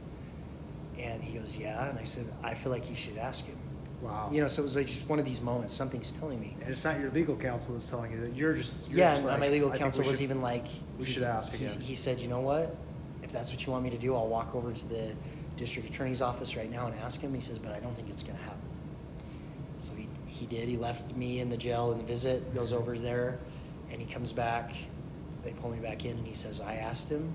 And 0.96 1.20
he 1.24 1.36
goes, 1.36 1.56
"Yeah." 1.56 1.88
And 1.88 1.98
I 1.98 2.04
said, 2.04 2.26
"I 2.44 2.54
feel 2.54 2.70
like 2.70 2.88
you 2.88 2.94
should 2.94 3.18
ask 3.18 3.44
him." 3.44 3.56
Wow. 4.00 4.28
You 4.32 4.40
know, 4.40 4.48
so 4.48 4.62
it 4.62 4.64
was 4.64 4.76
like 4.76 4.86
just 4.86 5.08
one 5.08 5.18
of 5.18 5.24
these 5.24 5.40
moments. 5.40 5.74
Something's 5.74 6.12
telling 6.12 6.40
me. 6.40 6.56
and 6.60 6.70
it's 6.70 6.84
not 6.84 6.98
your 6.98 7.10
legal 7.10 7.36
counsel 7.36 7.74
that's 7.74 7.88
telling 7.88 8.12
you 8.12 8.20
that 8.20 8.34
you're 8.34 8.54
just. 8.54 8.90
You're 8.90 8.98
yeah, 9.00 9.10
just 9.10 9.22
and 9.22 9.30
like, 9.30 9.40
my 9.40 9.48
legal 9.48 9.70
counsel 9.70 10.02
was 10.02 10.16
should- 10.16 10.22
even 10.24 10.42
like, 10.42 10.66
we 10.98 11.06
should 11.06 11.22
ask 11.22 11.52
again. 11.54 11.78
He 11.80 11.94
said, 11.94 12.20
you 12.20 12.28
know 12.28 12.40
what? 12.40 12.74
If 13.22 13.32
that's 13.32 13.50
what 13.50 13.64
you 13.64 13.72
want 13.72 13.84
me 13.84 13.90
to 13.90 13.98
do, 13.98 14.14
I'll 14.14 14.28
walk 14.28 14.54
over 14.54 14.72
to 14.72 14.88
the 14.88 15.14
district 15.56 15.90
attorney's 15.90 16.22
office 16.22 16.56
right 16.56 16.70
now 16.70 16.86
and 16.86 16.98
ask 17.00 17.20
him. 17.20 17.34
He 17.34 17.40
says, 17.40 17.58
but 17.58 17.72
I 17.72 17.80
don't 17.80 17.94
think 17.94 18.08
it's 18.08 18.22
going 18.22 18.38
to 18.38 18.44
happen. 18.44 18.58
So 19.78 19.92
he, 19.94 20.08
he 20.26 20.46
did. 20.46 20.68
He 20.68 20.76
left 20.76 21.14
me 21.16 21.40
in 21.40 21.50
the 21.50 21.56
jail 21.56 21.92
in 21.92 21.98
the 21.98 22.04
visit, 22.04 22.54
goes 22.54 22.72
over 22.72 22.98
there, 22.98 23.38
and 23.90 24.00
he 24.00 24.10
comes 24.12 24.32
back. 24.32 24.72
They 25.44 25.52
pull 25.52 25.70
me 25.70 25.78
back 25.78 26.04
in, 26.04 26.16
and 26.18 26.26
he 26.26 26.34
says, 26.34 26.60
I 26.60 26.74
asked 26.76 27.08
him, 27.10 27.32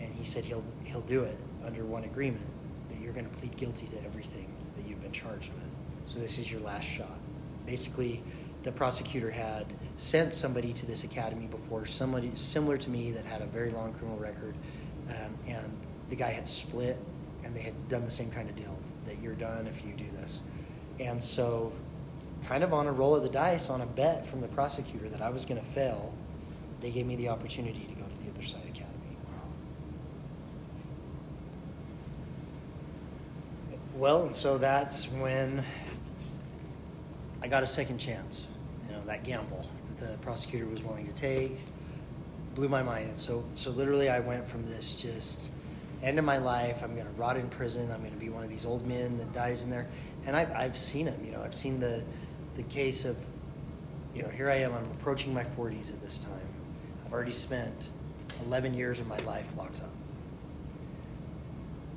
and 0.00 0.12
he 0.14 0.24
said 0.24 0.44
he'll 0.44 0.64
he'll 0.84 1.00
do 1.02 1.22
it 1.22 1.36
under 1.64 1.84
one 1.84 2.04
agreement 2.04 2.46
that 2.90 3.00
you're 3.00 3.12
going 3.12 3.28
to 3.28 3.36
plead 3.36 3.56
guilty 3.56 3.86
to 3.88 3.96
everything 4.04 4.48
that 4.76 4.88
you've 4.88 5.02
been 5.02 5.12
charged 5.12 5.52
with. 5.54 5.67
So 6.08 6.18
this 6.20 6.38
is 6.38 6.50
your 6.50 6.62
last 6.62 6.88
shot. 6.88 7.18
Basically, 7.66 8.22
the 8.62 8.72
prosecutor 8.72 9.30
had 9.30 9.66
sent 9.98 10.32
somebody 10.32 10.72
to 10.72 10.86
this 10.86 11.04
academy 11.04 11.48
before, 11.48 11.84
somebody 11.84 12.32
similar 12.34 12.78
to 12.78 12.88
me 12.88 13.10
that 13.10 13.26
had 13.26 13.42
a 13.42 13.44
very 13.44 13.70
long 13.72 13.92
criminal 13.92 14.18
record, 14.18 14.54
um, 15.10 15.34
and 15.46 15.70
the 16.08 16.16
guy 16.16 16.30
had 16.30 16.48
split, 16.48 16.96
and 17.44 17.54
they 17.54 17.60
had 17.60 17.90
done 17.90 18.06
the 18.06 18.10
same 18.10 18.30
kind 18.30 18.48
of 18.48 18.56
deal 18.56 18.74
that 19.04 19.20
you're 19.20 19.34
done 19.34 19.66
if 19.66 19.84
you 19.84 19.92
do 19.92 20.06
this. 20.18 20.40
And 20.98 21.22
so, 21.22 21.74
kind 22.46 22.64
of 22.64 22.72
on 22.72 22.86
a 22.86 22.92
roll 22.92 23.14
of 23.14 23.22
the 23.22 23.28
dice, 23.28 23.68
on 23.68 23.82
a 23.82 23.86
bet 23.86 24.24
from 24.24 24.40
the 24.40 24.48
prosecutor 24.48 25.10
that 25.10 25.20
I 25.20 25.28
was 25.28 25.44
going 25.44 25.60
to 25.60 25.66
fail, 25.66 26.14
they 26.80 26.90
gave 26.90 27.04
me 27.04 27.16
the 27.16 27.28
opportunity 27.28 27.80
to 27.80 27.94
go 28.00 28.08
to 28.08 28.24
the 28.24 28.30
other 28.30 28.42
side 28.42 28.62
academy. 28.62 28.88
Well, 33.94 34.22
and 34.22 34.34
so 34.34 34.58
that's 34.58 35.06
when 35.06 35.64
I 37.42 37.48
got 37.48 37.62
a 37.62 37.66
second 37.66 37.98
chance. 37.98 38.46
You 38.88 38.96
know, 38.96 39.02
that 39.06 39.24
gamble 39.24 39.68
that 39.88 40.12
the 40.12 40.18
prosecutor 40.18 40.66
was 40.66 40.82
willing 40.82 41.06
to 41.06 41.12
take 41.14 41.58
blew 42.58 42.68
my 42.68 42.82
mind. 42.82 43.08
And 43.08 43.18
so, 43.18 43.44
so 43.54 43.70
literally, 43.70 44.10
I 44.10 44.18
went 44.18 44.46
from 44.46 44.68
this 44.68 44.94
just 44.94 45.50
end 46.02 46.18
of 46.18 46.24
my 46.24 46.38
life. 46.38 46.82
I'm 46.82 46.94
going 46.94 47.06
to 47.06 47.12
rot 47.12 47.36
in 47.36 47.48
prison. 47.48 47.90
I'm 47.92 48.00
going 48.00 48.12
to 48.12 48.18
be 48.18 48.30
one 48.30 48.42
of 48.42 48.50
these 48.50 48.66
old 48.66 48.84
men 48.84 49.16
that 49.18 49.32
dies 49.32 49.62
in 49.62 49.70
there. 49.70 49.86
And 50.26 50.34
I've, 50.34 50.50
I've 50.50 50.76
seen 50.76 51.06
them. 51.06 51.20
You 51.24 51.30
know, 51.30 51.42
I've 51.42 51.54
seen 51.54 51.78
the 51.78 52.02
the 52.56 52.64
case 52.64 53.04
of, 53.04 53.16
you 54.12 54.22
know, 54.22 54.28
here 54.30 54.50
I 54.50 54.56
am. 54.56 54.74
I'm 54.74 54.90
approaching 54.98 55.32
my 55.32 55.44
40s 55.44 55.92
at 55.92 56.02
this 56.02 56.18
time. 56.18 56.32
I've 57.06 57.12
already 57.12 57.30
spent 57.30 57.90
11 58.44 58.74
years 58.74 58.98
of 58.98 59.06
my 59.06 59.18
life 59.18 59.56
locked 59.56 59.80
up. 59.80 59.90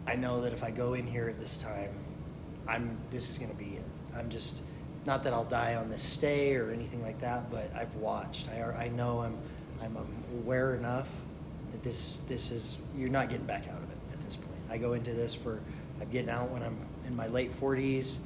I 0.05 0.15
know 0.15 0.41
that 0.41 0.53
if 0.53 0.63
I 0.63 0.69
go 0.69 0.93
in 0.93 1.07
here 1.07 1.27
at 1.27 1.39
this 1.39 1.57
time, 1.57 1.89
I'm 2.67 2.95
this 3.09 3.31
is 3.31 3.39
going 3.39 3.49
to 3.49 3.57
be 3.57 3.77
it. 3.77 3.85
I'm 4.15 4.29
just 4.29 4.61
not 5.05 5.23
that 5.23 5.33
I'll 5.33 5.45
die 5.45 5.75
on 5.75 5.89
this 5.89 6.01
stay 6.01 6.55
or 6.55 6.71
anything 6.71 7.01
like 7.01 7.19
that, 7.21 7.49
but 7.49 7.71
I've 7.75 7.95
watched. 7.95 8.47
I 8.49 8.85
I 8.85 8.87
know 8.89 9.19
I'm 9.19 9.37
I'm 9.81 9.97
aware 10.43 10.75
enough 10.75 11.21
that 11.71 11.83
this 11.83 12.17
this 12.27 12.51
is 12.51 12.77
you're 12.95 13.09
not 13.09 13.29
getting 13.29 13.45
back 13.45 13.67
out 13.67 13.77
of 13.77 13.91
it 13.91 13.97
at 14.13 14.21
this 14.21 14.35
point. 14.35 14.59
I 14.69 14.77
go 14.77 14.93
into 14.93 15.13
this 15.13 15.33
for 15.33 15.59
I'm 15.99 16.09
getting 16.09 16.29
out 16.29 16.49
when 16.49 16.63
I'm 16.63 16.77
in 17.07 17.15
my 17.15 17.27
late 17.27 17.51
40s. 17.51 18.17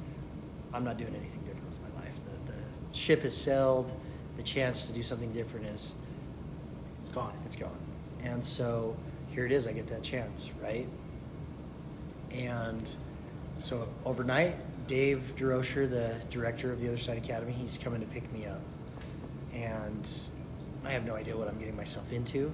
I'm 0.72 0.84
not 0.84 0.98
doing 0.98 1.14
anything 1.14 1.40
different 1.40 1.68
with 1.68 1.94
my 1.94 2.00
life. 2.00 2.20
The 2.24 2.52
the 2.52 2.58
ship 2.92 3.22
has 3.22 3.36
sailed. 3.36 3.92
The 4.36 4.42
chance 4.42 4.86
to 4.86 4.92
do 4.92 5.02
something 5.02 5.32
different 5.32 5.66
is 5.66 5.94
It's 7.00 7.08
gone. 7.08 7.32
It's 7.46 7.56
gone. 7.56 7.78
And 8.22 8.44
so 8.44 8.96
here 9.30 9.46
it 9.46 9.52
is. 9.52 9.66
I 9.66 9.72
get 9.72 9.86
that 9.88 10.02
chance, 10.02 10.50
right? 10.62 10.86
And 12.32 12.94
so 13.58 13.88
overnight, 14.04 14.56
Dave 14.86 15.34
Durocher, 15.36 15.90
the 15.90 16.16
director 16.30 16.70
of 16.72 16.80
the 16.80 16.86
Other 16.86 16.96
Side 16.96 17.18
Academy, 17.18 17.52
he's 17.52 17.76
coming 17.76 18.00
to 18.00 18.06
pick 18.06 18.30
me 18.32 18.46
up. 18.46 18.60
And 19.52 20.08
I 20.84 20.90
have 20.90 21.04
no 21.04 21.14
idea 21.14 21.36
what 21.36 21.48
I'm 21.48 21.58
getting 21.58 21.76
myself 21.76 22.12
into. 22.12 22.52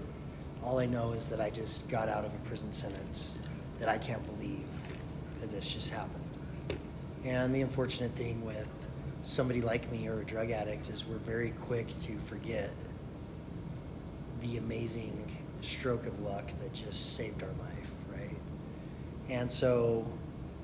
All 0.62 0.78
I 0.78 0.86
know 0.86 1.12
is 1.12 1.26
that 1.26 1.40
I 1.40 1.50
just 1.50 1.88
got 1.90 2.08
out 2.08 2.24
of 2.24 2.32
a 2.32 2.48
prison 2.48 2.72
sentence 2.72 3.36
that 3.78 3.88
I 3.88 3.98
can't 3.98 4.24
believe 4.24 4.64
that 5.40 5.50
this 5.50 5.72
just 5.72 5.90
happened. 5.90 6.24
And 7.24 7.54
the 7.54 7.60
unfortunate 7.60 8.12
thing 8.12 8.44
with 8.44 8.68
somebody 9.20 9.60
like 9.60 9.90
me 9.92 10.08
or 10.08 10.20
a 10.20 10.24
drug 10.24 10.50
addict 10.50 10.88
is 10.88 11.06
we're 11.06 11.16
very 11.18 11.50
quick 11.66 11.86
to 12.00 12.16
forget 12.26 12.70
the 14.40 14.56
amazing 14.56 15.24
stroke 15.60 16.06
of 16.06 16.18
luck 16.20 16.46
that 16.60 16.72
just 16.72 17.14
saved 17.14 17.42
our 17.42 17.48
life, 17.48 17.90
right? 18.10 18.36
And 19.28 19.50
so 19.50 20.06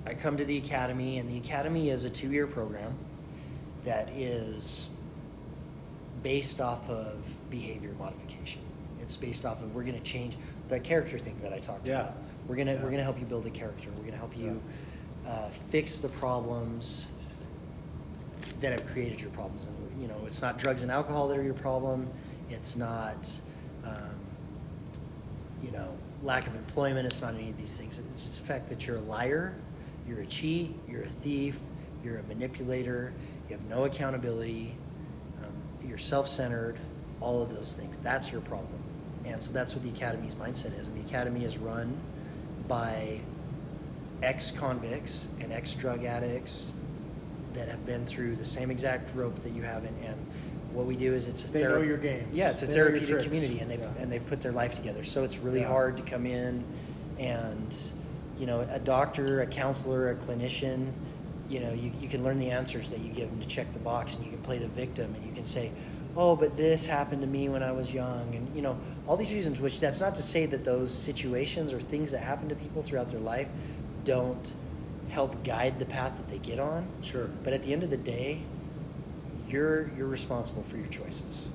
I 0.09 0.15
come 0.15 0.39
to 0.39 0.45
the 0.47 0.57
academy, 0.57 1.19
and 1.19 1.31
the 1.31 1.37
academy 1.37 1.91
is 1.91 2.05
a 2.07 2.11
two 2.11 2.33
year 2.33 2.47
program 2.47 2.95
that 3.85 4.09
is 4.11 4.91
based 6.23 6.63
off 6.63 6.89
of 6.89 7.17
behavior 7.51 7.93
modification. 7.99 8.63
It's 9.03 9.17
based 9.17 9.45
off 9.45 9.63
of 9.63 9.75
we're 9.75 9.85
going 9.85 9.99
to 9.99 10.03
change 10.05 10.37
the 10.69 10.81
character 10.81 11.19
thing 11.19 11.39
that 11.43 11.53
I 11.53 11.59
talked 11.59 11.87
Yeah. 11.87 12.01
about. 12.01 12.15
We're 12.47 12.57
gonna 12.57 12.73
Yeah. 12.75 12.83
we're 12.83 12.91
gonna 12.91 13.03
help 13.03 13.21
you 13.21 13.27
build 13.27 13.45
a 13.47 13.51
character. 13.51 13.91
We're 13.99 14.05
gonna 14.05 14.17
help 14.17 14.37
you 14.37 14.63
uh, 15.27 15.49
fix 15.51 15.99
the 15.99 16.09
problems 16.09 17.07
that 18.61 18.73
have 18.73 18.87
created 18.87 19.21
your 19.21 19.31
problems. 19.33 19.67
And 19.67 20.01
you 20.01 20.09
know, 20.09 20.17
it's 20.25 20.41
not 20.41 20.57
drugs 20.57 20.83
and 20.83 20.91
alcohol 20.91 21.29
that 21.29 21.37
are 21.37 21.43
your 21.43 21.53
problem. 21.55 22.09
It's 22.49 22.77
not, 22.77 23.31
um, 23.85 23.93
you 25.63 25.71
know, 25.71 25.89
lack 26.23 26.47
of 26.47 26.55
employment. 26.55 27.07
It's 27.07 27.21
not 27.21 27.35
any 27.35 27.51
of 27.51 27.59
these 27.59 27.77
things. 27.77 27.99
It's 27.99 28.23
just 28.23 28.41
the 28.41 28.47
fact 28.47 28.71
that 28.71 28.87
you're 28.87 28.97
a 28.97 29.01
liar, 29.01 29.55
you're 30.09 30.21
a 30.21 30.27
cheat, 30.27 30.75
you're 30.89 31.03
a 31.03 31.09
thief, 31.09 31.59
you're 32.03 32.19
a 32.19 32.23
manipulator. 32.25 33.13
You 33.49 33.57
have 33.57 33.65
no 33.67 33.85
accountability. 33.85 34.75
Um, 35.43 35.53
you're 35.89 35.99
self-centered. 35.99 36.77
All 37.21 37.43
of 37.43 37.55
those 37.55 37.75
things. 37.75 37.99
That's 37.99 38.31
your 38.33 38.41
problem. 38.43 38.81
And 39.27 39.43
so 39.43 39.53
that's 39.53 39.75
what 39.75 39.85
the 39.85 39.91
academy's 39.91 40.35
mindset 40.35 40.79
is. 40.79 40.89
And 40.89 40.97
the 40.97 41.07
academy 41.09 41.45
is 41.45 41.59
run 41.59 41.97
by 42.69 43.21
ex-convicts 44.23 45.29
and 45.41 45.53
ex-drug 45.53 46.05
addicts 46.05 46.73
that 47.55 47.69
have 47.69 47.85
been 47.87 48.05
through 48.07 48.37
the 48.37 48.45
same 48.45 48.71
exact 48.71 49.15
rope 49.17 49.37
that 49.41 49.51
you 49.53 49.63
have, 49.63 49.85
and, 49.85 50.05
and 50.05 50.17
what 50.73 50.87
we 50.87 50.97
do 50.97 51.13
is 51.15 51.27
it's 51.27 51.45
a 51.45 51.49
They 51.49 51.63
know 51.63 51.81
your 51.81 51.97
games. 51.97 52.37
Yeah, 52.37 52.51
it's 52.51 52.63
a 52.63 52.67
They 52.67 52.75
therapeutic 52.75 53.23
community, 53.23 53.61
and 53.61 53.71
they've 53.71 53.81
Yeah. 53.81 53.91
and 53.99 54.13
they've 54.13 54.27
put 54.27 54.41
their 54.41 54.53
life 54.53 54.77
together. 54.77 55.03
So 55.03 55.25
it's 55.25 55.39
really 55.39 55.61
Yeah. 55.61 55.69
hard 55.69 55.97
to 55.97 56.03
come 56.03 56.27
in, 56.27 56.63
and 57.19 57.75
you 58.39 58.47
know, 58.47 58.67
a 58.71 58.79
doctor, 58.79 59.41
a 59.41 59.47
counselor, 59.47 60.11
a 60.11 60.15
clinician, 60.15 60.93
you 61.49 61.61
know, 61.61 61.73
you, 61.73 61.93
you 62.01 62.09
can 62.09 62.23
learn 62.23 62.39
the 62.39 62.51
answers 62.51 62.91
that 62.91 63.01
you 63.01 63.11
give 63.13 63.31
them 63.31 63.41
to 63.41 63.47
check 63.47 63.73
the 63.73 63.79
box, 63.79 64.17
and 64.17 64.25
you 64.25 64.31
can 64.31 64.41
play 64.43 64.59
the 64.59 64.69
victim, 64.69 65.15
and 65.15 65.25
you 65.25 65.33
can 65.33 65.45
say, 65.45 65.71
oh, 66.17 66.37
but 66.37 66.57
this 66.57 66.87
happened 66.87 67.23
to 67.23 67.27
me 67.27 67.49
when 67.49 67.63
I 67.63 67.73
was 67.73 67.93
young, 67.93 68.35
and 68.35 68.55
you 68.55 68.63
know, 68.63 68.79
all 69.07 69.17
these 69.17 69.33
reasons. 69.33 69.61
Which 69.61 69.81
that's 69.81 70.01
not 70.01 70.15
to 70.17 70.23
say 70.23 70.47
that 70.47 70.65
those 70.65 70.93
situations 70.93 71.73
or 71.73 71.81
things 71.81 72.11
that 72.11 72.19
happen 72.19 72.49
to 72.49 72.55
people 72.55 72.83
throughout 72.83 73.09
their 73.09 73.21
life 73.21 73.49
don't 74.05 74.55
help 75.11 75.43
guide 75.43 75.79
the 75.79 75.87
path 75.87 76.17
that 76.17 76.29
they 76.29 76.39
get 76.39 76.61
on. 76.61 76.87
Sure. 77.03 77.31
But 77.45 77.55
at 77.55 77.63
the 77.63 77.73
end 77.73 77.83
of 77.83 77.91
the 77.91 77.97
day, 77.97 78.41
you're 79.49 79.91
you're 79.97 80.07
responsible 80.09 80.63
for 80.65 80.77
your 80.77 80.89
choices. 80.89 81.47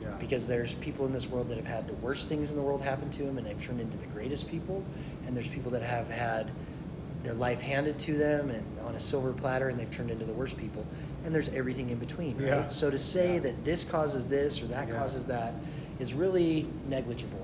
Yeah. 0.00 0.10
Because 0.18 0.48
there's 0.48 0.74
people 0.74 1.06
in 1.06 1.12
this 1.12 1.28
world 1.28 1.48
that 1.50 1.56
have 1.56 1.66
had 1.66 1.86
the 1.86 1.94
worst 1.94 2.28
things 2.28 2.50
in 2.50 2.56
the 2.56 2.62
world 2.62 2.82
happen 2.82 3.10
to 3.10 3.22
them 3.22 3.38
and 3.38 3.46
they've 3.46 3.62
turned 3.62 3.80
into 3.80 3.96
the 3.98 4.06
greatest 4.06 4.50
people, 4.50 4.84
and 5.26 5.36
there's 5.36 5.48
people 5.48 5.70
that 5.72 5.82
have 5.82 6.08
had 6.08 6.50
their 7.22 7.34
life 7.34 7.60
handed 7.60 7.98
to 8.00 8.16
them 8.16 8.50
and 8.50 8.64
on 8.84 8.94
a 8.94 9.00
silver 9.00 9.32
platter 9.32 9.68
and 9.68 9.78
they've 9.78 9.90
turned 9.90 10.10
into 10.10 10.24
the 10.24 10.32
worst 10.32 10.58
people. 10.58 10.84
And 11.24 11.32
there's 11.34 11.48
everything 11.50 11.90
in 11.90 11.98
between, 11.98 12.36
right? 12.36 12.46
Yeah. 12.46 12.66
So 12.66 12.90
to 12.90 12.98
say 12.98 13.34
Yeah. 13.34 13.40
that 13.40 13.64
this 13.64 13.84
causes 13.84 14.26
this 14.26 14.60
or 14.60 14.66
that 14.66 14.88
Yeah. 14.88 14.96
causes 14.96 15.24
that 15.26 15.54
is 15.98 16.14
really 16.14 16.68
negligible. 16.88 17.38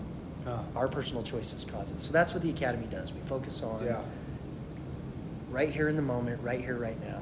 Our 0.74 0.88
personal 0.88 1.22
choices 1.22 1.62
cause 1.64 1.90
it. 1.92 2.00
So 2.00 2.10
that's 2.10 2.32
what 2.32 2.42
the 2.42 2.48
academy 2.48 2.86
does. 2.90 3.12
We 3.12 3.20
focus 3.26 3.62
on 3.62 3.86
right 5.50 5.70
here 5.70 5.88
in 5.88 5.96
the 5.96 6.02
moment, 6.02 6.42
right 6.42 6.60
here, 6.60 6.76
right 6.76 6.98
now. 7.06 7.20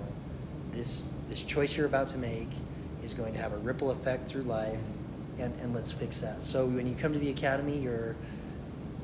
This 0.72 1.08
this 1.28 1.42
choice 1.42 1.76
you're 1.76 1.86
about 1.86 2.06
to 2.08 2.18
make 2.18 2.48
is 3.02 3.14
going 3.14 3.32
to 3.32 3.40
have 3.40 3.52
a 3.52 3.56
ripple 3.58 3.90
effect 3.90 4.28
through 4.28 4.42
life, 4.44 4.78
and, 5.40 5.52
and 5.60 5.74
let's 5.74 5.90
fix 5.90 6.20
that. 6.20 6.44
So 6.44 6.66
when 6.66 6.86
you 6.86 6.94
come 6.94 7.12
to 7.12 7.18
the 7.18 7.30
academy, 7.30 7.76
you're 7.78 8.14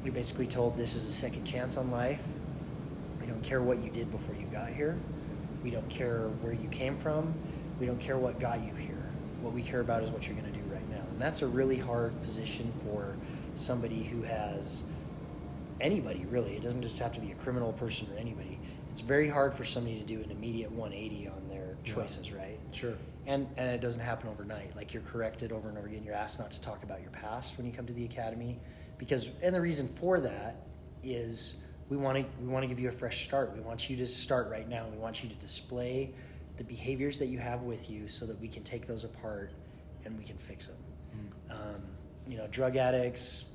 you're 0.05 0.15
basically 0.15 0.47
told 0.47 0.77
this 0.77 0.95
is 0.95 1.07
a 1.07 1.13
second 1.13 1.45
chance 1.45 1.77
on 1.77 1.91
life. 1.91 2.21
We 3.21 3.27
don't 3.27 3.43
care 3.43 3.63
what 3.63 3.79
you 3.79 3.91
did 3.91 4.11
before 4.11 4.35
you 4.35 4.47
got 4.47 4.69
here. 4.71 4.99
We 5.63 5.71
don't 5.71 5.89
care 5.89 6.29
where 6.41 6.53
you 6.53 6.69
came 6.69 6.97
from. 6.99 7.35
We 7.79 7.87
don't 7.87 8.01
care 8.01 8.19
what 8.19 8.41
got 8.41 8.61
you 8.63 8.75
here. 8.75 8.97
What 9.43 9.53
we 9.53 9.63
care 9.63 9.81
about 9.81 10.03
is 10.03 10.11
what 10.11 10.27
you're 10.27 10.37
going 10.37 10.53
to 10.53 10.59
do 10.59 10.65
right 10.73 10.89
now. 10.91 11.03
And 11.11 11.21
that's 11.21 11.43
a 11.43 11.47
really 11.47 11.77
hard 11.79 12.21
position 12.23 12.73
for 12.85 13.17
somebody 13.55 14.03
who 14.03 14.23
has 14.23 14.83
anybody 15.81 16.25
really. 16.31 16.55
It 16.57 16.63
doesn't 16.63 16.83
just 16.83 16.99
have 16.99 17.13
to 17.13 17.21
be 17.21 17.33
a 17.33 17.35
criminal 17.37 17.73
person 17.73 18.09
or 18.15 18.19
anybody. 18.19 18.59
It's 18.91 19.01
very 19.01 19.29
hard 19.29 19.55
for 19.55 19.65
somebody 19.65 19.99
to 20.01 20.05
do 20.07 20.21
an 20.21 20.31
immediate 20.31 20.71
180 20.73 21.29
on 21.29 21.49
their 21.49 21.77
Yeah. 21.85 21.95
choices, 21.95 22.33
right? 22.33 22.59
Sure. 22.73 22.95
And 23.27 23.47
and 23.57 23.71
it 23.71 23.81
doesn't 23.81 24.03
happen 24.03 24.29
overnight. 24.29 24.77
Like 24.77 24.93
you're 24.93 25.03
corrected 25.03 25.53
over 25.53 25.69
and 25.69 25.79
over 25.79 25.87
again. 25.87 26.03
You're 26.05 26.15
asked 26.15 26.39
not 26.41 26.51
to 26.53 26.61
talk 26.61 26.83
about 26.83 27.01
your 27.03 27.11
past 27.11 27.57
when 27.57 27.67
you 27.67 27.73
come 27.73 27.87
to 27.87 27.93
the 27.93 28.05
academy, 28.05 28.59
because 29.03 29.31
and 29.43 29.53
the 29.53 29.61
reason 29.61 29.89
for 29.97 30.21
that 30.21 30.65
is 31.03 31.57
we 31.89 31.97
want 31.97 32.17
to 32.19 32.25
we 32.41 32.47
want 32.47 32.63
to 32.63 32.69
give 32.69 32.81
you 32.81 32.89
a 32.89 32.93
fresh 32.93 33.25
start. 33.25 33.53
We 33.53 33.61
want 33.61 33.91
you 33.91 33.97
to 33.97 34.07
start 34.07 34.49
right 34.49 34.69
now. 34.69 34.87
We 34.93 34.97
want 34.97 35.25
you 35.25 35.29
to 35.29 35.35
display 35.35 36.15
the 36.57 36.63
behaviors 36.63 37.19
that 37.19 37.27
you 37.27 37.39
have 37.39 37.63
with 37.63 37.91
you, 37.91 38.07
so 38.07 38.27
that 38.27 38.41
we 38.41 38.47
can 38.47 38.63
take 38.63 38.87
those 38.87 39.03
apart 39.03 39.51
and 40.05 40.17
we 40.17 40.23
can 40.23 40.37
fix 40.39 40.69
them. 40.69 40.77
Um, 41.51 41.83
you 42.29 42.37
know, 42.37 42.47
drug 42.53 42.77
addicts, 42.77 43.47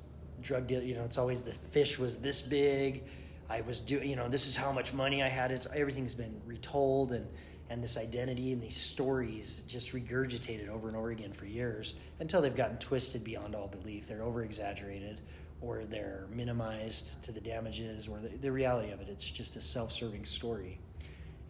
drug 0.41 0.67
deal. 0.67 0.83
You 0.83 0.95
know, 0.95 1.05
it's 1.05 1.17
always 1.17 1.43
the 1.43 1.53
fish 1.53 1.97
was 1.97 2.17
this 2.17 2.41
big. 2.41 3.05
I 3.49 3.61
was 3.61 3.79
doing. 3.79 4.09
You 4.09 4.17
know, 4.17 4.27
this 4.27 4.47
is 4.47 4.57
how 4.57 4.73
much 4.73 4.93
money 4.93 5.23
I 5.23 5.29
had. 5.29 5.53
It's 5.53 5.65
everything's 5.73 6.13
been 6.13 6.41
retold 6.45 7.13
and 7.13 7.25
and 7.69 7.83
this 7.83 7.97
identity 7.97 8.53
and 8.53 8.61
these 8.61 8.77
stories 8.77 9.63
just 9.67 9.91
regurgitated 9.91 10.69
over 10.69 10.87
and 10.87 10.95
over 10.95 11.09
again 11.09 11.33
for 11.33 11.45
years 11.45 11.95
until 12.19 12.41
they've 12.41 12.55
gotten 12.55 12.77
twisted 12.77 13.23
beyond 13.23 13.55
all 13.55 13.67
belief. 13.67 14.07
They're 14.07 14.23
over 14.23 14.43
exaggerated 14.43 15.21
or 15.59 15.83
they're 15.85 16.27
minimized 16.31 17.21
to 17.23 17.31
the 17.31 17.41
damages 17.41 18.07
or 18.07 18.19
the, 18.19 18.29
the 18.29 18.51
reality 18.51 18.91
of 18.91 19.01
it. 19.01 19.07
It's 19.09 19.29
just 19.29 19.55
a 19.55 19.61
self 19.61 19.91
serving 19.91 20.25
story. 20.25 20.79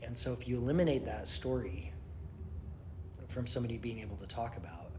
And 0.02 0.18
so 0.18 0.34
if 0.34 0.48
you 0.48 0.58
eliminate 0.58 1.06
that 1.06 1.28
story 1.28 1.92
from 3.28 3.46
somebody 3.46 3.78
being 3.78 4.00
able 4.00 4.18
to 4.18 4.28
talk 4.28 4.58
about, 4.58 4.92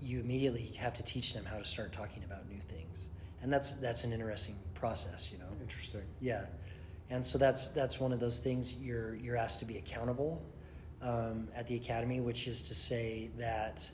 you 0.00 0.20
immediately 0.20 0.72
have 0.78 0.94
to 0.94 1.02
teach 1.02 1.34
them 1.34 1.44
how 1.44 1.58
to 1.58 1.64
start 1.64 1.92
talking 1.92 2.24
about 2.24 2.48
new 2.48 2.60
things. 2.60 3.08
And 3.42 3.52
that's 3.52 3.72
that's 3.72 4.04
an 4.04 4.12
interesting 4.12 4.56
process, 4.74 5.30
you 5.32 5.38
know. 5.38 5.44
Interesting. 5.60 6.02
Yeah, 6.20 6.46
and 7.10 7.24
so 7.24 7.38
that's 7.38 7.68
that's 7.68 7.98
one 8.00 8.12
of 8.12 8.20
those 8.20 8.38
things 8.38 8.74
you're 8.74 9.14
you're 9.16 9.36
asked 9.36 9.58
to 9.60 9.64
be 9.64 9.78
accountable 9.78 10.40
um, 11.02 11.48
at 11.54 11.66
the 11.66 11.76
academy, 11.76 12.20
which 12.20 12.46
is 12.46 12.62
to 12.62 12.74
say 12.74 13.30
that 13.36 13.88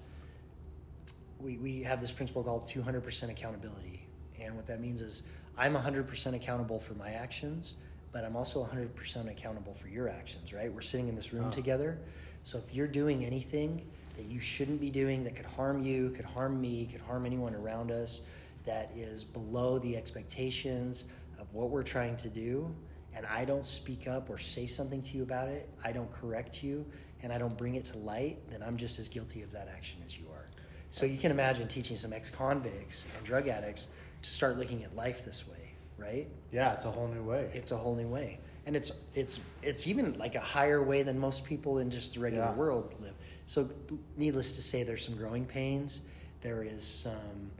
we 1.40 1.56
we 1.58 1.82
have 1.82 2.00
this 2.00 2.12
principle 2.12 2.42
called 2.42 2.64
200% 2.66 3.30
accountability, 3.30 4.06
and 4.40 4.54
what 4.54 4.66
that 4.66 4.80
means 4.80 5.02
is 5.02 5.22
I'm 5.58 5.74
100% 5.74 6.34
accountable 6.34 6.78
for 6.78 6.94
my 6.94 7.12
actions, 7.12 7.74
but 8.12 8.24
I'm 8.24 8.36
also 8.36 8.62
100% 8.64 9.30
accountable 9.30 9.72
for 9.74 9.88
your 9.88 10.08
actions. 10.08 10.52
Right? 10.52 10.72
We're 10.72 10.82
sitting 10.82 11.08
in 11.08 11.14
this 11.14 11.32
room 11.32 11.46
Ah. 11.46 11.50
together, 11.50 11.98
so 12.42 12.58
if 12.58 12.74
you're 12.74 12.86
doing 12.86 13.24
anything 13.24 13.86
that 14.16 14.26
you 14.26 14.40
shouldn't 14.40 14.80
be 14.80 14.90
doing 14.90 15.24
that 15.24 15.36
could 15.36 15.44
harm 15.46 15.82
you, 15.82 16.10
could 16.10 16.24
harm 16.24 16.58
me, 16.60 16.86
could 16.86 17.02
harm 17.02 17.26
anyone 17.26 17.54
around 17.54 17.90
us, 17.90 18.22
that 18.64 18.90
is 18.96 19.22
below 19.24 19.78
the 19.78 19.94
expectations 19.96 21.04
of 21.38 21.52
what 21.52 21.68
we're 21.68 21.82
trying 21.82 22.16
to 22.16 22.28
do, 22.30 22.74
and 23.16 23.24
I 23.26 23.44
don't 23.44 23.64
speak 23.64 24.06
up 24.06 24.28
or 24.28 24.38
say 24.38 24.66
something 24.66 25.00
to 25.02 25.16
you 25.16 25.22
about 25.22 25.48
it, 25.48 25.68
I 25.82 25.90
don't 25.92 26.12
correct 26.12 26.62
you, 26.62 26.84
and 27.22 27.32
I 27.32 27.38
don't 27.38 27.56
bring 27.56 27.74
it 27.74 27.84
to 27.86 27.98
light, 27.98 28.38
then 28.50 28.62
I'm 28.62 28.76
just 28.76 28.98
as 28.98 29.08
guilty 29.08 29.42
of 29.42 29.50
that 29.52 29.68
action 29.74 29.98
as 30.04 30.18
you 30.18 30.26
are. 30.30 30.46
So 30.90 31.06
you 31.06 31.18
can 31.18 31.30
imagine 31.30 31.66
teaching 31.66 31.96
some 31.96 32.12
ex 32.12 32.30
convicts 32.30 33.06
and 33.16 33.24
drug 33.26 33.48
addicts 33.48 33.88
to 34.22 34.30
start 34.30 34.58
looking 34.58 34.84
at 34.84 34.94
life 34.94 35.24
this 35.24 35.48
way, 35.48 35.70
right? 35.98 36.28
Yeah, 36.52 36.72
it's 36.72 36.84
a 36.84 36.90
whole 36.90 37.08
new 37.08 37.22
way. 37.22 37.50
It's 37.54 37.72
a 37.72 37.76
whole 37.76 37.96
new 37.96 38.06
way. 38.06 38.38
And 38.66 38.74
it's 38.76 38.92
it's 39.14 39.40
it's 39.62 39.86
even 39.86 40.18
like 40.18 40.34
a 40.34 40.40
higher 40.40 40.82
way 40.82 41.02
than 41.02 41.18
most 41.18 41.44
people 41.44 41.78
in 41.78 41.88
just 41.90 42.14
the 42.14 42.20
regular 42.20 42.46
Yeah. 42.46 42.54
world 42.54 42.94
live. 43.00 43.14
So 43.46 43.70
needless 44.16 44.52
to 44.52 44.62
say 44.62 44.82
there's 44.82 45.04
some 45.04 45.16
growing 45.16 45.44
pains. 45.44 46.00
There 46.42 46.62
is 46.64 46.82
some 46.84 47.50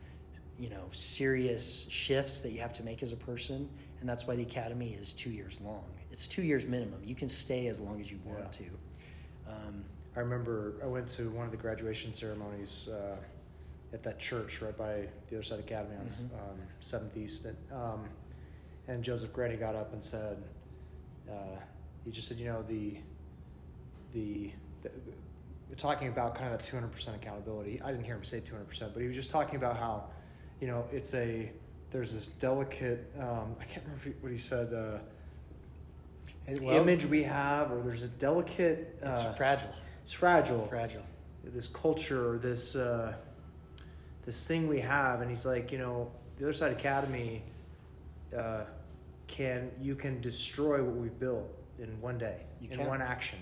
you 0.58 0.68
know 0.68 0.84
serious 0.92 1.86
shifts 1.88 2.40
that 2.40 2.50
you 2.50 2.60
have 2.60 2.72
to 2.74 2.82
make 2.82 3.02
as 3.02 3.12
a 3.12 3.16
person 3.16 3.68
and 4.00 4.08
that's 4.08 4.26
why 4.26 4.36
the 4.36 4.42
academy 4.42 4.90
is 4.90 5.12
two 5.12 5.30
years 5.30 5.58
long 5.62 5.84
it's 6.10 6.26
two 6.26 6.42
years 6.42 6.66
minimum 6.66 7.00
you 7.04 7.14
can 7.14 7.28
stay 7.28 7.66
as 7.68 7.80
long 7.80 8.00
as 8.00 8.10
you 8.10 8.18
want 8.24 8.38
Yeah. 8.40 8.48
to 8.50 8.64
um, 9.52 9.84
I 10.16 10.20
remember 10.20 10.74
I 10.82 10.86
went 10.86 11.08
to 11.10 11.28
one 11.30 11.44
of 11.44 11.50
the 11.50 11.56
graduation 11.58 12.12
ceremonies 12.12 12.88
uh, 12.88 13.16
at 13.92 14.02
that 14.02 14.18
church 14.18 14.60
right 14.62 14.76
by 14.76 15.06
the 15.28 15.36
other 15.36 15.42
side 15.42 15.58
of 15.58 15.64
academy 15.66 15.96
on 15.96 16.06
Mhm. 16.06 16.32
um, 16.34 16.58
Seventh 16.80 17.16
East, 17.16 17.44
and 17.44 17.56
um, 17.72 18.08
and 18.88 19.04
Joseph 19.04 19.32
Grenny 19.32 19.58
got 19.58 19.74
up 19.76 19.92
and 19.92 20.02
said, 20.02 20.42
uh, 21.30 21.58
he 22.04 22.10
just 22.10 22.28
said, 22.28 22.38
you 22.38 22.46
know, 22.46 22.62
the 22.62 22.96
the, 24.12 24.50
the 25.68 25.76
talking 25.76 26.08
about 26.08 26.34
kind 26.34 26.52
of 26.52 26.58
that 26.60 26.66
200% 26.66 27.14
accountability. 27.14 27.80
I 27.82 27.90
didn't 27.90 28.04
hear 28.04 28.14
him 28.16 28.24
say 28.24 28.40
200%, 28.40 28.92
but 28.94 29.02
he 29.02 29.06
was 29.08 29.16
just 29.16 29.30
talking 29.30 29.56
about 29.56 29.76
how, 29.76 30.04
you 30.60 30.66
know, 30.66 30.86
it's 30.92 31.12
a 31.14 31.50
there's 31.96 32.12
this 32.12 32.28
delicate. 32.28 33.10
Um, 33.18 33.56
I 33.58 33.64
can't 33.64 33.82
remember 33.86 34.18
what 34.20 34.30
he 34.30 34.36
said. 34.36 34.70
Uh, 34.74 34.98
well, 36.60 36.76
image 36.76 37.06
we 37.06 37.22
have, 37.22 37.72
or 37.72 37.80
there's 37.80 38.02
a 38.02 38.08
delicate. 38.08 38.98
Uh, 39.02 39.08
It's 39.08 39.22
fragile. 39.38 39.70
it's 40.02 40.12
fragile. 40.12 40.58
Fragile. 40.58 41.02
This 41.42 41.68
culture, 41.68 42.36
this 42.36 42.76
uh, 42.76 43.14
this 44.26 44.46
thing 44.46 44.68
we 44.68 44.78
have, 44.80 45.22
and 45.22 45.30
he's 45.30 45.46
like, 45.46 45.72
you 45.72 45.78
know, 45.78 46.10
the 46.36 46.44
other 46.44 46.52
side 46.52 46.72
academy 46.72 47.42
uh, 48.36 48.64
can 49.26 49.70
you 49.80 49.94
can 49.94 50.20
destroy 50.20 50.82
what 50.84 50.96
we've 50.96 51.18
built 51.18 51.48
in 51.78 51.98
one 52.02 52.18
day, 52.18 52.40
You 52.60 52.68
in 52.72 52.76
can. 52.76 52.88
one 52.88 53.00
action, 53.00 53.38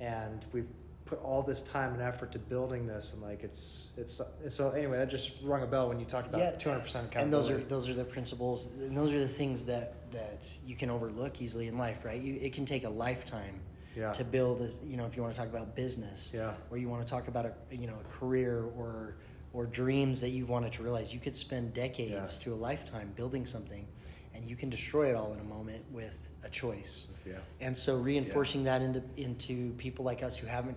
and 0.00 0.44
we've 0.52 0.66
put 1.06 1.22
all 1.22 1.42
this 1.42 1.62
time 1.62 1.92
and 1.94 2.02
effort 2.02 2.32
to 2.32 2.38
building 2.38 2.86
this, 2.86 3.14
and 3.14 3.22
like 3.22 3.42
it's 3.42 3.90
it's, 3.96 4.20
it's 4.44 4.54
so 4.56 4.70
anyway. 4.70 4.98
That 4.98 5.08
just 5.08 5.38
rung 5.42 5.62
a 5.62 5.66
bell 5.66 5.88
when 5.88 5.98
you 5.98 6.04
talked 6.04 6.28
about 6.28 6.40
Yeah, 6.40 6.50
two 6.50 6.68
hundred 6.68 6.82
percent 6.82 7.06
accountability 7.06 7.54
And 7.54 7.62
those 7.62 7.64
are 7.64 7.68
those 7.68 7.88
are 7.88 7.94
the 7.94 8.04
principles, 8.04 8.66
and 8.66 8.96
those 8.96 9.14
are 9.14 9.20
the 9.20 9.28
things 9.28 9.64
that 9.66 10.10
that 10.12 10.48
you 10.66 10.76
can 10.76 10.90
overlook 10.90 11.40
easily 11.40 11.68
in 11.68 11.78
life, 11.78 12.04
right? 12.04 12.20
You, 12.20 12.38
it 12.40 12.52
can 12.52 12.64
take 12.66 12.84
a 12.84 12.90
lifetime 12.90 13.60
Yeah. 13.96 14.12
to 14.12 14.24
build. 14.24 14.60
A, 14.60 14.68
you 14.84 14.96
know, 14.96 15.06
if 15.06 15.16
you 15.16 15.22
want 15.22 15.34
to 15.34 15.40
talk 15.40 15.48
about 15.48 15.74
business, 15.76 16.32
Yeah. 16.34 16.54
or 16.70 16.76
you 16.76 16.88
want 16.88 17.06
to 17.06 17.10
talk 17.10 17.28
about 17.28 17.46
a 17.46 17.52
you 17.74 17.86
know 17.86 17.96
a 18.00 18.12
career 18.18 18.64
or 18.76 19.16
or 19.52 19.64
dreams 19.64 20.20
that 20.20 20.30
you've 20.30 20.50
wanted 20.50 20.72
to 20.74 20.82
realize, 20.82 21.14
you 21.14 21.20
could 21.20 21.34
spend 21.36 21.72
decades 21.72 22.36
Yeah. 22.38 22.44
to 22.44 22.52
a 22.52 22.58
lifetime 22.68 23.12
building 23.16 23.46
something, 23.46 23.86
and 24.34 24.44
you 24.50 24.56
can 24.56 24.68
destroy 24.68 25.08
it 25.10 25.14
all 25.16 25.32
in 25.32 25.38
a 25.40 25.44
moment 25.44 25.82
with 25.90 26.28
a 26.44 26.48
choice. 26.50 27.08
yeah. 27.24 27.38
And 27.60 27.76
so 27.76 27.96
reinforcing 27.96 28.64
that 28.64 28.82
into 28.82 29.02
into 29.16 29.72
people 29.78 30.04
like 30.04 30.22
us 30.24 30.36
who 30.36 30.46
haven't 30.48 30.76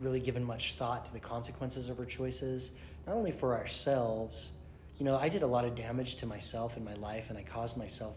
really 0.00 0.20
given 0.20 0.42
much 0.44 0.74
thought 0.74 1.04
to 1.06 1.12
the 1.12 1.20
consequences 1.20 1.88
of 1.88 1.98
our 1.98 2.04
choices, 2.06 2.72
not 3.06 3.16
only 3.16 3.32
for 3.32 3.54
ourselves, 3.56 4.50
you 4.98 5.04
know, 5.04 5.16
I 5.16 5.28
did 5.28 5.42
a 5.42 5.46
lot 5.46 5.64
of 5.64 5.74
damage 5.74 6.16
to 6.16 6.26
myself 6.26 6.76
in 6.76 6.84
my 6.84 6.94
life 6.94 7.30
and 7.30 7.38
I 7.38 7.42
caused 7.42 7.76
myself 7.76 8.16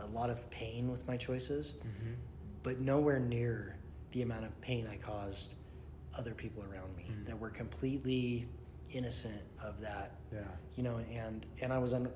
a, 0.00 0.04
a 0.04 0.06
lot 0.06 0.30
of 0.30 0.48
pain 0.50 0.90
with 0.90 1.06
my 1.06 1.16
choices, 1.16 1.74
Mm-hmm. 1.80 2.12
but 2.62 2.80
nowhere 2.80 3.18
near 3.20 3.76
the 4.12 4.22
amount 4.22 4.44
of 4.44 4.60
pain 4.60 4.86
I 4.90 4.96
caused 4.96 5.54
other 6.18 6.34
people 6.34 6.62
around 6.64 6.94
me 6.96 7.04
Mhm. 7.10 7.26
that 7.26 7.38
were 7.38 7.48
completely 7.50 8.46
innocent 8.90 9.40
of 9.64 9.80
that 9.80 10.12
Yeah. 10.30 10.40
you 10.74 10.82
know 10.82 10.98
and 11.10 11.46
and 11.62 11.72
i 11.72 11.78
was 11.78 11.94
un, 11.94 12.12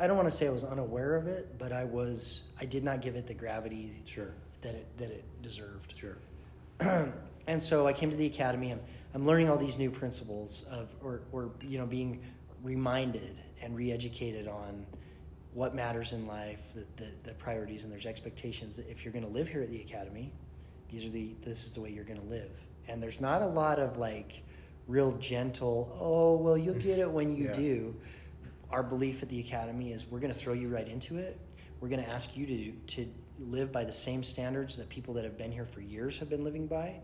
i 0.00 0.08
don't 0.08 0.16
want 0.16 0.28
to 0.28 0.36
say 0.36 0.48
i 0.48 0.50
was 0.50 0.64
unaware 0.64 1.14
of 1.14 1.28
it 1.28 1.56
but 1.56 1.70
i 1.70 1.84
was 1.84 2.42
i 2.60 2.64
did 2.64 2.82
not 2.82 3.00
give 3.00 3.14
it 3.14 3.28
the 3.28 3.34
gravity 3.34 4.02
Sure. 4.04 4.34
that 4.62 4.74
it 4.74 4.98
that 4.98 5.10
it 5.12 5.24
deserved 5.40 5.96
Sure. 5.96 6.18
and 7.46 7.60
so 7.60 7.86
i 7.86 7.92
came 7.92 8.10
to 8.10 8.16
the 8.16 8.26
academy 8.26 8.70
i'm, 8.72 8.80
I'm 9.14 9.26
learning 9.26 9.48
all 9.50 9.56
these 9.58 9.78
new 9.78 9.90
principles 9.90 10.64
of 10.70 10.94
or, 11.02 11.22
or 11.32 11.50
you 11.60 11.78
know 11.78 11.86
being 11.86 12.22
reminded 12.62 13.40
and 13.62 13.76
re-educated 13.76 14.48
on 14.48 14.86
what 15.54 15.74
matters 15.74 16.12
in 16.12 16.26
life 16.26 16.60
the, 16.74 16.86
the, 16.96 17.10
the 17.24 17.34
priorities 17.34 17.84
and 17.84 17.92
there's 17.92 18.06
expectations 18.06 18.76
that 18.76 18.88
if 18.88 19.04
you're 19.04 19.12
going 19.12 19.24
to 19.24 19.30
live 19.30 19.48
here 19.48 19.62
at 19.62 19.68
the 19.70 19.80
academy 19.80 20.32
these 20.92 21.04
are 21.06 21.08
the 21.08 21.34
this 21.42 21.64
is 21.64 21.72
the 21.72 21.80
way 21.80 21.90
you're 21.90 22.04
going 22.04 22.20
to 22.20 22.26
live. 22.26 22.50
And 22.86 23.02
there's 23.02 23.20
not 23.20 23.40
a 23.40 23.46
lot 23.46 23.78
of 23.78 23.96
like 23.96 24.42
real 24.86 25.12
gentle 25.12 25.96
oh 25.98 26.36
well 26.36 26.56
you'll 26.58 26.74
get 26.74 26.98
it 26.98 27.10
when 27.10 27.34
you 27.34 27.44
Yeah. 27.46 27.52
do. 27.54 27.96
Our 28.70 28.82
belief 28.82 29.22
at 29.22 29.28
the 29.28 29.40
academy 29.40 29.92
is 29.92 30.06
we're 30.10 30.20
going 30.20 30.32
to 30.32 30.38
throw 30.38 30.52
you 30.52 30.68
right 30.68 30.86
into 30.86 31.16
it. 31.16 31.38
We're 31.80 31.88
going 31.88 32.04
to 32.04 32.10
ask 32.10 32.36
you 32.36 32.46
to 32.46 32.72
to 32.96 33.06
live 33.40 33.72
by 33.72 33.84
the 33.84 33.92
same 33.92 34.22
standards 34.22 34.76
that 34.76 34.88
people 34.88 35.14
that 35.14 35.24
have 35.24 35.36
been 35.38 35.50
here 35.50 35.64
for 35.64 35.80
years 35.80 36.18
have 36.18 36.28
been 36.28 36.44
living 36.44 36.66
by 36.66 37.00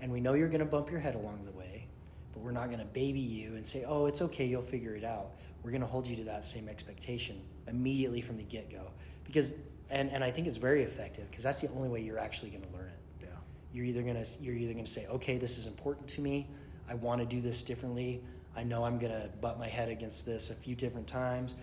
and 0.00 0.10
we 0.10 0.20
know 0.20 0.34
you're 0.34 0.48
going 0.48 0.60
to 0.60 0.64
bump 0.66 0.90
your 0.90 1.00
head 1.00 1.14
along 1.14 1.44
the 1.44 1.52
way 1.52 1.86
but 2.32 2.42
we're 2.42 2.52
not 2.52 2.66
going 2.66 2.78
to 2.78 2.84
baby 2.86 3.20
you 3.20 3.54
and 3.56 3.66
say 3.66 3.84
oh 3.86 4.06
it's 4.06 4.22
okay 4.22 4.46
you'll 4.46 4.62
figure 4.62 4.94
it 4.94 5.04
out 5.04 5.32
we're 5.62 5.70
going 5.70 5.80
to 5.82 5.86
hold 5.86 6.06
you 6.06 6.16
to 6.16 6.24
that 6.24 6.44
same 6.44 6.68
expectation 6.68 7.40
immediately 7.66 8.20
from 8.20 8.36
the 8.36 8.42
get-go 8.44 8.90
because 9.24 9.54
and, 9.90 10.10
and 10.10 10.22
i 10.24 10.30
think 10.30 10.46
it's 10.46 10.56
very 10.56 10.82
effective 10.82 11.28
because 11.30 11.42
that's 11.44 11.60
the 11.60 11.68
only 11.72 11.88
way 11.88 12.00
you're 12.00 12.18
actually 12.18 12.50
going 12.50 12.62
to 12.62 12.70
learn 12.70 12.86
it 12.88 13.26
Yeah. 13.26 13.28
you're 13.72 13.84
either 13.84 14.02
gonna 14.02 14.24
you're 14.40 14.54
either 14.54 14.72
gonna 14.74 14.86
say, 14.86 15.06
okay, 15.06 15.38
this 15.38 15.58
is 15.58 15.66
important 15.66 16.08
to 16.08 16.20
me. 16.20 16.46
I 16.88 16.94
want 16.94 17.20
to 17.20 17.26
do 17.26 17.40
this 17.40 17.62
differently. 17.62 18.22
I 18.56 18.64
know 18.64 18.84
I'm 18.84 18.98
gonna 18.98 19.28
butt 19.40 19.58
my 19.58 19.68
head 19.68 19.88
against 19.88 20.26
this 20.26 20.50
a 20.50 20.54
few 20.54 20.74
different 20.74 21.06
times, 21.06 21.54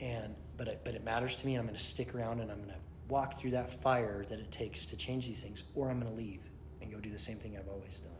and 0.00 0.34
but 0.56 0.68
it, 0.68 0.80
but 0.84 0.94
it 0.94 1.04
matters 1.04 1.36
to 1.36 1.46
me, 1.46 1.54
and 1.54 1.60
I'm 1.60 1.66
gonna 1.66 1.78
stick 1.78 2.14
around 2.14 2.40
and 2.40 2.50
I'm 2.50 2.60
gonna 2.60 2.78
walk 3.08 3.38
through 3.38 3.50
that 3.50 3.70
fire 3.72 4.24
that 4.28 4.38
it 4.38 4.50
takes 4.50 4.86
to 4.86 4.96
change 4.96 5.26
these 5.26 5.42
things, 5.42 5.64
or 5.74 5.90
I'm 5.90 6.00
gonna 6.00 6.14
leave 6.14 6.40
and 6.40 6.53
go 6.94 7.00
do 7.00 7.10
the 7.10 7.18
same 7.18 7.36
thing 7.36 7.56
I've 7.58 7.68
always 7.68 8.00
done. 8.00 8.12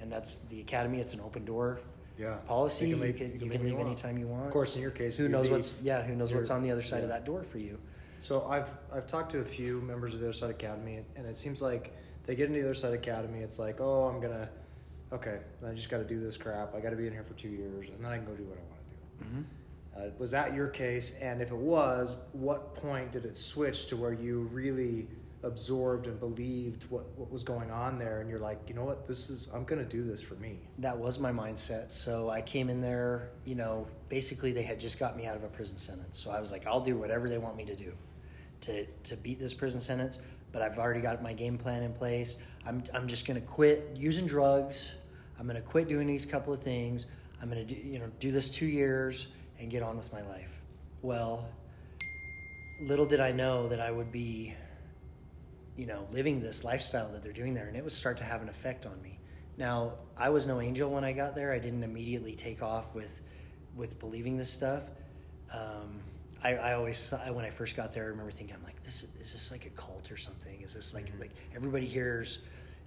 And 0.00 0.10
that's 0.10 0.36
the 0.50 0.60
academy. 0.60 1.00
It's 1.00 1.14
an 1.14 1.20
open 1.20 1.44
door 1.44 1.80
Yeah. 2.16 2.36
policy. 2.46 2.88
You 2.88 2.94
can, 2.94 3.02
leave- 3.02 3.18
you 3.20 3.28
can, 3.38 3.48
leave, 3.48 3.60
when 3.60 3.68
you 3.68 3.78
anytime 3.78 4.18
you 4.18 4.28
want. 4.28 4.46
Of 4.46 4.52
course, 4.52 4.76
in 4.76 4.82
your 4.82 4.90
case, 4.90 5.16
who 5.16 5.24
you 5.24 5.28
knows 5.28 5.44
leave, 5.44 5.52
what's 5.52 5.72
yeah 5.82 6.02
who 6.02 6.14
knows 6.14 6.32
what's 6.32 6.50
on 6.50 6.62
the 6.62 6.70
other 6.70 6.82
side 6.82 7.02
of 7.02 7.08
that 7.08 7.24
door 7.24 7.42
for 7.42 7.58
you. 7.58 7.78
So 8.20 8.46
I've 8.48 8.70
I've 8.92 9.06
talked 9.06 9.30
to 9.32 9.38
a 9.40 9.44
few 9.44 9.80
members 9.82 10.14
of 10.14 10.20
the 10.20 10.26
Other 10.26 10.32
Side 10.32 10.50
Academy, 10.50 11.04
and 11.16 11.26
it 11.26 11.36
seems 11.36 11.62
like 11.62 11.96
they 12.26 12.34
get 12.34 12.46
into 12.48 12.60
the 12.60 12.66
Other 12.66 12.74
Side 12.74 12.94
Academy. 12.94 13.40
It's 13.40 13.58
like, 13.58 13.80
oh, 13.80 14.04
I'm 14.04 14.20
gonna, 14.20 14.48
okay, 15.12 15.38
I 15.66 15.72
just 15.72 15.88
got 15.88 15.98
to 15.98 16.04
do 16.04 16.20
this 16.20 16.36
crap. 16.36 16.74
I 16.74 16.80
got 16.80 16.90
to 16.90 16.96
be 16.96 17.06
in 17.06 17.12
here 17.12 17.22
for 17.22 17.34
two 17.34 17.48
years, 17.48 17.88
and 17.88 18.04
then 18.04 18.10
I 18.10 18.16
can 18.16 18.26
go 18.26 18.34
do 18.34 18.42
what 18.44 18.58
I 18.58 18.62
want 18.62 18.80
to 18.90 19.24
do. 19.24 19.24
Mm-hmm. 19.24 19.42
Uh, 19.96 20.10
was 20.18 20.30
that 20.32 20.54
your 20.54 20.68
case? 20.68 21.16
And 21.20 21.40
if 21.40 21.50
it 21.52 21.56
was, 21.56 22.18
what 22.32 22.74
point 22.74 23.12
did 23.12 23.24
it 23.24 23.36
switch 23.36 23.86
to 23.86 23.96
where 23.96 24.12
you 24.12 24.48
really 24.52 25.06
absorbed 25.42 26.06
and 26.06 26.18
believed 26.18 26.84
what, 26.90 27.06
what 27.16 27.30
was 27.30 27.42
going 27.42 27.70
on 27.70 27.98
there? 27.98 28.20
And 28.20 28.28
you're 28.28 28.40
like, 28.40 28.58
you 28.66 28.74
know 28.74 28.84
what, 28.84 29.06
this 29.06 29.30
is, 29.30 29.48
I'm 29.54 29.64
going 29.64 29.78
to 29.78 29.88
do 29.88 30.02
this 30.02 30.20
for 30.20 30.34
me. 30.34 30.58
that 30.78 30.96
was 30.96 31.18
my 31.18 31.30
mindset. 31.30 31.92
So 31.92 32.28
I 32.28 32.40
came 32.40 32.68
in 32.68 32.80
there, 32.80 33.30
you 33.44 33.54
know, 33.54 33.86
basically 34.08 34.52
they 34.52 34.62
had 34.62 34.80
just 34.80 34.98
got 34.98 35.16
me 35.16 35.26
out 35.26 35.36
of 35.36 35.44
a 35.44 35.48
prison 35.48 35.78
sentence. 35.78 36.18
So 36.18 36.30
I 36.30 36.40
was 36.40 36.50
like, 36.50 36.66
I'll 36.66 36.80
do 36.80 36.96
whatever 36.96 37.28
they 37.28 37.38
want 37.38 37.56
me 37.56 37.64
to 37.66 37.76
do 37.76 37.92
to, 38.62 38.86
to 39.04 39.16
beat 39.16 39.38
this 39.38 39.54
prison 39.54 39.80
sentence. 39.80 40.20
But 40.50 40.62
I've 40.62 40.78
already 40.78 41.00
got 41.00 41.22
my 41.22 41.34
game 41.34 41.58
plan 41.58 41.82
in 41.82 41.92
place. 41.92 42.38
I'm, 42.66 42.82
I'm 42.92 43.06
just 43.06 43.26
going 43.26 43.40
to 43.40 43.46
quit 43.46 43.90
using 43.94 44.26
drugs. 44.26 44.96
I'm 45.38 45.46
going 45.46 45.60
to 45.60 45.62
quit 45.62 45.88
doing 45.88 46.06
these 46.06 46.26
couple 46.26 46.52
of 46.52 46.60
things. 46.60 47.06
I'm 47.40 47.48
going 47.48 47.64
to 47.64 47.86
you 47.86 47.98
know, 47.98 48.10
do 48.18 48.32
this 48.32 48.50
two 48.50 48.66
years 48.66 49.28
and 49.60 49.70
get 49.70 49.82
on 49.82 49.96
with 49.96 50.12
my 50.12 50.22
life. 50.22 50.50
Well, 51.02 51.48
little 52.80 53.06
did 53.06 53.20
I 53.20 53.30
know 53.30 53.68
that 53.68 53.80
I 53.80 53.90
would 53.90 54.10
be 54.10 54.54
you 55.78 55.86
know, 55.86 56.06
living 56.10 56.40
this 56.40 56.64
lifestyle 56.64 57.08
that 57.12 57.22
they're 57.22 57.32
doing 57.32 57.54
there, 57.54 57.68
and 57.68 57.76
it 57.76 57.84
would 57.84 57.92
start 57.92 58.16
to 58.18 58.24
have 58.24 58.42
an 58.42 58.48
effect 58.48 58.84
on 58.84 59.00
me. 59.00 59.20
Now, 59.56 59.92
I 60.16 60.28
was 60.30 60.46
no 60.46 60.60
angel 60.60 60.90
when 60.90 61.04
I 61.04 61.12
got 61.12 61.36
there. 61.36 61.52
I 61.52 61.60
didn't 61.60 61.84
immediately 61.84 62.34
take 62.34 62.62
off 62.62 62.92
with 62.94 63.20
with 63.76 63.98
believing 64.00 64.36
this 64.36 64.50
stuff. 64.50 64.82
Um, 65.52 66.00
I, 66.42 66.56
I 66.56 66.72
always 66.74 67.14
when 67.32 67.44
I 67.44 67.50
first 67.50 67.76
got 67.76 67.92
there, 67.92 68.04
I 68.04 68.06
remember 68.08 68.32
thinking, 68.32 68.56
I'm 68.56 68.64
like, 68.64 68.82
this 68.82 69.04
is, 69.04 69.14
is 69.22 69.32
this 69.32 69.52
like 69.52 69.66
a 69.66 69.70
cult 69.70 70.10
or 70.10 70.16
something? 70.16 70.60
Is 70.62 70.74
this 70.74 70.94
like 70.94 71.06
Mhm. 71.16 71.20
like 71.20 71.30
everybody 71.54 71.86
here's, 71.86 72.40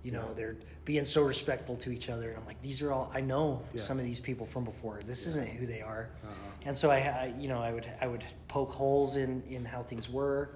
you 0.04 0.12
know, 0.12 0.26
Yeah. 0.30 0.34
they're 0.36 0.56
being 0.84 1.06
so 1.06 1.24
respectful 1.24 1.78
to 1.78 1.92
each 1.92 2.10
other, 2.10 2.30
and 2.30 2.38
I'm 2.39 2.46
like, 2.46 2.62
these 2.62 2.82
are 2.82 2.92
all 2.92 3.10
I 3.14 3.22
know 3.22 3.62
Yeah. 3.74 3.80
some 3.82 4.00
of 4.00 4.04
these 4.06 4.20
people 4.20 4.46
from 4.46 4.66
before. 4.66 5.00
This 5.06 5.24
Yeah. 5.24 5.30
isn't 5.30 5.48
who 5.48 5.66
they 5.66 5.82
are. 5.82 6.10
Uh-huh. 6.24 6.34
And 6.66 6.78
so 6.78 6.92
I, 6.92 6.98
I, 6.98 7.34
you 7.39 7.48
know, 7.48 7.62
I 7.62 7.72
would 7.72 7.88
I 8.02 8.08
would 8.08 8.24
poke 8.50 8.72
holes 8.72 9.16
in 9.16 9.44
in 9.48 9.64
how 9.64 9.82
things 9.82 10.10
were. 10.10 10.50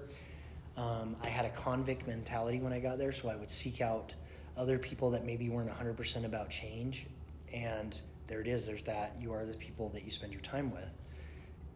Um, 0.76 1.16
I 1.22 1.28
had 1.28 1.44
a 1.44 1.50
convict 1.50 2.06
mentality 2.06 2.60
when 2.60 2.72
I 2.72 2.80
got 2.80 2.98
there, 2.98 3.12
so 3.12 3.28
I 3.28 3.36
would 3.36 3.50
seek 3.50 3.80
out 3.80 4.12
other 4.56 4.78
people 4.78 5.10
that 5.10 5.24
maybe 5.24 5.48
weren't 5.48 5.70
100% 5.70 6.24
about 6.24 6.50
change. 6.50 7.06
And 7.52 7.98
there 8.26 8.40
it 8.40 8.46
is. 8.46 8.66
There's 8.66 8.82
that. 8.84 9.16
You 9.20 9.32
are 9.32 9.44
the 9.44 9.56
people 9.56 9.88
that 9.90 10.04
you 10.04 10.10
spend 10.10 10.32
your 10.32 10.42
time 10.42 10.70
with. 10.70 10.90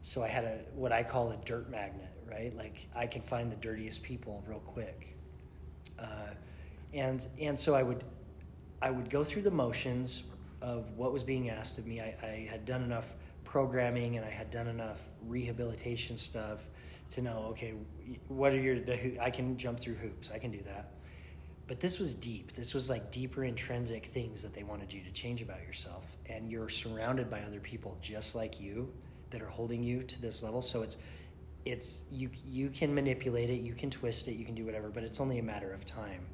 So 0.03 0.23
I 0.23 0.29
had 0.29 0.45
a 0.45 0.59
what 0.75 0.93
I 0.93 1.03
call 1.03 1.31
a 1.31 1.37
dirt 1.45 1.71
magnet, 1.71 2.11
right? 2.27 2.57
Like 2.57 2.89
I 2.97 3.07
can 3.07 3.21
find 3.23 3.53
the 3.53 3.57
dirtiest 3.57 4.03
people 4.03 4.43
real 4.47 4.61
quick. 4.61 5.19
Uh, 5.99 6.29
and 6.95 7.27
and 7.41 7.59
so 7.59 7.75
I 7.75 7.83
would 7.83 8.05
I 8.81 8.91
would 8.91 9.11
go 9.11 9.23
through 9.23 9.43
the 9.43 9.51
motions 9.51 10.23
of 10.63 10.91
what 10.97 11.13
was 11.13 11.23
being 11.23 11.51
asked 11.51 11.79
of 11.79 11.87
me. 11.87 12.01
I, 12.01 12.17
I 12.23 12.49
had 12.51 12.65
done 12.65 12.83
enough 12.83 13.15
programming 13.45 14.17
and 14.17 14.25
I 14.25 14.31
had 14.31 14.51
done 14.51 14.69
enough 14.69 15.09
rehabilitation 15.27 16.17
stuff 16.17 16.67
to 17.11 17.23
know 17.23 17.47
okay, 17.51 17.75
what 18.29 18.53
are 18.53 18.61
your 18.61 18.81
the 18.81 19.19
I 19.21 19.31
can 19.31 19.57
jump 19.57 19.81
through 19.81 19.95
hoops. 19.95 20.31
I 20.33 20.39
can 20.39 20.51
do 20.51 20.63
that. 20.63 20.93
But 21.67 21.79
this 21.79 22.01
was 22.01 22.15
deep. 22.15 22.53
This 22.53 22.75
was 22.75 22.91
like 22.91 23.13
deeper 23.13 23.45
intrinsic 23.45 24.07
things 24.07 24.43
that 24.43 24.53
they 24.53 24.65
wanted 24.65 24.93
you 24.93 25.03
to 25.05 25.11
change 25.13 25.41
about 25.41 25.61
yourself, 25.63 26.17
and 26.27 26.51
you're 26.51 26.69
surrounded 26.69 27.31
by 27.31 27.43
other 27.43 27.61
people 27.61 27.97
just 28.03 28.35
like 28.35 28.61
you 28.61 28.93
that 29.31 29.41
are 29.41 29.49
holding 29.49 29.83
you 29.83 30.03
to 30.03 30.21
this 30.21 30.43
level. 30.43 30.63
So 30.63 30.83
it's 30.83 30.99
it's 31.65 32.03
you 32.11 32.31
you 32.49 32.71
can 32.71 32.95
manipulate 32.95 33.51
it, 33.51 33.61
you 33.61 33.75
can 33.75 33.91
twist 33.91 34.29
it, 34.29 34.35
you 34.35 34.45
can 34.45 34.55
do 34.55 34.65
whatever, 34.65 34.89
but 34.89 35.05
it's 35.05 35.21
only 35.21 35.39
a 35.39 35.43
matter 35.43 35.73
of 35.73 35.85
time 35.85 36.27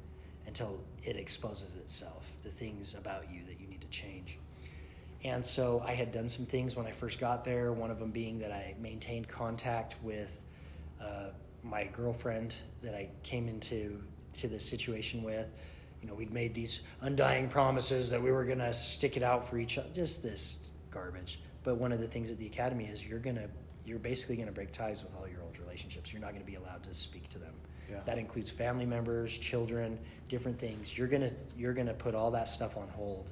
until 0.47 0.79
it 1.03 1.17
exposes 1.17 1.75
itself, 1.75 2.25
the 2.43 2.49
things 2.49 2.95
about 2.95 3.29
you 3.29 3.41
that 3.47 3.59
you 3.59 3.67
need 3.67 3.81
to 3.81 3.87
change. 3.89 4.39
And 5.23 5.45
so 5.45 5.83
I 5.85 5.93
had 5.93 6.11
done 6.11 6.27
some 6.27 6.45
things 6.45 6.75
when 6.75 6.85
I 6.85 6.91
first 6.91 7.19
got 7.19 7.43
there. 7.43 7.73
One 7.73 7.91
of 7.91 7.99
them 7.99 8.11
being 8.11 8.39
that 8.39 8.51
I 8.51 8.75
maintained 8.79 9.27
contact 9.27 9.95
with 10.01 10.41
uh, 11.01 11.29
my 11.63 11.85
girlfriend 11.85 12.55
that 12.81 12.93
I 12.93 13.09
came 13.23 13.47
into 13.47 14.01
to 14.37 14.47
this 14.47 14.67
situation 14.67 15.23
with. 15.23 15.47
You 16.01 16.07
know, 16.07 16.13
we'd 16.13 16.31
made 16.31 16.53
these 16.53 16.81
undying 17.01 17.49
promises 17.49 18.09
that 18.11 18.21
we 18.21 18.31
were 18.31 18.45
going 18.45 18.59
to 18.59 18.73
stick 18.73 19.17
it 19.17 19.23
out 19.23 19.47
for 19.47 19.57
each 19.57 19.77
other. 19.77 19.89
Just 19.93 20.21
this 20.21 20.59
garbage. 20.91 21.39
But 21.63 21.77
one 21.77 21.91
of 21.91 21.99
the 21.99 22.07
things 22.07 22.31
at 22.31 22.37
the 22.37 22.45
academy 22.45 22.85
is 22.85 23.05
you're 23.05 23.19
going 23.19 23.35
to 23.35 23.49
you're 23.85 23.99
basically 23.99 24.35
going 24.35 24.47
to 24.47 24.53
break 24.53 24.71
ties 24.71 25.01
with 25.01 25.15
all 25.15 25.27
your 25.27 25.41
old 25.41 25.57
relationships. 25.59 26.11
You're 26.11 26.21
not 26.21 26.31
going 26.31 26.41
to 26.41 26.45
be 26.45 26.55
allowed 26.55 26.83
to 26.83 26.93
speak 26.93 27.29
to 27.29 27.39
them. 27.39 27.53
Yeah. 27.89 27.99
That 28.05 28.17
includes 28.17 28.49
family 28.49 28.85
members, 28.85 29.37
children, 29.37 29.97
different 30.27 30.59
things. 30.59 30.97
You're 30.97 31.07
gonna 31.07 31.31
you're 31.57 31.73
gonna 31.73 31.93
put 31.93 32.15
all 32.15 32.31
that 32.31 32.47
stuff 32.47 32.77
on 32.77 32.87
hold 32.89 33.31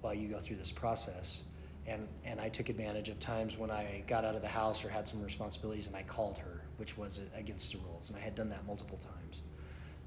while 0.00 0.14
you 0.14 0.28
go 0.28 0.38
through 0.38 0.56
this 0.56 0.72
process. 0.72 1.42
And 1.86 2.06
and 2.24 2.40
I 2.40 2.48
took 2.48 2.68
advantage 2.68 3.08
of 3.08 3.18
times 3.20 3.58
when 3.58 3.70
I 3.70 4.04
got 4.06 4.24
out 4.24 4.34
of 4.34 4.42
the 4.42 4.48
house 4.48 4.84
or 4.84 4.88
had 4.88 5.08
some 5.08 5.22
responsibilities, 5.22 5.86
and 5.86 5.96
I 5.96 6.02
called 6.02 6.38
her, 6.38 6.53
which 6.76 6.96
was 6.96 7.20
against 7.36 7.72
the 7.72 7.78
rules, 7.78 8.10
and 8.10 8.18
I 8.18 8.22
had 8.22 8.34
done 8.34 8.48
that 8.50 8.66
multiple 8.66 8.98
times. 8.98 9.42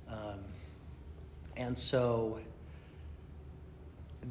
Um, 0.10 0.40
and 1.56 1.78
so 1.78 2.40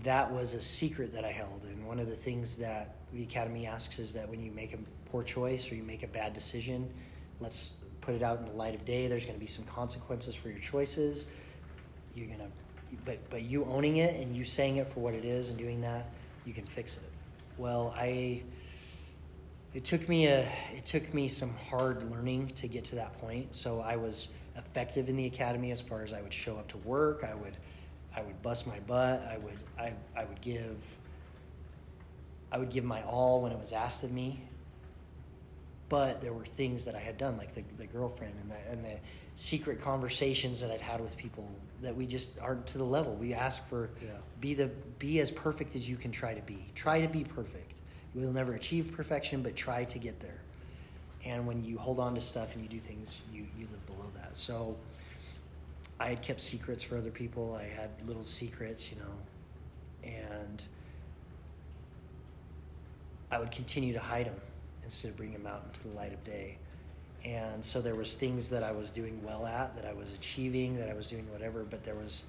that 0.02 0.30
was 0.30 0.54
a 0.54 0.60
secret 0.60 1.12
that 1.12 1.24
I 1.24 1.32
held. 1.32 1.62
And 1.64 1.86
one 1.86 1.98
of 1.98 2.08
the 2.08 2.14
things 2.14 2.56
that 2.56 2.96
the 3.12 3.22
academy 3.22 3.66
asks 3.66 3.98
is 3.98 4.12
that 4.14 4.28
when 4.28 4.42
you 4.42 4.50
make 4.52 4.74
a 4.74 4.78
poor 5.10 5.22
choice 5.22 5.70
or 5.70 5.74
you 5.74 5.82
make 5.82 6.02
a 6.02 6.08
bad 6.08 6.32
decision, 6.32 6.88
let's 7.40 7.74
put 8.00 8.14
it 8.14 8.22
out 8.22 8.38
in 8.38 8.46
the 8.46 8.52
light 8.52 8.74
of 8.74 8.84
day. 8.84 9.08
There's 9.08 9.24
going 9.24 9.34
to 9.34 9.40
be 9.40 9.46
some 9.46 9.64
consequences 9.64 10.34
for 10.34 10.48
your 10.48 10.58
choices. 10.58 11.26
You're 12.14 12.28
going 12.28 12.40
to, 12.40 12.46
but 13.04 13.18
but 13.30 13.42
you 13.42 13.64
owning 13.66 13.96
it 13.96 14.20
and 14.20 14.34
you 14.34 14.44
saying 14.44 14.76
it 14.76 14.88
for 14.88 15.00
what 15.00 15.14
it 15.14 15.24
is 15.24 15.48
and 15.48 15.58
doing 15.58 15.80
that, 15.82 16.10
you 16.44 16.52
can 16.54 16.64
fix 16.66 16.96
it. 16.96 17.10
Well, 17.58 17.94
I. 17.96 18.42
It 19.74 19.84
took 19.84 20.08
me 20.08 20.26
a 20.26 20.48
it 20.74 20.84
took 20.84 21.12
me 21.12 21.28
some 21.28 21.54
hard 21.68 22.10
learning 22.10 22.48
to 22.56 22.68
get 22.68 22.84
to 22.84 22.96
that 22.96 23.18
point. 23.18 23.54
So 23.54 23.80
I 23.80 23.96
was 23.96 24.28
effective 24.56 25.08
in 25.08 25.16
the 25.16 25.26
academy 25.26 25.70
as 25.70 25.80
far 25.80 26.02
as 26.02 26.12
I 26.14 26.22
would 26.22 26.32
show 26.32 26.56
up 26.56 26.68
to 26.68 26.78
work. 26.78 27.24
I 27.24 27.34
would 27.34 27.56
I 28.16 28.22
would 28.22 28.40
bust 28.42 28.66
my 28.66 28.78
butt. 28.80 29.20
I 29.30 29.38
would 29.38 29.58
I, 29.78 29.92
I 30.16 30.24
would 30.24 30.40
give 30.40 30.76
I 32.50 32.58
would 32.58 32.70
give 32.70 32.84
my 32.84 33.02
all 33.02 33.42
when 33.42 33.52
it 33.52 33.58
was 33.58 33.72
asked 33.72 34.02
of 34.04 34.12
me. 34.12 34.40
But 35.88 36.20
there 36.20 36.32
were 36.32 36.44
things 36.44 36.84
that 36.86 36.96
I 36.96 36.98
had 36.98 37.16
done, 37.16 37.36
like 37.36 37.54
the, 37.54 37.62
the 37.76 37.86
girlfriend 37.86 38.34
and 38.40 38.50
the, 38.50 38.72
and 38.72 38.84
the 38.84 38.98
secret 39.36 39.80
conversations 39.80 40.60
that 40.60 40.70
I'd 40.72 40.80
had 40.80 41.00
with 41.00 41.16
people 41.16 41.48
that 41.82 41.94
we 41.94 42.06
just 42.06 42.40
aren't 42.40 42.66
to 42.68 42.78
the 42.78 42.84
level. 42.84 43.14
We 43.14 43.34
ask 43.34 43.68
for 43.68 43.90
Yeah. 44.02 44.08
be 44.40 44.54
the 44.54 44.68
be 44.98 45.20
as 45.20 45.30
perfect 45.30 45.76
as 45.76 45.88
you 45.88 45.96
can 45.96 46.10
try 46.10 46.34
to 46.34 46.42
be. 46.42 46.72
Try 46.74 47.00
to 47.02 47.08
be 47.08 47.22
perfect. 47.22 47.75
You'll 48.16 48.32
never 48.32 48.54
achieve 48.54 48.92
perfection, 48.92 49.42
but 49.42 49.54
try 49.54 49.84
to 49.84 49.98
get 49.98 50.20
there. 50.20 50.40
And 51.24 51.46
when 51.46 51.62
you 51.62 51.76
hold 51.76 52.00
on 52.00 52.14
to 52.14 52.20
stuff 52.20 52.54
and 52.54 52.62
you 52.62 52.68
do 52.68 52.78
things, 52.78 53.20
you, 53.32 53.46
you 53.58 53.66
live 53.70 53.86
below 53.86 54.10
that. 54.14 54.36
So 54.36 54.76
I 56.00 56.08
had 56.08 56.22
kept 56.22 56.40
secrets 56.40 56.82
for 56.82 56.96
other 56.96 57.10
people. 57.10 57.58
I 57.60 57.64
had 57.64 57.90
little 58.06 58.24
secrets, 58.24 58.90
you 58.90 58.98
know, 58.98 60.10
and 60.10 60.66
I 63.30 63.38
would 63.38 63.50
continue 63.50 63.92
to 63.92 64.00
hide 64.00 64.26
them 64.26 64.40
instead 64.84 65.10
of 65.10 65.16
bringing 65.16 65.42
them 65.42 65.46
out 65.46 65.62
into 65.66 65.82
the 65.82 65.94
light 65.94 66.12
of 66.12 66.22
day. 66.24 66.58
And 67.24 67.64
so 67.64 67.80
there 67.80 67.96
was 67.96 68.14
things 68.14 68.48
that 68.50 68.62
I 68.62 68.72
was 68.72 68.90
doing 68.90 69.20
well 69.24 69.46
at, 69.46 69.74
that 69.76 69.84
I 69.84 69.92
was 69.92 70.12
achieving, 70.12 70.76
that 70.78 70.88
I 70.88 70.94
was 70.94 71.10
doing 71.10 71.30
whatever, 71.32 71.64
but 71.64 71.82
there 71.82 71.96
was 71.96 72.22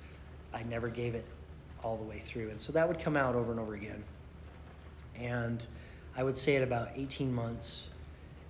I 0.53 0.63
never 0.63 0.89
gave 0.89 1.13
it 1.13 1.25
all 1.83 1.97
the 1.97 2.03
way 2.03 2.19
through. 2.19 2.49
And 2.49 2.59
so 2.59 2.73
that 2.73 2.87
would 2.87 2.99
come 2.99 3.15
out 3.15 3.35
over 3.35 3.51
and 3.51 3.59
over 3.59 3.75
again. 3.75 4.03
And 5.15 5.65
I 6.17 6.23
would 6.23 6.35
say 6.35 6.55
at 6.55 6.63
about 6.63 6.89
18 6.95 7.31
months 7.33 7.87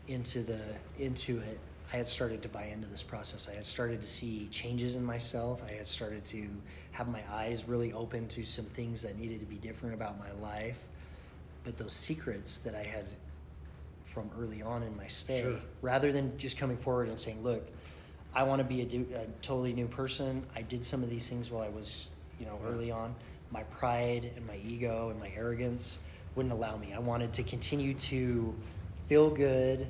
into 0.07 0.41
the 0.41 0.59
into 0.97 1.39
it, 1.39 1.59
I 1.91 1.97
had 1.97 2.07
started 2.07 2.41
to 2.43 2.49
buy 2.49 2.63
into 2.65 2.88
this 2.88 3.03
process. 3.03 3.49
I 3.49 3.55
had 3.55 3.65
started 3.65 4.01
to 4.01 4.07
see 4.07 4.47
changes 4.51 4.95
in 4.95 5.03
myself. 5.03 5.61
I 5.68 5.74
had 5.74 5.88
started 5.88 6.24
to 6.26 6.47
have 6.91 7.09
my 7.09 7.22
eyes 7.32 7.68
really 7.68 7.91
open 7.93 8.28
to 8.30 8.43
some 8.45 8.65
things 8.65 9.01
that 9.01 9.18
needed 9.20 9.41
to 9.41 9.45
be 9.45 9.55
different 9.57 9.95
about 9.95 10.18
my 10.18 10.32
life. 10.41 10.80
But 11.65 11.78
those 11.78 11.91
secrets 11.93 12.57
that 12.59 12.74
I 12.74 12.84
had 12.84 13.05
from 14.05 14.30
early 14.39 14.61
on 14.61 14.82
in 14.84 14.95
my 14.95 15.07
stay, 15.07 15.41
Sure. 15.43 15.59
rather 15.82 16.11
than 16.13 16.38
just 16.38 16.57
coming 16.57 16.78
forward 16.78 17.09
and 17.09 17.20
saying, 17.20 17.43
"Look, 17.43 17.68
I 18.34 18.43
want 18.43 18.59
to 18.59 18.63
be 18.63 18.82
a, 18.82 19.20
a 19.20 19.26
totally 19.41 19.74
new 19.74 19.88
person. 19.88 20.43
I 20.55 20.61
did 20.61 20.86
some 20.86 21.03
of 21.03 21.09
these 21.09 21.28
things 21.28 21.51
while 21.51 21.63
I 21.63 21.70
was, 21.70 22.07
you 22.39 22.45
know, 22.45 22.59
early 22.65 22.91
on. 22.91 23.13
My 23.51 23.63
pride 23.63 24.32
and 24.36 24.45
my 24.47 24.57
ego 24.57 25.09
and 25.09 25.20
my 25.20 25.32
arrogance 25.36 25.99
wouldn't 26.38 26.54
allow 26.54 26.78
me. 26.78 26.94
I 26.94 27.00
wanted 27.00 27.34
to 27.34 27.44
continue 27.44 27.96
to 27.96 28.56
feel 29.06 29.30
good, 29.32 29.88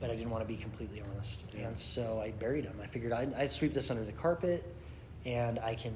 but 0.00 0.10
I 0.10 0.16
didn't 0.16 0.30
want 0.30 0.42
to 0.42 0.48
be 0.48 0.56
completely 0.56 1.02
honest. 1.12 1.44
Yeah. 1.52 1.68
And 1.68 1.78
so 1.78 2.20
I 2.20 2.30
buried 2.30 2.64
them. 2.64 2.80
I 2.82 2.86
figured 2.86 3.12
I'd, 3.12 3.34
I'd 3.34 3.50
sweep 3.50 3.74
this 3.74 3.90
under 3.90 4.02
the 4.02 4.12
carpet, 4.12 4.64
and 5.26 5.58
I 5.58 5.74
can 5.74 5.92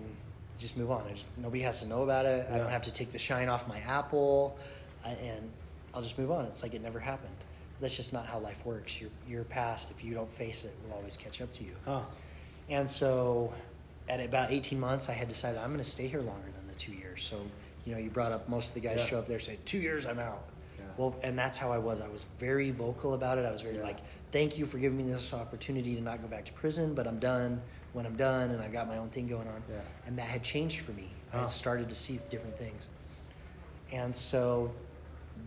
just 0.59 0.76
move 0.76 0.91
on. 0.91 1.03
I 1.09 1.12
just, 1.12 1.24
nobody 1.39 1.62
has 1.62 1.81
to 1.81 1.89
know 1.89 2.03
about 2.03 2.26
it. 2.26 2.47
I 2.53 2.59
don't 2.59 2.70
have 2.70 2.83
to 2.83 2.93
take 2.93 3.11
the 3.11 3.18
shine 3.18 3.49
off 3.49 3.66
my 3.66 3.78
apple, 3.81 4.59
I, 5.05 5.12
and 5.12 5.51
I'll 5.95 6.03
just 6.03 6.18
move 6.18 6.31
on. 6.31 6.45
It's 6.45 6.62
like 6.62 6.74
it 6.74 6.83
never 6.83 7.01
happened. 7.01 7.35
That's 7.81 7.97
just 7.97 8.12
not 8.12 8.26
how 8.26 8.39
life 8.39 8.64
works. 8.66 9.01
Your 9.01 9.09
your 9.26 9.45
past, 9.45 9.91
if 9.91 10.05
you 10.05 10.12
don't 10.12 10.31
face 10.31 10.66
it, 10.66 10.74
will 10.85 10.93
always 10.93 11.16
catch 11.16 11.41
up 11.41 11.51
to 11.55 11.64
you. 11.64 11.74
Huh. 11.87 12.03
And 12.68 12.89
so, 12.89 13.55
at 14.07 14.20
about 14.20 14.53
18 14.53 14.78
months, 14.78 15.09
I 15.09 15.12
had 15.12 15.28
decided 15.28 15.59
I'm 15.59 15.70
going 15.70 15.78
to 15.78 15.91
stay 15.91 16.07
here 16.07 16.20
longer 16.20 16.49
than 16.55 16.68
the 16.68 16.74
two 16.74 16.93
years. 16.93 17.22
So, 17.22 17.41
you 17.85 17.93
know, 17.95 17.99
you 18.01 18.11
brought 18.11 18.33
up 18.33 18.49
most 18.49 18.68
of 18.68 18.74
the 18.74 18.81
guys 18.81 18.99
Yeah. 18.99 19.07
show 19.07 19.18
up 19.18 19.26
there 19.26 19.41
say 19.41 19.59
two 19.64 19.78
years, 19.78 20.07
I'm 20.07 20.18
out. 20.18 20.45
Yeah. 20.78 20.85
Well, 20.97 21.16
and 21.22 21.39
that's 21.39 21.57
how 21.59 21.72
I 21.72 21.78
was. 21.78 22.01
I 22.01 22.09
was 22.09 22.24
very 22.39 22.70
vocal 22.70 23.14
about 23.14 23.39
it. 23.39 23.45
I 23.47 23.51
was 23.53 23.62
very 23.62 23.76
Yeah. 23.76 23.83
like, 23.83 23.99
thank 24.33 24.59
you 24.59 24.66
for 24.66 24.78
giving 24.78 24.99
me 24.99 25.12
this 25.12 25.33
opportunity 25.33 25.95
to 25.95 26.01
not 26.01 26.20
go 26.22 26.28
back 26.28 26.45
to 26.47 26.53
prison, 26.53 26.95
but 26.95 27.07
I'm 27.07 27.18
done 27.18 27.62
when 27.93 28.07
I'm 28.07 28.16
done, 28.16 28.51
and 28.51 28.62
I've 28.62 28.72
got 28.72 28.87
my 28.87 28.99
own 28.99 29.09
thing 29.11 29.26
going 29.28 29.49
on. 29.49 29.62
Yeah. 29.70 29.81
And 30.07 30.18
that 30.18 30.28
had 30.28 30.43
changed 30.45 30.81
for 30.81 30.93
me. 30.93 31.11
I 31.33 31.39
had 31.39 31.51
started 31.51 31.89
to 31.89 31.95
see 31.95 32.20
different 32.31 32.57
things. 32.57 32.89
And 33.93 34.14
so, 34.14 34.72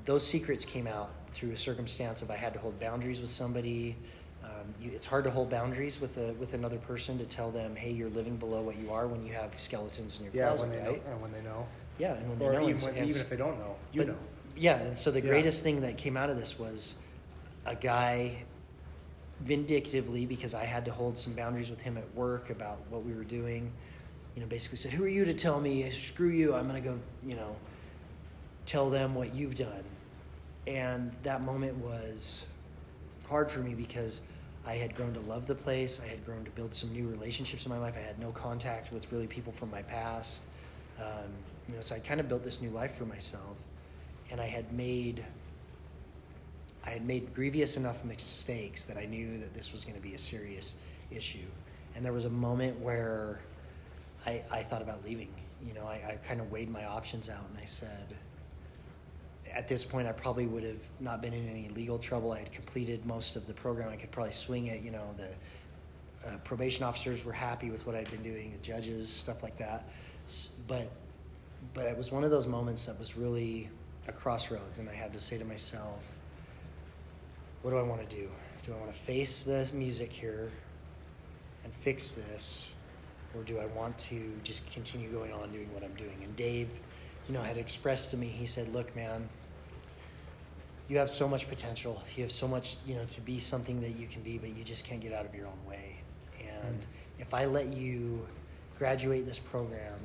those 0.05 0.25
secrets 0.25 0.65
came 0.65 0.87
out 0.87 1.11
through 1.31 1.51
a 1.51 1.57
circumstance 1.57 2.21
of 2.21 2.29
I 2.31 2.35
had 2.35 2.53
to 2.53 2.59
hold 2.59 2.79
boundaries 2.79 3.21
with 3.21 3.29
somebody. 3.29 3.95
Um, 4.43 4.73
you, 4.81 4.91
it's 4.91 5.05
hard 5.05 5.23
to 5.23 5.31
hold 5.31 5.49
boundaries 5.49 6.01
with 6.01 6.17
a 6.17 6.33
with 6.33 6.53
another 6.53 6.77
person 6.77 7.17
to 7.19 7.25
tell 7.25 7.49
them, 7.51 7.75
hey, 7.75 7.91
you're 7.91 8.09
living 8.09 8.35
below 8.37 8.61
what 8.61 8.75
you 8.77 8.91
are 8.91 9.07
when 9.07 9.25
you 9.25 9.31
have 9.33 9.57
skeletons 9.59 10.17
in 10.19 10.25
your 10.25 10.33
Yeah, 10.33 10.47
closet, 10.47 10.67
when 10.67 10.71
they 10.77 10.85
right? 10.89 11.05
know, 11.05 11.11
and 11.13 11.21
when 11.21 11.31
they 11.31 11.41
know, 11.41 11.65
Yeah, 11.99 12.13
and 12.15 12.29
when 12.29 12.39
they 12.39 12.45
or 12.45 12.53
know, 12.53 12.59
even, 12.59 12.69
and 12.71 12.79
s- 12.79 12.85
when, 12.85 12.95
and 12.95 13.05
even 13.07 13.15
s- 13.15 13.21
if 13.21 13.29
they 13.29 13.37
don't 13.37 13.59
know, 13.59 13.75
you 13.91 14.01
but- 14.01 14.07
know. 14.09 14.17
Yeah, 14.55 14.75
and 14.81 14.97
so 14.97 15.09
the 15.11 15.19
Yeah. 15.21 15.29
greatest 15.29 15.63
thing 15.63 15.81
that 15.81 15.97
came 15.97 16.15
out 16.17 16.29
of 16.29 16.37
this 16.37 16.59
was 16.59 16.95
a 17.65 17.75
guy 17.75 18.43
vindictively 19.41 20.25
because 20.25 20.53
I 20.53 20.63
had 20.65 20.85
to 20.85 20.91
hold 20.91 21.17
some 21.17 21.33
boundaries 21.33 21.69
with 21.69 21.81
him 21.81 21.97
at 21.97 22.13
work 22.15 22.49
about 22.49 22.79
what 22.89 23.03
we 23.03 23.13
were 23.13 23.23
doing. 23.23 23.71
You 24.35 24.41
know, 24.41 24.47
basically 24.47 24.77
said, 24.77 24.91
"Who 24.91 25.03
are 25.03 25.07
you 25.07 25.25
to 25.25 25.33
tell 25.33 25.59
me? 25.59 25.89
Screw 25.91 26.29
you! 26.29 26.55
I'm 26.55 26.67
gonna 26.67 26.81
go. 26.81 26.99
You 27.23 27.35
know, 27.35 27.55
tell 28.65 28.89
them 28.89 29.15
what 29.15 29.33
you've 29.35 29.55
done." 29.55 29.83
And 30.65 31.11
that 31.23 31.41
moment 31.41 31.75
was 31.77 32.45
hard 33.27 33.51
for 33.51 33.59
me 33.59 33.73
because 33.75 34.21
I 34.65 34.75
had 34.75 34.95
grown 34.95 35.13
to 35.13 35.19
love 35.21 35.45
the 35.45 35.55
place. 35.55 35.99
I 35.99 36.07
had 36.07 36.25
grown 36.25 36.45
to 36.45 36.51
build 36.51 36.73
some 36.73 36.91
new 36.93 37.07
relationships 37.09 37.65
in 37.65 37.71
my 37.71 37.77
life. 37.77 37.95
I 37.97 38.01
had 38.01 38.17
no 38.19 38.31
contact 38.31 38.91
with 38.93 39.11
really 39.11 39.27
people 39.27 39.51
from 39.51 39.69
my 39.71 39.81
past. 39.81 40.43
Um, 40.99 41.31
you 41.67 41.75
know, 41.75 41.81
so 41.81 41.95
I 41.95 41.99
kind 41.99 42.19
of 42.19 42.27
built 42.27 42.43
this 42.43 42.61
new 42.61 42.69
life 42.69 42.95
for 42.95 43.05
myself, 43.05 43.57
and 44.31 44.39
I 44.41 44.47
had 44.47 44.71
made 44.73 45.25
I 46.85 46.89
had 46.89 47.05
made 47.05 47.33
grievous 47.33 47.77
enough 47.77 48.03
mistakes 48.03 48.85
that 48.85 48.97
I 48.97 49.05
knew 49.05 49.37
that 49.37 49.53
this 49.53 49.71
was 49.71 49.85
going 49.85 49.95
to 49.95 50.01
be 50.01 50.15
a 50.15 50.17
serious 50.17 50.75
issue. 51.11 51.47
And 51.95 52.03
there 52.03 52.11
was 52.11 52.25
a 52.25 52.29
moment 52.29 52.77
where 52.79 53.39
I, 54.25 54.41
I 54.51 54.63
thought 54.63 54.81
about 54.81 55.03
leaving. 55.05 55.29
You 55.65 55.73
know, 55.73 55.85
I, 55.85 55.93
I 55.93 56.19
kind 56.27 56.41
of 56.41 56.51
weighed 56.51 56.69
my 56.69 56.85
options 56.85 57.29
out 57.29 57.45
and 57.49 57.57
I 57.57 57.65
said, 57.65 58.13
at 59.53 59.67
this 59.67 59.83
point, 59.85 60.07
I 60.07 60.11
probably 60.11 60.45
would 60.47 60.63
have 60.63 60.81
not 60.99 61.21
been 61.21 61.33
in 61.33 61.47
any 61.47 61.69
legal 61.69 61.99
trouble. 61.99 62.31
I 62.31 62.39
had 62.39 62.51
completed 62.51 63.05
most 63.05 63.35
of 63.35 63.47
the 63.47 63.53
program. 63.53 63.89
I 63.89 63.95
could 63.95 64.11
probably 64.11 64.31
swing 64.33 64.67
it. 64.67 64.81
You 64.81 64.91
know, 64.91 65.05
the 65.15 66.27
uh, 66.27 66.37
probation 66.43 66.83
officers 66.83 67.23
were 67.23 67.33
happy 67.33 67.69
with 67.69 67.85
what 67.85 67.95
I'd 67.95 68.09
been 68.09 68.23
doing, 68.23 68.51
the 68.51 68.57
judges, 68.57 69.09
stuff 69.09 69.43
like 69.43 69.57
that. 69.57 69.87
But, 70.67 70.89
but 71.73 71.85
it 71.85 71.97
was 71.97 72.11
one 72.11 72.23
of 72.23 72.31
those 72.31 72.47
moments 72.47 72.85
that 72.85 72.97
was 72.99 73.17
really 73.17 73.69
a 74.07 74.11
crossroads, 74.11 74.79
and 74.79 74.89
I 74.89 74.93
had 74.93 75.13
to 75.13 75.19
say 75.19 75.37
to 75.37 75.45
myself, 75.45 76.11
what 77.61 77.71
do 77.71 77.77
I 77.77 77.83
want 77.83 78.07
to 78.07 78.15
do? 78.15 78.29
Do 78.65 78.73
I 78.73 78.77
want 78.77 78.91
to 78.91 78.99
face 78.99 79.43
the 79.43 79.69
music 79.73 80.11
here 80.11 80.51
and 81.63 81.73
fix 81.73 82.11
this, 82.11 82.69
or 83.35 83.43
do 83.43 83.59
I 83.59 83.65
want 83.67 83.97
to 83.99 84.31
just 84.43 84.69
continue 84.71 85.09
going 85.09 85.31
on 85.31 85.51
doing 85.51 85.73
what 85.73 85.83
I'm 85.83 85.95
doing? 85.95 86.17
And 86.23 86.35
Dave, 86.35 86.79
you 87.27 87.33
know, 87.33 87.41
had 87.41 87.57
expressed 87.57 88.11
to 88.11 88.17
me, 88.17 88.27
he 88.27 88.45
said, 88.45 88.73
"Look, 88.73 88.95
man, 88.95 89.29
you 90.89 90.97
have 90.97 91.09
so 91.09 91.27
much 91.27 91.49
potential. 91.49 92.01
You 92.15 92.23
have 92.23 92.31
so 92.31 92.47
much, 92.47 92.77
you 92.85 92.95
know, 92.95 93.05
to 93.05 93.21
be 93.21 93.39
something 93.39 93.81
that 93.81 93.95
you 93.95 94.07
can 94.07 94.21
be, 94.21 94.37
but 94.37 94.49
you 94.49 94.63
just 94.63 94.85
can't 94.85 95.01
get 95.01 95.13
out 95.13 95.25
of 95.25 95.33
your 95.33 95.47
own 95.47 95.65
way. 95.67 95.97
And 96.39 96.79
mm. 96.79 96.85
if 97.19 97.33
I 97.33 97.45
let 97.45 97.67
you 97.67 98.27
graduate 98.77 99.25
this 99.25 99.39
program 99.39 99.99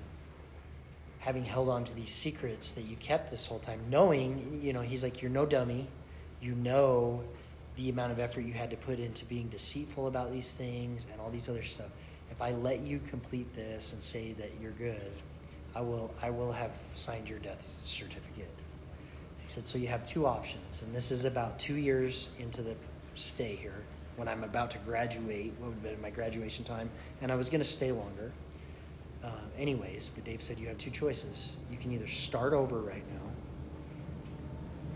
having 1.20 1.44
held 1.44 1.68
on 1.68 1.84
to 1.84 1.94
these 1.94 2.12
secrets 2.12 2.72
that 2.72 2.82
you 2.82 2.96
kept 2.96 3.30
this 3.30 3.46
whole 3.46 3.58
time, 3.58 3.80
knowing, 3.90 4.60
you 4.62 4.72
know, 4.72 4.80
he's 4.80 5.02
like, 5.02 5.20
you're 5.20 5.30
no 5.30 5.46
dummy. 5.46 5.88
You 6.40 6.54
know 6.54 7.24
the 7.76 7.90
amount 7.90 8.12
of 8.12 8.18
effort 8.18 8.42
you 8.42 8.52
had 8.52 8.70
to 8.70 8.76
put 8.76 8.98
into 8.98 9.24
being 9.24 9.48
deceitful 9.48 10.06
about 10.06 10.32
these 10.32 10.52
things 10.52 11.06
and 11.10 11.20
all 11.20 11.30
these 11.30 11.48
other 11.48 11.62
stuff. 11.62 11.90
If 12.30 12.42
I 12.42 12.52
let 12.52 12.80
you 12.80 13.00
complete 13.00 13.52
this 13.54 13.92
and 13.92 14.02
say 14.02 14.32
that 14.34 14.50
you're 14.60 14.72
good, 14.72 15.12
I 15.74 15.80
will 15.80 16.12
I 16.22 16.30
will 16.30 16.52
have 16.52 16.72
signed 16.94 17.28
your 17.28 17.38
death 17.38 17.74
certificate. 17.78 18.50
He 19.40 19.48
said, 19.48 19.66
so 19.66 19.78
you 19.78 19.88
have 19.88 20.04
two 20.04 20.26
options, 20.26 20.82
and 20.82 20.94
this 20.94 21.10
is 21.10 21.24
about 21.24 21.58
two 21.58 21.76
years 21.76 22.30
into 22.38 22.62
the 22.62 22.74
stay 23.14 23.54
here 23.54 23.82
when 24.16 24.28
I'm 24.28 24.42
about 24.42 24.72
to 24.72 24.78
graduate, 24.78 25.54
what 25.58 25.68
would 25.68 25.74
have 25.74 25.82
been 25.82 26.02
my 26.02 26.10
graduation 26.10 26.64
time, 26.64 26.90
and 27.20 27.30
I 27.30 27.36
was 27.36 27.48
going 27.48 27.60
to 27.60 27.68
stay 27.68 27.92
longer. 27.92 28.32
Uh, 29.22 29.30
anyways, 29.56 30.10
but 30.14 30.24
Dave 30.24 30.40
said 30.42 30.58
you 30.58 30.68
have 30.68 30.78
two 30.78 30.90
choices. 30.90 31.56
You 31.70 31.76
can 31.76 31.90
either 31.92 32.06
start 32.06 32.52
over 32.52 32.78
right 32.80 33.02
now 33.12 33.20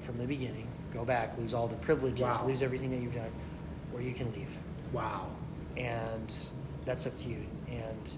from 0.00 0.18
the 0.18 0.26
beginning, 0.26 0.66
go 0.92 1.04
back, 1.04 1.36
lose 1.38 1.54
all 1.54 1.66
the 1.68 1.76
privileges, 1.76 2.22
Wow. 2.22 2.46
lose 2.46 2.62
everything 2.62 2.90
that 2.90 2.98
you've 3.00 3.14
done, 3.14 3.30
or 3.94 4.00
you 4.02 4.12
can 4.14 4.32
leave. 4.32 4.56
Wow. 4.92 5.26
And 5.76 6.32
that's 6.84 7.06
up 7.06 7.16
to 7.18 7.28
you. 7.28 7.44
And 7.68 8.16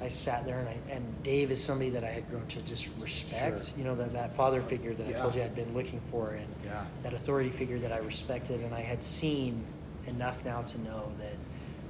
I 0.00 0.08
sat 0.08 0.44
there, 0.44 0.58
and 0.58 0.68
I, 0.68 0.76
and 0.90 1.22
Dave 1.22 1.50
is 1.50 1.62
somebody 1.62 1.88
that 1.90 2.04
I 2.04 2.10
had 2.10 2.28
grown 2.28 2.46
to 2.48 2.60
just 2.62 2.90
respect. 3.00 3.66
Sure. 3.68 3.78
You 3.78 3.84
know, 3.84 3.94
that, 3.94 4.12
that 4.12 4.36
father 4.36 4.60
figure 4.60 4.92
that 4.94 5.06
I 5.06 5.12
told 5.12 5.34
you 5.34 5.42
I'd 5.42 5.54
been 5.54 5.74
looking 5.74 6.00
for, 6.00 6.30
and 6.32 6.46
Yeah. 6.64 6.84
that 7.02 7.14
authority 7.14 7.50
figure 7.50 7.78
that 7.78 7.92
I 7.92 7.98
respected, 7.98 8.60
and 8.60 8.74
I 8.74 8.82
had 8.82 9.02
seen 9.02 9.64
enough 10.06 10.44
now 10.44 10.62
to 10.62 10.80
know 10.82 11.10
that 11.18 11.34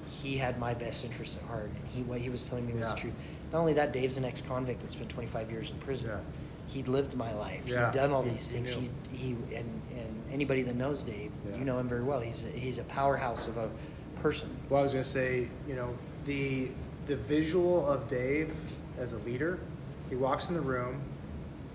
he 0.08 0.36
had 0.36 0.58
my 0.60 0.72
best 0.72 1.04
interests 1.04 1.36
at 1.36 1.42
heart, 1.42 1.68
and 1.74 1.88
he 1.88 2.02
what 2.02 2.20
he 2.20 2.30
was 2.30 2.44
telling 2.44 2.64
me 2.64 2.74
was 2.74 2.86
Yeah. 2.86 2.94
the 2.94 3.00
truth. 3.00 3.14
Not 3.52 3.60
only 3.60 3.72
that, 3.74 3.92
Dave's 3.92 4.16
an 4.18 4.24
ex-convict 4.24 4.80
that 4.80 4.90
spent 4.90 5.08
25 5.10 5.50
years 5.50 5.70
in 5.70 5.76
prison. 5.78 6.08
Yeah. 6.08 6.18
He'd 6.68 6.88
lived 6.88 7.16
my 7.16 7.32
life. 7.34 7.62
Yeah. 7.66 7.90
He'd 7.90 7.96
done 7.98 8.12
all 8.12 8.22
He- 8.22 8.30
these 8.30 8.50
he 8.50 8.58
things. 8.58 8.76
knew. 8.76 8.88
He, 9.12 9.16
he 9.16 9.30
and 9.54 9.80
and 9.96 10.22
anybody 10.32 10.62
that 10.62 10.74
knows 10.76 11.02
Dave, 11.04 11.30
Yeah. 11.48 11.58
you 11.58 11.64
know 11.64 11.78
him 11.78 11.88
very 11.88 12.02
well. 12.02 12.20
He's 12.20 12.44
a, 12.44 12.48
he's 12.48 12.78
a 12.78 12.84
powerhouse 12.84 13.46
of 13.46 13.56
a 13.56 13.70
person. 14.20 14.48
Well, 14.68 14.80
I 14.80 14.82
was 14.82 14.92
gonna 14.92 15.04
say, 15.04 15.48
you 15.68 15.74
know, 15.76 15.96
the 16.24 16.68
the 17.06 17.14
visual 17.16 17.88
of 17.88 18.08
Dave 18.08 18.52
as 18.98 19.12
a 19.12 19.18
leader. 19.18 19.58
He 20.10 20.16
walks 20.16 20.48
in 20.48 20.54
the 20.54 20.60
room. 20.60 21.00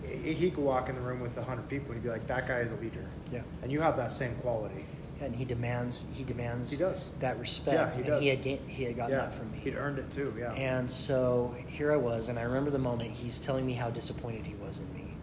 He 0.03 0.33
he 0.33 0.51
could 0.51 0.63
walk 0.63 0.89
in 0.89 0.95
the 0.95 1.01
room 1.01 1.21
with 1.21 1.37
a 1.37 1.43
hundred 1.43 1.69
people, 1.69 1.91
and 1.93 1.95
he'd 2.01 2.03
be 2.03 2.09
like, 2.11 2.27
"That 2.27 2.47
guy 2.47 2.59
is 2.59 2.71
a 2.71 2.75
leader." 2.75 3.05
Yeah. 3.31 3.41
And 3.63 3.71
you 3.71 3.79
have 3.81 3.95
that 3.97 4.11
same 4.11 4.35
quality. 4.35 4.85
And 5.21 5.35
he 5.35 5.45
demands 5.45 6.05
he 6.13 6.23
demands 6.23 6.71
He 6.71 6.77
does. 6.77 7.09
that 7.19 7.37
respect. 7.39 7.77
Yeah, 7.77 7.91
he 7.93 7.99
and 7.99 8.07
does. 8.07 8.21
he 8.21 8.27
had 8.29 8.41
ga- 8.41 8.61
he 8.67 8.83
had 8.83 8.95
gotten 8.95 9.15
yeah. 9.15 9.21
that 9.21 9.33
from 9.33 9.51
me. 9.51 9.59
He'd 9.59 9.75
earned 9.75 9.99
it 9.99 10.11
too. 10.11 10.33
Yeah. 10.37 10.51
And 10.53 10.89
so 10.89 11.55
here 11.67 11.91
I 11.91 11.95
was, 11.97 12.29
and 12.29 12.39
I 12.39 12.43
remember 12.43 12.71
the 12.71 12.79
moment 12.79 13.11
he's 13.11 13.37
telling 13.37 13.65
me 13.65 13.73
how 13.73 13.91
disappointed 13.91 14.45
he 14.45 14.55
was 14.55 14.79
in 14.79 14.91
me. 14.93 15.13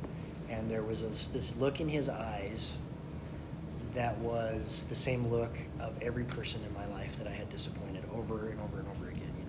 And 0.48 0.70
there 0.70 0.82
was 0.82 1.02
this, 1.02 1.28
this 1.28 1.56
look 1.56 1.80
in 1.80 1.88
his 1.88 2.08
eyes 2.08 2.72
that 3.94 4.16
was 4.18 4.84
the 4.88 4.94
same 4.94 5.26
look 5.28 5.58
of 5.80 5.92
every 6.00 6.24
person 6.24 6.60
in 6.66 6.72
my 6.74 6.86
life 6.96 7.18
that 7.18 7.26
I 7.26 7.32
had 7.32 7.48
disappointed 7.48 8.04
over 8.14 8.48
and 8.50 8.60
over 8.60 8.78
and 8.78 8.88
over 8.88 9.08
again, 9.08 9.32
you 9.38 9.46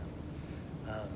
know. 0.92 0.94
Um, 1.00 1.08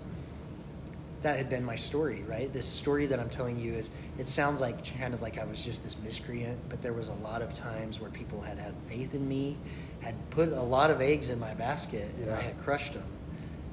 that 1.23 1.37
had 1.37 1.49
been 1.49 1.63
my 1.63 1.75
story, 1.75 2.23
right? 2.27 2.51
This 2.53 2.67
story 2.67 3.05
that 3.07 3.19
I'm 3.19 3.29
telling 3.29 3.59
you 3.59 3.73
is, 3.73 3.91
it 4.17 4.27
sounds 4.27 4.61
like 4.61 4.97
kind 4.97 5.13
of 5.13 5.21
like 5.21 5.37
I 5.37 5.45
was 5.45 5.63
just 5.63 5.83
this 5.83 5.97
miscreant, 5.99 6.59
but 6.69 6.81
there 6.81 6.93
was 6.93 7.07
a 7.07 7.13
lot 7.15 7.41
of 7.41 7.53
times 7.53 7.99
where 7.99 8.11
people 8.11 8.41
had 8.41 8.57
had 8.59 8.73
faith 8.89 9.15
in 9.15 9.27
me, 9.27 9.57
had 10.01 10.15
put 10.29 10.51
a 10.51 10.61
lot 10.61 10.91
of 10.91 11.01
eggs 11.01 11.29
in 11.29 11.39
my 11.39 11.53
basket, 11.53 12.13
and 12.21 12.29
I 12.29 12.41
had 12.41 12.59
crushed 12.59 12.93
them. 12.93 13.03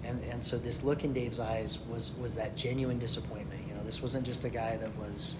And, 0.04 0.22
and 0.24 0.42
so 0.42 0.56
this 0.56 0.82
look 0.82 1.04
in 1.04 1.12
Dave's 1.12 1.40
eyes 1.40 1.78
was, 1.88 2.12
was 2.20 2.34
that 2.36 2.56
genuine 2.56 2.98
disappointment. 2.98 3.60
You 3.68 3.74
know, 3.74 3.82
this 3.84 4.00
wasn't 4.00 4.24
just 4.24 4.44
a 4.44 4.48
guy 4.48 4.76
that 4.76 4.96
was, 4.96 5.36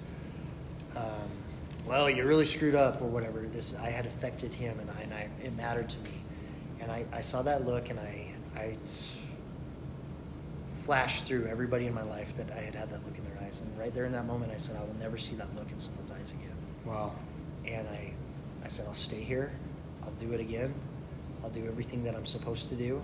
um, 0.97 1.31
well, 1.87 2.11
you 2.11 2.25
really 2.25 2.45
screwed 2.45 2.75
up 2.75 3.01
or 3.01 3.07
whatever. 3.07 3.41
This 3.41 3.75
I 3.77 3.91
had 3.91 4.05
affected 4.05 4.53
him, 4.53 4.79
and 4.79 4.91
I, 4.91 5.03
and 5.03 5.15
I 5.15 5.29
it 5.43 5.57
mattered 5.57 5.89
to 5.91 5.99
me. 6.01 6.23
And 6.81 6.93
I, 6.93 7.05
I 7.13 7.21
saw 7.21 7.43
that 7.43 7.65
look, 7.65 7.91
and 7.91 7.99
I 7.99 8.33
I 8.55 8.77
flashed 10.85 11.25
through 11.25 11.47
everybody 11.47 11.87
in 11.87 11.95
my 11.95 12.03
life 12.03 12.37
that 12.37 12.51
I 12.51 12.61
had 12.61 12.75
had 12.75 12.91
that 12.91 13.05
look 13.05 13.17
in 13.19 13.25
their 13.25 13.39
eyes. 13.47 13.61
And 13.61 13.79
right 13.79 13.93
there 13.95 14.05
in 14.07 14.13
that 14.13 14.27
moment, 14.27 14.53
I 14.53 14.57
said, 14.57 14.77
I 14.77 14.81
will 14.81 14.97
never 15.01 15.19
see 15.19 15.37
that 15.37 15.55
look 15.57 15.71
in 15.71 15.79
someone's 15.79 16.11
eyes 16.11 16.33
again. 16.33 16.55
wow. 16.85 17.13
And 17.67 17.87
I, 17.89 18.13
I 18.65 18.69
said, 18.69 18.87
I'll 18.89 18.95
stay 18.95 19.21
here. 19.21 19.53
I'll 20.03 20.11
do 20.13 20.33
it 20.33 20.41
again. 20.41 20.73
I'll 21.45 21.51
do 21.51 21.67
everything 21.67 22.03
that 22.05 22.15
I'm 22.15 22.25
supposed 22.27 22.69
to 22.71 22.75
do. 22.75 23.03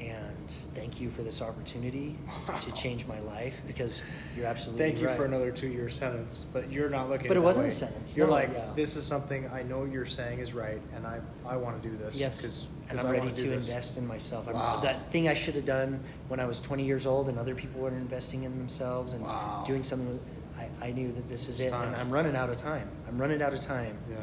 And 0.00 0.50
thank 0.76 1.00
you 1.00 1.10
for 1.10 1.22
this 1.22 1.42
opportunity 1.42 2.16
Wow. 2.48 2.58
to 2.58 2.72
change 2.82 3.06
my 3.06 3.18
life 3.20 3.60
because 3.66 4.00
you're 4.36 4.46
absolutely 4.46 4.84
Thank 4.86 5.00
you 5.00 5.08
right. 5.08 5.16
for 5.16 5.24
another 5.24 5.50
two-year 5.50 5.88
sentence, 5.88 6.46
but 6.52 6.70
you're 6.70 6.88
not 6.88 7.08
looking. 7.08 7.26
But 7.28 7.36
it 7.36 7.40
wasn't 7.42 7.64
way. 7.64 7.68
a 7.68 7.72
sentence. 7.72 8.16
You're 8.16 8.26
No, 8.28 8.32
like, 8.32 8.50
yeah. 8.52 8.70
this 8.76 8.96
is 8.96 9.04
something 9.04 9.48
I 9.52 9.62
know 9.64 9.84
you're 9.84 10.06
saying 10.06 10.38
is 10.40 10.52
right, 10.54 10.80
and 10.94 11.04
I 11.06 11.20
I 11.46 11.56
want 11.56 11.82
to 11.82 11.88
do 11.88 11.96
this. 11.96 12.18
Yes, 12.18 12.40
Cause, 12.40 12.66
and 12.90 12.98
I'm 12.98 13.06
I 13.06 13.10
ready 13.10 13.20
wanna 13.26 13.32
this. 13.32 13.68
invest 13.68 13.96
in 13.98 14.06
myself. 14.06 14.46
Wow. 14.52 14.80
That 14.80 15.10
thing 15.10 15.28
I 15.28 15.34
should 15.34 15.54
have 15.54 15.64
done 15.66 16.00
when 16.28 16.40
I 16.40 16.46
was 16.46 16.60
20 16.60 16.84
years 16.84 17.06
old, 17.06 17.28
and 17.28 17.38
other 17.38 17.54
people 17.54 17.80
were 17.82 17.88
investing 17.88 18.44
in 18.44 18.56
themselves 18.58 19.12
and 19.12 19.22
Wow. 19.24 19.64
doing 19.66 19.82
something. 19.82 20.08
with- 20.08 20.20
I, 20.58 20.88
I 20.88 20.90
knew 20.92 21.12
that 21.12 21.28
this 21.28 21.48
is 21.48 21.60
It's 21.60 21.72
it, 21.72 21.76
and. 21.76 21.94
I'm 21.94 22.10
running 22.10 22.34
out 22.34 22.50
of 22.50 22.56
time. 22.56 22.88
I'm 23.06 23.16
running 23.18 23.40
out 23.42 23.52
of 23.52 23.60
time. 23.60 23.96
Yeah. 24.10 24.16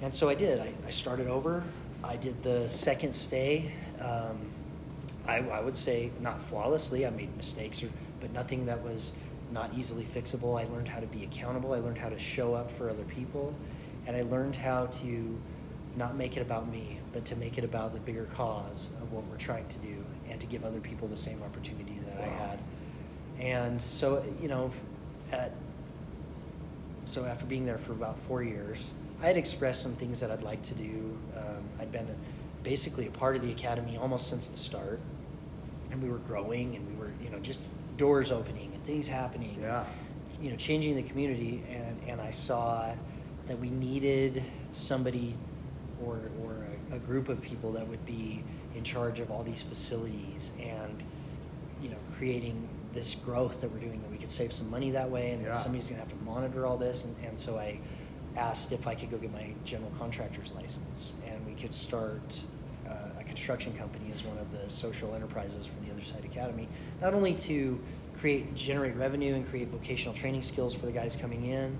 And 0.00 0.14
so 0.14 0.28
I 0.28 0.34
did. 0.34 0.60
I, 0.60 0.72
I 0.86 0.90
started 0.90 1.28
over. 1.28 1.62
I 2.02 2.16
did 2.16 2.42
the 2.42 2.68
second 2.68 3.12
stay. 3.12 3.72
Um, 4.00 4.50
I, 5.28 5.38
I 5.38 5.60
would 5.60 5.76
say 5.76 6.10
not 6.20 6.42
flawlessly. 6.42 7.06
I 7.06 7.10
made 7.10 7.36
mistakes, 7.36 7.82
or, 7.82 7.88
but 8.20 8.32
nothing 8.32 8.66
that 8.66 8.82
was 8.82 9.12
not 9.52 9.70
easily 9.76 10.04
fixable. 10.04 10.58
I 10.58 10.64
learned 10.72 10.88
how 10.88 10.98
to 11.00 11.06
be 11.06 11.22
accountable. 11.24 11.74
I 11.74 11.78
learned 11.80 11.98
how 11.98 12.08
to 12.08 12.18
show 12.18 12.54
up 12.54 12.70
for 12.70 12.88
other 12.88 13.04
people, 13.04 13.54
and 14.06 14.16
I 14.16 14.22
learned 14.22 14.56
how 14.56 14.86
to 14.86 15.38
not 15.96 16.16
make 16.16 16.36
it 16.38 16.40
about 16.40 16.68
me, 16.72 16.98
but 17.12 17.24
to 17.26 17.36
make 17.36 17.58
it 17.58 17.64
about 17.64 17.92
the 17.92 18.00
bigger 18.00 18.24
cause 18.34 18.88
of 19.00 19.12
what 19.12 19.24
we're 19.26 19.36
trying 19.36 19.68
to 19.68 19.78
do, 19.78 20.04
and 20.28 20.40
to 20.40 20.46
give 20.46 20.64
other 20.64 20.80
people 20.80 21.08
the 21.08 21.16
same 21.16 21.42
opportunity 21.42 21.98
that 22.06 22.22
I 22.22 22.28
had. 22.28 22.58
And 23.38 23.80
so, 23.80 24.24
you 24.40 24.48
know, 24.48 24.70
at 25.30 25.52
so 27.04 27.24
after 27.24 27.44
being 27.46 27.66
there 27.66 27.78
for 27.78 27.92
about 27.92 28.18
four 28.18 28.42
years, 28.42 28.90
I 29.20 29.26
had 29.26 29.36
expressed 29.36 29.82
some 29.82 29.94
things 29.94 30.20
that 30.20 30.30
I'd 30.30 30.42
like 30.42 30.62
to 30.62 30.74
do. 30.74 31.18
Um, 31.36 31.62
I'd 31.80 31.92
been 31.92 32.06
basically 32.62 33.06
a 33.06 33.10
part 33.10 33.36
of 33.36 33.42
the 33.42 33.50
academy 33.50 33.96
almost 33.96 34.28
since 34.28 34.48
the 34.48 34.56
start, 34.56 35.00
and 35.90 36.02
we 36.02 36.08
were 36.08 36.18
growing, 36.18 36.76
and 36.76 36.88
we 36.88 36.94
were, 36.94 37.12
you 37.22 37.30
know, 37.30 37.38
just 37.40 37.62
doors 37.96 38.30
opening 38.30 38.72
and 38.72 38.82
things 38.84 39.08
happening. 39.08 39.58
Yeah. 39.60 39.84
You 40.40 40.50
know, 40.50 40.56
changing 40.56 40.96
the 40.96 41.02
community, 41.02 41.62
and 41.68 42.00
and 42.06 42.20
I 42.20 42.30
saw 42.30 42.94
that 43.46 43.58
we 43.58 43.70
needed 43.70 44.42
somebody 44.72 45.34
or 46.04 46.20
or 46.42 46.61
a, 46.92 46.98
group 46.98 47.28
of 47.28 47.40
people 47.42 47.72
that 47.72 47.86
would 47.88 48.04
be 48.06 48.42
in 48.74 48.82
charge 48.84 49.18
of 49.18 49.30
all 49.30 49.42
these 49.42 49.62
facilities 49.62 50.50
and 50.60 51.02
you 51.82 51.88
know 51.88 51.96
creating 52.16 52.68
this 52.92 53.14
growth 53.14 53.60
that 53.60 53.70
we're 53.72 53.78
doing 53.80 54.00
that 54.02 54.10
we 54.10 54.18
could 54.18 54.28
save 54.28 54.52
some 54.52 54.68
money 54.70 54.90
that 54.90 55.10
way 55.10 55.32
and 55.32 55.42
Yeah. 55.42 55.52
somebody's 55.52 55.88
going 55.88 56.00
to 56.00 56.08
have 56.08 56.16
to 56.18 56.24
monitor 56.24 56.66
all 56.66 56.76
this 56.76 57.04
and, 57.04 57.14
and 57.24 57.38
so 57.38 57.58
i 57.58 57.78
asked 58.36 58.72
if 58.72 58.86
i 58.86 58.94
could 58.94 59.10
go 59.10 59.18
get 59.18 59.32
my 59.32 59.54
general 59.64 59.90
contractor's 59.98 60.52
license 60.52 61.14
and 61.26 61.44
we 61.46 61.54
could 61.54 61.72
start 61.72 62.40
uh, 62.88 62.94
a 63.20 63.24
construction 63.24 63.72
company 63.74 64.10
as 64.12 64.24
one 64.24 64.38
of 64.38 64.50
the 64.52 64.68
social 64.70 65.14
enterprises 65.14 65.66
for 65.66 65.84
the 65.84 65.90
other 65.90 66.02
side 66.02 66.24
academy 66.24 66.68
not 67.00 67.14
only 67.14 67.34
to 67.34 67.80
create 68.18 68.54
generate 68.54 68.94
revenue 68.96 69.34
and 69.34 69.48
create 69.48 69.68
vocational 69.68 70.14
training 70.14 70.42
skills 70.42 70.72
for 70.74 70.86
the 70.86 70.92
guys 70.92 71.16
coming 71.16 71.44
in 71.46 71.76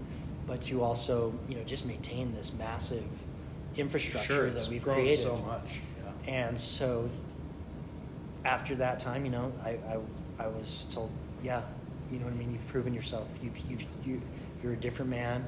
but 0.47 0.61
to 0.61 0.83
also 0.83 1.33
you 1.49 1.55
know 1.55 1.63
just 1.65 1.87
maintain 1.87 2.35
this 2.35 2.53
massive 2.55 3.05
infrastructure 3.77 4.35
Sure, 4.35 4.51
that 4.51 4.69
we've 4.69 4.83
grown 4.83 4.97
created 4.97 5.25
so 5.25 5.37
much. 5.37 5.81
Yeah. 6.27 6.35
and 6.35 6.59
so 6.59 7.09
after 8.45 8.75
that 8.77 8.99
time, 8.99 9.25
you 9.25 9.31
know, 9.31 9.53
I, 9.65 9.71
I, 9.71 10.45
I 10.45 10.47
was 10.49 10.87
told, 10.91 11.11
yeah, 11.43 11.63
you 12.11 12.19
know 12.19 12.25
what 12.25 12.35
I 12.35 12.37
mean? 12.37 12.53
You've 12.53 12.67
proven 12.69 12.93
yourself. 12.93 13.29
You've, 13.43 13.59
you've, 13.69 13.85
you, 14.05 14.21
you're 14.63 14.73
a 14.73 14.77
different 14.77 15.11
man. 15.11 15.45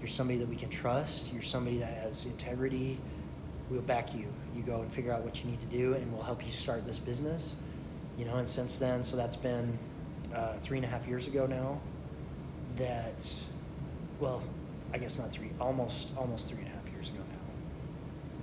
You're 0.00 0.08
somebody 0.08 0.38
that 0.38 0.48
we 0.48 0.56
can 0.56 0.68
trust. 0.68 1.32
You're 1.32 1.42
somebody 1.42 1.78
that 1.78 1.92
has 2.02 2.24
integrity. 2.24 2.98
We'll 3.70 3.82
back 3.82 4.14
you. 4.14 4.26
You 4.54 4.62
go 4.62 4.80
and 4.80 4.92
figure 4.92 5.12
out 5.12 5.22
what 5.22 5.42
you 5.42 5.50
need 5.50 5.60
to 5.60 5.66
do, 5.66 5.94
and 5.94 6.12
we'll 6.12 6.22
help 6.22 6.46
you 6.46 6.52
start 6.52 6.86
this 6.86 6.98
business. 6.98 7.56
You 8.16 8.24
know, 8.24 8.36
and 8.36 8.48
since 8.48 8.78
then, 8.78 9.02
so 9.02 9.16
that's 9.16 9.36
been 9.36 9.78
uh, 10.34 10.54
three 10.54 10.78
and 10.78 10.84
a 10.84 10.88
half 10.88 11.06
years 11.06 11.26
ago 11.26 11.46
now. 11.46 11.80
That, 12.78 13.28
well, 14.20 14.42
I 14.92 14.98
guess 14.98 15.18
not 15.18 15.30
three, 15.30 15.50
almost 15.60 16.08
almost 16.16 16.48
three 16.48 16.58
and 16.58 16.68
a 16.68 16.70
half 16.70 16.75
years 16.75 16.75
ago 16.75 16.75
now 16.75 16.75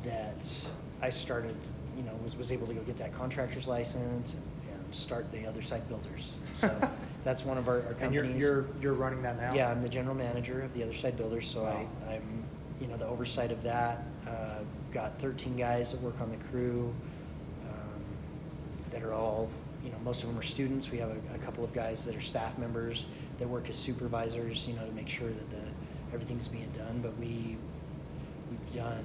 that 0.04 0.68
I 1.02 1.10
started, 1.10 1.56
you 1.98 2.04
know, 2.04 2.12
was, 2.24 2.36
was 2.36 2.52
able 2.52 2.68
to 2.68 2.74
go 2.74 2.82
get 2.82 2.98
that 2.98 3.14
contractor's 3.14 3.68
license 3.68 4.34
and, 4.36 4.44
and 4.74 4.96
start 4.96 5.32
the 5.32 5.46
other 5.46 5.62
side 5.62 5.88
builders. 5.88 6.34
So 6.54 6.90
that's 7.24 7.46
one 7.46 7.58
of 7.58 7.68
our, 7.68 7.76
our 7.76 7.88
And 7.90 8.00
companies. 8.00 8.38
you're 8.42 8.62
you're 8.62 8.66
you're 8.82 8.94
running 8.94 9.22
that 9.24 9.40
now. 9.40 9.54
yeah, 9.54 9.72
I'm 9.72 9.82
the 9.82 9.90
general 9.90 10.16
manager 10.16 10.62
of 10.62 10.74
the 10.74 10.84
other 10.84 10.94
side 10.94 11.18
builders. 11.18 11.48
So 11.48 11.64
Wow. 11.64 11.88
I, 12.08 12.14
I'm, 12.16 12.44
you 12.82 12.88
know, 12.88 12.98
the 12.98 13.08
oversight 13.08 13.52
of 13.52 13.64
that. 13.64 14.04
Uh, 14.28 14.60
got 14.92 15.18
13 15.20 15.56
guys 15.56 15.92
that 15.92 16.00
work 16.02 16.22
on 16.22 16.30
the 16.30 16.38
crew 16.38 16.94
um, 17.66 18.04
that 18.92 19.04
are 19.04 19.14
all 19.14 19.50
you 19.84 19.90
know, 19.92 19.98
most 20.04 20.24
of 20.24 20.30
them 20.30 20.40
are 20.40 20.44
students. 20.44 20.90
We 20.92 20.98
have 21.00 21.10
a, 21.10 21.36
a, 21.36 21.38
couple 21.40 21.64
of 21.64 21.74
guys 21.74 22.06
that 22.06 22.16
are 22.16 22.22
staff 22.22 22.58
members 22.58 23.06
that 23.38 23.48
work 23.48 23.68
as 23.68 23.76
supervisors, 23.76 24.66
you 24.66 24.76
know, 24.76 24.86
to 24.86 24.92
make 24.94 25.10
sure 25.10 25.28
that 25.28 25.50
the 25.50 25.62
everything's 26.14 26.48
being 26.48 26.70
done. 26.72 27.00
But 27.02 27.18
we 27.18 27.58
we've 28.50 28.72
done, 28.74 29.04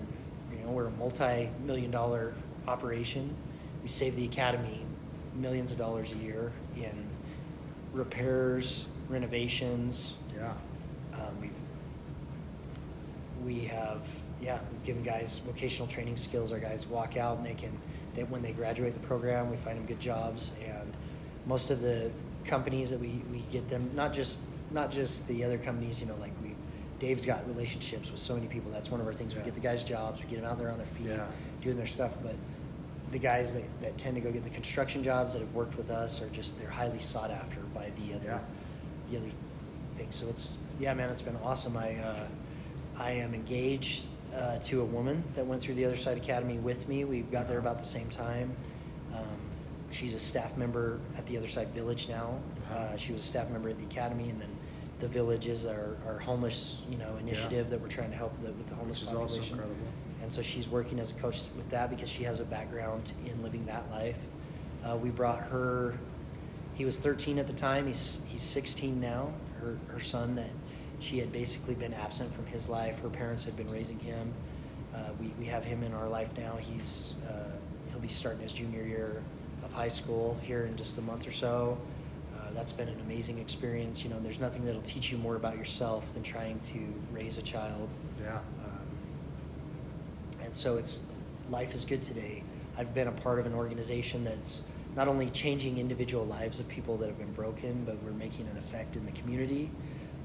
know, 0.68 0.74
we're 0.74 0.86
a 0.86 0.90
multi-million 0.92 1.90
dollar 1.90 2.34
operation. 2.66 3.34
We 3.82 3.88
save 3.88 4.16
the 4.16 4.24
academy 4.24 4.84
millions 5.34 5.72
of 5.72 5.78
dollars 5.78 6.12
a 6.12 6.16
year 6.16 6.52
in 6.76 7.06
repairs, 7.92 8.86
renovations. 9.08 10.14
Yeah. 10.34 10.52
Um, 11.14 11.40
we've 11.40 11.50
we 13.44 13.60
have 13.66 14.06
yeah 14.40 14.58
we've 14.72 14.84
given 14.84 15.02
guys 15.02 15.38
vocational 15.38 15.88
training 15.88 16.16
skills. 16.16 16.52
Our 16.52 16.58
guys 16.58 16.86
walk 16.86 17.16
out 17.16 17.38
and 17.38 17.46
they 17.46 17.54
can 17.54 17.76
they, 18.14 18.24
when 18.24 18.42
they 18.42 18.52
graduate 18.52 18.94
the 18.94 19.06
program, 19.06 19.50
we 19.50 19.56
find 19.58 19.78
them 19.78 19.86
good 19.86 20.00
jobs. 20.00 20.52
And 20.64 20.92
most 21.46 21.70
of 21.70 21.80
the 21.80 22.10
companies 22.44 22.90
that 22.90 22.98
we, 22.98 23.22
we 23.30 23.40
get 23.50 23.68
them 23.68 23.90
not 23.94 24.12
just 24.12 24.40
not 24.70 24.90
just 24.90 25.26
the 25.28 25.44
other 25.44 25.56
companies, 25.56 26.00
you 26.00 26.06
know, 26.06 26.16
like 26.20 26.32
Dave's 26.98 27.24
got 27.24 27.46
relationships 27.46 28.10
with 28.10 28.20
so 28.20 28.34
many 28.34 28.46
people. 28.46 28.70
That's 28.70 28.90
one 28.90 29.00
of 29.00 29.06
our 29.06 29.12
things. 29.12 29.32
Yeah. 29.32 29.40
We 29.40 29.44
get 29.44 29.54
the 29.54 29.60
guys 29.60 29.84
jobs. 29.84 30.22
We 30.22 30.28
get 30.28 30.40
them 30.40 30.50
out 30.50 30.58
there 30.58 30.70
on 30.70 30.78
their 30.78 30.86
feet, 30.86 31.06
yeah. 31.06 31.26
doing 31.62 31.76
their 31.76 31.86
stuff. 31.86 32.14
But 32.22 32.34
the 33.10 33.18
guys 33.18 33.54
that, 33.54 33.64
that 33.80 33.96
tend 33.96 34.16
to 34.16 34.20
go 34.20 34.30
get 34.30 34.44
the 34.44 34.50
construction 34.50 35.02
jobs 35.02 35.32
that 35.32 35.40
have 35.40 35.52
worked 35.54 35.76
with 35.76 35.90
us 35.90 36.20
are 36.20 36.28
just 36.30 36.58
they're 36.58 36.68
highly 36.68 37.00
sought 37.00 37.30
after 37.30 37.60
by 37.74 37.90
the 37.96 38.14
other 38.14 38.26
yeah. 38.26 38.38
the 39.10 39.16
other 39.18 39.30
things. 39.96 40.14
So 40.14 40.28
it's 40.28 40.56
yeah, 40.78 40.94
man, 40.94 41.10
it's 41.10 41.22
been 41.22 41.38
awesome. 41.42 41.76
I 41.76 41.96
uh, 41.96 42.26
I 42.98 43.12
am 43.12 43.34
engaged 43.34 44.06
uh, 44.34 44.58
to 44.58 44.80
a 44.80 44.84
woman 44.84 45.22
that 45.34 45.46
went 45.46 45.62
through 45.62 45.74
the 45.74 45.84
Other 45.84 45.96
Side 45.96 46.16
Academy 46.16 46.58
with 46.58 46.88
me. 46.88 47.04
We 47.04 47.20
got 47.20 47.48
there 47.48 47.58
about 47.58 47.78
the 47.78 47.84
same 47.84 48.08
time. 48.08 48.54
Um, 49.14 49.24
she's 49.90 50.14
a 50.14 50.20
staff 50.20 50.56
member 50.56 51.00
at 51.16 51.26
the 51.26 51.38
Other 51.38 51.48
Side 51.48 51.68
Village 51.68 52.08
now. 52.08 52.38
Uh-huh. 52.70 52.78
Uh, 52.78 52.96
she 52.96 53.12
was 53.12 53.22
a 53.22 53.26
staff 53.26 53.48
member 53.50 53.68
at 53.68 53.78
the 53.78 53.84
academy, 53.84 54.28
and 54.28 54.40
then 54.40 54.50
the 55.00 55.08
villages 55.08 55.66
are 55.66 55.96
our 56.06 56.18
homeless, 56.18 56.82
you 56.90 56.98
know, 56.98 57.16
initiative 57.20 57.66
yeah. 57.66 57.70
that 57.70 57.80
we're 57.80 57.88
trying 57.88 58.10
to 58.10 58.16
help 58.16 58.32
the, 58.42 58.52
with 58.52 58.68
the 58.68 58.74
homeless 58.74 59.00
Which 59.00 59.10
population. 59.10 59.36
Is 59.36 59.50
also 59.50 59.52
incredible 59.52 59.86
and 60.28 60.32
so 60.32 60.42
she's 60.42 60.68
working 60.68 60.98
as 60.98 61.10
a 61.10 61.14
coach 61.14 61.48
with 61.56 61.70
that 61.70 61.90
because 61.90 62.08
she 62.08 62.24
has 62.24 62.40
a 62.40 62.44
background 62.44 63.12
in 63.24 63.42
living 63.42 63.64
that 63.66 63.90
life. 63.90 64.18
Uh, 64.84 64.96
we 64.96 65.10
brought 65.10 65.40
her. 65.40 65.94
He 66.74 66.84
was 66.84 66.98
13 66.98 67.38
at 67.38 67.46
the 67.46 67.52
time. 67.52 67.86
He's 67.86 68.20
he's 68.26 68.42
16 68.42 69.00
now. 69.00 69.32
Her 69.60 69.78
her 69.88 70.00
son 70.00 70.34
that 70.34 70.50
she 71.00 71.18
had 71.18 71.32
basically 71.32 71.74
been 71.74 71.94
absent 71.94 72.34
from 72.34 72.44
his 72.44 72.68
life. 72.68 73.00
Her 73.00 73.08
parents 73.08 73.44
had 73.44 73.56
been 73.56 73.68
raising 73.68 73.98
him. 74.00 74.34
Uh, 74.94 75.10
we 75.20 75.32
we 75.38 75.46
have 75.46 75.64
him 75.64 75.82
in 75.82 75.94
our 75.94 76.08
life 76.08 76.28
now. 76.36 76.56
He's 76.56 77.14
uh, 77.28 77.56
he'll 77.90 78.00
be 78.00 78.08
starting 78.08 78.42
his 78.42 78.52
junior 78.52 78.82
year 78.82 79.22
of 79.64 79.72
high 79.72 79.88
school 79.88 80.38
here 80.42 80.66
in 80.66 80.76
just 80.76 80.98
a 80.98 81.02
month 81.02 81.26
or 81.26 81.32
so. 81.32 81.78
That's 82.58 82.72
been 82.72 82.88
an 82.88 83.00
amazing 83.00 83.38
experience. 83.38 84.02
You 84.02 84.10
know, 84.10 84.18
there's 84.20 84.40
nothing 84.40 84.66
that'll 84.66 84.82
teach 84.82 85.12
you 85.12 85.18
more 85.18 85.36
about 85.36 85.56
yourself 85.56 86.12
than 86.12 86.22
trying 86.22 86.58
to 86.60 86.78
raise 87.12 87.38
a 87.38 87.42
child. 87.42 87.88
Yeah 88.20 88.40
and 90.48 90.54
so 90.54 90.78
it's 90.78 91.00
life 91.50 91.74
is 91.74 91.84
good 91.84 92.00
today. 92.00 92.42
I've 92.78 92.94
been 92.94 93.08
a 93.08 93.12
part 93.12 93.38
of 93.38 93.44
an 93.44 93.52
organization 93.52 94.24
that's 94.24 94.62
not 94.96 95.06
only 95.06 95.28
changing 95.28 95.76
individual 95.76 96.24
lives 96.24 96.58
of 96.58 96.66
people 96.68 96.96
that 96.96 97.06
have 97.06 97.18
been 97.18 97.34
broken, 97.34 97.84
but 97.84 98.02
we're 98.02 98.12
making 98.12 98.48
an 98.48 98.56
effect 98.56 98.96
in 98.96 99.04
the 99.04 99.12
community. 99.12 99.70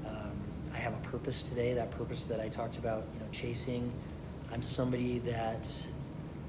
Um, 0.06 0.32
I 0.72 0.78
have 0.78 0.94
a 0.94 1.08
purpose 1.08 1.42
today. 1.42 1.74
That 1.74 1.90
purpose 1.90 2.24
that 2.24 2.40
I 2.40 2.48
talked 2.48 2.78
about, 2.78 3.04
you 3.12 3.20
know, 3.20 3.26
chasing. 3.32 3.92
I'm 4.50 4.62
somebody 4.62 5.18
that 5.18 5.70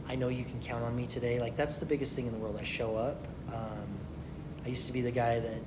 I 0.08 0.16
know 0.16 0.30
you 0.30 0.46
can 0.46 0.62
count 0.62 0.86
on 0.86 0.96
me 0.96 1.06
today. 1.06 1.42
Like 1.42 1.58
that's 1.58 1.78
the 1.78 1.86
biggest 1.86 2.16
thing 2.16 2.28
in 2.28 2.32
the 2.32 2.40
world. 2.40 2.58
I 2.58 2.64
show 2.64 2.96
up. 2.96 3.28
Um, 3.54 3.90
I 4.64 4.70
used 4.70 4.88
to 4.88 4.94
be 4.94 5.02
the 5.02 5.12
guy 5.12 5.42
that 5.42 5.60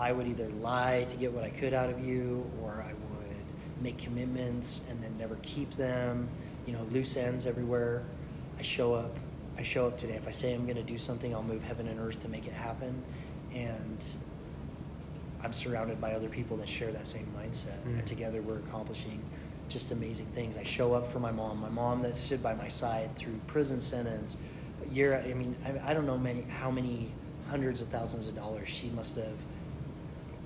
I 0.00 0.12
would 0.12 0.26
either 0.26 0.48
lie 0.60 1.06
to 1.08 1.16
get 1.16 1.30
what 1.30 1.44
I 1.44 1.50
could 1.50 1.74
out 1.74 1.90
of 1.90 2.04
you, 2.04 2.50
or 2.62 2.84
I 2.86 2.92
would 2.92 3.36
make 3.82 3.98
commitments 3.98 4.80
and 4.88 5.02
then 5.02 5.16
never 5.18 5.36
keep 5.42 5.72
them 5.74 6.28
you 6.66 6.72
know, 6.72 6.82
loose 6.90 7.16
ends 7.16 7.46
everywhere. 7.46 8.04
I 8.58 8.62
show 8.62 8.94
up. 8.94 9.16
I 9.58 9.62
show 9.62 9.86
up 9.86 9.98
today. 9.98 10.14
If 10.14 10.26
I 10.26 10.30
say 10.30 10.54
I'm 10.54 10.64
going 10.64 10.76
to 10.76 10.82
do 10.82 10.98
something, 10.98 11.34
I'll 11.34 11.42
move 11.42 11.62
heaven 11.62 11.88
and 11.88 11.98
earth 12.00 12.20
to 12.22 12.28
make 12.28 12.46
it 12.46 12.52
happen. 12.52 13.02
And 13.52 14.04
I'm 15.42 15.52
surrounded 15.52 16.00
by 16.00 16.12
other 16.12 16.28
people 16.28 16.56
that 16.58 16.68
share 16.68 16.92
that 16.92 17.06
same 17.06 17.26
mindset. 17.38 17.78
Mm-hmm. 17.80 17.98
And 17.98 18.06
together 18.06 18.40
we're 18.42 18.58
accomplishing 18.58 19.22
just 19.68 19.90
amazing 19.90 20.26
things. 20.26 20.56
I 20.56 20.62
show 20.62 20.94
up 20.94 21.10
for 21.10 21.20
my 21.20 21.30
mom. 21.30 21.60
My 21.60 21.68
mom 21.68 22.02
that 22.02 22.16
stood 22.16 22.42
by 22.42 22.54
my 22.54 22.68
side 22.68 23.14
through 23.16 23.38
prison 23.46 23.80
sentence, 23.80 24.36
year. 24.90 25.22
I 25.24 25.34
mean, 25.34 25.54
I, 25.64 25.90
I 25.90 25.94
don't 25.94 26.06
know 26.06 26.18
many 26.18 26.42
how 26.42 26.70
many 26.70 27.10
hundreds 27.48 27.82
of 27.82 27.88
thousands 27.88 28.28
of 28.28 28.36
dollars 28.36 28.68
she 28.68 28.88
must 28.90 29.16
have 29.16 29.34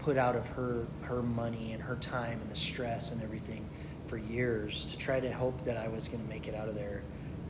put 0.05 0.19
out 0.19 0.37
of 0.37 0.47
her 0.49 0.87
her 1.03 1.23
money 1.23 1.73
and 1.73 1.83
her 1.83 1.97
time 1.97 2.39
and 2.43 2.51
the 2.51 2.57
stress 2.57 3.11
and 3.11 3.23
everything 3.23 3.67
for 4.07 4.19
years 4.19 4.85
to 4.85 4.99
try 4.99 5.19
to 5.19 5.33
hope 5.33 5.65
that 5.65 5.79
I 5.79 5.89
was 5.89 6.09
going 6.09 6.23
to 6.23 6.29
make 6.29 6.47
it 6.47 6.55
out 6.55 6.69
of 6.69 6.75
there. 6.75 7.03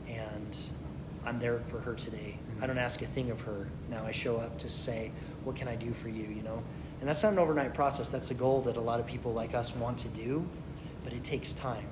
And 0.07 0.57
I'm 1.25 1.37
there 1.37 1.59
for 1.67 1.79
her 1.81 1.95
today. 1.95 2.37
Mm-hmm. 2.37 2.63
I 2.63 2.67
don't 2.67 2.77
ask 2.77 3.01
a 3.01 3.05
thing 3.05 3.29
of 3.29 3.41
her. 3.41 3.67
Now 3.89 4.05
I 4.05 4.11
show 4.11 4.37
up 4.37 4.57
to 4.59 4.69
say, 4.69 5.11
what 5.43 5.57
can 5.57 5.67
I 5.67 5.75
do 5.75 5.91
for 5.91 6.07
you, 6.07 6.27
you 6.27 6.43
know? 6.43 6.63
And 7.01 7.09
that's 7.09 7.23
not 7.23 7.33
an 7.33 7.39
overnight 7.39 7.73
process. 7.73 8.07
That's 8.07 8.31
a 8.31 8.33
goal 8.33 8.61
that 8.61 8.77
a 8.77 8.81
lot 8.81 9.01
of 9.01 9.05
people 9.05 9.33
like 9.33 9.53
us 9.53 9.75
want 9.75 9.97
to 9.99 10.07
do, 10.09 10.47
but 11.03 11.11
it 11.11 11.25
takes 11.25 11.51
time. 11.51 11.87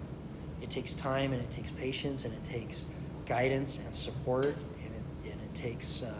It 0.61 0.69
takes 0.69 0.93
time 0.93 1.33
and 1.33 1.41
it 1.41 1.49
takes 1.49 1.71
patience 1.71 2.23
and 2.23 2.33
it 2.33 2.43
takes 2.45 2.85
guidance 3.25 3.79
and 3.83 3.93
support 3.93 4.45
and 4.45 4.95
it, 4.95 5.31
and 5.31 5.41
it 5.41 5.53
takes 5.53 6.03
uh, 6.03 6.13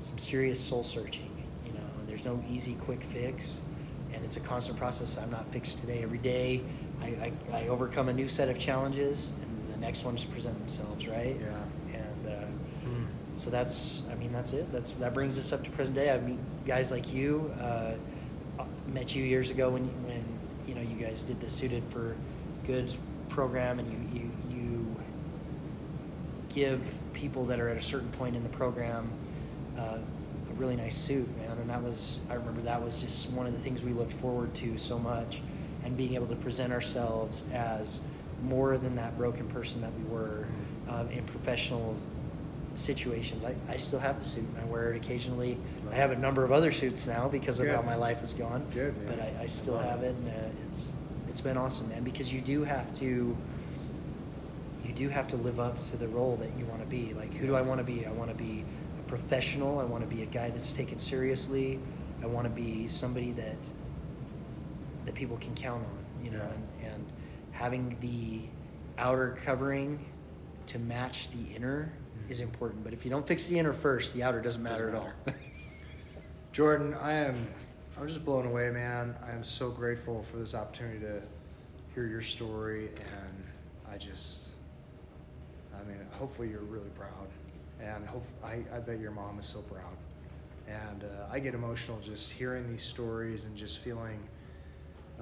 some 0.00 0.18
serious 0.18 0.60
soul 0.60 0.82
searching? 0.82 1.27
There's 2.18 2.26
no 2.26 2.42
easy, 2.50 2.74
quick 2.74 3.04
fix 3.04 3.60
and 4.12 4.24
it's 4.24 4.36
a 4.36 4.40
constant 4.40 4.76
process. 4.76 5.16
I'm 5.18 5.30
not 5.30 5.46
fixed 5.52 5.78
today. 5.78 6.02
Every 6.02 6.18
day 6.18 6.62
I, 7.00 7.06
I, 7.06 7.32
I, 7.52 7.68
overcome 7.68 8.08
a 8.08 8.12
new 8.12 8.26
set 8.26 8.48
of 8.48 8.58
challenges, 8.58 9.30
and 9.40 9.72
the 9.72 9.78
next 9.78 10.04
ones 10.04 10.24
present 10.24 10.58
themselves, 10.58 11.06
right? 11.06 11.36
Yeah. 11.38 11.98
And 11.98 12.26
uh, 12.26 12.88
mm. 12.88 13.06
so 13.34 13.50
that's, 13.50 14.02
I 14.10 14.16
mean, 14.16 14.32
that's 14.32 14.52
it. 14.52 14.72
That's 14.72 14.90
that 14.92 15.14
brings 15.14 15.38
us 15.38 15.52
up 15.52 15.62
to 15.62 15.70
present 15.70 15.94
day. 15.94 16.12
I 16.12 16.18
meet 16.18 16.38
guys 16.66 16.90
like 16.90 17.12
you. 17.12 17.54
Uh, 17.60 17.94
met 18.88 19.14
you 19.14 19.22
years 19.22 19.50
ago 19.50 19.70
when 19.70 19.84
when 20.04 20.24
you 20.66 20.74
know 20.74 20.80
you 20.80 20.96
guys 20.96 21.22
did 21.22 21.40
the 21.40 21.48
Suited 21.48 21.84
for 21.90 22.16
Good 22.66 22.92
program, 23.28 23.78
and 23.78 24.12
you 24.12 24.20
you 24.20 24.30
you 24.50 24.96
give 26.52 26.98
people 27.12 27.44
that 27.46 27.60
are 27.60 27.68
at 27.68 27.76
a 27.76 27.82
certain 27.82 28.10
point 28.10 28.34
in 28.34 28.42
the 28.42 28.48
program. 28.48 29.08
Uh, 29.76 29.98
a 30.50 30.54
really 30.54 30.74
nice 30.74 30.96
suit, 30.96 31.28
man, 31.38 31.47
and 31.68 31.76
that 31.76 31.86
was 31.86 32.20
I 32.30 32.34
remember 32.34 32.62
that 32.62 32.82
was 32.82 32.98
just 32.98 33.30
one 33.30 33.46
of 33.46 33.52
the 33.52 33.58
things 33.58 33.82
we 33.82 33.92
looked 33.92 34.14
forward 34.14 34.54
to 34.54 34.78
so 34.78 34.98
much 34.98 35.42
and 35.84 35.96
being 35.96 36.14
able 36.14 36.26
to 36.28 36.36
present 36.36 36.72
ourselves 36.72 37.44
as 37.52 38.00
more 38.42 38.78
than 38.78 38.96
that 38.96 39.18
broken 39.18 39.46
person 39.48 39.82
that 39.82 39.92
we 39.94 40.02
were 40.04 40.46
um, 40.88 41.10
in 41.10 41.24
professional 41.24 41.94
situations. 42.74 43.44
I, 43.44 43.54
I 43.68 43.76
still 43.76 43.98
have 43.98 44.18
the 44.18 44.24
suit 44.24 44.44
and 44.44 44.58
I 44.58 44.64
wear 44.64 44.92
it 44.92 44.96
occasionally. 44.96 45.58
Right. 45.84 45.94
I 45.94 45.96
have 45.96 46.10
a 46.10 46.16
number 46.16 46.42
of 46.42 46.52
other 46.52 46.72
suits 46.72 47.06
now 47.06 47.28
because 47.28 47.58
of 47.58 47.66
Good. 47.66 47.74
how 47.74 47.82
my 47.82 47.96
life 47.96 48.20
has 48.20 48.32
gone. 48.32 48.64
Good, 48.72 48.94
but 49.06 49.20
I, 49.20 49.42
I 49.42 49.46
still 49.46 49.76
have 49.76 50.02
it, 50.02 50.14
and 50.14 50.28
uh, 50.28 50.66
it's 50.66 50.92
it's 51.28 51.42
been 51.42 51.58
awesome, 51.58 51.90
man. 51.90 52.02
Because 52.02 52.32
you 52.32 52.40
do 52.40 52.64
have 52.64 52.94
to 52.94 53.36
you 54.84 54.92
do 54.94 55.10
have 55.10 55.28
to 55.28 55.36
live 55.36 55.60
up 55.60 55.82
to 55.82 55.98
the 55.98 56.08
role 56.08 56.36
that 56.36 56.50
you 56.58 56.64
want 56.64 56.80
to 56.80 56.86
be. 56.86 57.12
Like, 57.12 57.34
who 57.34 57.46
do 57.46 57.56
I 57.56 57.60
want 57.60 57.78
to 57.78 57.84
be? 57.84 58.06
I 58.06 58.10
want 58.12 58.30
to 58.30 58.36
be 58.36 58.64
professional. 59.08 59.80
I 59.80 59.84
want 59.84 60.08
to 60.08 60.14
be 60.14 60.22
a 60.22 60.26
guy 60.26 60.50
that's 60.50 60.72
taken 60.72 60.98
seriously. 60.98 61.80
I 62.22 62.26
want 62.26 62.44
to 62.44 62.50
be 62.50 62.86
somebody 62.86 63.32
that 63.32 63.56
that 65.04 65.14
people 65.14 65.38
can 65.38 65.54
count 65.54 65.82
on, 65.82 66.24
you 66.24 66.30
know, 66.30 66.42
and, 66.42 66.92
and 66.92 67.12
having 67.52 67.96
the 68.00 68.42
outer 68.98 69.38
covering 69.44 70.04
to 70.66 70.78
match 70.78 71.30
the 71.30 71.54
inner 71.56 71.90
mm-hmm. 72.18 72.30
is 72.30 72.40
important. 72.40 72.84
But 72.84 72.92
if 72.92 73.04
you 73.04 73.10
don't 73.10 73.26
fix 73.26 73.46
the 73.46 73.58
inner 73.58 73.72
first, 73.72 74.12
the 74.12 74.22
outer 74.22 74.40
doesn't 74.42 74.62
matter 74.62 74.90
doesn't 74.90 75.10
at 75.26 75.34
all. 75.34 75.34
Jordan, 76.52 76.94
I 76.94 77.12
am 77.12 77.48
I'm 77.98 78.06
just 78.06 78.24
blown 78.24 78.46
away, 78.46 78.70
man. 78.70 79.16
I 79.26 79.32
am 79.32 79.42
so 79.42 79.70
grateful 79.70 80.22
for 80.22 80.36
this 80.36 80.54
opportunity 80.54 81.00
to 81.00 81.22
hear 81.94 82.06
your 82.06 82.22
story 82.22 82.88
and 82.88 83.44
I 83.90 83.96
just 83.96 84.50
I 85.74 85.88
mean, 85.88 85.98
hopefully 86.10 86.48
you're 86.48 86.60
really 86.60 86.90
proud. 86.90 87.28
And 87.80 88.06
hope 88.06 88.24
I, 88.44 88.64
I 88.74 88.80
bet 88.80 88.98
your 88.98 89.12
mom 89.12 89.38
is 89.38 89.46
so 89.46 89.60
proud. 89.60 89.96
And 90.66 91.04
uh, 91.04 91.32
I 91.32 91.38
get 91.38 91.54
emotional 91.54 91.98
just 92.00 92.32
hearing 92.32 92.70
these 92.70 92.82
stories 92.82 93.44
and 93.44 93.56
just 93.56 93.78
feeling 93.78 94.20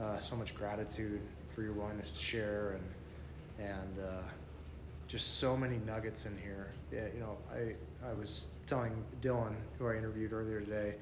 uh, 0.00 0.18
so 0.18 0.36
much 0.36 0.54
gratitude 0.54 1.20
for 1.54 1.62
your 1.62 1.72
willingness 1.72 2.10
to 2.10 2.20
share 2.20 2.72
and 2.78 3.68
and 3.68 3.98
uh, 3.98 4.22
just 5.08 5.38
so 5.38 5.56
many 5.56 5.78
nuggets 5.78 6.26
in 6.26 6.36
here. 6.38 6.72
Yeah, 6.92 7.06
you 7.14 7.20
know, 7.20 7.38
I 7.50 7.74
I 8.08 8.12
was 8.12 8.46
telling 8.66 9.04
Dylan, 9.20 9.54
who 9.78 9.86
I 9.88 9.96
interviewed 9.96 10.32
earlier 10.32 10.60
today, 10.60 10.94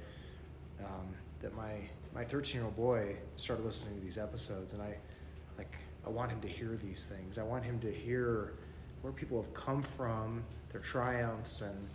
um, 0.81 1.09
that 1.41 1.55
my 1.57 1.73
my 2.15 2.25
13 2.25 2.55
year 2.55 2.65
old 2.65 2.77
boy 2.77 3.17
started 3.37 3.65
listening 3.65 3.97
to 3.97 4.05
these 4.05 4.19
episodes, 4.19 4.73
and 4.73 4.83
I 4.83 4.97
like 5.59 5.75
I 6.07 6.11
want 6.11 6.31
him 6.31 6.41
to 6.43 6.49
hear 6.49 6.79
these 6.83 7.07
things. 7.07 7.39
I 7.39 7.43
want 7.43 7.65
him 7.65 7.81
to 7.81 7.91
hear 7.93 8.55
where 9.03 9.13
people 9.13 9.43
have 9.43 9.53
come 9.55 9.83
from, 9.83 10.45
their 10.75 10.83
triumphs, 10.83 11.63
and 11.63 11.89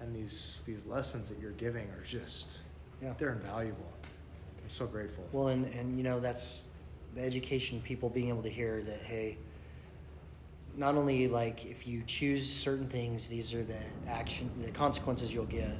and 0.00 0.14
these 0.14 0.62
these 0.66 0.84
lessons 0.84 1.30
that 1.30 1.38
you're 1.38 1.52
giving 1.52 1.88
are 1.90 2.02
just 2.04 2.58
Yeah. 3.00 3.14
they're 3.16 3.32
invaluable. 3.32 3.92
I'm 4.62 4.68
so 4.68 4.86
grateful. 4.86 5.24
Well, 5.32 5.48
and, 5.48 5.64
and 5.66 5.96
you 5.96 6.02
know, 6.02 6.18
that's 6.18 6.64
the 7.14 7.22
education 7.22 7.80
people 7.82 8.08
being 8.10 8.28
able 8.28 8.42
to 8.42 8.50
hear 8.50 8.82
that, 8.82 9.00
hey, 9.02 9.38
not 10.76 10.96
only 10.96 11.28
like 11.28 11.64
if 11.66 11.86
you 11.86 12.02
choose 12.04 12.50
certain 12.52 12.88
things, 12.88 13.28
these 13.28 13.54
are 13.54 13.62
the 13.62 13.78
action, 14.08 14.50
the 14.60 14.72
consequences 14.72 15.32
you'll 15.32 15.44
get, 15.46 15.70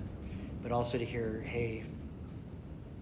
but 0.62 0.70
also 0.70 0.98
to 0.98 1.04
hear, 1.04 1.42
hey, 1.44 1.84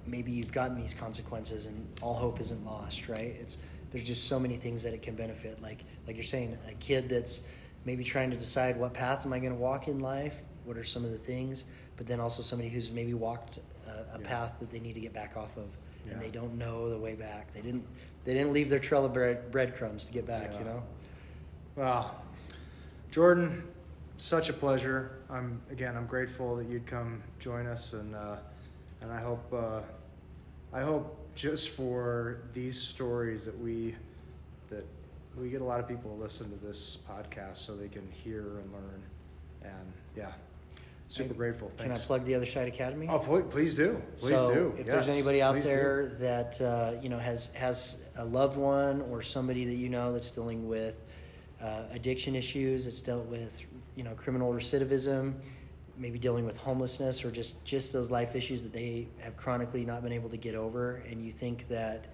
maybe 0.07 0.33
you've 0.33 0.53
gotten 0.53 0.77
these 0.77 0.95
consequences 0.95 1.67
and 1.67 1.87
all 2.01 2.15
hope 2.15 2.41
isn't 2.41 2.65
lost, 2.65 3.09
right? 3.11 3.37
It's 3.39 3.59
there's 3.91 4.05
just 4.05 4.25
so 4.25 4.41
many 4.41 4.57
things 4.57 4.83
that 4.85 4.95
it 4.95 5.03
can 5.03 5.15
benefit. 5.15 5.61
Like 5.61 5.85
like 6.07 6.17
you're 6.17 6.25
saying, 6.25 6.57
a 6.67 6.73
kid 6.75 7.11
that's 7.11 7.43
maybe 7.85 8.05
trying 8.05 8.31
to 8.31 8.37
decide 8.37 8.77
what 8.79 8.95
path 8.95 9.25
am 9.27 9.33
I 9.33 9.39
going 9.39 9.53
to 9.53 9.59
walk 9.59 9.89
in 9.89 10.01
life? 10.01 10.37
What 10.65 10.77
are 10.77 10.85
some 10.85 11.05
of 11.05 11.11
the 11.13 11.19
things? 11.19 11.65
But 11.97 12.07
then 12.07 12.21
also 12.21 12.43
somebody 12.43 12.69
who's 12.71 12.91
maybe 12.91 13.15
walked 13.15 13.59
a, 13.87 13.91
a 14.17 14.21
Yeah. 14.21 14.27
path 14.27 14.55
that 14.61 14.71
they 14.71 14.81
need 14.81 14.95
to 14.95 15.01
get 15.01 15.13
back 15.13 15.37
off 15.37 15.57
of, 15.57 15.69
and 16.11 16.21
they 16.21 16.31
don't 16.31 16.57
know 16.59 16.91
the 16.91 16.99
way 16.99 17.15
back. 17.15 17.53
They 17.53 17.61
didn't 17.61 17.85
they 18.25 18.33
didn't 18.33 18.53
leave 18.55 18.71
their 18.71 18.79
trail 18.79 19.05
of 19.05 19.13
bread, 19.13 19.51
breadcrumbs 19.51 20.07
to 20.07 20.13
get 20.13 20.27
back. 20.27 20.51
Yeah. 20.53 20.59
You 20.59 20.65
know. 20.65 20.83
Well, 21.77 22.15
Jordan, 23.11 23.63
such 24.17 24.49
a 24.49 24.53
pleasure. 24.53 25.19
I'm 25.31 25.61
again. 25.71 25.97
I'm 25.97 26.07
grateful 26.07 26.57
that 26.57 26.69
you'd 26.69 26.87
come 26.87 27.23
join 27.39 27.67
us, 27.67 27.93
and 27.93 28.15
uh, 28.15 28.37
and 29.03 29.13
I 29.13 29.21
hope 29.21 29.53
uh, 29.53 29.81
I 30.73 30.81
hope 30.83 31.17
just 31.35 31.71
for 31.71 32.39
these 32.55 32.81
stories 32.81 33.45
that 33.45 33.59
we 33.59 33.95
we 35.41 35.49
get 35.49 35.61
a 35.61 35.65
lot 35.65 35.81
of 35.81 35.89
people 35.89 36.15
to 36.15 36.23
listen 36.23 36.51
to 36.51 36.65
this 36.65 36.99
podcast 37.09 37.57
so 37.59 37.77
they 37.77 37.89
can 37.89 38.09
hear 38.11 38.59
and 38.59 38.73
learn, 38.73 39.03
and 39.63 39.93
yeah, 40.17 40.33
super 41.09 41.31
Hey, 41.31 41.37
grateful. 41.37 41.73
Can 41.79 41.93
I 41.93 41.97
plug 41.97 42.25
the 42.25 42.35
other 42.35 42.47
side 42.47 42.69
academy? 42.69 43.09
Oh, 43.09 43.19
please, 43.19 43.45
please 43.51 43.75
do. 43.75 44.01
Please 44.17 44.37
so 44.37 44.55
do. 44.55 44.75
if 44.79 44.87
Yes, 44.87 44.95
there's 44.95 45.09
anybody 45.09 45.43
out 45.43 45.55
please 45.55 45.65
do. 45.65 45.71
there 45.71 46.07
that 46.21 46.61
uh, 46.61 46.93
you 47.03 47.09
know 47.09 47.19
has 47.19 47.49
has 47.55 48.03
a 48.17 48.25
loved 48.25 48.57
one 48.57 49.03
or 49.03 49.23
somebody 49.23 49.65
that 49.65 49.75
you 49.75 49.89
know 49.89 50.13
that's 50.13 50.31
dealing 50.31 50.69
with 50.69 50.97
uh, 51.61 51.85
addiction 51.93 52.35
issues, 52.35 52.85
that's 52.85 53.01
dealt 53.01 53.27
with 53.27 53.63
you 53.97 54.05
know 54.05 54.13
criminal 54.15 54.53
recidivism, 54.53 55.35
maybe 55.97 56.19
dealing 56.19 56.45
with 56.47 56.57
homelessness 56.57 57.25
or 57.25 57.31
just 57.31 57.65
just 57.65 57.93
those 57.93 58.11
life 58.11 58.37
issues 58.37 58.63
that 58.63 58.73
they 58.73 59.09
have 59.19 59.37
chronically 59.37 59.85
not 59.85 60.03
been 60.03 60.13
able 60.13 60.31
to 60.31 60.37
get 60.37 60.55
over, 60.55 61.03
and 61.09 61.25
you 61.25 61.33
think 61.33 61.69
that 61.69 62.07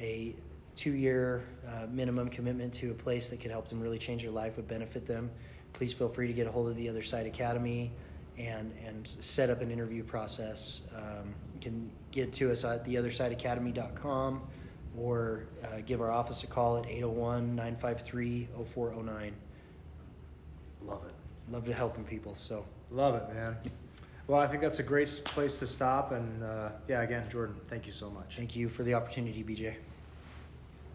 a 0.00 0.34
two-year 0.76 1.44
uh, 1.66 1.86
minimum 1.90 2.28
commitment 2.28 2.72
to 2.74 2.90
a 2.90 2.94
place 2.94 3.28
that 3.28 3.40
could 3.40 3.50
help 3.50 3.68
them 3.68 3.80
really 3.80 3.98
change 3.98 4.22
their 4.22 4.30
life 4.30 4.56
would 4.56 4.68
benefit 4.68 5.06
them, 5.06 5.30
please 5.72 5.92
feel 5.92 6.08
free 6.08 6.26
to 6.26 6.32
get 6.32 6.46
a 6.46 6.50
hold 6.50 6.68
of 6.68 6.76
the 6.76 6.88
Other 6.88 7.02
Side 7.02 7.26
Academy 7.26 7.92
and 8.38 8.72
and 8.84 9.06
set 9.20 9.50
up 9.50 9.60
an 9.60 9.70
interview 9.70 10.02
process. 10.02 10.82
Um, 10.96 11.34
you 11.54 11.60
can 11.60 11.90
get 12.10 12.32
to 12.34 12.50
us 12.50 12.64
at 12.64 12.84
theothersideacademy.com 12.84 14.42
or 14.98 15.46
uh, 15.62 15.80
give 15.86 16.00
our 16.00 16.10
office 16.10 16.42
a 16.42 16.46
call 16.46 16.76
at 16.78 16.86
801 16.86 17.54
953 17.54 18.48
0409. 18.64 19.32
Love 20.82 21.04
it. 21.06 21.52
Love 21.52 21.64
to 21.66 21.72
helping 21.72 22.04
people. 22.04 22.34
So, 22.34 22.64
Love 22.90 23.14
it, 23.16 23.34
man. 23.34 23.56
Well, 24.26 24.40
I 24.40 24.46
think 24.46 24.62
that's 24.62 24.78
a 24.78 24.82
great 24.82 25.08
place 25.24 25.58
to 25.58 25.66
stop. 25.66 26.12
And 26.12 26.42
uh, 26.42 26.70
yeah, 26.88 27.02
again, 27.02 27.24
Jordan, 27.30 27.56
thank 27.68 27.86
you 27.86 27.92
so 27.92 28.08
much. 28.10 28.36
thank 28.36 28.56
you 28.56 28.68
for 28.68 28.82
the 28.82 28.94
opportunity, 28.94 29.42
BJ. 29.42 29.74